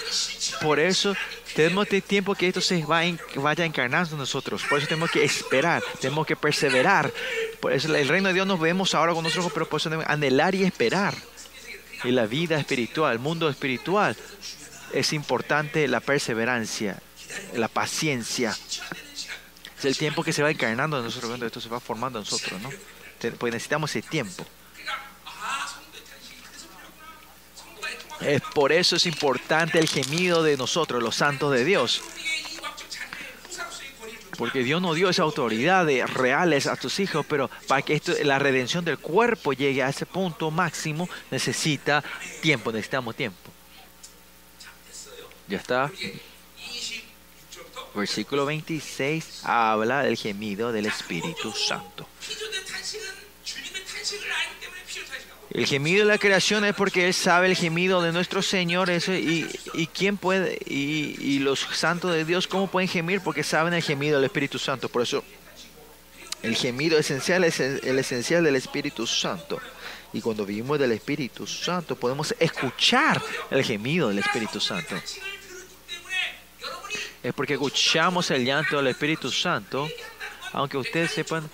Por 0.60 0.80
eso 0.80 1.16
tenemos 1.54 1.88
tiempo 2.08 2.34
que 2.34 2.48
esto 2.48 2.62
se 2.62 2.84
vaya 2.84 3.64
encarnando 3.64 4.10
en 4.14 4.18
nosotros. 4.18 4.64
Por 4.68 4.80
eso 4.80 4.88
tenemos 4.88 5.12
que 5.12 5.24
esperar, 5.24 5.84
tenemos 6.02 6.26
que 6.26 6.36
perseverar. 6.36 7.14
Por 7.60 7.74
eso 7.74 7.96
el 7.96 8.08
reino 8.08 8.30
de 8.30 8.34
Dios 8.34 8.48
nos 8.48 8.60
vemos 8.60 8.96
ahora 8.96 9.14
con 9.14 9.22
nuestros 9.22 9.46
ojos, 9.46 9.54
pero 9.54 9.70
por 9.70 9.80
eso 9.80 9.90
tenemos 9.90 10.08
que 10.08 10.12
anhelar 10.12 10.56
y 10.56 10.64
esperar. 10.64 11.14
Y 12.04 12.10
la 12.10 12.26
vida 12.26 12.58
espiritual, 12.58 13.14
el 13.14 13.20
mundo 13.20 13.48
espiritual, 13.48 14.18
es 14.94 15.14
importante 15.14 15.88
la 15.88 16.00
perseverancia, 16.00 17.00
la 17.54 17.68
paciencia. 17.68 18.58
Es 19.78 19.86
el 19.86 19.96
tiempo 19.96 20.24
que 20.24 20.34
se 20.34 20.42
va 20.42 20.50
encarnando 20.50 20.98
en 20.98 21.04
nosotros, 21.04 21.30
cuando 21.30 21.46
esto 21.46 21.62
se 21.62 21.70
va 21.70 21.80
formando 21.80 22.18
en 22.18 22.26
nosotros, 22.26 22.60
¿no? 22.64 22.72
Pues 23.34 23.54
necesitamos 23.54 23.96
ese 23.96 24.08
tiempo. 24.08 24.46
Es 28.22 28.42
por 28.42 28.72
eso 28.72 28.96
es 28.96 29.06
importante 29.06 29.78
el 29.80 29.88
gemido 29.88 30.42
de 30.42 30.58
nosotros, 30.58 31.04
los 31.04 31.16
santos 31.16 31.52
de 31.52 31.66
Dios. 31.66 32.02
Porque 34.38 34.64
Dios 34.64 34.82
no 34.82 34.94
dio 34.94 35.10
esa 35.10 35.24
autoridad 35.24 35.86
de 35.86 36.06
reales 36.06 36.68
a 36.68 36.76
tus 36.76 37.00
hijos, 37.00 37.26
pero 37.28 37.50
para 37.68 37.82
que 37.82 37.94
esto, 37.94 38.14
la 38.24 38.40
redención 38.40 38.84
del 38.84 38.98
cuerpo 38.98 39.54
llegue 39.54 39.82
a 39.82 39.90
ese 39.90 40.06
punto 40.06 40.52
máximo, 40.52 41.08
necesita 41.32 42.04
tiempo, 42.42 42.72
necesitamos 42.72 43.16
tiempo. 43.16 43.52
Ya 45.48 45.58
está. 45.58 45.92
Versículo 47.96 48.46
26 48.46 49.42
habla 49.44 50.04
del 50.04 50.18
gemido 50.18 50.72
del 50.72 50.86
Espíritu 50.86 51.52
Santo. 51.54 52.08
El 55.52 55.66
gemido 55.66 56.06
de 56.06 56.12
la 56.12 56.18
creación 56.18 56.66
es 56.66 56.76
porque 56.76 57.08
Él 57.08 57.14
sabe 57.14 57.48
el 57.48 57.56
gemido 57.56 58.02
de 58.02 58.12
nuestro 58.12 58.42
Señor. 58.42 58.90
y, 58.90 59.48
y, 59.74 59.88
quién 59.88 60.18
puede, 60.18 60.60
y, 60.66 61.40
los 61.40 61.62
santos 61.62 62.12
de 62.12 62.26
Dios, 62.26 62.48
¿cómo 62.48 62.68
pueden 62.68 62.90
gemir? 62.90 63.22
Porque 63.22 63.44
saben 63.44 63.74
el 63.74 63.82
gemido 63.82 64.18
del 64.18 64.26
Espíritu 64.26 64.60
Santo. 64.60 64.90
Por 64.90 65.02
eso, 65.02 65.24
el 66.42 66.58
gemido 66.58 66.98
esencial 66.98 67.46
es 67.46 67.62
el 67.62 67.98
esencial 67.98 68.44
del 68.44 68.58
Espíritu 68.58 69.08
Santo. 69.08 69.62
Y 70.12 70.20
cuando 70.20 70.46
vivimos 70.46 70.78
del 70.78 70.92
Espíritu 70.92 71.48
Santo, 71.48 71.96
podemos 71.96 72.36
escuchar 72.40 73.22
el 73.50 73.64
gemido 73.64 74.10
del 74.10 74.20
Espíritu 74.20 74.60
Santo. 74.60 74.96
Es 77.26 77.34
porque 77.34 77.54
escuchamos 77.54 78.30
el 78.30 78.46
llanto 78.46 78.78
del 78.78 78.86
Espíritu 78.86 79.32
Santo, 79.32 79.90
aunque 80.54 80.78
ustedes 80.78 81.10
sepan 81.10 81.50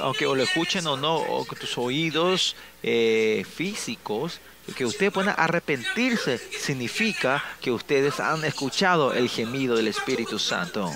aunque 0.00 0.24
lo 0.24 0.42
escuchen 0.42 0.84
o 0.88 0.96
no, 0.96 1.18
o 1.18 1.44
tus 1.44 1.78
oídos 1.78 2.56
eh, 2.82 3.46
físicos, 3.48 4.40
que 4.76 4.84
ustedes 4.84 5.12
puedan 5.12 5.36
arrepentirse 5.38 6.38
significa 6.38 7.44
que 7.60 7.70
ustedes 7.70 8.18
han 8.18 8.44
escuchado 8.44 9.14
el 9.14 9.28
gemido 9.28 9.76
del 9.76 9.86
Espíritu 9.86 10.40
Santo. 10.40 10.90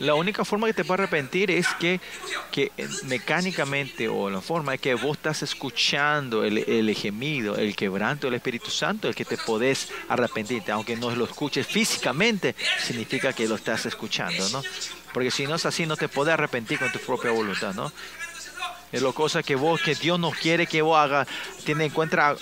La 0.00 0.14
única 0.14 0.46
forma 0.46 0.66
que 0.66 0.72
te 0.72 0.84
puedes 0.84 1.00
arrepentir 1.00 1.50
es 1.50 1.66
que, 1.78 2.00
que 2.50 2.72
mecánicamente 3.04 4.08
o 4.08 4.30
la 4.30 4.40
forma 4.40 4.74
es 4.74 4.80
que 4.80 4.94
vos 4.94 5.18
estás 5.18 5.42
escuchando 5.42 6.42
el, 6.42 6.58
el, 6.58 6.94
gemido, 6.94 7.56
el 7.56 7.76
quebranto 7.76 8.26
del 8.26 8.34
Espíritu 8.34 8.70
Santo, 8.70 9.08
el 9.08 9.14
que 9.14 9.26
te 9.26 9.36
podés 9.36 9.92
arrepentirte. 10.08 10.72
Aunque 10.72 10.96
no 10.96 11.10
lo 11.10 11.24
escuches 11.24 11.66
físicamente, 11.66 12.56
significa 12.82 13.34
que 13.34 13.46
lo 13.46 13.56
estás 13.56 13.84
escuchando, 13.84 14.48
¿no? 14.48 14.62
Porque 15.12 15.30
si 15.30 15.46
no 15.46 15.56
es 15.56 15.66
así, 15.66 15.84
no 15.84 15.96
te 15.96 16.08
puedes 16.08 16.32
arrepentir 16.32 16.78
con 16.78 16.90
tu 16.90 16.98
propia 16.98 17.30
voluntad, 17.30 17.74
¿no? 17.74 17.92
Es 18.92 19.02
lo 19.02 19.12
cosa 19.12 19.42
que 19.42 19.54
vos, 19.54 19.80
que 19.82 19.94
Dios 19.94 20.18
no 20.18 20.30
quiere 20.30 20.66
que 20.66 20.82
vos 20.82 20.98
hagas, 20.98 21.28
tiene 21.64 21.84
en 21.84 21.90
cuenta 21.90 22.36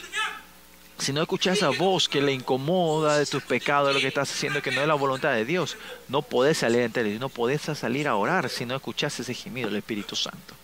si 0.99 1.13
no 1.13 1.23
escuchas 1.23 1.63
a 1.63 1.71
vos 1.71 2.09
que 2.09 2.21
le 2.21 2.33
incomoda 2.33 3.19
de 3.19 3.27
tus 3.27 3.43
pecados, 3.43 3.95
lo 3.95 4.01
que 4.01 4.09
estás 4.09 4.31
haciendo 4.31 4.61
que 4.61 4.71
no 4.71 4.81
es 4.81 4.89
la 4.89 4.95
voluntad 4.95 5.33
de 5.33 5.45
Dios, 5.45 5.77
no 6.09 6.23
podés 6.23 6.59
salir 6.59 6.83
a 6.83 7.03
Dios, 7.03 7.21
no 7.21 7.29
podés 7.29 7.63
salir 7.63 8.09
a 8.09 8.17
orar 8.17 8.49
si 8.49 8.67
no 8.67 8.75
escuchas 8.75 9.19
ese 9.21 9.35
gemido 9.35 9.69
del 9.69 9.79
Espíritu 9.79 10.17
Santo. 10.17 10.55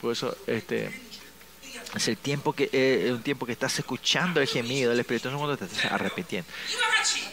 Por 0.00 0.12
eso, 0.12 0.36
este, 0.46 0.90
es 1.94 2.08
el 2.08 2.16
tiempo 2.16 2.52
que 2.52 2.68
eh, 2.72 3.10
un 3.12 3.22
tiempo 3.22 3.46
que 3.46 3.52
estás 3.52 3.78
escuchando 3.78 4.40
el 4.40 4.46
gemido 4.46 4.90
del 4.90 5.00
Espíritu 5.00 5.28
Santo 5.28 5.38
cuando 5.38 5.56
te 5.56 5.64
estás 5.64 5.92
arrepintiendo. 5.92 6.48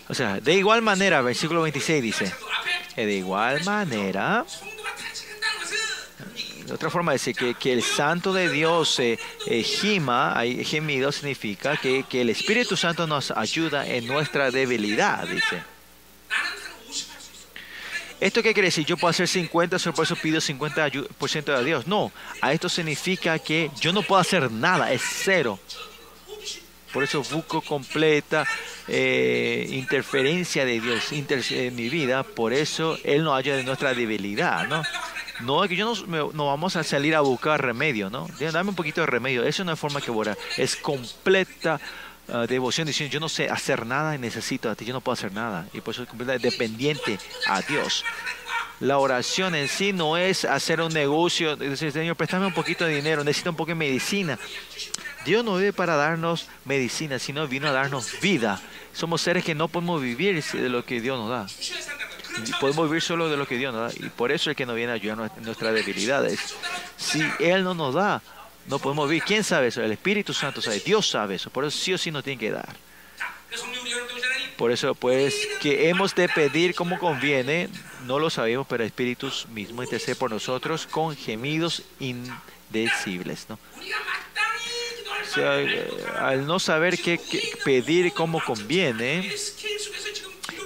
O 0.07 0.13
sea, 0.13 0.39
de 0.39 0.53
igual 0.53 0.81
manera, 0.81 1.21
versículo 1.21 1.61
26 1.63 2.01
dice, 2.01 2.33
de 2.95 3.13
igual 3.13 3.63
manera, 3.63 4.45
otra 6.71 6.89
forma 6.89 7.11
de 7.11 7.15
decir 7.15 7.35
que, 7.35 7.53
que 7.55 7.73
el 7.73 7.83
santo 7.83 8.33
de 8.33 8.49
Dios 8.49 8.99
eh, 8.99 9.19
eh 9.47 9.63
gemido, 9.63 11.11
significa 11.11 11.77
que, 11.77 12.03
que 12.09 12.21
el 12.21 12.29
Espíritu 12.29 12.75
Santo 12.75 13.07
nos 13.07 13.31
ayuda 13.31 13.85
en 13.87 14.07
nuestra 14.07 14.51
debilidad, 14.51 15.27
dice. 15.27 15.63
¿Esto 18.21 18.41
qué 18.41 18.53
quiere 18.53 18.67
decir? 18.67 18.85
Yo 18.85 18.95
puedo 18.95 19.09
hacer 19.09 19.27
50, 19.27 19.77
por 19.91 20.05
eso 20.05 20.15
pido 20.15 20.39
50% 20.39 21.57
de 21.57 21.65
Dios. 21.65 21.85
No, 21.85 22.11
a 22.41 22.53
esto 22.53 22.69
significa 22.69 23.37
que 23.39 23.69
yo 23.79 23.91
no 23.91 24.03
puedo 24.03 24.21
hacer 24.21 24.49
nada, 24.51 24.91
es 24.91 25.01
cero. 25.03 25.59
Por 26.93 27.03
eso 27.03 27.21
busco 27.23 27.61
completa 27.61 28.47
eh, 28.87 29.67
interferencia 29.69 30.63
de 30.63 30.79
Dios 30.79 31.11
en 31.11 31.75
mi 31.75 31.89
vida. 31.89 32.23
Por 32.23 32.53
eso 32.53 32.97
Él 33.03 33.25
nos 33.25 33.37
ayuda 33.37 33.59
en 33.59 33.65
nuestra 33.65 33.93
debilidad, 33.93 34.65
¿no? 34.67 34.81
No, 35.41 35.67
que 35.67 35.75
yo 35.75 35.93
no, 36.07 36.31
no 36.33 36.47
vamos 36.47 36.75
a 36.75 36.83
salir 36.83 37.15
a 37.15 37.21
buscar 37.21 37.61
remedio, 37.61 38.09
¿no? 38.09 38.27
Dame 38.39 38.69
un 38.69 38.75
poquito 38.75 39.01
de 39.01 39.07
remedio. 39.07 39.43
Eso 39.43 39.63
no 39.63 39.73
es 39.73 39.79
forma 39.79 40.01
que 40.01 40.11
orar. 40.11 40.37
Es 40.57 40.75
completa 40.75 41.79
ah, 42.29 42.45
devoción 42.47 42.87
diciendo 42.87 43.11
yo 43.13 43.19
no 43.19 43.29
sé 43.29 43.49
hacer 43.49 43.85
nada 43.85 44.15
y 44.15 44.17
necesito 44.17 44.69
a 44.69 44.75
ti, 44.75 44.85
yo 44.85 44.93
no 44.93 45.01
puedo 45.01 45.13
hacer 45.13 45.33
nada. 45.33 45.67
Y 45.73 45.81
por 45.81 45.93
eso 45.93 46.03
es 46.03 46.09
completa 46.09 46.37
dependiente 46.37 47.19
a 47.47 47.61
Dios. 47.61 48.05
La 48.79 48.97
oración 48.97 49.55
en 49.55 49.69
sí 49.69 49.93
no 49.93 50.17
es 50.17 50.43
hacer 50.43 50.81
un 50.81 50.93
negocio, 50.93 51.55
decir, 51.55 51.91
Señor, 51.91 52.17
préstame 52.17 52.45
un 52.45 52.53
poquito 52.53 52.85
de 52.85 52.95
dinero, 52.95 53.23
necesito 53.23 53.49
un 53.49 53.55
poco 53.55 53.69
de 53.69 53.75
medicina. 53.75 54.37
Dios 55.25 55.43
no 55.43 55.55
vive 55.55 55.73
para 55.73 55.95
darnos 55.95 56.47
medicina, 56.65 57.17
sino 57.17 57.47
vino 57.47 57.67
a 57.67 57.71
darnos 57.71 58.19
vida. 58.21 58.61
Somos 58.93 59.21
seres 59.21 59.43
que 59.43 59.55
no 59.55 59.67
podemos 59.69 60.01
vivir 60.01 60.43
de 60.43 60.69
lo 60.69 60.85
que 60.85 61.01
Dios 61.01 61.17
nos 61.17 61.29
da 61.29 61.47
podemos 62.59 62.89
vivir 62.89 63.01
solo 63.01 63.29
de 63.29 63.37
lo 63.37 63.47
que 63.47 63.57
Dios 63.57 63.73
nos 63.73 63.93
da. 63.93 64.05
Y 64.05 64.09
por 64.09 64.31
eso 64.31 64.49
es 64.51 64.57
que 64.57 64.65
nos 64.65 64.75
viene 64.75 64.91
a 64.91 64.95
ayudar 64.95 65.31
nuestras 65.41 65.73
debilidades. 65.73 66.55
Si 66.97 67.21
Él 67.39 67.63
no 67.63 67.73
nos 67.73 67.93
da, 67.93 68.21
no 68.67 68.79
podemos 68.79 69.09
vivir. 69.09 69.23
¿Quién 69.23 69.43
sabe 69.43 69.67
eso? 69.67 69.81
El 69.81 69.91
Espíritu 69.91 70.33
Santo 70.33 70.61
sabe. 70.61 70.79
Dios 70.79 71.07
sabe 71.07 71.35
eso. 71.35 71.49
Por 71.49 71.65
eso 71.65 71.77
sí 71.77 71.93
o 71.93 71.97
sí 71.97 72.11
nos 72.11 72.23
tiene 72.23 72.39
que 72.39 72.51
dar. 72.51 72.75
Por 74.57 74.71
eso, 74.71 74.95
pues, 74.95 75.35
que 75.61 75.89
hemos 75.89 76.15
de 76.15 76.29
pedir 76.29 76.75
como 76.75 76.97
conviene, 76.97 77.69
no 78.05 78.19
lo 78.19 78.29
sabemos, 78.29 78.65
pero 78.67 78.83
el 78.83 78.87
Espíritu 78.87 79.29
mismo 79.49 79.83
intercede 79.83 80.15
por 80.15 80.31
nosotros 80.31 80.87
con 80.87 81.15
gemidos 81.15 81.83
indecibles. 81.99 83.47
¿no? 83.49 83.59
O 85.21 85.33
sea, 85.33 85.59
eh, 85.61 85.89
al 86.17 86.45
no 86.47 86.59
saber 86.59 86.97
qué 86.97 87.19
pedir 87.65 88.13
como 88.13 88.41
conviene, 88.43 89.29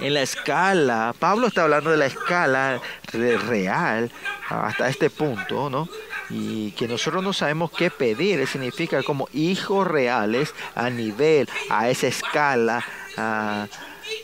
en 0.00 0.14
la 0.14 0.22
escala, 0.22 1.14
Pablo 1.18 1.46
está 1.46 1.62
hablando 1.62 1.90
de 1.90 1.96
la 1.96 2.06
escala 2.06 2.80
real 3.12 4.10
hasta 4.48 4.88
este 4.88 5.10
punto, 5.10 5.70
¿no? 5.70 5.88
Y 6.28 6.72
que 6.72 6.86
nosotros 6.88 7.22
no 7.22 7.32
sabemos 7.32 7.70
qué 7.70 7.90
pedir, 7.90 8.46
significa 8.46 9.02
como 9.02 9.28
hijos 9.32 9.86
reales 9.86 10.54
a 10.74 10.90
nivel, 10.90 11.48
a 11.68 11.90
esa 11.90 12.06
escala, 12.06 12.84
eh, 13.16 13.66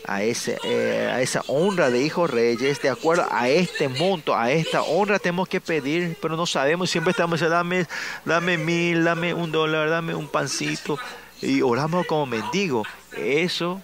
a, 0.07 0.23
esa 0.23 1.41
honra 1.47 1.89
de 1.89 2.01
hijos 2.01 2.29
reyes, 2.29 2.81
de 2.81 2.89
acuerdo 2.89 3.27
a 3.29 3.49
este 3.49 3.89
monto, 3.89 4.35
a 4.35 4.51
esta 4.51 4.81
honra 4.83 5.19
tenemos 5.19 5.47
que 5.47 5.61
pedir, 5.61 6.17
pero 6.21 6.37
no 6.37 6.45
sabemos, 6.45 6.89
siempre 6.89 7.11
estamos 7.11 7.39
diciendo, 7.39 7.55
dame, 7.55 7.85
dame 8.25 8.57
mil, 8.57 9.03
dame 9.03 9.33
un 9.33 9.51
dólar, 9.51 9.89
dame 9.89 10.15
un 10.15 10.27
pancito, 10.27 10.97
y 11.41 11.61
oramos 11.61 12.05
como 12.07 12.25
mendigo. 12.25 12.83
Eso 13.15 13.81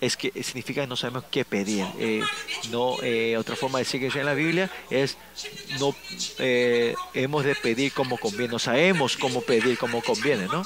es 0.00 0.16
que 0.16 0.30
significa 0.42 0.82
que 0.82 0.86
no 0.86 0.96
sabemos 0.96 1.24
qué 1.30 1.44
pedir. 1.44 1.84
Eh, 1.98 2.22
no, 2.70 2.96
eh, 3.02 3.36
otra 3.36 3.56
forma 3.56 3.78
de 3.78 3.84
decir 3.84 4.00
que 4.12 4.18
en 4.18 4.26
la 4.26 4.34
Biblia 4.34 4.70
es 4.90 5.16
no 5.80 5.94
eh, 6.38 6.94
hemos 7.14 7.44
de 7.44 7.54
pedir 7.56 7.92
como 7.92 8.16
conviene, 8.18 8.52
no 8.52 8.58
sabemos 8.58 9.16
cómo 9.16 9.42
pedir 9.42 9.76
como 9.78 10.02
conviene, 10.02 10.46
¿no? 10.46 10.62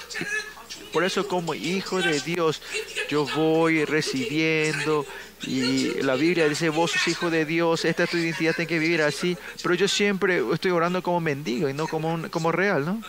Por 0.93 1.05
eso 1.05 1.27
como 1.27 1.55
hijo 1.55 2.03
de 2.03 2.21
Dios 2.21 2.61
yo 3.09 3.25
voy 3.35 3.85
recibiendo 3.87 5.07
y 5.47 6.03
la 6.03 6.15
Biblia 6.17 6.49
dice 6.49 6.69
vos 6.69 6.91
sos 6.91 7.09
hijo 7.09 7.31
de 7.31 7.47
Dios, 7.47 7.85
esta 7.87 8.05
es 8.05 8.11
tu 8.11 8.19
identidad, 8.19 8.55
tienes 8.55 8.69
que 8.69 8.79
vivir 8.79 9.01
así, 9.03 9.37
pero 9.63 9.75
yo 9.75 9.89
siempre 9.89 10.43
estoy 10.53 10.71
orando 10.71 11.03
como 11.03 11.21
mendigo 11.21 11.69
y 11.71 11.73
no 11.75 11.89
como, 11.89 12.13
un- 12.13 12.29
como 12.29 12.53
real, 12.53 12.85
¿no? 12.85 13.01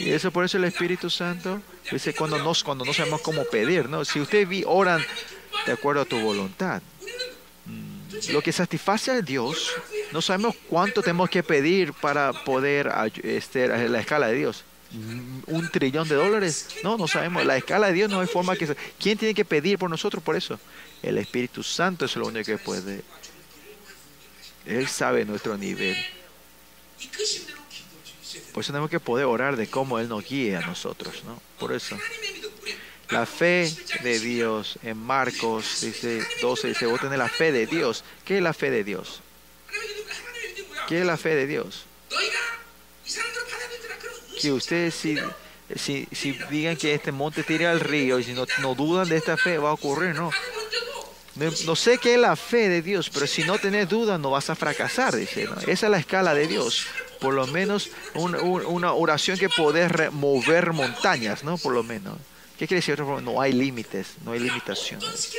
Y 0.00 0.12
eso 0.12 0.30
por 0.30 0.44
eso 0.44 0.56
el 0.56 0.64
Espíritu 0.64 1.10
Santo 1.10 1.60
dice 1.92 2.14
cuando 2.14 2.38
no, 2.38 2.52
cuando 2.64 2.86
no 2.86 2.94
sabemos 2.94 3.20
cómo 3.20 3.44
pedir, 3.44 3.86
¿no? 3.86 4.02
Si 4.04 4.18
ustedes 4.18 4.64
oran 4.66 5.04
de 5.66 5.72
acuerdo 5.72 6.00
a 6.00 6.04
tu 6.06 6.18
voluntad, 6.18 6.80
mm, 7.66 8.32
lo 8.32 8.40
que 8.40 8.50
satisface 8.50 9.10
a 9.10 9.20
Dios, 9.20 9.70
no 10.10 10.22
sabemos 10.22 10.56
cuánto 10.70 11.02
tenemos 11.02 11.28
que 11.28 11.42
pedir 11.42 11.92
para 11.92 12.32
poder 12.32 12.90
este, 13.22 13.68
la 13.90 14.00
escala 14.00 14.28
de 14.28 14.36
Dios. 14.36 14.64
Mm, 14.90 15.40
Un 15.48 15.70
trillón 15.70 16.08
de 16.08 16.14
dólares, 16.14 16.66
no, 16.82 16.96
no 16.96 17.06
sabemos. 17.06 17.44
La 17.44 17.58
escala 17.58 17.88
de 17.88 17.92
Dios 17.92 18.10
no 18.10 18.20
hay 18.20 18.26
forma 18.26 18.56
que... 18.56 18.74
¿Quién 18.98 19.18
tiene 19.18 19.34
que 19.34 19.44
pedir 19.44 19.78
por 19.78 19.90
nosotros 19.90 20.22
por 20.22 20.34
eso? 20.34 20.58
El 21.02 21.18
Espíritu 21.18 21.62
Santo 21.62 22.06
es 22.06 22.16
lo 22.16 22.26
único 22.26 22.46
que 22.46 22.56
puede. 22.58 23.02
Él 24.64 24.88
sabe 24.88 25.26
nuestro 25.26 25.58
nivel. 25.58 25.96
Por 28.52 28.62
eso 28.62 28.72
tenemos 28.72 28.90
que 28.90 29.00
poder 29.00 29.26
orar 29.26 29.56
de 29.56 29.68
cómo 29.68 29.98
Él 29.98 30.08
nos 30.08 30.24
guía 30.26 30.58
a 30.58 30.66
nosotros, 30.66 31.22
¿no? 31.24 31.40
Por 31.58 31.72
eso. 31.72 31.96
La 33.10 33.26
fe 33.26 33.72
de 34.02 34.20
Dios 34.20 34.78
en 34.82 34.96
Marcos 34.96 35.80
dice 35.80 36.24
12, 36.40 36.68
dice, 36.68 36.86
vos 36.86 37.00
tenés 37.00 37.18
la 37.18 37.28
fe 37.28 37.50
de 37.50 37.66
Dios. 37.66 38.04
¿Qué 38.24 38.36
es 38.36 38.42
la 38.42 38.52
fe 38.52 38.70
de 38.70 38.84
Dios? 38.84 39.20
¿Qué 40.88 41.00
es 41.00 41.06
la 41.06 41.16
fe 41.16 41.34
de 41.34 41.46
Dios? 41.46 41.84
Que 44.40 44.52
ustedes 44.52 44.94
si, 44.94 45.18
si, 45.74 46.08
si 46.12 46.32
digan 46.50 46.76
que 46.76 46.94
este 46.94 47.12
monte 47.12 47.42
tira 47.42 47.72
al 47.72 47.80
río 47.80 48.18
y 48.18 48.24
si 48.24 48.32
no, 48.32 48.46
no 48.60 48.74
dudan 48.74 49.08
de 49.08 49.16
esta 49.16 49.36
fe, 49.36 49.58
va 49.58 49.70
a 49.70 49.72
ocurrir, 49.72 50.14
¿no? 50.14 50.30
No, 51.36 51.50
no 51.64 51.76
sé 51.76 51.98
qué 51.98 52.14
es 52.14 52.20
la 52.20 52.36
fe 52.36 52.68
de 52.68 52.82
Dios, 52.82 53.10
pero 53.10 53.26
si 53.26 53.44
no 53.44 53.58
tenés 53.58 53.88
dudas 53.88 54.18
no 54.18 54.30
vas 54.30 54.50
a 54.50 54.54
fracasar, 54.54 55.14
dice. 55.14 55.44
¿no? 55.44 55.58
Esa 55.60 55.86
es 55.86 55.90
la 55.90 55.98
escala 55.98 56.34
de 56.34 56.46
Dios 56.46 56.86
por 57.20 57.34
lo 57.34 57.46
menos 57.46 57.90
un, 58.14 58.34
una 58.34 58.92
oración 58.92 59.38
que 59.38 59.48
podés 59.48 59.90
remover 59.90 60.72
montañas, 60.72 61.44
¿no? 61.44 61.58
Por 61.58 61.72
lo 61.74 61.82
menos. 61.82 62.16
¿Qué 62.58 62.66
quiere 62.66 62.80
decir? 62.80 63.00
No 63.00 63.40
hay 63.40 63.52
límites, 63.52 64.16
no 64.24 64.32
hay 64.32 64.40
limitaciones. 64.40 65.34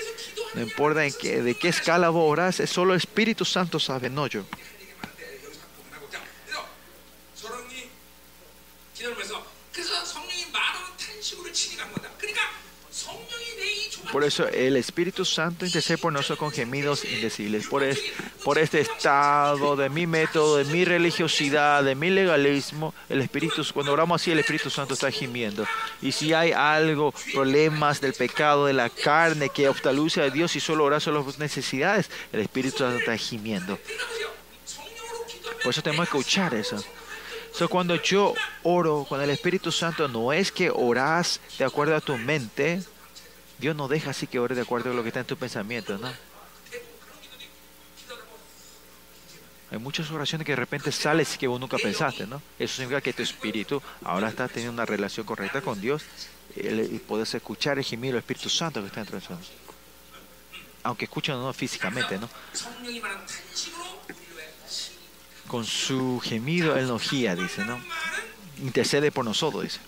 No 0.56 0.62
importa 0.62 1.06
en 1.06 1.14
qué, 1.14 1.42
de 1.42 1.56
qué 1.56 1.70
escala 1.70 2.10
vos 2.10 2.32
orás, 2.32 2.60
es 2.60 2.70
solo 2.70 2.96
Espíritu 2.96 3.46
Santo 3.46 3.80
sabe, 3.80 4.10
no 4.10 4.28
yo. 4.28 4.44
Por 14.12 14.26
eso 14.26 14.48
el 14.48 14.76
Espíritu 14.76 15.24
Santo 15.24 15.66
intercede 15.66 15.98
por 15.98 16.12
nosotros 16.12 16.40
con 16.40 16.52
gemidos 16.52 17.06
indecibles. 17.06 17.68
Por, 17.68 17.84
es, 17.84 18.02
por 18.44 18.58
este 18.58 18.82
estado 18.82 19.76
de 19.78 19.90
mi 19.90 20.06
método, 20.06 20.58
de 20.58 20.66
mi 20.66 20.84
religiosidad, 20.84 21.84
de 21.84 21.96
mi 21.96 22.10
legalismo, 22.10 22.94
el 23.08 23.22
Espíritu, 23.22 23.64
cuando 23.74 23.94
oramos 23.94 24.22
así, 24.22 24.32
el 24.32 24.40
Espíritu 24.40 24.70
Santo 24.70 24.96
está 24.96 25.10
gimiendo. 25.12 25.66
Y 26.02 26.12
si 26.12 26.34
hay 26.34 26.52
algo, 26.52 27.14
problemas 27.34 28.02
del 28.02 28.14
pecado, 28.14 28.66
de 28.66 28.74
la 28.74 28.90
carne 28.90 29.50
que 29.50 29.70
obstaluce 29.70 30.22
a 30.22 30.30
Dios 30.30 30.56
y 30.58 30.60
solo 30.60 30.84
orar 30.84 31.00
solo 31.00 31.24
las 31.26 31.40
necesidades, 31.40 32.10
el 32.34 32.42
Espíritu 32.42 32.80
Santo 32.80 33.00
está 33.00 33.16
gimiendo. 33.16 33.80
Por 35.64 35.72
eso 35.72 35.82
tenemos 35.82 36.10
que 36.10 36.18
escuchar 36.18 36.54
eso. 36.54 36.84
So, 37.54 37.70
cuando 37.70 37.96
yo 37.96 38.34
oro 38.64 39.06
con 39.08 39.22
el 39.22 39.30
Espíritu 39.30 39.72
Santo, 39.72 40.08
no 40.08 40.34
es 40.34 40.52
que 40.52 40.70
orás 40.70 41.40
de 41.60 41.66
acuerdo 41.66 41.96
a 41.96 42.02
tu 42.02 42.18
mente, 42.18 42.82
Dios 43.62 43.76
no 43.76 43.88
deja 43.88 44.10
así 44.10 44.26
que 44.26 44.40
ores 44.40 44.56
de 44.58 44.64
acuerdo 44.64 44.90
con 44.90 44.98
lo 44.98 45.04
que 45.04 45.10
está 45.10 45.20
en 45.20 45.28
tus 45.28 45.38
pensamientos, 45.38 46.02
¿no? 46.02 46.12
Hay 49.70 49.78
muchas 49.78 50.10
oraciones 50.12 50.46
que 50.46 50.52
de 50.54 50.58
repente 50.58 50.92
sales 50.92 51.38
que 51.38 51.48
vos 51.48 51.60
nunca 51.60 51.78
pensaste, 51.78 52.26
¿no? 52.26 52.42
Eso 52.60 52.76
significa 52.76 53.00
que 53.00 53.14
tu 53.14 53.22
espíritu 53.22 53.82
ahora 54.04 54.28
está 54.30 54.48
teniendo 54.48 54.74
una 54.74 54.86
relación 54.86 55.26
correcta 55.26 55.62
con 55.62 55.80
Dios 55.80 56.04
y 56.56 56.98
podés 56.98 57.34
escuchar 57.36 57.78
el 57.78 57.86
gemido 57.86 58.14
del 58.14 58.20
Espíritu 58.20 58.50
Santo 58.50 58.82
que 58.82 58.88
está 58.88 59.00
dentro 59.00 59.18
de 59.18 59.24
nosotros. 59.24 59.52
Aunque 60.84 61.06
escuchan 61.06 61.38
no 61.38 61.54
físicamente, 61.54 62.18
¿no? 62.18 62.28
Con 65.48 65.66
su 65.66 66.20
gemido 66.22 66.76
él 66.76 66.88
nos 66.88 67.10
guía, 67.10 67.36
dice, 67.36 67.64
¿no? 67.64 67.80
Intercede 68.58 69.12
por 69.12 69.24
nosotros, 69.24 69.64
dice. 69.64 69.80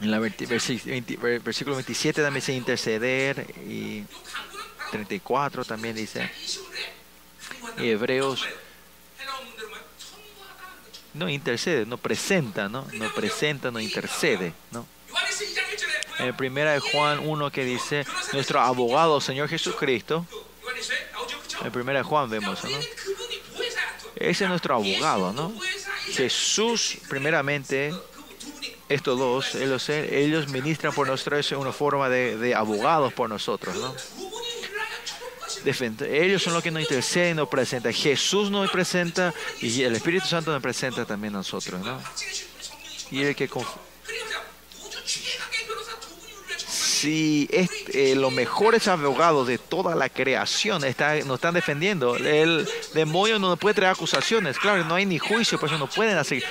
En 0.00 0.10
la 0.10 0.18
versículo 0.18 1.76
27 1.76 2.22
también 2.22 2.40
dice 2.40 2.54
interceder 2.54 3.46
y 3.68 4.04
34 4.90 5.64
también 5.64 5.94
dice. 5.94 6.30
Y 7.78 7.90
Hebreos 7.90 8.46
no 11.12 11.28
intercede, 11.28 11.84
no 11.86 11.98
presenta, 11.98 12.68
¿no? 12.68 12.86
No 12.92 13.12
presenta, 13.14 13.70
no 13.70 13.80
intercede, 13.80 14.54
¿no? 14.70 14.86
En 16.18 16.36
primera 16.36 16.72
de 16.72 16.80
Juan 16.80 17.18
1 17.20 17.50
que 17.50 17.64
dice, 17.64 18.06
nuestro 18.32 18.60
abogado 18.60 19.20
Señor 19.20 19.48
Jesucristo. 19.48 20.26
En 21.62 21.72
primera 21.72 21.98
de 21.98 22.04
Juan 22.04 22.30
vemos, 22.30 22.62
¿no? 22.64 22.78
Ese 24.16 24.44
es 24.44 24.50
nuestro 24.50 24.74
abogado, 24.74 25.32
¿no? 25.32 25.52
Jesús 26.12 26.98
primeramente 27.08 27.92
estos 28.90 29.18
dos, 29.18 29.54
ellos, 29.54 29.88
ellos 29.88 30.48
ministran 30.48 30.92
por 30.92 31.06
nosotros 31.06 31.46
es 31.46 31.52
una 31.52 31.72
forma 31.72 32.08
de, 32.08 32.36
de 32.36 32.54
abogados 32.54 33.12
por 33.12 33.28
nosotros, 33.28 33.76
¿no? 33.76 33.94
Ellos 35.64 36.42
son 36.42 36.54
los 36.54 36.62
que 36.62 36.70
nos 36.70 36.82
interceden, 36.82 37.36
nos 37.36 37.48
presenta. 37.48 37.92
Jesús 37.92 38.50
nos 38.50 38.70
presenta 38.70 39.34
y 39.60 39.82
el 39.82 39.94
Espíritu 39.94 40.26
Santo 40.26 40.52
nos 40.52 40.62
presenta 40.62 41.04
también 41.04 41.34
a 41.34 41.38
nosotros, 41.38 41.84
¿no? 41.84 42.00
Y 43.10 43.22
el 43.22 43.34
que 43.34 43.48
si 47.00 47.48
este, 47.50 48.14
los 48.14 48.32
mejores 48.32 48.86
abogados 48.86 49.46
de 49.46 49.58
toda 49.58 49.94
la 49.94 50.08
creación 50.08 50.84
está, 50.84 51.16
nos 51.20 51.36
están 51.36 51.54
defendiendo, 51.54 52.16
el 52.16 52.68
demonio 52.94 53.38
no 53.38 53.56
puede 53.56 53.74
traer 53.74 53.92
acusaciones, 53.92 54.58
claro, 54.58 54.84
no 54.84 54.94
hay 54.94 55.06
ni 55.06 55.18
juicio, 55.18 55.58
pues 55.58 55.70
por 55.70 55.76
eso 55.76 55.78
no 55.78 55.90
pueden 55.90 56.18
hacer. 56.18 56.44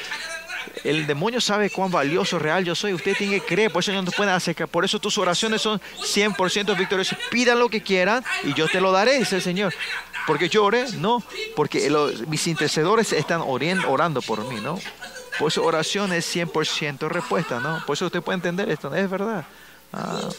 El 0.84 1.08
demonio 1.08 1.42
sabe 1.42 1.70
cuán 1.70 1.92
valioso, 1.92 2.40
real 2.40 2.64
yo 2.64 2.76
soy. 2.76 2.94
Usted 2.94 3.16
tiene 3.18 3.40
que 3.40 3.46
creer, 3.46 3.72
por 3.72 3.82
eso 3.82 3.92
no 3.92 4.02
nos 4.02 4.16
pueden 4.16 4.34
acercar. 4.34 4.68
Por 4.68 4.86
eso 4.86 5.00
tus 5.00 5.18
oraciones 5.18 5.62
son 5.62 5.80
100% 5.80 6.78
victoriosas. 6.78 7.18
Pidan 7.30 7.60
lo 7.60 7.70
que 7.70 7.82
quieran 7.82 8.24
y 8.44 8.54
yo 8.54 8.68
te 8.68 8.82
lo 8.82 8.92
daré, 8.92 9.20
dice 9.20 9.38
el 9.38 9.42
Señor. 9.42 9.74
Porque 10.28 10.50
yo 10.50 10.64
oré, 10.64 10.86
no, 10.94 11.24
porque 11.56 11.90
los, 11.90 12.28
mis 12.28 12.46
intercedores 12.48 13.14
están 13.14 13.42
orando 13.42 14.22
por 14.22 14.46
mí, 14.46 14.60
¿no? 14.62 14.80
Por 15.40 15.48
eso 15.48 15.64
oración 15.64 16.14
es 16.14 16.36
100% 16.36 17.08
respuesta, 17.08 17.60
¿no? 17.60 17.84
Por 17.86 17.96
eso 17.96 18.06
usted 18.06 18.22
puede 18.22 18.36
entender 18.36 18.70
esto, 18.70 18.94
es 18.94 19.10
verdad. 19.10 19.46
Ah. 19.94 20.30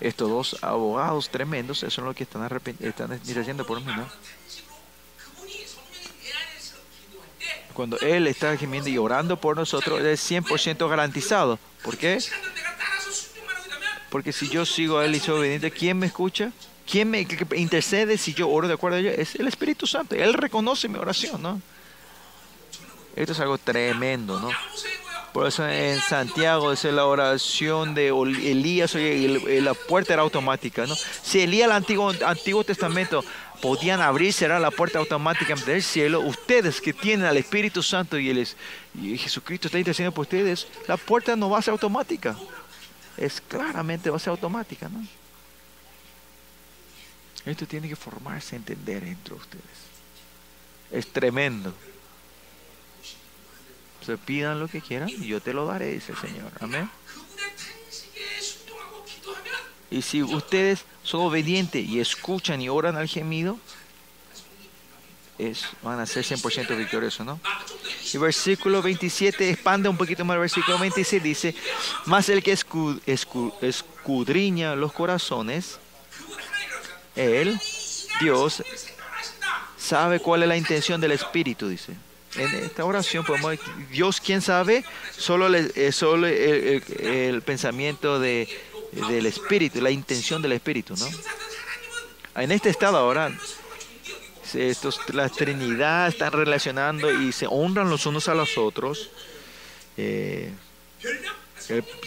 Estos 0.00 0.28
dos 0.28 0.56
abogados 0.62 1.30
tremendos, 1.30 1.82
eso 1.82 2.00
es 2.00 2.04
lo 2.04 2.14
que 2.14 2.24
están, 2.24 2.48
están 2.80 3.20
diciendo 3.22 3.64
por 3.64 3.80
mí, 3.80 3.92
¿no? 3.96 4.06
Cuando 7.72 7.98
Él 8.00 8.26
está 8.26 8.56
gemiendo 8.56 8.88
y 8.88 8.98
orando 8.98 9.36
por 9.36 9.56
nosotros, 9.56 10.00
es 10.00 10.30
100% 10.30 10.88
garantizado. 10.88 11.58
¿Por 11.82 11.96
qué? 11.96 12.18
Porque 14.10 14.32
si 14.32 14.48
yo 14.48 14.66
sigo 14.66 14.98
a 14.98 15.06
Él 15.06 15.14
y 15.14 15.20
soy 15.20 15.38
obediente, 15.38 15.70
¿quién 15.70 15.98
me 15.98 16.06
escucha? 16.06 16.52
¿Quién 16.90 17.10
me 17.10 17.26
intercede 17.56 18.18
si 18.18 18.34
yo 18.34 18.48
oro 18.48 18.68
de 18.68 18.74
acuerdo 18.74 18.96
a 18.98 19.00
Él? 19.00 19.06
Es 19.06 19.34
el 19.36 19.48
Espíritu 19.48 19.86
Santo. 19.86 20.14
Él 20.14 20.34
reconoce 20.34 20.88
mi 20.88 20.98
oración, 20.98 21.40
¿no? 21.40 21.60
Esto 23.16 23.32
es 23.32 23.40
algo 23.40 23.58
tremendo, 23.58 24.40
¿no? 24.40 24.50
Por 25.32 25.46
eso 25.46 25.66
en 25.66 25.98
Santiago 25.98 26.72
es 26.72 26.84
la 26.84 27.06
oración 27.06 27.94
de 27.94 28.08
Elías, 28.08 28.94
oye, 28.94 29.60
la 29.62 29.72
puerta 29.72 30.12
era 30.12 30.20
automática, 30.20 30.86
¿no? 30.86 30.94
Si 30.94 31.40
Elías, 31.40 31.66
el 31.66 31.72
Antiguo, 31.72 32.12
Antiguo 32.26 32.64
Testamento, 32.64 33.24
podían 33.62 34.00
abrir, 34.00 34.32
cerrar 34.32 34.60
la 34.60 34.72
puerta 34.72 34.98
automática 34.98 35.54
del 35.54 35.82
cielo, 35.84 36.20
ustedes 36.20 36.80
que 36.80 36.92
tienen 36.92 37.24
al 37.26 37.36
Espíritu 37.36 37.80
Santo 37.80 38.18
y, 38.18 38.28
el, 38.28 38.46
y 39.00 39.16
Jesucristo 39.16 39.68
está 39.68 39.78
intercediendo 39.78 40.12
por 40.12 40.22
ustedes, 40.22 40.66
la 40.88 40.96
puerta 40.96 41.36
no 41.36 41.48
va 41.48 41.60
a 41.60 41.62
ser 41.62 41.70
automática. 41.70 42.36
Es 43.16 43.40
claramente 43.40 44.10
va 44.10 44.16
a 44.16 44.18
ser 44.18 44.32
automática, 44.32 44.88
¿no? 44.88 45.06
Esto 47.46 47.64
tiene 47.66 47.88
que 47.88 47.94
formarse, 47.94 48.56
entender 48.56 49.04
entre 49.04 49.34
ustedes. 49.34 49.64
Es 50.90 51.06
tremendo. 51.12 51.72
Se 54.04 54.18
pidan 54.18 54.58
lo 54.58 54.66
que 54.66 54.80
quieran 54.80 55.08
y 55.08 55.28
yo 55.28 55.40
te 55.40 55.54
lo 55.54 55.66
daré, 55.66 55.92
dice 55.92 56.12
el 56.12 56.18
Señor. 56.18 56.50
Amén. 56.60 56.90
Y 59.92 60.00
si 60.00 60.22
ustedes 60.22 60.84
son 61.02 61.20
obedientes 61.20 61.86
y 61.86 62.00
escuchan 62.00 62.62
y 62.62 62.68
oran 62.70 62.96
al 62.96 63.08
gemido, 63.08 63.58
van 65.82 66.00
a 66.00 66.06
ser 66.06 66.24
100% 66.24 66.76
victoriosos, 66.76 67.26
¿no? 67.26 67.38
Y 68.12 68.16
versículo 68.16 68.80
27, 68.80 69.50
expande 69.50 69.88
un 69.90 69.96
poquito 69.98 70.24
más 70.24 70.36
el 70.36 70.40
versículo 70.40 70.78
26, 70.78 71.22
dice, 71.22 71.54
más 72.06 72.28
el 72.30 72.42
que 72.42 72.52
escudriña 73.60 74.74
los 74.76 74.92
corazones, 74.92 75.78
él, 77.14 77.60
Dios, 78.20 78.62
sabe 79.76 80.20
cuál 80.20 80.42
es 80.42 80.48
la 80.48 80.56
intención 80.56 81.00
del 81.00 81.12
Espíritu, 81.12 81.68
dice. 81.68 81.92
En 82.36 82.54
esta 82.54 82.86
oración 82.86 83.26
podemos, 83.26 83.58
Dios, 83.90 84.18
¿quién 84.18 84.40
sabe? 84.40 84.84
Solo, 85.18 85.50
le, 85.50 85.70
eh, 85.74 85.92
solo 85.92 86.26
el 86.26 87.42
pensamiento 87.42 88.18
de 88.18 88.48
del 88.92 89.26
espíritu, 89.26 89.80
la 89.80 89.90
intención 89.90 90.42
del 90.42 90.52
espíritu, 90.52 90.94
¿no? 90.96 91.08
En 92.36 92.52
este 92.52 92.70
estado 92.70 92.96
ahora, 92.96 93.32
estos, 94.54 95.00
la 95.12 95.28
Trinidad 95.28 96.08
están 96.08 96.32
relacionando 96.32 97.10
y 97.22 97.32
se 97.32 97.46
honran 97.48 97.90
los 97.90 98.06
unos 98.06 98.28
a 98.28 98.34
los 98.34 98.58
otros. 98.58 99.10
Eh, 99.96 100.52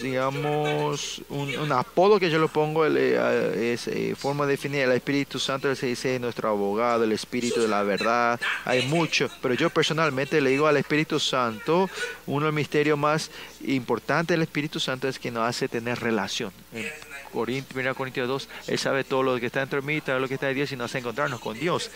digamos, 0.01 1.21
un, 1.29 1.55
un 1.57 1.71
apodo 1.71 2.19
que 2.19 2.29
yo 2.29 2.39
le 2.39 2.47
pongo 2.47 2.85
eh, 2.85 3.73
es 3.73 3.87
eh, 3.87 4.15
forma 4.17 4.45
de 4.45 4.51
definir 4.51 4.81
el 4.81 4.91
Espíritu 4.91 5.39
Santo, 5.39 5.73
se 5.75 5.87
dice 5.87 6.19
nuestro 6.19 6.49
abogado, 6.49 7.03
el 7.03 7.11
Espíritu 7.11 7.61
de 7.61 7.67
la 7.67 7.83
verdad, 7.83 8.39
hay 8.65 8.83
mucho, 8.87 9.29
pero 9.41 9.53
yo 9.53 9.69
personalmente 9.69 10.41
le 10.41 10.51
digo 10.51 10.67
al 10.67 10.77
Espíritu 10.77 11.19
Santo, 11.19 11.89
uno 12.27 12.45
de 12.45 12.51
los 12.51 12.55
misterios 12.55 12.97
más 12.97 13.31
importantes 13.65 14.33
del 14.35 14.41
Espíritu 14.43 14.79
Santo 14.79 15.07
es 15.07 15.19
que 15.19 15.31
nos 15.31 15.47
hace 15.47 15.67
tener 15.67 15.99
relación. 15.99 16.51
En 16.73 16.85
Corint- 17.33 17.65
1 17.75 17.95
Corintios 17.95 18.27
2, 18.27 18.49
Él 18.67 18.79
sabe 18.79 19.03
todo 19.03 19.23
lo 19.23 19.39
que 19.39 19.47
está 19.47 19.59
dentro 19.59 19.81
de 19.81 19.87
mí, 19.87 20.01
todo 20.01 20.19
lo 20.19 20.27
que 20.27 20.35
está 20.35 20.47
de 20.47 20.53
Dios 20.53 20.71
y 20.71 20.75
nos 20.77 20.91
hace 20.91 20.99
encontrarnos 20.99 21.39
con 21.39 21.59
Dios. 21.59 21.89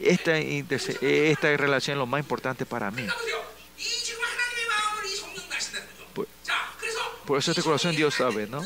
Esta, 0.00 0.36
esta 0.38 1.56
relación 1.56 1.94
es 1.94 1.98
lo 1.98 2.06
más 2.06 2.20
importante 2.20 2.66
para 2.66 2.90
mí. 2.90 3.06
Por 7.26 7.38
eso 7.38 7.50
este 7.50 7.62
corazón 7.62 7.96
Dios 7.96 8.14
sabe, 8.14 8.46
¿no? 8.46 8.62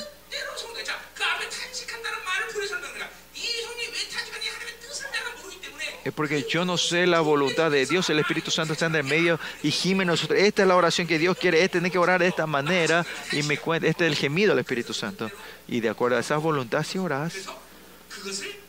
Es 6.02 6.14
porque 6.14 6.46
yo 6.48 6.64
no 6.64 6.78
sé 6.78 7.06
la 7.06 7.20
voluntad 7.20 7.70
de 7.70 7.84
Dios, 7.84 8.08
el 8.08 8.18
Espíritu 8.18 8.50
Santo 8.50 8.72
está 8.72 8.86
en 8.86 8.94
el 8.94 9.04
medio 9.04 9.38
y 9.62 9.70
gime 9.70 10.06
nosotros. 10.06 10.38
Esta 10.38 10.62
es 10.62 10.68
la 10.68 10.76
oración 10.76 11.06
que 11.06 11.18
Dios 11.18 11.36
quiere, 11.36 11.58
este 11.62 11.78
tiene 11.78 11.90
que 11.90 11.98
orar 11.98 12.20
de 12.20 12.28
esta 12.28 12.46
manera 12.46 13.04
y 13.32 13.42
me 13.42 13.58
cuenta, 13.58 13.86
este 13.86 14.06
es 14.06 14.12
el 14.12 14.16
gemido 14.16 14.50
del 14.50 14.60
Espíritu 14.60 14.94
Santo. 14.94 15.30
Y 15.68 15.80
de 15.80 15.90
acuerdo 15.90 16.16
a 16.16 16.20
esa 16.20 16.38
voluntad 16.38 16.84
si 16.84 16.96
orás. 16.96 17.34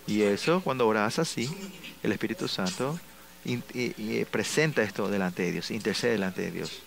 Y 0.08 0.24
eso, 0.24 0.62
cuando 0.62 0.86
orás 0.88 1.20
así, 1.20 1.50
el 2.04 2.12
Espíritu 2.12 2.50
Santo 2.50 3.00
presenta 4.30 4.84
esto 4.84 5.08
delante 5.08 5.44
de 5.44 5.52
Dios, 5.54 5.72
intercede 5.72 6.12
delante 6.12 6.42
de 6.42 6.52
Dios 6.52 6.82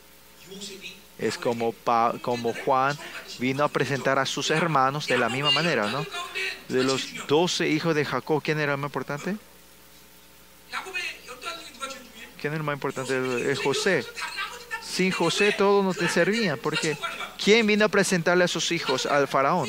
es 1.26 1.38
como, 1.38 1.72
pa, 1.72 2.14
como 2.20 2.52
Juan 2.52 2.96
vino 3.38 3.64
a 3.64 3.68
presentar 3.68 4.18
a 4.18 4.26
sus 4.26 4.50
hermanos 4.50 5.06
de 5.06 5.18
la 5.18 5.28
misma 5.28 5.50
manera, 5.50 5.90
¿no? 5.90 6.06
De 6.68 6.84
los 6.84 7.26
doce 7.26 7.68
hijos 7.68 7.94
de 7.94 8.04
Jacob, 8.04 8.42
¿quién 8.42 8.60
era 8.60 8.72
el 8.72 8.78
más 8.78 8.88
importante? 8.88 9.36
¿Quién 12.40 12.52
era 12.52 12.56
el 12.56 12.62
más 12.62 12.74
importante? 12.74 13.50
Es 13.50 13.58
José. 13.58 14.04
Sin 14.82 15.10
José 15.10 15.54
todos 15.56 15.84
no 15.84 15.94
te 15.94 16.08
servían, 16.08 16.58
porque 16.58 16.96
¿quién 17.42 17.66
vino 17.66 17.86
a 17.86 17.88
presentarle 17.88 18.44
a 18.44 18.48
sus 18.48 18.70
hijos 18.70 19.06
al 19.06 19.26
faraón? 19.26 19.68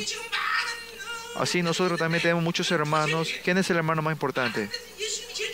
Así 1.38 1.62
nosotros 1.62 1.98
también 1.98 2.22
tenemos 2.22 2.42
muchos 2.42 2.70
hermanos. 2.70 3.28
¿Quién 3.44 3.58
es 3.58 3.68
el 3.70 3.76
hermano 3.76 4.02
más 4.02 4.12
importante? 4.12 4.70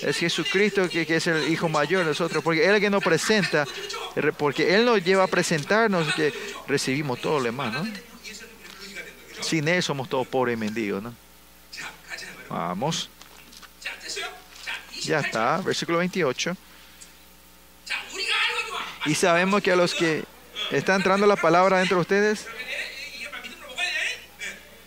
Es 0.00 0.16
Jesucristo 0.18 0.88
que, 0.88 1.06
que, 1.06 1.16
es 1.16 1.26
el 1.26 1.48
Hijo 1.52 1.68
mayor 1.68 2.00
de 2.00 2.06
nosotros, 2.06 2.42
porque 2.42 2.64
Él 2.64 2.70
es 2.70 2.74
el 2.76 2.80
que 2.80 2.90
nos 2.90 3.02
presenta, 3.02 3.66
porque 4.36 4.74
Él 4.74 4.84
nos 4.84 5.02
lleva 5.02 5.24
a 5.24 5.26
presentarnos 5.26 6.14
que 6.14 6.32
recibimos 6.68 7.20
todo 7.20 7.38
lo 7.38 7.44
demás, 7.44 7.72
¿no? 7.72 7.86
Sin 9.40 9.66
Él 9.68 9.82
somos 9.82 10.09
todos 10.09 10.26
pobres 10.26 10.54
y 10.54 10.56
mendigos, 10.56 11.02
¿no? 11.02 11.14
Vamos. 12.48 13.09
Ya 15.02 15.20
está, 15.20 15.59
versículo 15.59 15.98
28. 15.98 16.56
Y 19.06 19.14
sabemos 19.14 19.62
que 19.62 19.72
a 19.72 19.76
los 19.76 19.94
que 19.94 20.24
está 20.70 20.94
entrando 20.94 21.26
la 21.26 21.36
palabra 21.36 21.78
dentro 21.78 21.96
de 21.96 22.02
ustedes, 22.02 22.46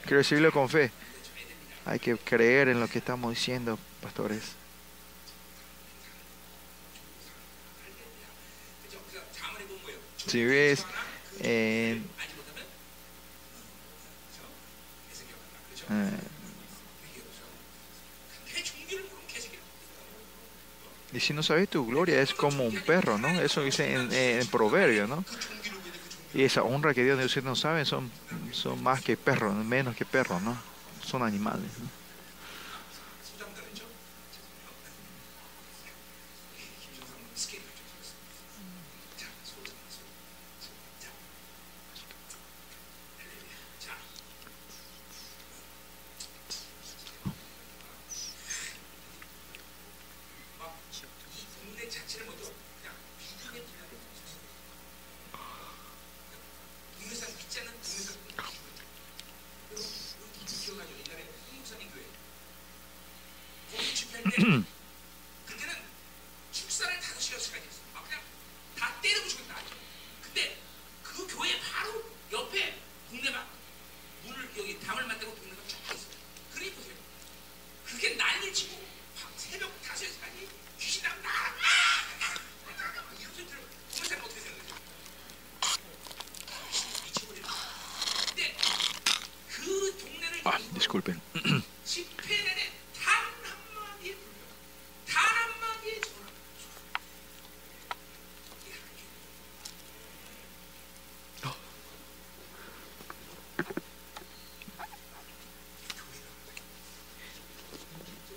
que 0.06 0.16
recibirlo 0.16 0.52
con 0.52 0.70
fe. 0.70 0.92
Hay 1.86 2.00
que 2.00 2.18
creer 2.18 2.70
en 2.70 2.80
lo 2.80 2.88
que 2.88 3.00
estamos 3.00 3.32
diciendo, 3.32 3.78
pastores. 4.02 4.54
Si 10.26 10.44
ves 10.44 10.84
eh, 11.42 12.02
eh, 15.92 16.10
'Y 21.14 21.20
si 21.22 21.34
no 21.34 21.44
sabes 21.44 21.70
tu 21.70 21.86
gloria, 21.86 22.22
es 22.22 22.34
como 22.34 22.66
un 22.66 22.76
perro, 22.82 23.18
¿no? 23.18 23.40
Eso 23.40 23.62
dice 23.64 23.94
en, 23.94 24.12
en, 24.12 24.42
en 24.42 24.48
proverbio, 24.48 25.08
¿no? 25.08 25.24
Y 26.36 26.44
esa 26.44 26.64
honra 26.64 26.94
que 26.94 27.06
Dios 27.06 27.18
ustedes 27.24 27.46
no 27.46 27.56
saben 27.56 27.86
son, 27.86 28.12
son 28.52 28.84
más 28.84 29.02
que 29.02 29.16
perros, 29.16 29.56
menos 29.56 29.96
que 29.96 30.04
perros, 30.04 30.42
¿no? 30.42 30.58
Son 31.02 31.24
animales. 31.24 31.72
¿no? 31.80 32.05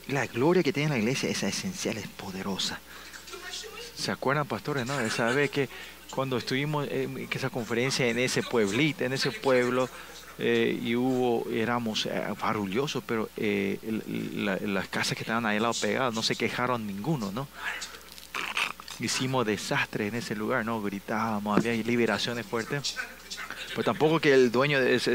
la 0.09 0.26
gloria 0.26 0.62
que 0.62 0.72
tiene 0.72 0.90
la 0.90 0.98
iglesia, 0.98 1.28
es 1.28 1.43
esencial, 1.43 1.98
es 1.98 2.09
poderosa. 2.09 2.80
¿Se 3.94 4.10
acuerdan, 4.10 4.47
pastores? 4.47 4.86
No? 4.86 4.98
Esa 5.01 5.26
vez 5.26 5.51
que 5.51 5.68
cuando 6.10 6.39
estuvimos 6.39 6.89
en 6.90 7.28
esa 7.30 7.51
conferencia 7.51 8.06
en 8.06 8.18
ese 8.18 8.43
pueblito, 8.43 9.05
en 9.05 9.12
ese 9.12 9.30
pueblo, 9.30 9.89
eh, 10.39 10.78
y 10.82 10.94
hubo, 10.94 11.51
éramos 11.51 12.06
eh, 12.06 12.22
barullosos, 12.40 13.02
pero 13.05 13.28
eh, 13.36 13.78
las 14.62 14.89
casas 14.89 15.16
que 15.16 15.24
estaban 15.24 15.44
ahí 15.47 15.56
al 15.56 15.62
lado 15.62 15.74
pegadas 15.74 16.14
no 16.14 16.22
se 16.22 16.36
quejaron 16.36 16.86
ninguno, 16.86 17.32
¿no? 17.32 17.48
Hicimos 19.01 19.47
desastres 19.47 20.09
en 20.09 20.18
ese 20.18 20.36
lugar, 20.36 20.64
¿no? 20.64 20.80
Gritábamos, 20.80 21.59
había 21.59 21.72
liberaciones 21.82 22.47
fuertes. 22.47 22.97
Pero 23.78 23.92
tampoco 23.92 24.18
que 24.18 24.34
el 24.34 24.50
dueño, 24.50 24.80
de 24.80 24.96
ese, 24.96 25.12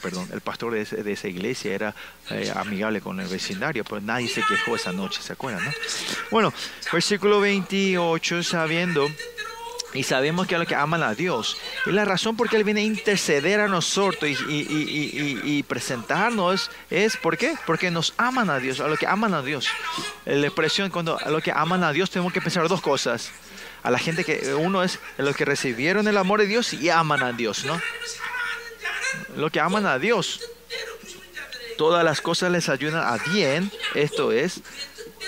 perdón, 0.00 0.26
el 0.32 0.40
pastor 0.40 0.72
de, 0.72 0.80
ese- 0.80 1.02
de 1.02 1.12
esa 1.12 1.28
iglesia 1.28 1.74
era 1.74 1.94
eh, 2.30 2.50
amigable 2.56 3.02
con 3.02 3.20
el 3.20 3.26
vecindario, 3.28 3.84
pero 3.84 4.00
nadie 4.00 4.26
se 4.26 4.40
quejó 4.42 4.74
esa 4.74 4.90
noche, 4.90 5.20
¿se 5.20 5.34
acuerdan? 5.34 5.62
no? 5.66 5.70
Bueno, 6.30 6.50
versículo 6.90 7.40
28, 7.40 8.42
sabiendo 8.42 9.06
y 9.92 10.04
sabemos 10.04 10.46
que 10.46 10.54
a 10.54 10.58
los 10.58 10.66
que 10.66 10.76
aman 10.76 11.02
a 11.02 11.14
Dios, 11.14 11.58
y 11.84 11.90
la 11.90 12.06
razón 12.06 12.38
por 12.38 12.48
qué 12.48 12.56
Él 12.56 12.64
viene 12.64 12.80
a 12.80 12.84
interceder 12.84 13.60
a 13.60 13.68
nosotros 13.68 14.30
y- 14.48 15.40
y 15.44 15.62
presentarnos 15.64 16.70
es, 16.88 17.18
¿por 17.18 17.36
qué? 17.36 17.52
Porque 17.66 17.90
nos 17.90 18.14
aman 18.16 18.48
a 18.48 18.60
Dios, 18.60 18.80
a 18.80 18.88
los 18.88 18.98
que 18.98 19.06
aman 19.06 19.34
a 19.34 19.42
Dios. 19.42 19.66
La 20.24 20.46
expresión 20.46 20.88
cuando 20.88 21.18
a 21.18 21.28
los 21.28 21.42
que 21.42 21.52
aman 21.52 21.84
a 21.84 21.92
Dios 21.92 22.08
tenemos 22.08 22.32
que 22.32 22.40
pensar 22.40 22.66
dos 22.66 22.80
cosas 22.80 23.30
a 23.82 23.90
la 23.90 23.98
gente 23.98 24.24
que 24.24 24.50
eh, 24.50 24.54
uno 24.54 24.82
es 24.82 24.98
los 25.16 25.36
que 25.36 25.44
recibieron 25.44 26.08
el 26.08 26.16
amor 26.16 26.40
de 26.40 26.46
Dios 26.46 26.72
y 26.72 26.90
aman 26.90 27.22
a 27.22 27.32
Dios, 27.32 27.64
¿no? 27.64 27.80
Los 29.36 29.50
que 29.50 29.60
aman 29.60 29.86
a 29.86 29.98
Dios. 29.98 30.40
Todas 31.78 32.04
las 32.04 32.20
cosas 32.20 32.52
les 32.52 32.68
ayudan 32.68 33.02
a 33.02 33.16
bien, 33.32 33.72
esto 33.94 34.32
es, 34.32 34.60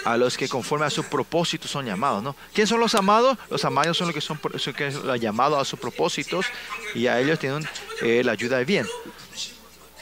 a 0.05 0.17
los 0.17 0.37
que 0.37 0.49
conforme 0.49 0.85
a 0.85 0.91
su 0.91 1.05
propósito 1.05 1.69
son 1.69 1.87
llamados, 1.87 2.23
¿no? 2.23 2.37
¿Quién 2.53 2.67
son 2.67 2.81
los 2.81 2.95
amados? 2.95 3.39
Los 3.51 3.65
amados 3.65 3.97
son 3.97 4.09
los 4.09 4.15
que 4.15 4.21
son, 4.21 4.39
son 4.57 4.75
que 4.75 4.91
los 4.91 5.21
llamados 5.21 5.61
a 5.61 5.65
sus 5.65 5.79
propósitos 5.79 6.47
y 6.95 7.07
a 7.07 7.21
ellos 7.21 7.39
tienen 7.39 7.67
eh, 8.03 8.23
la 8.25 8.33
ayuda 8.33 8.59
de 8.59 8.65
bien. 8.65 8.87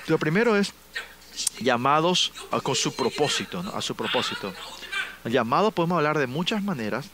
Lo 0.07 0.19
primero 0.19 0.57
es 0.57 0.73
llamados 1.61 2.33
a, 2.51 2.61
con 2.61 2.75
su 2.75 2.95
propósito, 2.95 3.63
¿no? 3.63 3.71
a 3.71 3.83
su 3.83 3.95
propósito. 3.95 4.53
Llamados 5.25 5.73
podemos 5.75 5.99
hablar 5.99 6.19
de 6.19 6.27
muchas 6.27 6.63
maneras. 6.63 7.07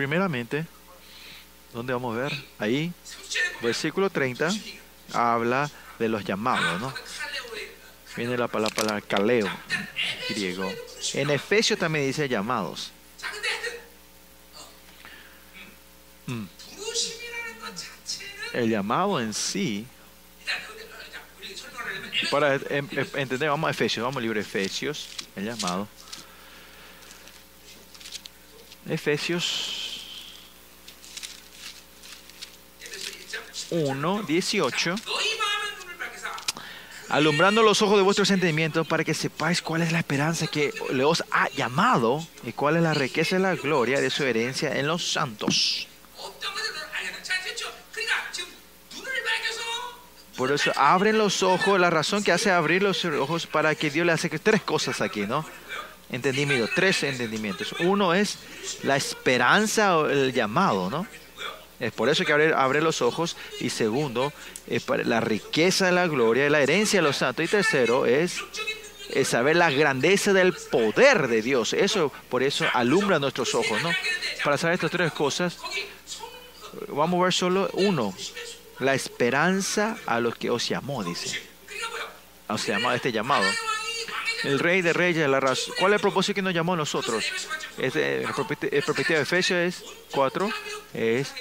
Primeramente, 0.00 0.64
¿dónde 1.74 1.92
vamos 1.92 2.16
a 2.16 2.20
ver? 2.22 2.32
Ahí, 2.58 2.90
versículo 3.60 4.08
30, 4.08 4.50
habla 5.12 5.70
de 5.98 6.08
los 6.08 6.24
llamados, 6.24 6.80
¿no? 6.80 6.94
Viene 8.16 8.38
la 8.38 8.48
palabra 8.48 9.02
caleo, 9.02 9.46
griego. 10.30 10.72
En 11.12 11.28
Efesios 11.28 11.78
también 11.78 12.06
dice 12.06 12.26
llamados. 12.30 12.92
Mm. 16.28 16.46
El 18.54 18.70
llamado 18.70 19.20
en 19.20 19.34
sí 19.34 19.86
para 22.30 22.54
entender, 22.54 23.50
vamos 23.50 23.68
a 23.68 23.70
Efesios, 23.72 24.02
vamos 24.02 24.16
al 24.16 24.22
libro 24.22 24.40
Efesios, 24.40 25.10
el 25.36 25.44
llamado. 25.44 25.86
Efesios 28.88 29.79
1, 33.70 34.22
18 34.22 34.94
alumbrando 37.10 37.62
los 37.62 37.82
ojos 37.82 37.96
de 37.96 38.02
vuestros 38.02 38.30
entendimientos 38.30 38.86
para 38.86 39.04
que 39.04 39.14
sepáis 39.14 39.60
cuál 39.60 39.82
es 39.82 39.92
la 39.92 39.98
esperanza 39.98 40.46
que 40.46 40.72
le 40.92 41.04
os 41.04 41.24
ha 41.32 41.48
llamado 41.50 42.24
y 42.44 42.52
cuál 42.52 42.76
es 42.76 42.82
la 42.82 42.94
riqueza 42.94 43.36
y 43.36 43.40
la 43.40 43.56
gloria 43.56 44.00
de 44.00 44.10
su 44.10 44.24
herencia 44.24 44.76
en 44.76 44.86
los 44.86 45.12
santos. 45.12 45.88
Por 50.36 50.52
eso 50.52 50.72
abren 50.76 51.18
los 51.18 51.42
ojos, 51.42 51.78
la 51.78 51.90
razón 51.90 52.24
que 52.24 52.32
hace 52.32 52.50
abrir 52.50 52.82
los 52.82 53.04
ojos 53.04 53.46
para 53.46 53.74
que 53.74 53.90
Dios 53.90 54.06
le 54.06 54.12
hace 54.12 54.30
tres 54.38 54.62
cosas 54.62 55.00
aquí, 55.00 55.26
¿no? 55.26 55.44
Entendimiento, 56.10 56.68
tres 56.74 57.02
entendimientos. 57.02 57.74
Uno 57.80 58.14
es 58.14 58.38
la 58.82 58.96
esperanza 58.96 59.98
o 59.98 60.08
el 60.08 60.32
llamado, 60.32 60.88
¿no? 60.88 61.06
Es 61.80 61.92
por 61.92 62.10
eso 62.10 62.24
que 62.26 62.32
abre, 62.32 62.52
abre 62.54 62.82
los 62.82 63.00
ojos. 63.00 63.36
Y 63.58 63.70
segundo, 63.70 64.32
eh, 64.66 64.76
es 64.76 65.06
la 65.06 65.20
riqueza 65.20 65.86
de 65.86 65.92
la 65.92 66.06
gloria, 66.06 66.48
la 66.50 66.60
herencia 66.60 67.00
de 67.00 67.06
los 67.06 67.16
santos. 67.16 67.44
Y 67.44 67.48
tercero, 67.48 68.04
es, 68.04 68.36
saber 69.24 69.56
la 69.56 69.70
grandeza 69.70 70.32
del 70.34 70.52
poder 70.52 71.28
de 71.28 71.40
Dios. 71.40 71.72
Eso, 71.72 72.12
por 72.28 72.42
eso, 72.42 72.66
alumbra 72.74 73.18
nuestros 73.18 73.54
ojos, 73.54 73.82
¿no? 73.82 73.90
Para 74.44 74.58
saber 74.58 74.74
estas 74.74 74.90
tres 74.90 75.12
cosas, 75.12 75.58
vamos 76.88 77.18
a 77.20 77.24
ver 77.24 77.32
solo 77.32 77.70
uno. 77.72 78.14
La 78.78 78.94
esperanza 78.94 79.96
a 80.06 80.20
los 80.20 80.36
que 80.36 80.50
os 80.50 80.68
llamó, 80.68 81.02
dice. 81.02 81.50
Os 82.48 82.68
este 82.68 83.12
llamado. 83.12 83.44
El 84.42 84.58
rey 84.58 84.80
de 84.82 84.92
reyes, 84.92 85.28
la 85.28 85.38
razón. 85.38 85.74
¿Cuál 85.78 85.92
es 85.92 85.96
el 85.96 86.00
propósito 86.00 86.34
que 86.34 86.42
nos 86.42 86.54
llamó 86.54 86.74
a 86.74 86.76
nosotros? 86.76 87.24
Eh, 87.78 88.24
el 88.24 88.82
propósito 88.82 89.14
de 89.14 89.20
Efesios 89.20 89.58
es 89.58 89.84
4, 90.10 90.50
es 90.94 91.34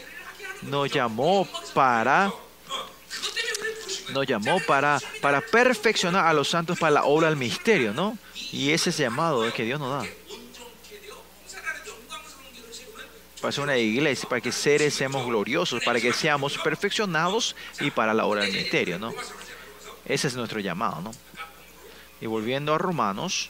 nos 0.63 0.91
llamó 0.91 1.47
para 1.73 2.31
nos 4.13 4.25
llamó 4.25 4.59
para, 4.65 4.99
para 5.21 5.41
perfeccionar 5.41 6.25
a 6.25 6.33
los 6.33 6.49
santos 6.49 6.79
para 6.79 6.91
la 6.91 7.03
obra 7.03 7.27
del 7.27 7.37
misterio, 7.37 7.93
¿no? 7.93 8.17
Y 8.51 8.71
ese 8.71 8.89
es 8.89 8.99
el 8.99 9.05
llamado 9.05 9.51
que 9.53 9.63
Dios 9.63 9.79
nos 9.79 10.03
da. 10.03 10.09
Para 13.41 13.51
ser 13.51 13.63
una 13.63 13.77
iglesia, 13.77 14.27
para 14.27 14.41
que 14.41 14.51
seres 14.51 14.93
seamos 14.93 15.25
gloriosos, 15.25 15.83
para 15.83 16.01
que 16.01 16.11
seamos 16.11 16.57
perfeccionados 16.57 17.55
y 17.79 17.91
para 17.91 18.13
la 18.13 18.25
obra 18.25 18.41
del 18.41 18.51
misterio, 18.51 18.99
¿no? 18.99 19.13
Ese 20.05 20.27
es 20.27 20.35
nuestro 20.35 20.59
llamado, 20.59 21.01
¿no? 21.01 21.11
Y 22.19 22.25
volviendo 22.25 22.73
a 22.73 22.77
Romanos 22.77 23.49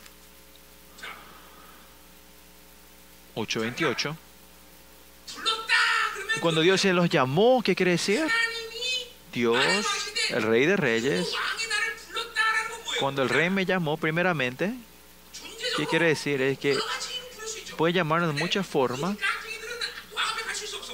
8:28. 3.36 4.16
Cuando 6.42 6.62
Dios 6.62 6.82
se 6.82 6.94
los 6.94 7.10
llamó, 7.10 7.62
¿qué 7.64 7.76
quiere 7.76 7.92
decir? 7.92 8.22
Dios, 9.34 9.58
el 10.30 10.44
rey 10.44 10.66
de 10.66 10.78
reyes. 10.78 11.34
Cuando 13.00 13.24
el 13.24 13.30
rey 13.30 13.50
me 13.50 13.66
llamó 13.66 13.98
primeramente, 13.98 14.74
¿qué 15.78 15.86
quiere 15.86 16.08
decir? 16.08 16.42
Es 16.42 16.58
que 16.58 16.78
puede 17.78 17.94
llamarnos 17.94 18.34
de 18.34 18.42
muchas 18.42 18.66
formas, 18.66 19.18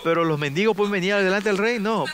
pero 0.03 0.23
los 0.23 0.39
mendigos 0.39 0.75
pueden 0.75 0.91
venir 0.91 1.13
adelante 1.13 1.49
del 1.49 1.57
rey, 1.57 1.79
no. 1.79 2.05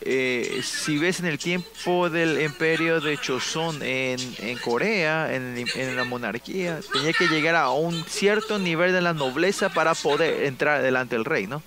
Eh, 0.00 0.62
si 0.62 0.96
ves 0.96 1.20
en 1.20 1.26
el 1.26 1.38
tiempo 1.38 2.08
del 2.08 2.40
imperio 2.40 3.00
de 3.00 3.18
Choson 3.18 3.82
en, 3.82 4.18
Corea, 4.58 5.34
en, 5.34 5.96
la 5.96 6.04
monarquía, 6.04 6.80
tenía 6.92 7.12
que 7.12 7.26
llegar 7.28 7.56
a 7.56 7.70
un 7.70 8.04
cierto 8.04 8.58
nivel 8.58 8.92
de 8.92 9.00
la 9.00 9.12
nobleza 9.12 9.68
para 9.68 9.94
poder 9.94 10.44
entrar 10.44 10.82
delante 10.82 11.16
del 11.16 11.24
rey, 11.24 11.46
¿no? 11.46 11.62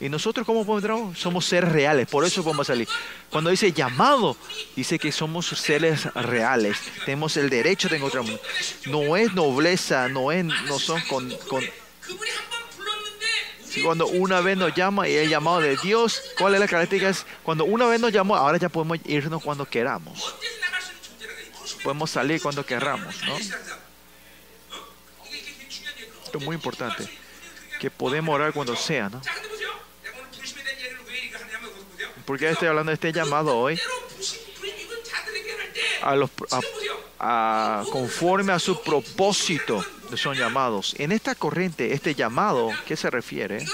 ¿Y 0.00 0.08
nosotros 0.08 0.44
cómo 0.44 0.66
podemos 0.66 1.04
entrar, 1.04 1.16
Somos 1.16 1.46
seres 1.46 1.72
reales, 1.72 2.06
por 2.08 2.24
eso 2.24 2.44
podemos 2.44 2.66
salir. 2.66 2.86
Cuando 3.30 3.50
dice 3.50 3.72
llamado, 3.72 4.36
dice 4.74 4.98
que 4.98 5.10
somos 5.10 5.46
seres 5.46 6.12
reales. 6.14 6.76
Tenemos 7.04 7.36
el 7.36 7.48
derecho 7.48 7.88
de 7.88 7.96
encontrar. 7.96 8.24
No 8.86 9.16
es 9.16 9.32
nobleza, 9.32 10.08
no, 10.08 10.32
es, 10.32 10.44
no 10.44 10.78
son 10.78 11.00
con, 11.02 11.32
cuando 13.82 14.06
una 14.06 14.40
vez 14.40 14.56
nos 14.56 14.74
llama 14.74 15.08
y 15.08 15.14
el 15.14 15.28
llamado 15.28 15.60
de 15.60 15.76
Dios, 15.76 16.22
¿cuál 16.38 16.54
es 16.54 16.60
la 16.60 16.68
característica? 16.68 17.28
Cuando 17.42 17.64
una 17.64 17.86
vez 17.86 18.00
nos 18.00 18.12
llamó, 18.12 18.36
ahora 18.36 18.58
ya 18.58 18.68
podemos 18.68 18.98
irnos 19.04 19.42
cuando 19.42 19.66
queramos. 19.66 20.34
Podemos 21.82 22.10
salir 22.10 22.40
cuando 22.40 22.64
queramos, 22.64 23.14
¿no? 23.24 23.36
Esto 26.24 26.38
es 26.38 26.44
muy 26.44 26.54
importante. 26.54 27.08
Que 27.78 27.90
podemos 27.90 28.34
orar 28.34 28.52
cuando 28.52 28.74
sea, 28.74 29.08
¿no? 29.08 29.20
¿Por 32.26 32.38
qué 32.38 32.50
estoy 32.50 32.66
hablando 32.68 32.90
de 32.90 32.94
este 32.94 33.12
llamado 33.12 33.56
hoy? 33.56 33.80
A 36.02 36.16
los, 36.16 36.30
a, 36.50 36.60
a, 37.20 37.84
conforme 37.90 38.52
a 38.52 38.58
su 38.58 38.82
propósito 38.82 39.84
son 40.16 40.36
llamados. 40.36 40.94
En 40.98 41.12
esta 41.12 41.36
corriente, 41.36 41.92
este 41.92 42.14
llamado, 42.14 42.70
¿qué 42.86 42.96
se 42.96 43.10
refiere? 43.10 43.64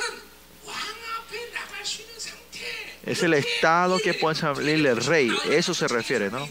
Es 3.04 3.22
el 3.22 3.34
estado 3.34 3.98
que 3.98 4.14
puede 4.14 4.36
salir 4.36 4.86
el 4.86 4.96
rey. 4.96 5.32
Eso 5.50 5.72
se 5.74 5.88
refiere, 5.88 6.30
¿no? 6.30 6.46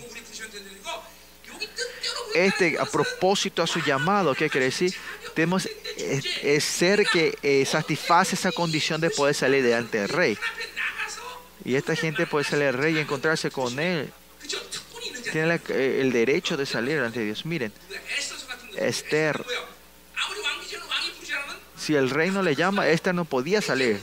Este, 2.34 2.80
a 2.80 2.86
propósito 2.86 3.62
a 3.62 3.68
su 3.68 3.80
llamado, 3.82 4.34
¿qué 4.34 4.50
quiere 4.50 4.66
decir? 4.66 4.94
Tenemos 5.36 5.68
es, 5.98 6.26
es 6.42 6.64
ser 6.64 7.06
que 7.06 7.38
eh, 7.44 7.66
satisface 7.66 8.36
esa 8.36 8.52
condición 8.52 9.00
de 9.02 9.10
poder 9.10 9.36
salir 9.36 9.64
delante 9.64 10.00
del 10.00 10.10
rey. 10.10 10.38
Y 11.64 11.76
esta 11.76 11.96
gente 11.96 12.26
puede 12.26 12.46
salir 12.46 12.68
al 12.68 12.74
rey 12.74 12.96
y 12.96 13.00
encontrarse 13.00 13.52
con 13.52 13.80
él. 13.80 14.12
Tiene 15.32 15.60
eh, 15.70 16.00
el 16.02 16.12
derecho 16.12 16.58
de 16.58 16.66
salir 16.66 17.00
ante 17.00 17.24
Dios. 17.24 17.46
Miren, 17.46 17.72
Esther, 18.76 19.44
si 21.78 21.96
el 21.96 22.10
rey 22.10 22.32
no 22.32 22.42
le 22.42 22.56
llama, 22.56 22.88
Esther 22.88 23.14
no 23.14 23.26
podía 23.26 23.62
salir. 23.62 24.00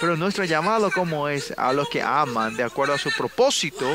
Pero 0.00 0.16
nuestro 0.16 0.44
llamado 0.44 0.90
como 0.90 1.28
es 1.28 1.52
a 1.56 1.72
los 1.72 1.88
que 1.88 2.02
aman, 2.02 2.56
de 2.56 2.64
acuerdo 2.64 2.94
a 2.94 2.98
su 2.98 3.10
propósito, 3.16 3.88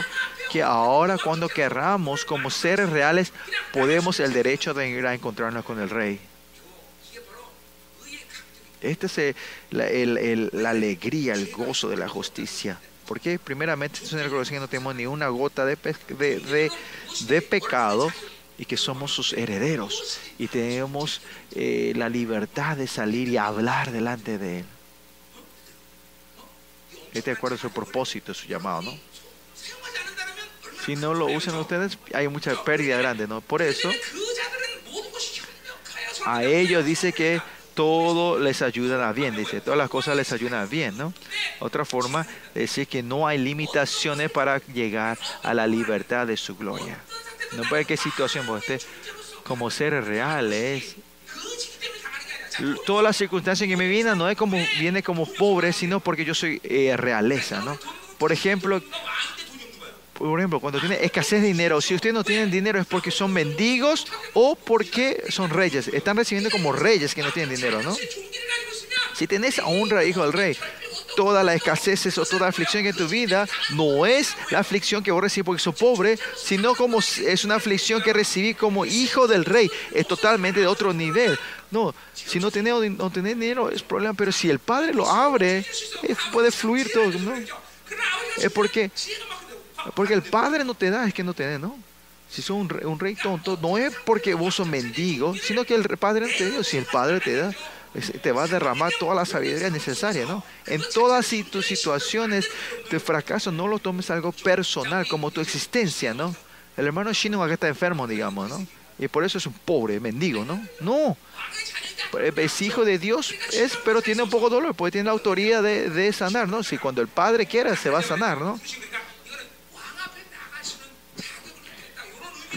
que 0.51 0.63
ahora 0.63 1.17
cuando 1.17 1.49
querramos 1.49 2.23
como 2.23 2.49
seres 2.49 2.89
reales, 2.89 3.33
podemos 3.73 4.19
el 4.21 4.31
derecho 4.31 4.73
de 4.73 4.89
ir 4.89 5.05
a 5.05 5.13
encontrarnos 5.13 5.65
con 5.65 5.79
el 5.81 5.89
rey. 5.89 6.19
Esta 8.81 9.07
es 9.07 9.17
eh, 9.17 9.35
la, 9.71 9.87
el, 9.87 10.49
la, 10.53 10.71
alegría, 10.71 11.33
el 11.33 11.51
gozo 11.51 11.89
de 11.89 11.97
la 11.97 12.07
justicia. 12.07 12.79
Porque 13.07 13.39
primeramente 13.39 13.99
en 14.11 14.19
el 14.19 14.29
corazón 14.29 14.59
no 14.59 14.67
tenemos 14.67 14.93
ni 14.95 15.05
una 15.05 15.29
gota 15.29 15.65
de, 15.65 15.77
de, 15.77 17.41
pecado 17.41 18.11
y 18.57 18.65
que 18.65 18.75
somos 18.75 19.13
sus 19.13 19.33
herederos 19.33 20.19
y 20.37 20.47
tenemos 20.47 21.21
eh, 21.51 21.93
la 21.95 22.09
libertad 22.09 22.75
de 22.75 22.87
salir 22.87 23.29
y 23.29 23.37
hablar 23.37 23.91
delante 23.91 24.37
de 24.37 24.59
Él. 24.59 24.65
Este 27.13 27.31
acuerdo 27.31 27.55
es 27.55 27.61
su 27.61 27.71
propósito, 27.71 28.33
su 28.33 28.47
llamado, 28.47 28.81
¿no? 28.81 28.99
Si 30.85 30.95
no 30.95 31.13
lo 31.13 31.25
usan 31.25 31.55
ustedes, 31.55 31.97
hay 32.13 32.27
mucha 32.27 32.63
pérdida 32.63 32.97
grande, 32.97 33.27
¿no? 33.27 33.41
Por 33.41 33.61
eso, 33.61 33.89
a 36.25 36.43
ellos 36.43 36.85
dice 36.85 37.13
que 37.13 37.41
todo 37.77 38.39
les 38.39 38.63
ayudará 38.63 39.13
bien, 39.13 39.35
dice, 39.35 39.61
todas 39.61 39.77
las 39.77 39.87
cosas 39.87 40.17
les 40.17 40.33
ayudan 40.33 40.67
bien, 40.67 40.97
¿no? 40.97 41.13
Otra 41.59 41.85
forma 41.85 42.25
de 42.55 42.61
decir 42.61 42.87
que 42.87 43.03
no 43.03 43.27
hay 43.27 43.37
limitaciones 43.37 44.31
para 44.31 44.57
llegar 44.73 45.15
a 45.43 45.53
la 45.53 45.67
libertad 45.67 46.25
de 46.25 46.37
su 46.37 46.57
gloria. 46.57 46.97
No 47.55 47.61
puede 47.69 47.85
qué 47.85 47.95
situación 47.95 48.47
vos 48.47 48.61
estés, 48.61 48.87
como 49.43 49.69
seres 49.69 50.05
reales. 50.05 50.95
Todas 52.87 53.03
las 53.03 53.15
circunstancias 53.15 53.69
que 53.69 53.77
me 53.77 53.87
vienen 53.87 54.17
no 54.17 54.27
es 54.27 54.35
como 54.35 54.57
viene 54.79 55.03
como 55.03 55.31
pobre, 55.31 55.71
sino 55.71 55.99
porque 55.99 56.25
yo 56.25 56.33
soy 56.33 56.59
eh, 56.63 56.97
realeza, 56.97 57.61
¿no? 57.61 57.77
Por 58.17 58.31
ejemplo, 58.31 58.81
por 60.17 60.39
ejemplo, 60.39 60.59
cuando 60.59 60.79
tiene 60.79 61.03
escasez 61.03 61.41
de 61.41 61.47
dinero, 61.47 61.79
si 61.81 61.95
ustedes 61.95 62.13
no 62.13 62.23
tienen 62.23 62.51
dinero 62.51 62.79
es 62.79 62.87
porque 62.87 63.11
son 63.11 63.31
mendigos 63.33 64.07
o 64.33 64.55
porque 64.55 65.23
son 65.29 65.49
reyes. 65.49 65.87
Están 65.87 66.17
recibiendo 66.17 66.49
como 66.49 66.71
reyes 66.71 67.13
que 67.13 67.21
no 67.21 67.31
tienen 67.31 67.55
dinero, 67.55 67.81
¿no? 67.83 67.95
Si 69.15 69.27
tenés 69.27 69.59
a 69.59 69.65
un 69.65 69.89
hijo 70.07 70.21
del 70.23 70.33
rey, 70.33 70.57
toda 71.15 71.43
la 71.43 71.55
escasez 71.55 72.15
o 72.19 72.25
toda 72.25 72.47
aflicción 72.47 72.83
que 72.83 72.89
en 72.89 72.95
tu 72.95 73.07
vida 73.07 73.47
no 73.71 74.05
es 74.05 74.35
la 74.51 74.59
aflicción 74.59 75.03
que 75.03 75.11
vos 75.11 75.21
recibís 75.21 75.45
porque 75.45 75.61
sos 75.61 75.75
pobre, 75.75 76.19
sino 76.35 76.75
como 76.75 76.99
es 76.99 77.43
una 77.43 77.55
aflicción 77.55 78.01
que 78.03 78.13
recibí 78.13 78.53
como 78.53 78.85
hijo 78.85 79.27
del 79.27 79.43
rey. 79.43 79.69
Es 79.91 80.07
totalmente 80.07 80.59
de 80.59 80.67
otro 80.67 80.93
nivel. 80.93 81.37
No, 81.71 81.95
si 82.13 82.39
no 82.39 82.51
tenés, 82.51 82.91
no 82.91 83.09
tenés 83.09 83.33
dinero 83.33 83.71
es 83.71 83.81
problema, 83.81 84.13
pero 84.13 84.31
si 84.31 84.49
el 84.49 84.59
padre 84.59 84.93
lo 84.93 85.09
abre, 85.09 85.65
puede 86.31 86.51
fluir 86.51 86.91
todo, 86.93 87.09
¿no? 87.09 87.33
Es 88.37 88.51
porque 88.51 88.91
porque 89.95 90.13
el 90.13 90.23
Padre 90.23 90.63
no 90.63 90.73
te 90.73 90.89
da, 90.89 91.07
es 91.07 91.13
que 91.13 91.23
no 91.23 91.33
tenés, 91.33 91.59
¿no? 91.59 91.77
Si 92.29 92.41
sos 92.41 92.57
un 92.57 92.85
un 92.85 92.99
rey 92.99 93.15
tonto, 93.15 93.57
no 93.61 93.77
es 93.77 93.93
porque 94.05 94.33
vos 94.33 94.55
sos 94.55 94.67
mendigo, 94.67 95.33
sino 95.35 95.63
que 95.63 95.75
el 95.75 95.97
Padre 95.97 96.27
no 96.27 96.33
te 96.37 96.49
dio. 96.49 96.63
Si 96.63 96.77
el 96.77 96.85
Padre 96.85 97.21
te 97.21 97.35
da, 97.35 97.53
te 98.21 98.31
va 98.31 98.43
a 98.43 98.47
derramar 98.47 98.91
toda 98.99 99.15
la 99.15 99.25
sabiduría 99.25 99.69
necesaria, 99.69 100.25
¿no? 100.25 100.43
En 100.65 100.81
todas 100.93 101.33
tus 101.49 101.65
situaciones 101.65 102.47
de 102.91 102.99
fracaso, 102.99 103.51
no 103.51 103.67
lo 103.67 103.79
tomes 103.79 104.09
algo 104.09 104.31
personal 104.31 105.07
como 105.07 105.31
tu 105.31 105.41
existencia, 105.41 106.13
¿no? 106.13 106.35
El 106.75 106.85
hermano 106.85 107.11
Shino 107.13 107.41
acá 107.43 107.53
está 107.53 107.67
enfermo, 107.67 108.07
digamos, 108.07 108.49
¿no? 108.49 108.67
Y 108.99 109.07
por 109.07 109.23
eso 109.23 109.37
es 109.37 109.45
un 109.45 109.53
pobre 109.53 109.99
mendigo, 109.99 110.43
¿no? 110.43 110.61
No. 110.79 111.17
Es 112.35 112.61
hijo 112.61 112.85
de 112.85 112.99
Dios, 112.99 113.33
es, 113.51 113.77
pero 113.83 114.01
tiene 114.01 114.23
un 114.23 114.29
poco 114.29 114.49
de 114.49 114.55
dolor, 114.55 114.75
porque 114.75 114.93
tiene 114.93 115.05
la 115.05 115.11
autoridad 115.11 115.61
de, 115.63 115.89
de 115.89 116.13
sanar, 116.13 116.47
¿no? 116.47 116.63
Si 116.63 116.77
cuando 116.77 117.01
el 117.01 117.07
Padre 117.07 117.45
quiera, 117.45 117.75
se 117.75 117.89
va 117.89 117.99
a 117.99 118.03
sanar, 118.03 118.39
¿no? 118.39 118.59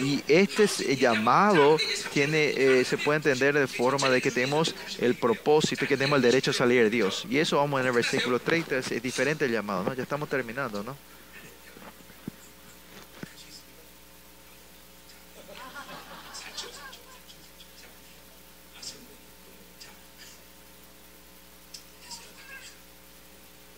Y 0.01 0.23
este 0.27 0.63
es- 0.63 0.79
eh, 0.81 0.95
llamado 0.97 1.77
tiene, 2.13 2.49
eh, 2.49 2.85
se 2.85 2.97
puede 2.97 3.17
entender 3.17 3.53
de 3.53 3.67
forma 3.67 4.09
de 4.09 4.21
que 4.21 4.31
tenemos 4.31 4.73
el 4.99 5.15
propósito, 5.15 5.85
que 5.87 5.95
tenemos 5.97 6.17
el 6.17 6.23
derecho 6.23 6.51
a 6.51 6.53
salir 6.53 6.83
de 6.83 6.89
Dios. 6.89 7.25
Y 7.29 7.37
eso 7.37 7.57
vamos 7.57 7.79
en 7.81 7.87
el 7.87 7.93
versículo 7.93 8.39
30, 8.39 8.77
es, 8.77 8.91
es 8.91 9.01
diferente 9.03 9.45
el 9.45 9.51
llamado, 9.51 9.83
¿no? 9.83 9.93
Ya 9.93 10.03
estamos 10.03 10.27
terminando, 10.27 10.81
¿no? 10.83 10.95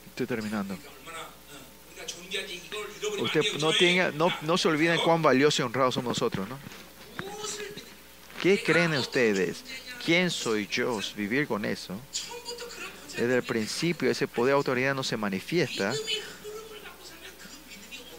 Estoy 0.07 0.27
terminando 0.27 0.77
usted 3.19 3.41
no, 3.59 3.71
tenga, 3.73 4.11
no, 4.11 4.33
no 4.41 4.57
se 4.57 4.67
olviden 4.67 4.99
cuán 4.99 5.21
valiosos 5.21 5.59
y 5.59 5.63
honrados 5.63 5.95
somos 5.95 6.09
nosotros, 6.19 6.47
¿no? 6.47 6.57
¿Qué 8.41 8.61
creen 8.61 8.93
ustedes? 8.93 9.63
¿Quién 10.05 10.29
soy 10.29 10.67
yo? 10.67 10.99
Vivir 11.15 11.47
con 11.47 11.63
eso. 11.63 11.97
Desde 13.15 13.37
el 13.37 13.43
principio 13.43 14.09
ese 14.09 14.27
poder 14.27 14.53
de 14.53 14.57
autoridad 14.57 14.95
no 14.95 15.03
se 15.03 15.15
manifiesta, 15.15 15.93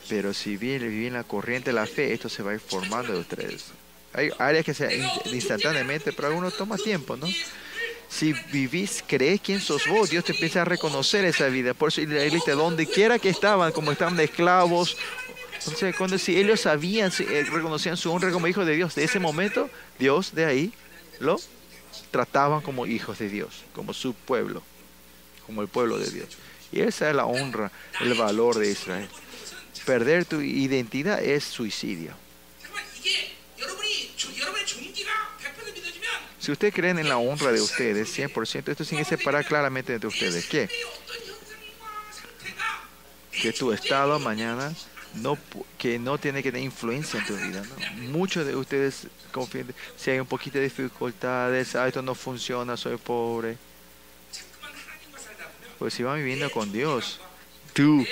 pero 0.08 0.32
si 0.32 0.56
bien 0.56 0.80
viven 0.80 1.14
la 1.14 1.24
corriente 1.24 1.70
de 1.70 1.74
la 1.74 1.86
fe, 1.86 2.12
esto 2.12 2.28
se 2.28 2.42
va 2.42 2.52
a 2.52 2.54
ir 2.54 2.60
formando 2.60 3.12
de 3.12 3.20
ustedes. 3.20 3.66
Hay 4.12 4.30
áreas 4.38 4.64
que 4.64 4.72
se 4.72 5.04
instantáneamente, 5.26 6.12
pero 6.12 6.28
algunos 6.28 6.56
toma 6.56 6.76
tiempo, 6.76 7.16
¿no? 7.16 7.26
Si 8.16 8.32
vivís, 8.52 9.02
crees 9.04 9.40
quién 9.40 9.60
sos 9.60 9.88
vos, 9.88 10.08
Dios 10.08 10.24
te 10.24 10.32
empieza 10.32 10.62
a 10.62 10.64
reconocer 10.64 11.24
esa 11.24 11.48
vida. 11.48 11.74
Por 11.74 11.88
eso 11.88 12.00
iglesia, 12.00 12.54
donde 12.54 12.86
quiera 12.86 13.18
que 13.18 13.28
estaban, 13.28 13.72
como 13.72 13.90
estaban 13.90 14.16
de 14.16 14.24
esclavos, 14.24 14.96
entonces 15.58 15.96
cuando 15.96 16.16
si 16.18 16.36
ellos 16.36 16.60
sabían, 16.60 17.10
si, 17.10 17.24
eh, 17.24 17.44
reconocían 17.50 17.96
su 17.96 18.12
honra 18.12 18.30
como 18.30 18.46
hijos 18.46 18.66
de 18.66 18.76
Dios, 18.76 18.94
de 18.94 19.02
ese 19.02 19.18
momento, 19.18 19.68
Dios 19.98 20.32
de 20.32 20.44
ahí 20.44 20.72
lo 21.18 21.40
trataban 22.12 22.60
como 22.60 22.86
hijos 22.86 23.18
de 23.18 23.28
Dios, 23.28 23.64
como 23.74 23.92
su 23.92 24.14
pueblo, 24.14 24.62
como 25.46 25.62
el 25.62 25.68
pueblo 25.68 25.98
de 25.98 26.10
Dios. 26.10 26.28
Y 26.70 26.82
esa 26.82 27.10
es 27.10 27.16
la 27.16 27.24
honra, 27.24 27.72
el 28.00 28.14
valor 28.14 28.58
de 28.58 28.70
Israel. 28.70 29.08
Perder 29.86 30.24
tu 30.24 30.40
identidad 30.40 31.20
es 31.20 31.42
suicidio. 31.42 32.14
Si 36.44 36.52
ustedes 36.52 36.74
creen 36.74 36.98
en 36.98 37.08
la 37.08 37.16
honra 37.16 37.52
de 37.52 37.60
ustedes, 37.62 38.18
100%, 38.18 38.68
esto 38.68 38.84
tiene 38.84 39.02
que 39.02 39.16
separar 39.16 39.46
claramente 39.46 39.94
entre 39.94 40.08
ustedes. 40.08 40.44
¿Qué? 40.44 40.68
Que 43.32 43.50
tu 43.54 43.72
estado 43.72 44.18
mañana 44.18 44.74
no, 45.14 45.38
que 45.78 45.98
no 45.98 46.18
tiene 46.18 46.42
que 46.42 46.52
tener 46.52 46.66
influencia 46.66 47.18
en 47.18 47.24
tu 47.24 47.34
vida. 47.34 47.62
Muchos 48.10 48.44
de 48.44 48.54
ustedes 48.54 49.06
confían, 49.32 49.74
si 49.96 50.10
hay 50.10 50.18
un 50.18 50.26
poquito 50.26 50.58
de 50.58 50.64
dificultades, 50.64 51.76
ah, 51.76 51.88
esto 51.88 52.02
no 52.02 52.14
funciona, 52.14 52.76
soy 52.76 52.98
pobre. 52.98 53.56
Pues 55.78 55.94
si 55.94 56.02
van 56.02 56.18
viviendo 56.18 56.50
con 56.50 56.70
Dios, 56.70 57.20
tu 57.72 58.06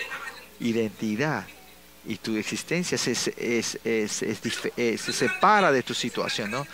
identidad 0.59 1.47
y 2.07 2.17
tu 2.17 2.35
existencia 2.39 2.97
se, 2.97 3.13
es, 3.13 3.79
es, 3.85 4.11
se 4.11 5.13
separa 5.13 5.71
de 5.71 5.83
tu 5.83 5.93
situación, 5.93 6.51
¿no? 6.51 6.67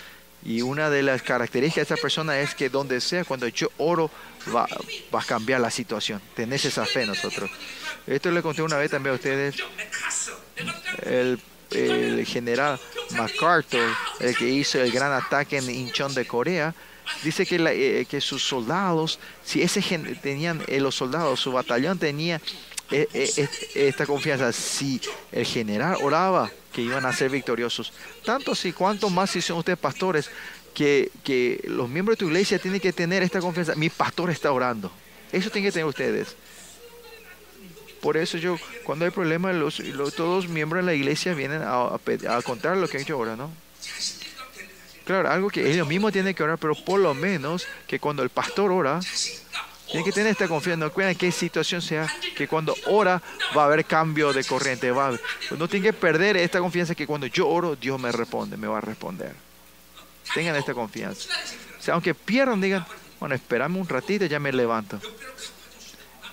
Y 0.45 0.63
una 0.63 0.89
de 0.89 1.03
las 1.03 1.23
características 1.23 1.89
de 1.89 1.95
esta 1.95 2.03
persona 2.03 2.39
es 2.39 2.55
que 2.55 2.71
donde 2.71 3.01
sea, 3.01 3.25
cuando 3.25 3.49
yo 3.49 3.71
oro, 3.79 4.11
va, 4.55 4.67
va 5.15 5.21
a 5.21 5.25
cambiar 5.25 5.61
la 5.61 5.71
situación. 5.71 6.21
Tenés 6.35 6.65
esa 6.65 6.87
fe 6.87 7.07
nosotros. 7.07 7.51
Esto 8.07 8.31
le 8.31 8.41
conté 8.43 8.63
una 8.63 8.77
vez 8.77 8.91
también 8.91 9.13
a 9.13 9.17
ustedes. 9.17 9.57
El, 11.03 11.41
el 11.71 12.25
general 12.25 12.81
MacArthur, 13.11 13.95
el 14.21 14.37
que 14.37 14.49
hizo 14.49 14.81
el 14.81 14.91
gran 14.91 15.13
ataque 15.13 15.59
en 15.59 15.69
Incheon 15.71 16.15
de 16.15 16.27
Corea, 16.27 16.75
dice 17.23 17.47
que, 17.47 17.59
la, 17.59 17.73
eh, 17.73 18.07
que 18.09 18.21
sus 18.21 18.43
soldados, 18.43 19.19
si 19.45 19.63
ese 19.63 19.83
gen, 19.83 20.19
tenían 20.21 20.63
eh, 20.67 20.81
los 20.81 20.95
soldados, 20.95 21.41
su 21.41 21.53
batallón 21.53 21.99
tenía 21.99 22.41
eh, 22.91 23.07
eh 23.13 23.49
esta 23.75 24.07
confianza, 24.07 24.53
si 24.53 25.01
el 25.33 25.45
general 25.45 25.99
oraba, 26.01 26.51
que 26.79 26.85
iban 26.85 27.05
a 27.07 27.13
ser 27.13 27.29
victoriosos. 27.29 27.93
Tanto 28.25 28.55
si 28.55 28.73
cuanto 28.73 29.11
más 29.11 29.31
si 29.31 29.43
son 29.43 29.59
ustedes 29.59 29.81
pastores, 29.81 30.31
que, 30.73 31.11
que 31.25 31.61
los 31.65 31.89
miembros 31.89 32.17
de 32.17 32.21
tu 32.21 32.27
iglesia 32.29 32.61
tienen 32.61 32.79
que 32.79 32.93
tener 32.93 33.25
esta 33.25 33.41
confianza. 33.41 33.75
Mi 33.75 33.89
pastor 33.89 34.31
está 34.31 34.53
orando. 34.53 34.93
Eso 35.33 35.51
tienen 35.51 35.69
que 35.69 35.73
tener 35.73 35.87
ustedes. 35.87 36.37
Por 38.01 38.17
eso 38.17 38.39
yo, 38.39 38.57
cuando 38.85 39.07
hay 39.07 39.11
problemas, 39.11 39.57
los, 39.57 39.81
los, 39.81 40.15
todos 40.15 40.47
miembros 40.47 40.85
de 40.85 40.87
la 40.87 40.95
iglesia 40.95 41.35
vienen 41.35 41.63
a, 41.63 41.97
a, 41.97 42.43
contar 42.43 42.77
lo 42.77 42.87
que 42.87 42.99
han 42.99 43.03
hecho 43.03 43.15
ahora, 43.15 43.35
¿no? 43.35 43.51
Claro, 45.05 45.31
algo 45.31 45.51
que 45.51 45.69
ellos 45.69 45.89
mismos 45.89 46.13
tienen 46.13 46.33
que 46.33 46.45
orar, 46.45 46.59
pero 46.59 46.77
por 46.77 47.01
lo 47.01 47.13
menos 47.13 47.67
que 47.89 47.99
cuando 47.99 48.23
el 48.23 48.31
pastor 48.31 48.71
ora, 48.71 49.01
tiene 49.91 50.05
que 50.05 50.13
tener 50.13 50.33
esta 50.33 50.49
confianza, 50.49 50.85
no 50.85 50.93
cuenta 50.93 51.19
qué 51.19 51.33
situación 51.33 51.81
sea, 51.81 52.07
que 52.37 52.47
cuando 52.47 52.75
ora 52.87 53.23
va 53.57 53.63
a 53.63 53.67
haber 53.67 53.87
cambio 53.87 54.33
de 54.35 54.45
corriente. 54.45 54.91
Va 54.91 55.09
a, 55.09 55.19
no 55.57 55.67
tiene 55.67 55.87
que 55.87 55.93
perder 55.95 56.37
esta 56.37 56.59
confianza 56.61 56.95
que 56.95 57.07
cuando 57.07 57.27
yo 57.27 57.49
oro, 57.49 57.75
Dios 57.75 57.99
me 57.99 58.13
responde, 58.13 58.59
me 58.59 58.67
va 58.67 58.79
a 58.79 58.83
responder. 58.83 59.35
Tengan 60.35 60.57
esta 60.57 60.75
confianza. 60.75 61.31
O 61.79 61.83
sea, 61.83 61.95
aunque 61.95 62.15
pierdan, 62.15 62.61
digan, 62.61 62.85
bueno, 63.19 63.35
esperame 63.35 63.79
un 63.79 63.89
ratito, 63.89 64.27
ya 64.27 64.39
me 64.39 64.53
levanto. 64.53 65.01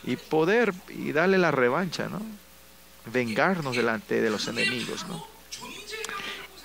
Y 0.04 0.18
poder 0.18 0.74
y 0.90 1.14
darle 1.14 1.38
la 1.38 1.52
revancha, 1.52 2.10
¿no? 2.10 2.22
Vengarnos 3.06 3.76
delante 3.76 4.20
de 4.20 4.30
los 4.30 4.48
enemigos, 4.50 5.06
¿no? 5.08 5.26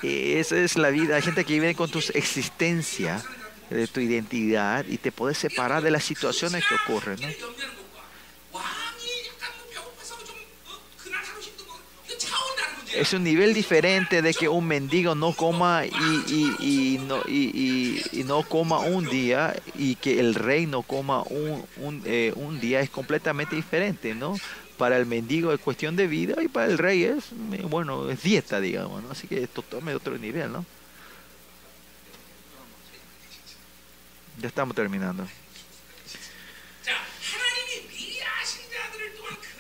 Y 0.02 0.32
esa 0.34 0.56
es 0.56 0.76
la 0.76 0.90
vida. 0.90 1.16
Hay 1.16 1.22
gente 1.22 1.44
que 1.44 1.52
vive 1.54 1.74
con 1.76 1.88
tus 1.88 2.10
existencias 2.10 3.24
de 3.70 3.86
tu 3.86 4.00
identidad 4.00 4.84
y 4.88 4.98
te 4.98 5.12
puedes 5.12 5.38
separar 5.38 5.82
de 5.82 5.90
las 5.90 6.04
situaciones 6.04 6.64
que 6.66 6.74
ocurren. 6.74 7.18
¿no? 7.20 7.28
Es 12.94 13.12
un 13.12 13.22
nivel 13.22 13.54
diferente 13.54 14.20
de 14.20 14.34
que 14.34 14.48
un 14.48 14.66
mendigo 14.66 15.14
no 15.14 15.32
coma 15.32 15.84
y, 15.86 16.56
y, 16.58 16.98
no, 16.98 17.22
y 17.28 18.24
no, 18.26 18.42
coma 18.42 18.80
un 18.80 19.08
día 19.08 19.54
y 19.76 19.94
que 19.94 20.18
el 20.18 20.34
rey 20.34 20.66
no 20.66 20.82
coma 20.82 21.22
un, 21.22 21.64
un, 21.78 22.02
eh, 22.04 22.32
un 22.34 22.60
día. 22.60 22.80
Es 22.80 22.90
completamente 22.90 23.54
diferente, 23.54 24.14
¿no? 24.14 24.36
para 24.76 24.96
el 24.96 25.04
mendigo 25.04 25.52
es 25.52 25.60
cuestión 25.60 25.94
de 25.94 26.06
vida 26.06 26.42
y 26.42 26.48
para 26.48 26.64
el 26.64 26.78
rey 26.78 27.04
es, 27.04 27.32
eh, 27.52 27.66
bueno, 27.68 28.08
es 28.08 28.22
dieta, 28.22 28.62
digamos, 28.62 29.02
¿no? 29.02 29.10
Así 29.10 29.28
que 29.28 29.42
esto 29.42 29.60
tome 29.60 29.94
otro 29.94 30.16
nivel, 30.16 30.50
¿no? 30.50 30.64
Ya 34.40 34.48
estamos 34.48 34.74
terminando. 34.74 35.26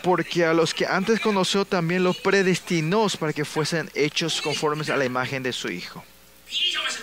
Porque 0.02 0.46
a 0.46 0.54
los 0.54 0.72
que 0.72 0.86
antes 0.86 1.20
conoció 1.20 1.66
también 1.66 2.02
los 2.02 2.16
predestinó 2.16 3.06
para 3.18 3.32
que 3.34 3.44
fuesen 3.44 3.90
hechos 3.94 4.40
conformes 4.40 4.88
a 4.88 4.96
la 4.96 5.04
imagen 5.04 5.42
de 5.42 5.52
su 5.52 5.70
Hijo. 5.70 6.02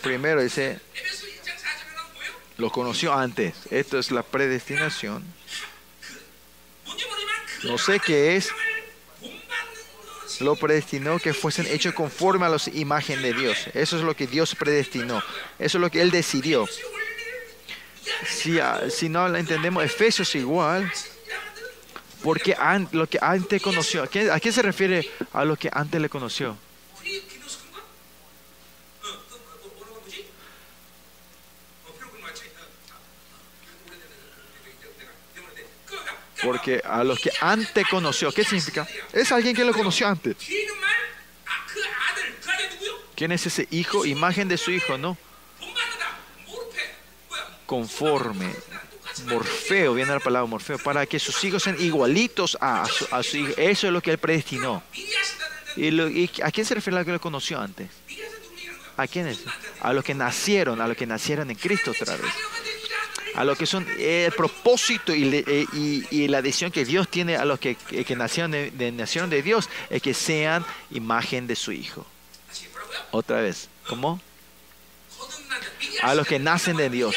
Primero 0.02 0.42
dice, 0.42 0.80
lo 2.58 2.72
conoció 2.72 3.14
antes. 3.14 3.54
Esto 3.70 4.00
es 4.00 4.10
la 4.10 4.24
predestinación. 4.24 5.24
No 7.64 7.78
sé 7.78 8.00
qué 8.00 8.36
es. 8.36 8.50
Lo 10.40 10.56
predestinó 10.56 11.20
que 11.20 11.34
fuesen 11.34 11.68
hechos 11.68 11.94
conforme 11.94 12.46
a 12.46 12.50
la 12.50 12.58
imagen 12.74 13.22
de 13.22 13.34
Dios. 13.34 13.58
Eso 13.74 13.98
es 13.98 14.04
lo 14.04 14.16
que 14.16 14.28
Dios 14.28 14.56
predestinó. 14.56 15.22
Eso 15.60 15.78
es 15.78 15.82
lo 15.82 15.92
que 15.92 16.02
Él 16.02 16.12
decidió. 16.12 16.68
Si, 18.26 18.60
ah, 18.60 18.90
si 18.90 19.10
no 19.10 19.28
la 19.28 19.40
entendemos, 19.40 19.84
Efesios 19.84 20.34
igual. 20.36 20.92
Porque 22.24 22.56
lo 22.92 23.08
que 23.08 23.20
antes 23.22 23.62
conoció, 23.62 24.04
¿a 24.04 24.08
qué, 24.08 24.52
se 24.52 24.62
refiere 24.62 25.10
a 25.34 25.46
lo 25.46 25.56
que 25.56 25.70
antes 25.72 26.02
le 26.02 26.10
conoció? 26.10 26.58
Porque 36.44 36.82
a 36.84 37.04
los 37.04 37.20
que 37.20 37.32
antes 37.42 37.88
conoció, 37.90 38.32
¿qué 38.32 38.44
significa? 38.44 38.88
Es 39.12 39.32
alguien 39.32 39.56
que 39.56 39.64
lo 39.64 39.74
conoció 39.74 40.08
antes. 40.08 40.38
¿Quién 43.16 43.32
es 43.32 43.46
ese 43.46 43.68
hijo? 43.72 44.06
Imagen 44.06 44.48
de 44.48 44.58
su 44.58 44.72
hijo, 44.72 44.98
¿no? 44.98 45.18
conforme. 47.68 48.52
Morfeo, 49.26 49.94
viene 49.94 50.12
la 50.12 50.20
palabra 50.20 50.48
Morfeo, 50.48 50.78
para 50.80 51.06
que 51.06 51.20
sus 51.20 51.44
hijos 51.44 51.64
sean 51.64 51.80
igualitos 51.80 52.58
a, 52.62 52.86
su, 52.86 53.38
hijo. 53.38 53.54
Eso 53.58 53.88
es 53.88 53.94
lo 53.94 54.02
que 54.02 54.12
él 54.12 54.18
predestinó. 54.18 54.84
¿Y, 55.76 56.30
a 56.42 56.52
quién 56.52 56.66
se 56.66 56.76
refiere 56.76 56.98
a 56.98 57.00
lo 57.02 57.06
que 57.06 57.12
lo 57.12 57.22
conoció 57.22 57.60
antes? 57.60 57.90
¿A 58.96 59.08
quiénes? 59.08 59.40
A 59.82 59.94
los 59.94 60.04
que 60.04 60.16
nacieron, 60.16 60.82
a 60.82 60.88
los 60.88 60.98
que 60.98 61.06
nacieron 61.06 61.50
en 61.50 61.56
Cristo 61.56 61.92
otra 61.92 62.16
vez. 62.16 62.32
A 63.36 63.44
los 63.44 63.58
que 63.58 63.68
son 63.68 63.86
eh, 64.00 64.26
el 64.26 64.32
propósito 64.32 65.14
eh, 65.14 65.66
y, 65.74 66.28
la 66.28 66.42
decisión 66.42 66.72
que 66.72 66.86
Dios 66.86 67.08
tiene 67.08 67.36
a 67.36 67.46
los 67.46 67.60
eh, 67.64 67.76
que, 67.76 68.16
nacieron, 68.16 68.52
de, 68.52 68.72
de, 68.72 68.92
nacieron 68.92 69.30
de 69.30 69.44
Dios 69.44 69.70
es 69.92 70.02
que 70.02 70.16
sean 70.16 70.66
imagen 70.90 71.46
de 71.46 71.56
su 71.56 71.72
Hijo. 71.72 72.06
Otra 73.12 73.42
vez, 73.42 73.70
¿cómo? 73.88 74.20
A 76.02 76.16
los 76.16 76.26
que 76.28 76.40
nacen 76.40 76.78
de 76.78 76.90
Dios. 76.90 77.16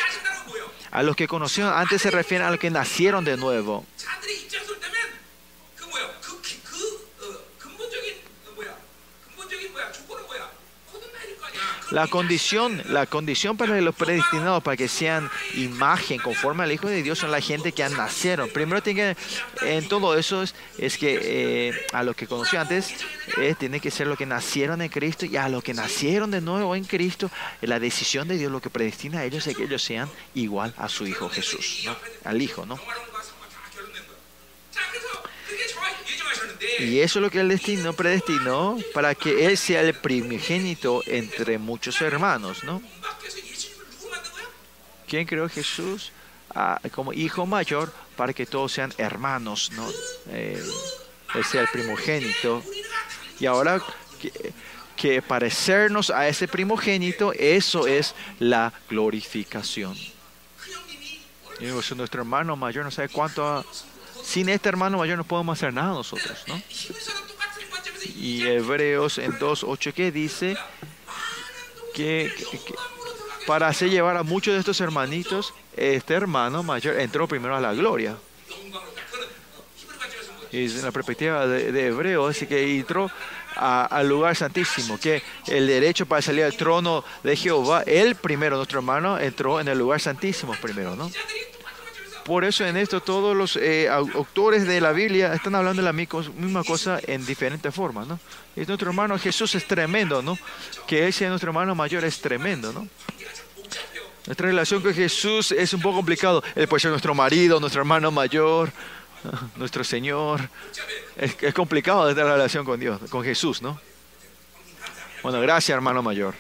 A 0.91 1.03
los 1.03 1.15
que 1.17 1.29
conocieron 1.29 1.73
antes 1.73 2.03
se 2.03 2.11
refieren 2.11 2.47
a 2.47 2.51
los 2.51 2.59
que 2.59 2.71
nacieron 2.71 3.25
de 3.25 3.37
nuevo. 3.37 3.85
La 11.91 12.07
condición, 12.07 12.83
la 12.89 13.07
condición 13.07 13.57
para 13.57 13.81
los 13.81 13.95
predestinados, 13.95 14.63
para 14.63 14.77
que 14.77 14.89
sean 14.89 15.29
imagen 15.55 16.21
conforme 16.21 16.63
al 16.63 16.73
Hijo 16.73 16.89
de 16.89 17.03
Dios, 17.03 17.19
son 17.19 17.33
la 17.33 17.41
gente 17.41 17.73
que 17.73 17.89
nacieron. 17.89 18.49
Primero 18.49 18.83
tiene 18.83 19.17
que, 19.61 19.77
en 19.77 19.89
todo 19.89 20.17
eso 20.17 20.43
es, 20.43 20.99
que 20.99 21.19
eh, 21.23 21.87
a 21.93 22.03
los 22.03 22.15
que 22.15 22.27
conoció 22.27 22.61
antes, 22.61 22.95
eh, 23.39 23.55
tiene 23.59 23.81
que 23.81 23.91
ser 23.91 24.07
los 24.07 24.17
que 24.17 24.27
nacieron 24.27 24.83
en 24.83 24.89
Cristo 24.89 25.27
y 25.27 25.37
a 25.37 25.49
los 25.49 25.65
que 25.65 25.75
nacieron 25.75 26.31
de 26.31 26.41
nuevo 26.41 26.77
en 26.77 26.85
Cristo, 26.85 27.31
la 27.61 27.81
decisión 27.81 28.29
de 28.29 28.39
Dios 28.39 28.53
lo 28.53 28.61
que 28.61 28.71
predestina 28.71 29.21
a 29.21 29.25
ellos 29.25 29.47
es 29.47 29.57
que 29.57 29.65
ellos 29.65 29.83
sean 29.83 30.09
igual 30.35 30.73
a 30.77 30.89
su 30.89 31.07
Hijo 31.07 31.29
Jesús, 31.29 31.89
al 32.25 32.41
Hijo, 32.41 32.67
¿no? 32.67 32.79
Y 36.81 37.01
eso 37.01 37.19
es 37.19 37.23
lo 37.23 37.31
que 37.31 37.41
el 37.41 37.49
destino 37.49 37.93
predestinó 37.93 38.79
para 38.95 39.15
que 39.15 39.45
él 39.47 39.59
sea 39.59 39.83
el 39.83 39.93
primogénito 39.93 41.03
entre 41.07 41.59
muchos 41.59 42.01
hermanos, 42.01 42.65
¿no? 42.65 42.83
¿Quién 45.07 45.27
creó 45.27 45.49
Jesús 45.49 46.11
ah, 46.55 46.81
como 46.93 47.13
hijo 47.13 47.45
mayor 47.45 47.93
para 48.17 48.33
que 48.33 48.47
todos 48.47 48.73
sean 48.73 48.95
hermanos, 48.97 49.71
¿no? 49.73 49.87
Eh, 50.29 50.63
él 51.35 51.45
sea 51.45 51.61
el 51.61 51.69
primogénito. 51.69 52.63
Y 53.39 53.47
ahora 53.47 53.83
que, 54.97 55.23
parecernos 55.23 56.11
a 56.11 56.29
ese 56.29 56.49
primogénito, 56.49 57.33
eso 57.35 57.87
es 57.87 58.15
la 58.39 58.73
glorificación. 58.89 59.97
Y 61.59 61.67
nuestro 61.67 62.23
hermano 62.23 62.57
mayor 62.57 62.85
no 62.85 62.91
sabe 62.91 63.11
cuánto 63.11 63.65
sin 64.31 64.49
este 64.49 64.69
hermano 64.69 64.97
mayor 64.97 65.19
no 65.19 65.25
podemos 65.25 65.59
hacer 65.59 65.75
nada 65.75 65.89
nosotros, 65.89 66.45
¿no? 66.47 66.63
Y 68.15 68.47
Hebreos 68.47 69.19
en 69.19 69.33
2.8 69.33 69.93
que 69.93 70.13
dice 70.13 70.57
que, 71.95 72.33
para 73.49 73.67
hacer 73.67 73.91
llevar 73.91 74.17
a 74.17 74.23
muchos 74.23 74.55
de 74.55 74.61
estos 74.61 74.81
hermanitos, 74.81 75.53
este 75.77 76.15
hermano 76.15 76.63
mayor 76.63 77.01
entró 77.01 77.27
primero 77.27 77.57
a 77.57 77.61
la 77.61 77.75
gloria. 77.75 78.17
Y 80.53 80.67
en 80.67 80.83
la 80.85 80.93
perspectiva 80.93 81.49
de, 81.49 81.73
de 81.73 81.87
Hebreos, 81.89 82.37
así 82.37 82.47
que 82.47 82.79
entró 82.79 83.11
al 83.57 84.09
lugar 84.09 84.37
santísimo, 84.37 84.97
que 85.01 85.25
el 85.49 85.67
derecho 85.67 86.07
para 86.07 86.23
salir 86.23 86.45
al 86.45 86.57
trono 86.57 87.03
de 87.25 87.35
Jehová, 87.35 87.83
él 87.85 88.15
primero, 88.15 88.59
nuestro 88.59 88.79
hermano, 88.79 89.19
entró 89.19 89.59
en 89.59 89.67
el 89.67 89.77
lugar 89.77 90.01
santísimo 90.01 90.55
primero, 90.63 90.95
¿no? 90.95 91.11
Por 92.31 92.45
eso 92.45 92.65
en 92.65 92.77
esto 92.77 93.01
todos 93.01 93.37
los 93.37 93.57
eh, 93.57 93.89
au- 93.91 94.09
autores 94.15 94.65
de 94.65 94.81
la 94.81 94.93
Biblia 94.93 95.35
están 95.35 95.57
hablando 95.57 95.83
de 95.83 95.87
la 95.87 95.93
mi- 95.93 96.07
misma 96.37 96.63
cosa 96.63 97.01
en 97.05 97.27
diferentes 97.27 97.75
formas, 97.75 98.07
¿no? 98.07 98.21
Nuestro 98.55 98.91
hermano 98.91 99.19
Jesús 99.19 99.53
es 99.57 99.67
tremendo, 99.67 100.23
¿no? 100.23 100.39
Que 100.87 101.11
sea 101.11 101.29
nuestro 101.29 101.51
hermano 101.51 101.75
mayor 101.75 102.05
es 102.05 102.21
tremendo, 102.21 102.73
¿no? 102.73 102.87
Nuestra 104.27 104.47
relación 104.47 104.81
con 104.81 104.95
Jesús 104.95 105.51
es 105.51 105.75
un 105.75 105.81
poco 105.83 105.97
complicado. 105.97 106.41
Él 106.55 106.69
puede 106.69 106.81
ser 106.83 106.93
nuestro 106.93 107.17
marido, 107.17 107.59
nuestro 107.59 107.81
hermano 107.81 108.13
mayor, 108.13 108.71
nuestro 109.57 109.83
Señor. 109.83 110.49
Es, 111.17 111.37
es 111.41 111.53
complicado 111.53 112.09
esta 112.09 112.23
relación 112.23 112.65
con 112.65 112.79
Dios, 112.79 113.01
con 113.11 113.25
Jesús, 113.25 113.61
¿no? 113.61 113.81
Bueno, 115.25 115.41
gracias 115.41 115.75
hermano 115.75 116.01
mayor. 116.01 116.37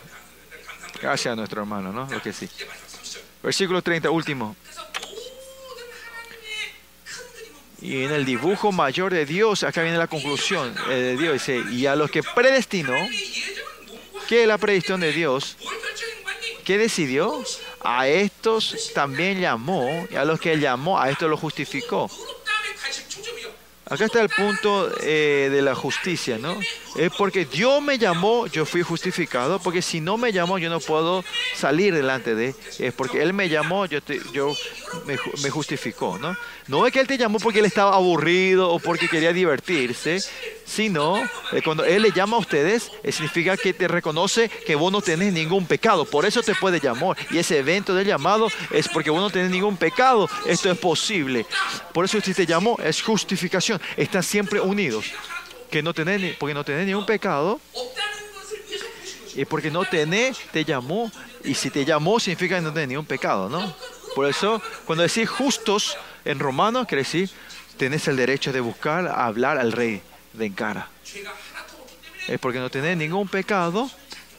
Gracias 1.02 1.32
a 1.32 1.34
nuestro 1.34 1.62
hermano, 1.62 1.92
¿no? 1.92 2.06
Lo 2.08 2.22
que 2.22 2.32
sí. 2.32 2.48
Versículo 3.42 3.82
30, 3.82 4.08
último. 4.10 4.54
Y 7.82 8.04
en 8.04 8.12
el 8.12 8.24
dibujo 8.24 8.72
mayor 8.72 9.12
de 9.12 9.24
Dios, 9.24 9.62
acá 9.62 9.82
viene 9.82 9.96
la 9.96 10.06
conclusión 10.06 10.74
eh, 10.90 10.94
de 10.94 11.16
Dios, 11.16 11.32
dice, 11.32 11.62
y 11.72 11.86
a 11.86 11.96
los 11.96 12.10
que 12.10 12.22
predestinó, 12.22 12.94
¿qué 14.28 14.42
es 14.42 14.48
la 14.48 14.58
predestinación 14.58 15.00
de 15.00 15.12
Dios? 15.12 15.56
¿Qué 16.64 16.76
decidió? 16.76 17.42
A 17.82 18.06
estos 18.06 18.92
también 18.94 19.40
llamó, 19.40 20.06
y 20.10 20.16
a 20.16 20.26
los 20.26 20.38
que 20.38 20.58
llamó, 20.58 21.00
a 21.00 21.08
estos 21.08 21.30
lo 21.30 21.38
justificó. 21.38 22.10
Acá 23.90 24.04
está 24.04 24.22
el 24.22 24.28
punto 24.28 24.88
eh, 25.02 25.48
de 25.50 25.62
la 25.62 25.74
justicia, 25.74 26.38
¿no? 26.38 26.56
Es 26.94 27.10
porque 27.18 27.44
Dios 27.44 27.82
me 27.82 27.98
llamó, 27.98 28.46
yo 28.46 28.64
fui 28.64 28.82
justificado, 28.82 29.58
porque 29.58 29.82
si 29.82 30.00
no 30.00 30.16
me 30.16 30.32
llamó, 30.32 30.58
yo 30.58 30.70
no 30.70 30.78
puedo 30.78 31.24
salir 31.56 31.92
delante 31.92 32.36
de 32.36 32.54
Es 32.78 32.94
porque 32.94 33.20
Él 33.20 33.32
me 33.32 33.48
llamó, 33.48 33.86
yo, 33.86 34.00
me, 35.06 35.50
justificó, 35.50 36.18
¿no? 36.18 36.36
No 36.68 36.86
es 36.86 36.92
que 36.92 37.00
Él 37.00 37.08
te 37.08 37.18
llamó 37.18 37.38
porque 37.40 37.58
Él 37.58 37.64
estaba 37.64 37.96
aburrido 37.96 38.70
o 38.70 38.78
porque 38.78 39.08
quería 39.08 39.32
divertirse, 39.32 40.20
sino 40.64 41.20
eh, 41.52 41.60
cuando 41.64 41.84
Él 41.84 42.02
le 42.02 42.12
llama 42.12 42.36
a 42.36 42.40
ustedes, 42.40 42.92
eh, 43.02 43.10
significa 43.10 43.56
que 43.56 43.72
te 43.72 43.88
reconoce 43.88 44.48
que 44.48 44.76
vos 44.76 44.92
no 44.92 45.00
tenés 45.00 45.32
ningún 45.32 45.66
pecado. 45.66 46.04
Por 46.04 46.26
eso 46.26 46.42
te 46.42 46.54
puede 46.54 46.78
llamar. 46.78 47.16
Y 47.30 47.38
ese 47.38 47.58
evento 47.58 47.92
del 47.92 48.06
llamado 48.06 48.48
es 48.70 48.88
porque 48.88 49.10
vos 49.10 49.20
no 49.20 49.30
tenés 49.30 49.50
ningún 49.50 49.76
pecado. 49.76 50.28
Esto 50.46 50.70
es 50.70 50.78
posible. 50.78 51.44
Por 51.92 52.04
eso 52.04 52.20
si 52.20 52.34
te 52.34 52.46
llamó 52.46 52.76
es 52.84 53.02
justificación. 53.02 53.79
Están 53.96 54.22
siempre 54.22 54.60
unidos. 54.60 55.06
Que 55.70 55.82
no 55.82 55.94
tenés, 55.94 56.36
porque 56.36 56.54
no 56.54 56.64
tenés 56.64 56.86
ningún 56.86 57.06
pecado. 57.06 57.60
Y 59.34 59.44
porque 59.44 59.70
no 59.70 59.84
tenés, 59.84 60.38
te 60.52 60.64
llamó. 60.64 61.10
Y 61.44 61.54
si 61.54 61.70
te 61.70 61.84
llamó 61.84 62.18
significa 62.20 62.56
que 62.56 62.62
no 62.62 62.72
tenés 62.72 62.88
ningún 62.88 63.06
pecado, 63.06 63.48
¿no? 63.48 63.74
Por 64.14 64.26
eso, 64.26 64.60
cuando 64.84 65.02
decís 65.02 65.28
justos 65.28 65.96
en 66.24 66.38
romano, 66.38 66.86
quiere 66.86 67.02
decir, 67.02 67.30
tenés 67.76 68.08
el 68.08 68.16
derecho 68.16 68.52
de 68.52 68.60
buscar, 68.60 69.06
hablar 69.08 69.58
al 69.58 69.72
rey 69.72 70.02
de 70.32 70.46
encara. 70.46 70.88
Es 72.28 72.38
porque 72.38 72.58
no 72.58 72.70
tenés 72.70 72.96
ningún 72.96 73.28
pecado, 73.28 73.90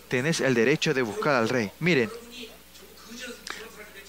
tenés 0.08 0.42
el 0.42 0.54
derecho 0.54 0.94
de 0.94 1.02
buscar 1.02 1.36
al 1.36 1.50
rey. 1.50 1.72
Miren, 1.80 2.10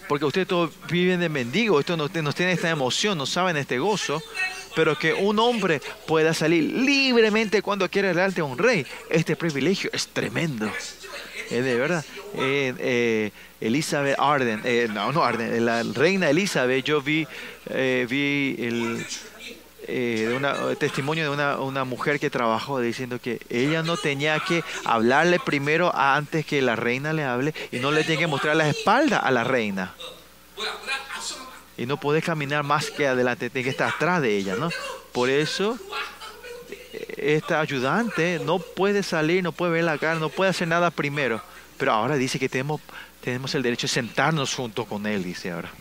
porque 0.09 0.25
ustedes 0.25 0.47
todos 0.47 0.71
viven 0.91 1.21
de 1.21 1.29
mendigo, 1.29 1.81
esto 1.81 1.97
no, 1.97 2.09
nos 2.09 2.35
tiene 2.35 2.53
esta 2.53 2.69
emoción, 2.69 3.17
no 3.17 3.25
saben 3.25 3.57
este 3.57 3.79
gozo, 3.79 4.23
pero 4.75 4.99
que 4.99 5.15
un 5.15 5.39
hombre 5.39 5.81
pueda 6.07 6.35
salir 6.35 6.65
libremente 6.65 7.63
cuando 7.63 7.89
quiere 7.89 8.09
delante 8.09 8.41
a 8.41 8.45
un 8.45 8.59
rey, 8.59 8.87
este 9.11 9.37
privilegio 9.37 9.91
es 9.93 10.09
tremendo. 10.09 10.71
Es 11.51 11.65
de 11.65 11.77
verdad. 11.77 12.05
Eh, 12.39 12.75
eh, 12.79 13.31
Elizabeth 13.61 14.17
Arden, 14.19 14.61
eh, 14.65 14.89
no, 14.93 15.13
no 15.13 15.23
Arden, 15.23 15.65
la 15.65 15.83
reina 15.83 16.31
Elizabeth, 16.31 16.85
yo 16.85 17.03
vi, 17.03 17.27
vi 17.69 18.57
el, 18.59 19.05
eh, 19.89 20.77
testimonio 20.79 21.25
de 21.25 21.31
una, 21.31 21.59
una, 21.59 21.85
mujer 21.85 22.21
que 22.21 22.31
trabajó 22.31 22.81
diciendo 22.81 23.19
que 23.19 23.41
ella 23.51 23.83
no 23.83 23.97
tenía 23.97 24.39
que 24.41 24.63
hablarle 24.85 25.41
primero 25.41 25.95
antes 25.95 26.47
que 26.47 26.63
la 26.63 26.77
reina 26.77 27.13
le 27.13 27.25
hable 27.25 27.55
y 27.73 27.79
no 27.79 27.91
le 27.91 28.05
tiene 28.05 28.21
que 28.21 28.27
mostrar 28.27 28.57
la 28.57 28.69
espalda 28.69 29.19
a 29.19 29.31
la 29.31 29.45
reina. 29.45 29.93
Y 31.83 31.87
no 31.87 31.97
puede 31.97 32.23
caminar 32.23 32.63
más 32.63 32.93
que 32.93 33.09
adelante, 33.09 33.51
tiene 33.51 33.65
que 33.65 33.71
estar 33.71 33.89
atrás 33.93 34.23
de 34.23 34.37
ella, 34.37 34.55
¿no? 34.55 34.71
Por 35.11 35.29
eso, 35.29 35.77
esta 37.17 37.61
ayudante 37.61 38.41
no 38.45 38.61
puede 38.61 39.03
salir, 39.03 39.43
no 39.43 39.51
puede 39.51 39.73
ver 39.73 39.83
la 39.83 39.99
cara, 39.99 40.21
no 40.21 40.29
puede 40.29 40.51
hacer 40.51 40.69
nada 40.69 40.93
primero. 40.93 41.43
Pero 41.79 41.91
ahora 41.91 42.15
dice 42.15 42.39
que 42.39 42.49
tenemos, 42.49 42.81
tenemos 43.21 43.53
el 43.57 43.65
derecho 43.65 43.89
de 43.89 43.95
sentarnos 43.95 44.55
junto 44.55 44.85
con 44.85 45.09
él, 45.09 45.25
dice 45.25 45.51
ahora. 45.51 45.73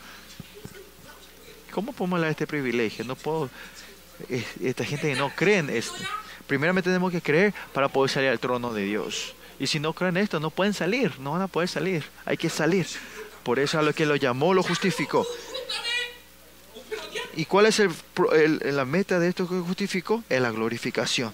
¿Cómo 1.70 1.94
podemos 1.94 2.18
hablar 2.18 2.32
este 2.32 2.48
privilegio? 2.48 3.06
No 3.06 3.16
puedo 3.16 3.52
esta 4.60 4.84
gente 4.84 5.08
que 5.08 5.16
no 5.16 5.30
creen 5.36 5.70
esto. 5.70 6.00
Primeramente 6.48 6.90
tenemos 6.90 7.12
que 7.12 7.22
creer 7.22 7.54
para 7.74 7.90
poder 7.90 8.10
salir 8.10 8.30
al 8.30 8.40
trono 8.40 8.74
de 8.74 8.86
Dios. 8.86 9.36
Y 9.60 9.68
si 9.68 9.80
no 9.80 9.94
creen 9.94 10.18
esto, 10.18 10.40
no 10.40 10.50
pueden 10.50 10.74
salir, 10.74 11.20
no 11.20 11.34
van 11.34 11.44
a 11.44 11.48
poder 11.48 11.70
salir. 11.70 12.04
Hay 12.26 12.38
que 12.38 12.50
salir. 12.50 12.88
Por 13.44 13.60
eso 13.60 13.78
a 13.78 13.84
lo 13.84 13.94
que 13.94 14.08
lo 14.08 14.16
llamó, 14.16 14.56
lo 14.56 14.64
justificó. 14.64 15.28
¿Y 17.42 17.46
cuál 17.46 17.66
es 17.66 17.80
el, 17.80 17.90
la 18.64 18.86
meta 18.86 19.18
de 19.18 19.30
esto 19.30 19.50
que 19.50 19.56
justificó? 19.56 20.24
Es 20.30 20.40
la 20.40 20.52
glorificación. 20.52 21.34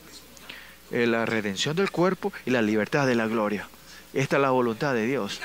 La 0.89 1.25
redención 1.25 1.75
del 1.75 1.91
cuerpo 1.91 2.31
y 2.45 2.51
la 2.51 2.61
libertad 2.61 3.05
de 3.05 3.13
la 3.13 3.27
gloria. 3.27 3.67
Esta 4.13 4.37
es 4.37 4.41
la 4.41 4.51
voluntad 4.51 4.93
de 4.93 5.05
Dios. 5.05 5.41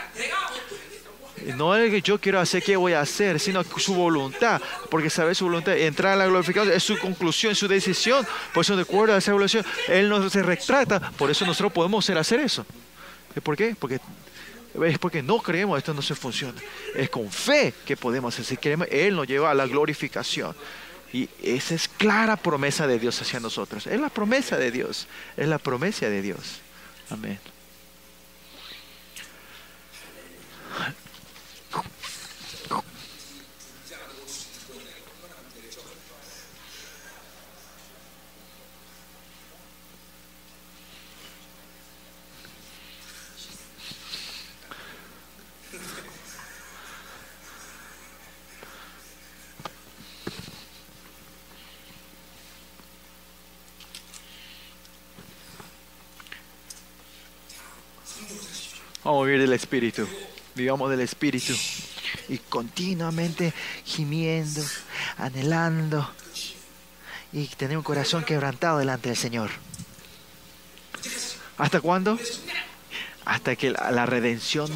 No 1.57 1.75
es 1.75 1.91
que 1.91 2.01
yo 2.01 2.21
quiero 2.21 2.39
hacer 2.39 2.63
qué 2.63 2.77
voy 2.77 2.93
a 2.93 3.01
hacer, 3.01 3.41
sino 3.41 3.65
su 3.65 3.95
voluntad, 3.95 4.63
porque 4.89 5.11
sabe 5.11 5.35
su 5.35 5.47
voluntad. 5.47 5.77
Entrar 5.77 6.13
a 6.13 6.17
la 6.17 6.27
glorificación 6.27 6.77
es 6.77 6.85
su 6.85 6.97
conclusión, 6.97 7.57
su 7.57 7.67
decisión. 7.67 8.25
Por 8.55 8.63
eso, 8.63 8.77
de 8.77 8.83
acuerdo 8.83 9.17
a 9.17 9.19
esa 9.19 9.33
evolución, 9.33 9.67
Él 9.89 10.09
no 10.09 10.31
se 10.31 10.45
retrata. 10.45 11.11
Por 11.19 11.29
eso 11.29 11.45
nosotros 11.45 11.73
podemos 11.73 12.09
hacer 12.09 12.39
eso. 12.39 12.65
¿Por 13.43 13.57
qué? 13.57 13.75
Porque 13.77 13.99
es 14.85 14.99
porque 14.99 15.23
no 15.23 15.39
creemos, 15.39 15.79
esto 15.79 15.95
no 15.95 16.03
se 16.03 16.15
funciona. 16.15 16.61
Es 16.95 17.11
con 17.11 17.31
fe 17.31 17.75
que 17.85 17.97
podemos 17.97 18.35
hacer. 18.35 18.45
Si 18.45 18.57
queremos, 18.57 18.89
Él 18.91 19.17
nos 19.17 19.27
lleva 19.27 19.51
a 19.51 19.55
la 19.55 19.67
glorificación. 19.67 20.55
Y 21.13 21.29
esa 21.43 21.75
es 21.75 21.89
clara 21.89 22.37
promesa 22.37 22.87
de 22.87 22.99
Dios 22.99 23.21
hacia 23.21 23.39
nosotros. 23.39 23.87
Es 23.87 24.01
la 24.01 24.09
promesa 24.09 24.57
de 24.57 24.71
Dios. 24.71 25.07
Es 25.37 25.47
la 25.47 25.59
promesa 25.59 26.09
de 26.09 26.23
Dios. 26.23 26.61
Amén. 27.11 27.39
Vivir 59.25 59.41
del 59.41 59.53
Espíritu. 59.53 60.07
Vivamos 60.55 60.91
del 60.91 61.01
Espíritu. 61.01 61.55
Y 62.29 62.39
continuamente 62.39 63.53
gimiendo, 63.85 64.63
anhelando. 65.17 66.11
Y 67.33 67.47
tener 67.47 67.77
un 67.77 67.83
corazón 67.83 68.25
quebrantado 68.25 68.79
delante 68.79 69.09
del 69.09 69.17
Señor. 69.17 69.51
¿Hasta 71.59 71.81
cuándo? 71.81 72.19
Hasta 73.25 73.57
que 73.57 73.71
la, 73.71 74.05
redención 74.07 74.71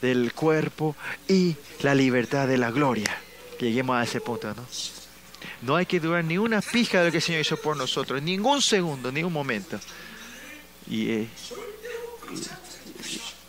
del 0.00 0.32
cuerpo 0.32 0.96
y 1.26 1.56
la 1.80 1.94
libertad 1.94 2.46
de 2.46 2.56
la 2.56 2.70
gloria. 2.70 3.14
lleguemos 3.58 3.96
a 3.96 4.04
ese 4.04 4.20
punto, 4.20 4.54
¿no? 4.54 4.66
No 5.62 5.76
hay 5.76 5.86
que 5.86 5.98
durar 5.98 6.24
ni 6.24 6.38
una 6.38 6.60
pija 6.60 7.00
de 7.00 7.06
lo 7.06 7.10
que 7.10 7.18
el 7.18 7.22
Señor 7.22 7.40
hizo 7.40 7.56
por 7.56 7.76
nosotros. 7.76 8.22
Ningún 8.22 8.62
segundo, 8.62 9.10
ni 9.10 9.24
un 9.24 9.32
momento. 9.32 9.78
Y, 10.88 11.10
eh, 11.10 11.28
y 12.32 12.67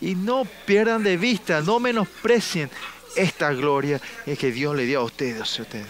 no 0.02 0.46
pierdan 0.66 1.04
de 1.04 1.18
vista, 1.18 1.62
no 1.62 1.80
menosprecien 1.80 2.70
esta 3.16 3.52
gloria 3.54 4.00
que 4.38 4.52
Dios 4.52 4.76
le 4.76 4.86
dio 4.86 5.02
a 5.02 5.04
ustedes. 5.04 5.60
ustedes 5.60 5.86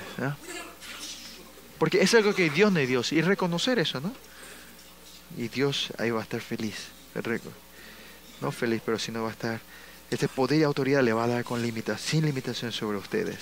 Porque 1.77 2.01
es 2.01 2.13
algo 2.13 2.33
que 2.33 2.49
Dios 2.49 2.73
le 2.73 2.87
dio 2.87 3.01
y 3.11 3.21
reconocer 3.21 3.79
eso, 3.79 4.01
¿no? 4.01 4.13
Y 5.37 5.47
Dios 5.47 5.89
ahí 5.97 6.09
va 6.09 6.21
a 6.21 6.23
estar 6.23 6.41
feliz. 6.41 6.87
No 8.41 8.51
feliz, 8.51 8.81
pero 8.83 8.97
si 8.97 9.11
no 9.11 9.23
va 9.23 9.29
a 9.29 9.31
estar. 9.31 9.59
Este 10.09 10.27
poder 10.27 10.59
y 10.59 10.63
autoridad 10.63 11.03
le 11.03 11.13
va 11.13 11.25
a 11.25 11.27
dar 11.27 11.43
con 11.43 11.61
limitación, 11.61 11.99
sin 11.99 12.25
limitación 12.25 12.71
sobre 12.71 12.97
ustedes. 12.97 13.37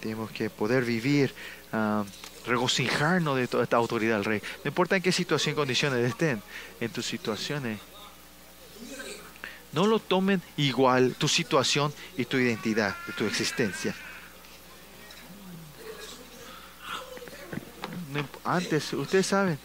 Tenemos 0.00 0.30
que 0.30 0.50
poder 0.50 0.84
vivir, 0.84 1.32
uh, 1.72 2.04
regocijarnos 2.46 3.38
de 3.38 3.48
toda 3.48 3.64
esta 3.64 3.76
autoridad 3.76 4.16
del 4.16 4.24
Rey. 4.24 4.42
No 4.64 4.68
importa 4.68 4.96
en 4.96 5.02
qué 5.02 5.12
situación 5.12 5.54
y 5.54 5.56
condiciones 5.56 6.06
estén, 6.06 6.42
en 6.78 6.90
tus 6.90 7.06
situaciones 7.06 7.78
no 9.76 9.86
lo 9.86 9.98
tomen 9.98 10.40
igual 10.56 11.14
tu 11.16 11.28
situación 11.28 11.92
y 12.16 12.24
tu 12.24 12.38
identidad, 12.38 12.96
tu 13.16 13.26
existencia. 13.26 13.94
Antes, 18.42 18.94
ustedes 18.94 19.26
saben, 19.26 19.58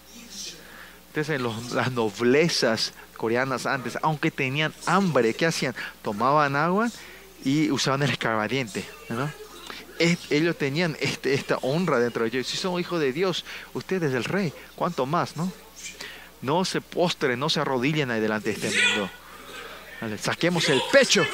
ustedes 1.07 1.27
saben 1.27 1.43
las 1.73 1.93
noblezas 1.93 2.91
coreanas 3.15 3.65
antes, 3.65 3.97
aunque 4.01 4.31
tenían 4.31 4.73
hambre, 4.85 5.33
¿qué 5.33 5.45
hacían? 5.45 5.73
Tomaban 6.01 6.57
agua 6.57 6.91
y 7.45 7.71
usaban 7.71 8.03
el 8.03 8.11
escarbadiente, 8.11 8.85
¿no? 9.07 9.31
ellos 9.97 10.57
tenían 10.57 10.97
este, 10.99 11.35
esta 11.35 11.57
honra 11.57 11.99
dentro 11.99 12.23
de 12.23 12.29
ellos. 12.29 12.47
Si 12.47 12.57
son 12.57 12.79
hijos 12.79 12.99
de 12.99 13.13
Dios, 13.13 13.45
ustedes 13.73 14.11
del 14.11 14.25
rey, 14.25 14.51
¿cuánto 14.75 15.05
más, 15.05 15.38
no? 15.38 15.53
No 16.41 16.65
se 16.65 16.81
postren, 16.81 17.39
no 17.39 17.49
se 17.49 17.59
arrodillen 17.59 18.09
ahí 18.09 18.19
delante 18.19 18.51
de 18.51 18.67
este 18.67 18.81
mundo 18.81 19.11
saquemos 20.18 20.68
el 20.69 20.82
pecho. 20.91 21.26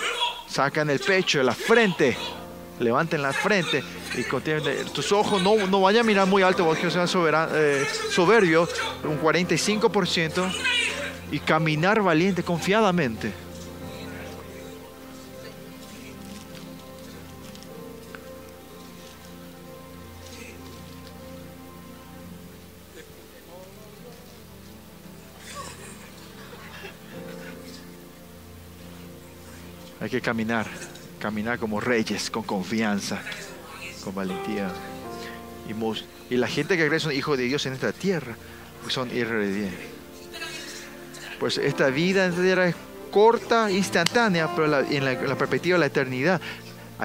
Sacan 0.47 0.89
el 0.89 0.99
pecho, 0.99 1.43
la 1.43 1.53
frente. 1.53 2.17
levanten 2.79 3.21
la 3.21 3.33
frente 3.33 3.83
y 4.15 4.23
continúen. 4.23 4.85
Tus 4.93 5.11
ojos 5.11 5.41
no, 5.41 5.67
no 5.67 5.81
vayan 5.81 6.01
a 6.01 6.07
mirar 6.07 6.27
muy 6.27 6.43
alto 6.43 6.65
porque 6.65 6.89
sean 6.89 7.07
eh, 7.53 7.85
soberbio, 8.11 8.67
un 9.03 9.19
45%, 9.19 10.51
y 11.31 11.39
caminar 11.39 12.01
valiente, 12.01 12.43
confiadamente. 12.43 13.46
Hay 29.99 30.09
que 30.09 30.21
caminar, 30.21 30.67
caminar 31.19 31.57
como 31.59 31.79
reyes, 31.79 32.29
con 32.29 32.43
confianza, 32.43 33.21
con 34.03 34.13
valentía. 34.13 34.71
Y, 35.67 36.33
y 36.33 36.37
la 36.37 36.47
gente 36.47 36.77
que 36.77 36.87
cree 36.87 36.99
son 36.99 37.11
hijos 37.13 37.37
de 37.37 37.45
Dios 37.45 37.65
en 37.65 37.73
esta 37.73 37.91
tierra, 37.91 38.35
son 38.89 39.09
irredientes. 39.15 39.79
Pues 41.39 41.57
esta 41.57 41.89
vida 41.89 42.25
en 42.25 42.59
es 42.59 42.75
corta, 43.11 43.69
instantánea, 43.71 44.55
pero 44.55 44.67
la- 44.67 44.81
en, 44.81 45.03
la, 45.05 45.13
la 45.13 45.37
perspectiva 45.37 45.75
de 45.75 45.79
la 45.81 45.85
eternidad 45.87 46.41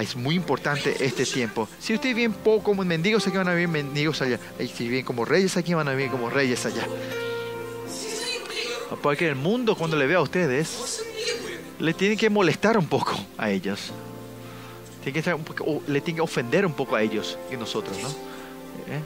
es 0.00 0.16
muy 0.16 0.34
importante 0.34 0.94
este 1.04 1.26
tiempo. 1.26 1.68
Si 1.78 1.94
ustedes 1.94 2.14
viven 2.14 2.32
poco 2.32 2.64
como 2.64 2.84
mendigos 2.84 3.26
aquí 3.26 3.36
van 3.36 3.48
a 3.48 3.52
vivir 3.54 3.68
mendigos 3.68 4.22
allá. 4.22 4.38
Y 4.58 4.68
si 4.68 4.88
viven 4.88 5.04
como 5.04 5.24
reyes 5.24 5.56
aquí 5.56 5.74
van 5.74 5.88
a 5.88 5.92
vivir 5.92 6.10
como 6.10 6.30
reyes 6.30 6.64
allá. 6.64 6.86
Porque 9.02 9.28
el 9.28 9.36
mundo 9.36 9.74
cuando 9.76 9.96
le 9.96 10.06
ve 10.06 10.14
a 10.14 10.20
ustedes 10.20 11.04
le 11.82 11.92
tiene 11.94 12.16
que 12.16 12.30
molestar 12.30 12.78
un 12.78 12.86
poco 12.86 13.12
a 13.36 13.50
ellos. 13.50 13.90
Tiene 15.02 15.12
que 15.14 15.18
estar 15.18 15.34
un 15.34 15.42
poco- 15.42 15.64
o 15.66 15.82
le 15.88 16.00
tiene 16.00 16.16
que 16.18 16.22
ofender 16.22 16.64
un 16.64 16.72
poco 16.74 16.94
a 16.94 17.02
ellos 17.02 17.36
y 17.52 17.56
nosotros, 17.56 17.98
¿no? 18.00 18.08
¿Eh? 18.08 19.02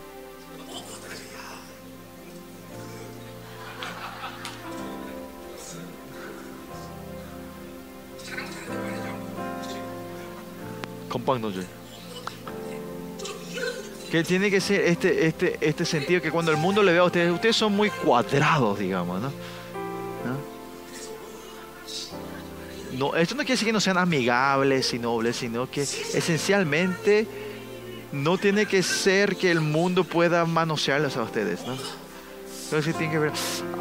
Que 14.11 14.23
tiene 14.23 14.51
que 14.51 14.61
ser 14.61 14.83
este, 14.83 15.27
este, 15.27 15.59
este 15.61 15.85
sentido 15.85 16.21
que 16.21 16.31
cuando 16.31 16.51
el 16.53 16.57
mundo 16.57 16.83
le 16.83 16.93
ve 16.93 16.99
a 16.99 17.05
ustedes, 17.05 17.33
ustedes 17.33 17.57
son 17.57 17.75
muy 17.75 17.91
cuadrados, 17.91 18.79
digamos. 18.79 19.21
¿No? 19.21 19.33
No, 22.97 23.15
esto 23.15 23.35
no 23.35 23.41
quiere 23.41 23.55
decir 23.55 23.67
que 23.67 23.73
no 23.73 23.81
sean 23.81 23.99
amigables 23.99 24.95
y 24.95 24.99
nobles, 24.99 25.37
sino 25.37 25.71
que 25.71 25.83
esencialmente 25.83 27.27
no 28.13 28.39
tiene 28.39 28.65
que 28.65 28.83
ser 28.83 29.37
que 29.37 29.51
el 29.51 29.61
mundo 29.61 30.05
pueda 30.05 30.47
manosearlos 30.47 31.17
a 31.17 31.23
ustedes, 31.23 31.67
¿no? 31.67 31.77
Entonces 32.65 32.97
tiene 32.97 33.13
que 33.13 33.19
ver, 33.19 33.33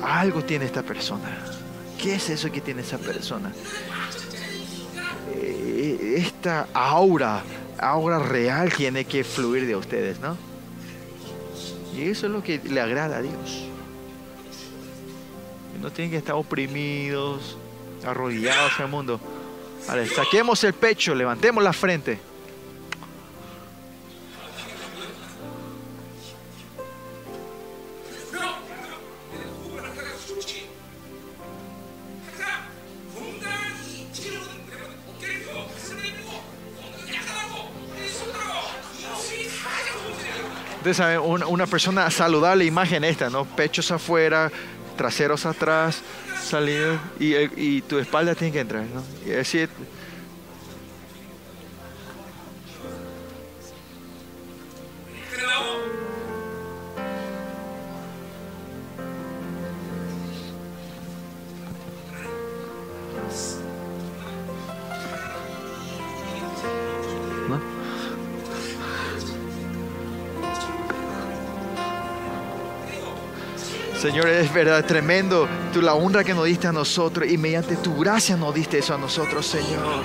algo 0.04 0.44
tiene 0.44 0.66
esta 0.66 0.84
persona. 0.84 1.38
¿Qué 2.02 2.16
es 2.16 2.30
eso 2.30 2.52
que 2.52 2.60
tiene 2.60 2.82
esa 2.82 2.98
persona? 2.98 3.54
Eh, 5.34 6.16
Esta 6.18 6.68
aura, 6.74 7.42
aura 7.80 8.20
real 8.20 8.72
tiene 8.74 9.06
que 9.06 9.24
fluir 9.24 9.66
de 9.66 9.76
ustedes, 9.76 10.20
¿no? 10.20 10.38
Y 11.96 12.10
eso 12.10 12.26
es 12.26 12.32
lo 12.34 12.44
que 12.44 12.60
le 12.60 12.82
agrada 12.82 13.18
a 13.18 13.22
Dios. 13.22 13.64
No 15.82 15.90
tienen 15.92 16.12
que 16.12 16.18
estar 16.18 16.36
oprimidos, 16.36 17.58
arrodillados 18.06 18.74
el 18.80 18.88
mundo. 18.88 19.20
Vale, 19.88 20.08
saquemos 20.08 20.64
el 20.64 20.74
pecho, 20.74 21.14
levantemos 21.14 21.64
la 21.64 21.74
frente. 21.74 22.20
Ustedes 40.78 40.98
saben, 40.98 41.20
una, 41.20 41.48
una 41.48 41.66
persona 41.66 42.12
saludable, 42.12 42.64
imagen 42.64 43.04
esta, 43.04 43.32
¿no? 43.32 43.46
Pechos 43.46 43.90
afuera, 43.90 44.52
traseros 44.96 45.48
atrás, 45.48 46.04
salir 46.46 46.98
y, 47.20 47.36
y 47.56 47.82
tu 47.82 47.98
espalda 48.00 48.36
tiene 48.36 48.54
que 48.54 48.60
entrar, 48.60 48.86
¿no? 48.86 49.04
Decir, 49.26 49.70
Señor, 74.06 74.28
es 74.28 74.54
verdad, 74.54 74.86
tremendo 74.86 75.50
tú, 75.74 75.82
la 75.82 75.96
honra 75.96 76.24
que 76.24 76.36
nos 76.36 76.46
diste 76.46 76.68
a 76.68 76.72
nosotros 76.72 77.28
y 77.28 77.40
mediante 77.40 77.76
tu 77.76 77.98
gracia 77.98 78.38
nos 78.38 78.54
diste 78.54 78.78
eso 78.78 78.94
a 78.94 79.00
nosotros, 79.00 79.48
Señor. 79.48 80.04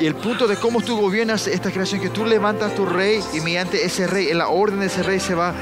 Y 0.00 0.06
el 0.06 0.14
punto 0.14 0.46
de 0.46 0.56
cómo 0.56 0.80
tú 0.80 0.98
gobiernas 0.98 1.46
esta 1.46 1.70
creación, 1.70 2.00
que 2.00 2.08
tú 2.08 2.24
levantas 2.24 2.74
tu 2.74 2.86
rey 2.86 3.20
y 3.34 3.40
mediante 3.42 3.84
ese 3.84 4.06
rey, 4.06 4.28
en 4.30 4.38
la 4.38 4.48
orden 4.48 4.80
de 4.80 4.86
ese 4.86 5.02
rey 5.02 5.20
se 5.20 5.34
va 5.34 5.52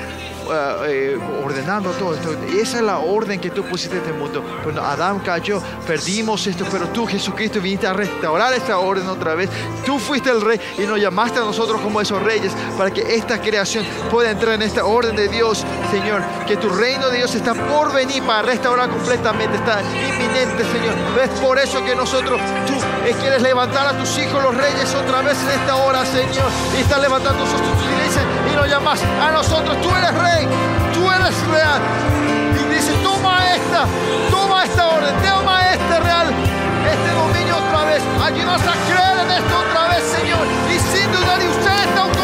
eh, 0.87 1.19
ordenando 1.45 1.91
todo 1.93 2.15
esto. 2.15 2.33
Esa 2.49 2.79
es 2.79 2.83
la 2.83 2.99
orden 2.99 3.41
que 3.41 3.51
tú 3.51 3.65
pusiste 3.65 3.97
en 3.97 4.03
este 4.03 4.13
mundo. 4.13 4.43
Cuando 4.63 4.83
Adán 4.83 5.21
cayó, 5.21 5.61
perdimos 5.87 6.47
esto, 6.47 6.65
pero 6.71 6.89
tú, 6.89 7.07
Jesucristo, 7.07 7.61
viniste 7.61 7.87
a 7.87 7.93
restaurar 7.93 8.53
esta 8.53 8.79
orden 8.79 9.09
otra 9.09 9.35
vez. 9.35 9.51
Tú 9.85 9.99
fuiste 9.99 10.31
el 10.31 10.41
rey 10.41 10.61
y 10.79 10.83
nos 10.83 11.01
llamaste 11.01 11.39
a 11.39 11.43
nosotros 11.43 11.81
como 11.81 12.01
esos 12.01 12.23
reyes 12.23 12.53
para 12.77 12.91
que 12.91 13.15
esta 13.15 13.41
creación 13.41 13.85
pueda 14.11 14.31
entrar 14.31 14.55
en 14.55 14.63
esta 14.63 14.85
orden 14.85 15.17
de 15.17 15.29
Dios, 15.29 15.65
Señor. 15.91 16.23
Que 16.47 16.57
tu 16.57 16.69
reino 16.69 17.09
de 17.09 17.19
Dios 17.19 17.35
está 17.35 17.55
por 17.55 17.93
venir 17.93 18.23
para 18.23 18.43
restaurar 18.43 18.89
completamente, 18.91 19.57
está 19.57 19.81
inminente, 19.83 20.65
Señor. 20.65 20.95
Es 21.23 21.41
por 21.41 21.59
eso 21.59 21.85
que 21.85 21.95
nosotros, 21.95 22.41
tú 22.67 22.75
eh, 23.07 23.15
quieres 23.21 23.43
levantar 23.43 23.87
a 23.87 23.99
tus 23.99 24.19
hijos, 24.19 24.43
los 24.43 24.55
reyes, 24.57 24.95
otra 24.95 25.23
vez 25.23 25.39
en 25.43 25.61
esta 25.61 25.77
hora, 25.77 26.05
Señor. 26.05 26.51
Y 26.77 26.83
estás 26.83 27.01
levantando 27.01 27.45
nosotros 27.45 27.69
tu 27.79 28.44
y 28.63 28.69
llamas 28.69 29.01
a 29.03 29.33
nosotros. 29.33 29.81
Tú 29.83 29.89
eres 29.91 30.15
rey, 30.15 30.47
tú 30.95 31.11
eres 31.11 31.35
real. 31.49 31.81
Y 32.61 32.75
dice, 32.75 32.93
toma 33.03 33.55
esta, 33.55 33.87
toma 34.31 34.65
esta 34.65 34.89
orden, 34.89 35.15
toma 35.23 35.73
este 35.73 36.01
real, 36.01 36.29
este 36.93 37.11
dominio 37.11 37.57
otra 37.57 37.85
vez. 37.85 38.03
Ayúdanos 38.23 38.63
a 38.63 38.75
creer 38.87 39.19
en 39.25 39.31
esto 39.31 39.55
otra 39.59 39.89
vez, 39.89 40.05
Señor. 40.05 40.47
Y 40.71 40.79
sin 40.79 41.11
dudar, 41.13 41.41
y 41.43 41.47
esta 41.47 42.03
autoridad 42.03 42.24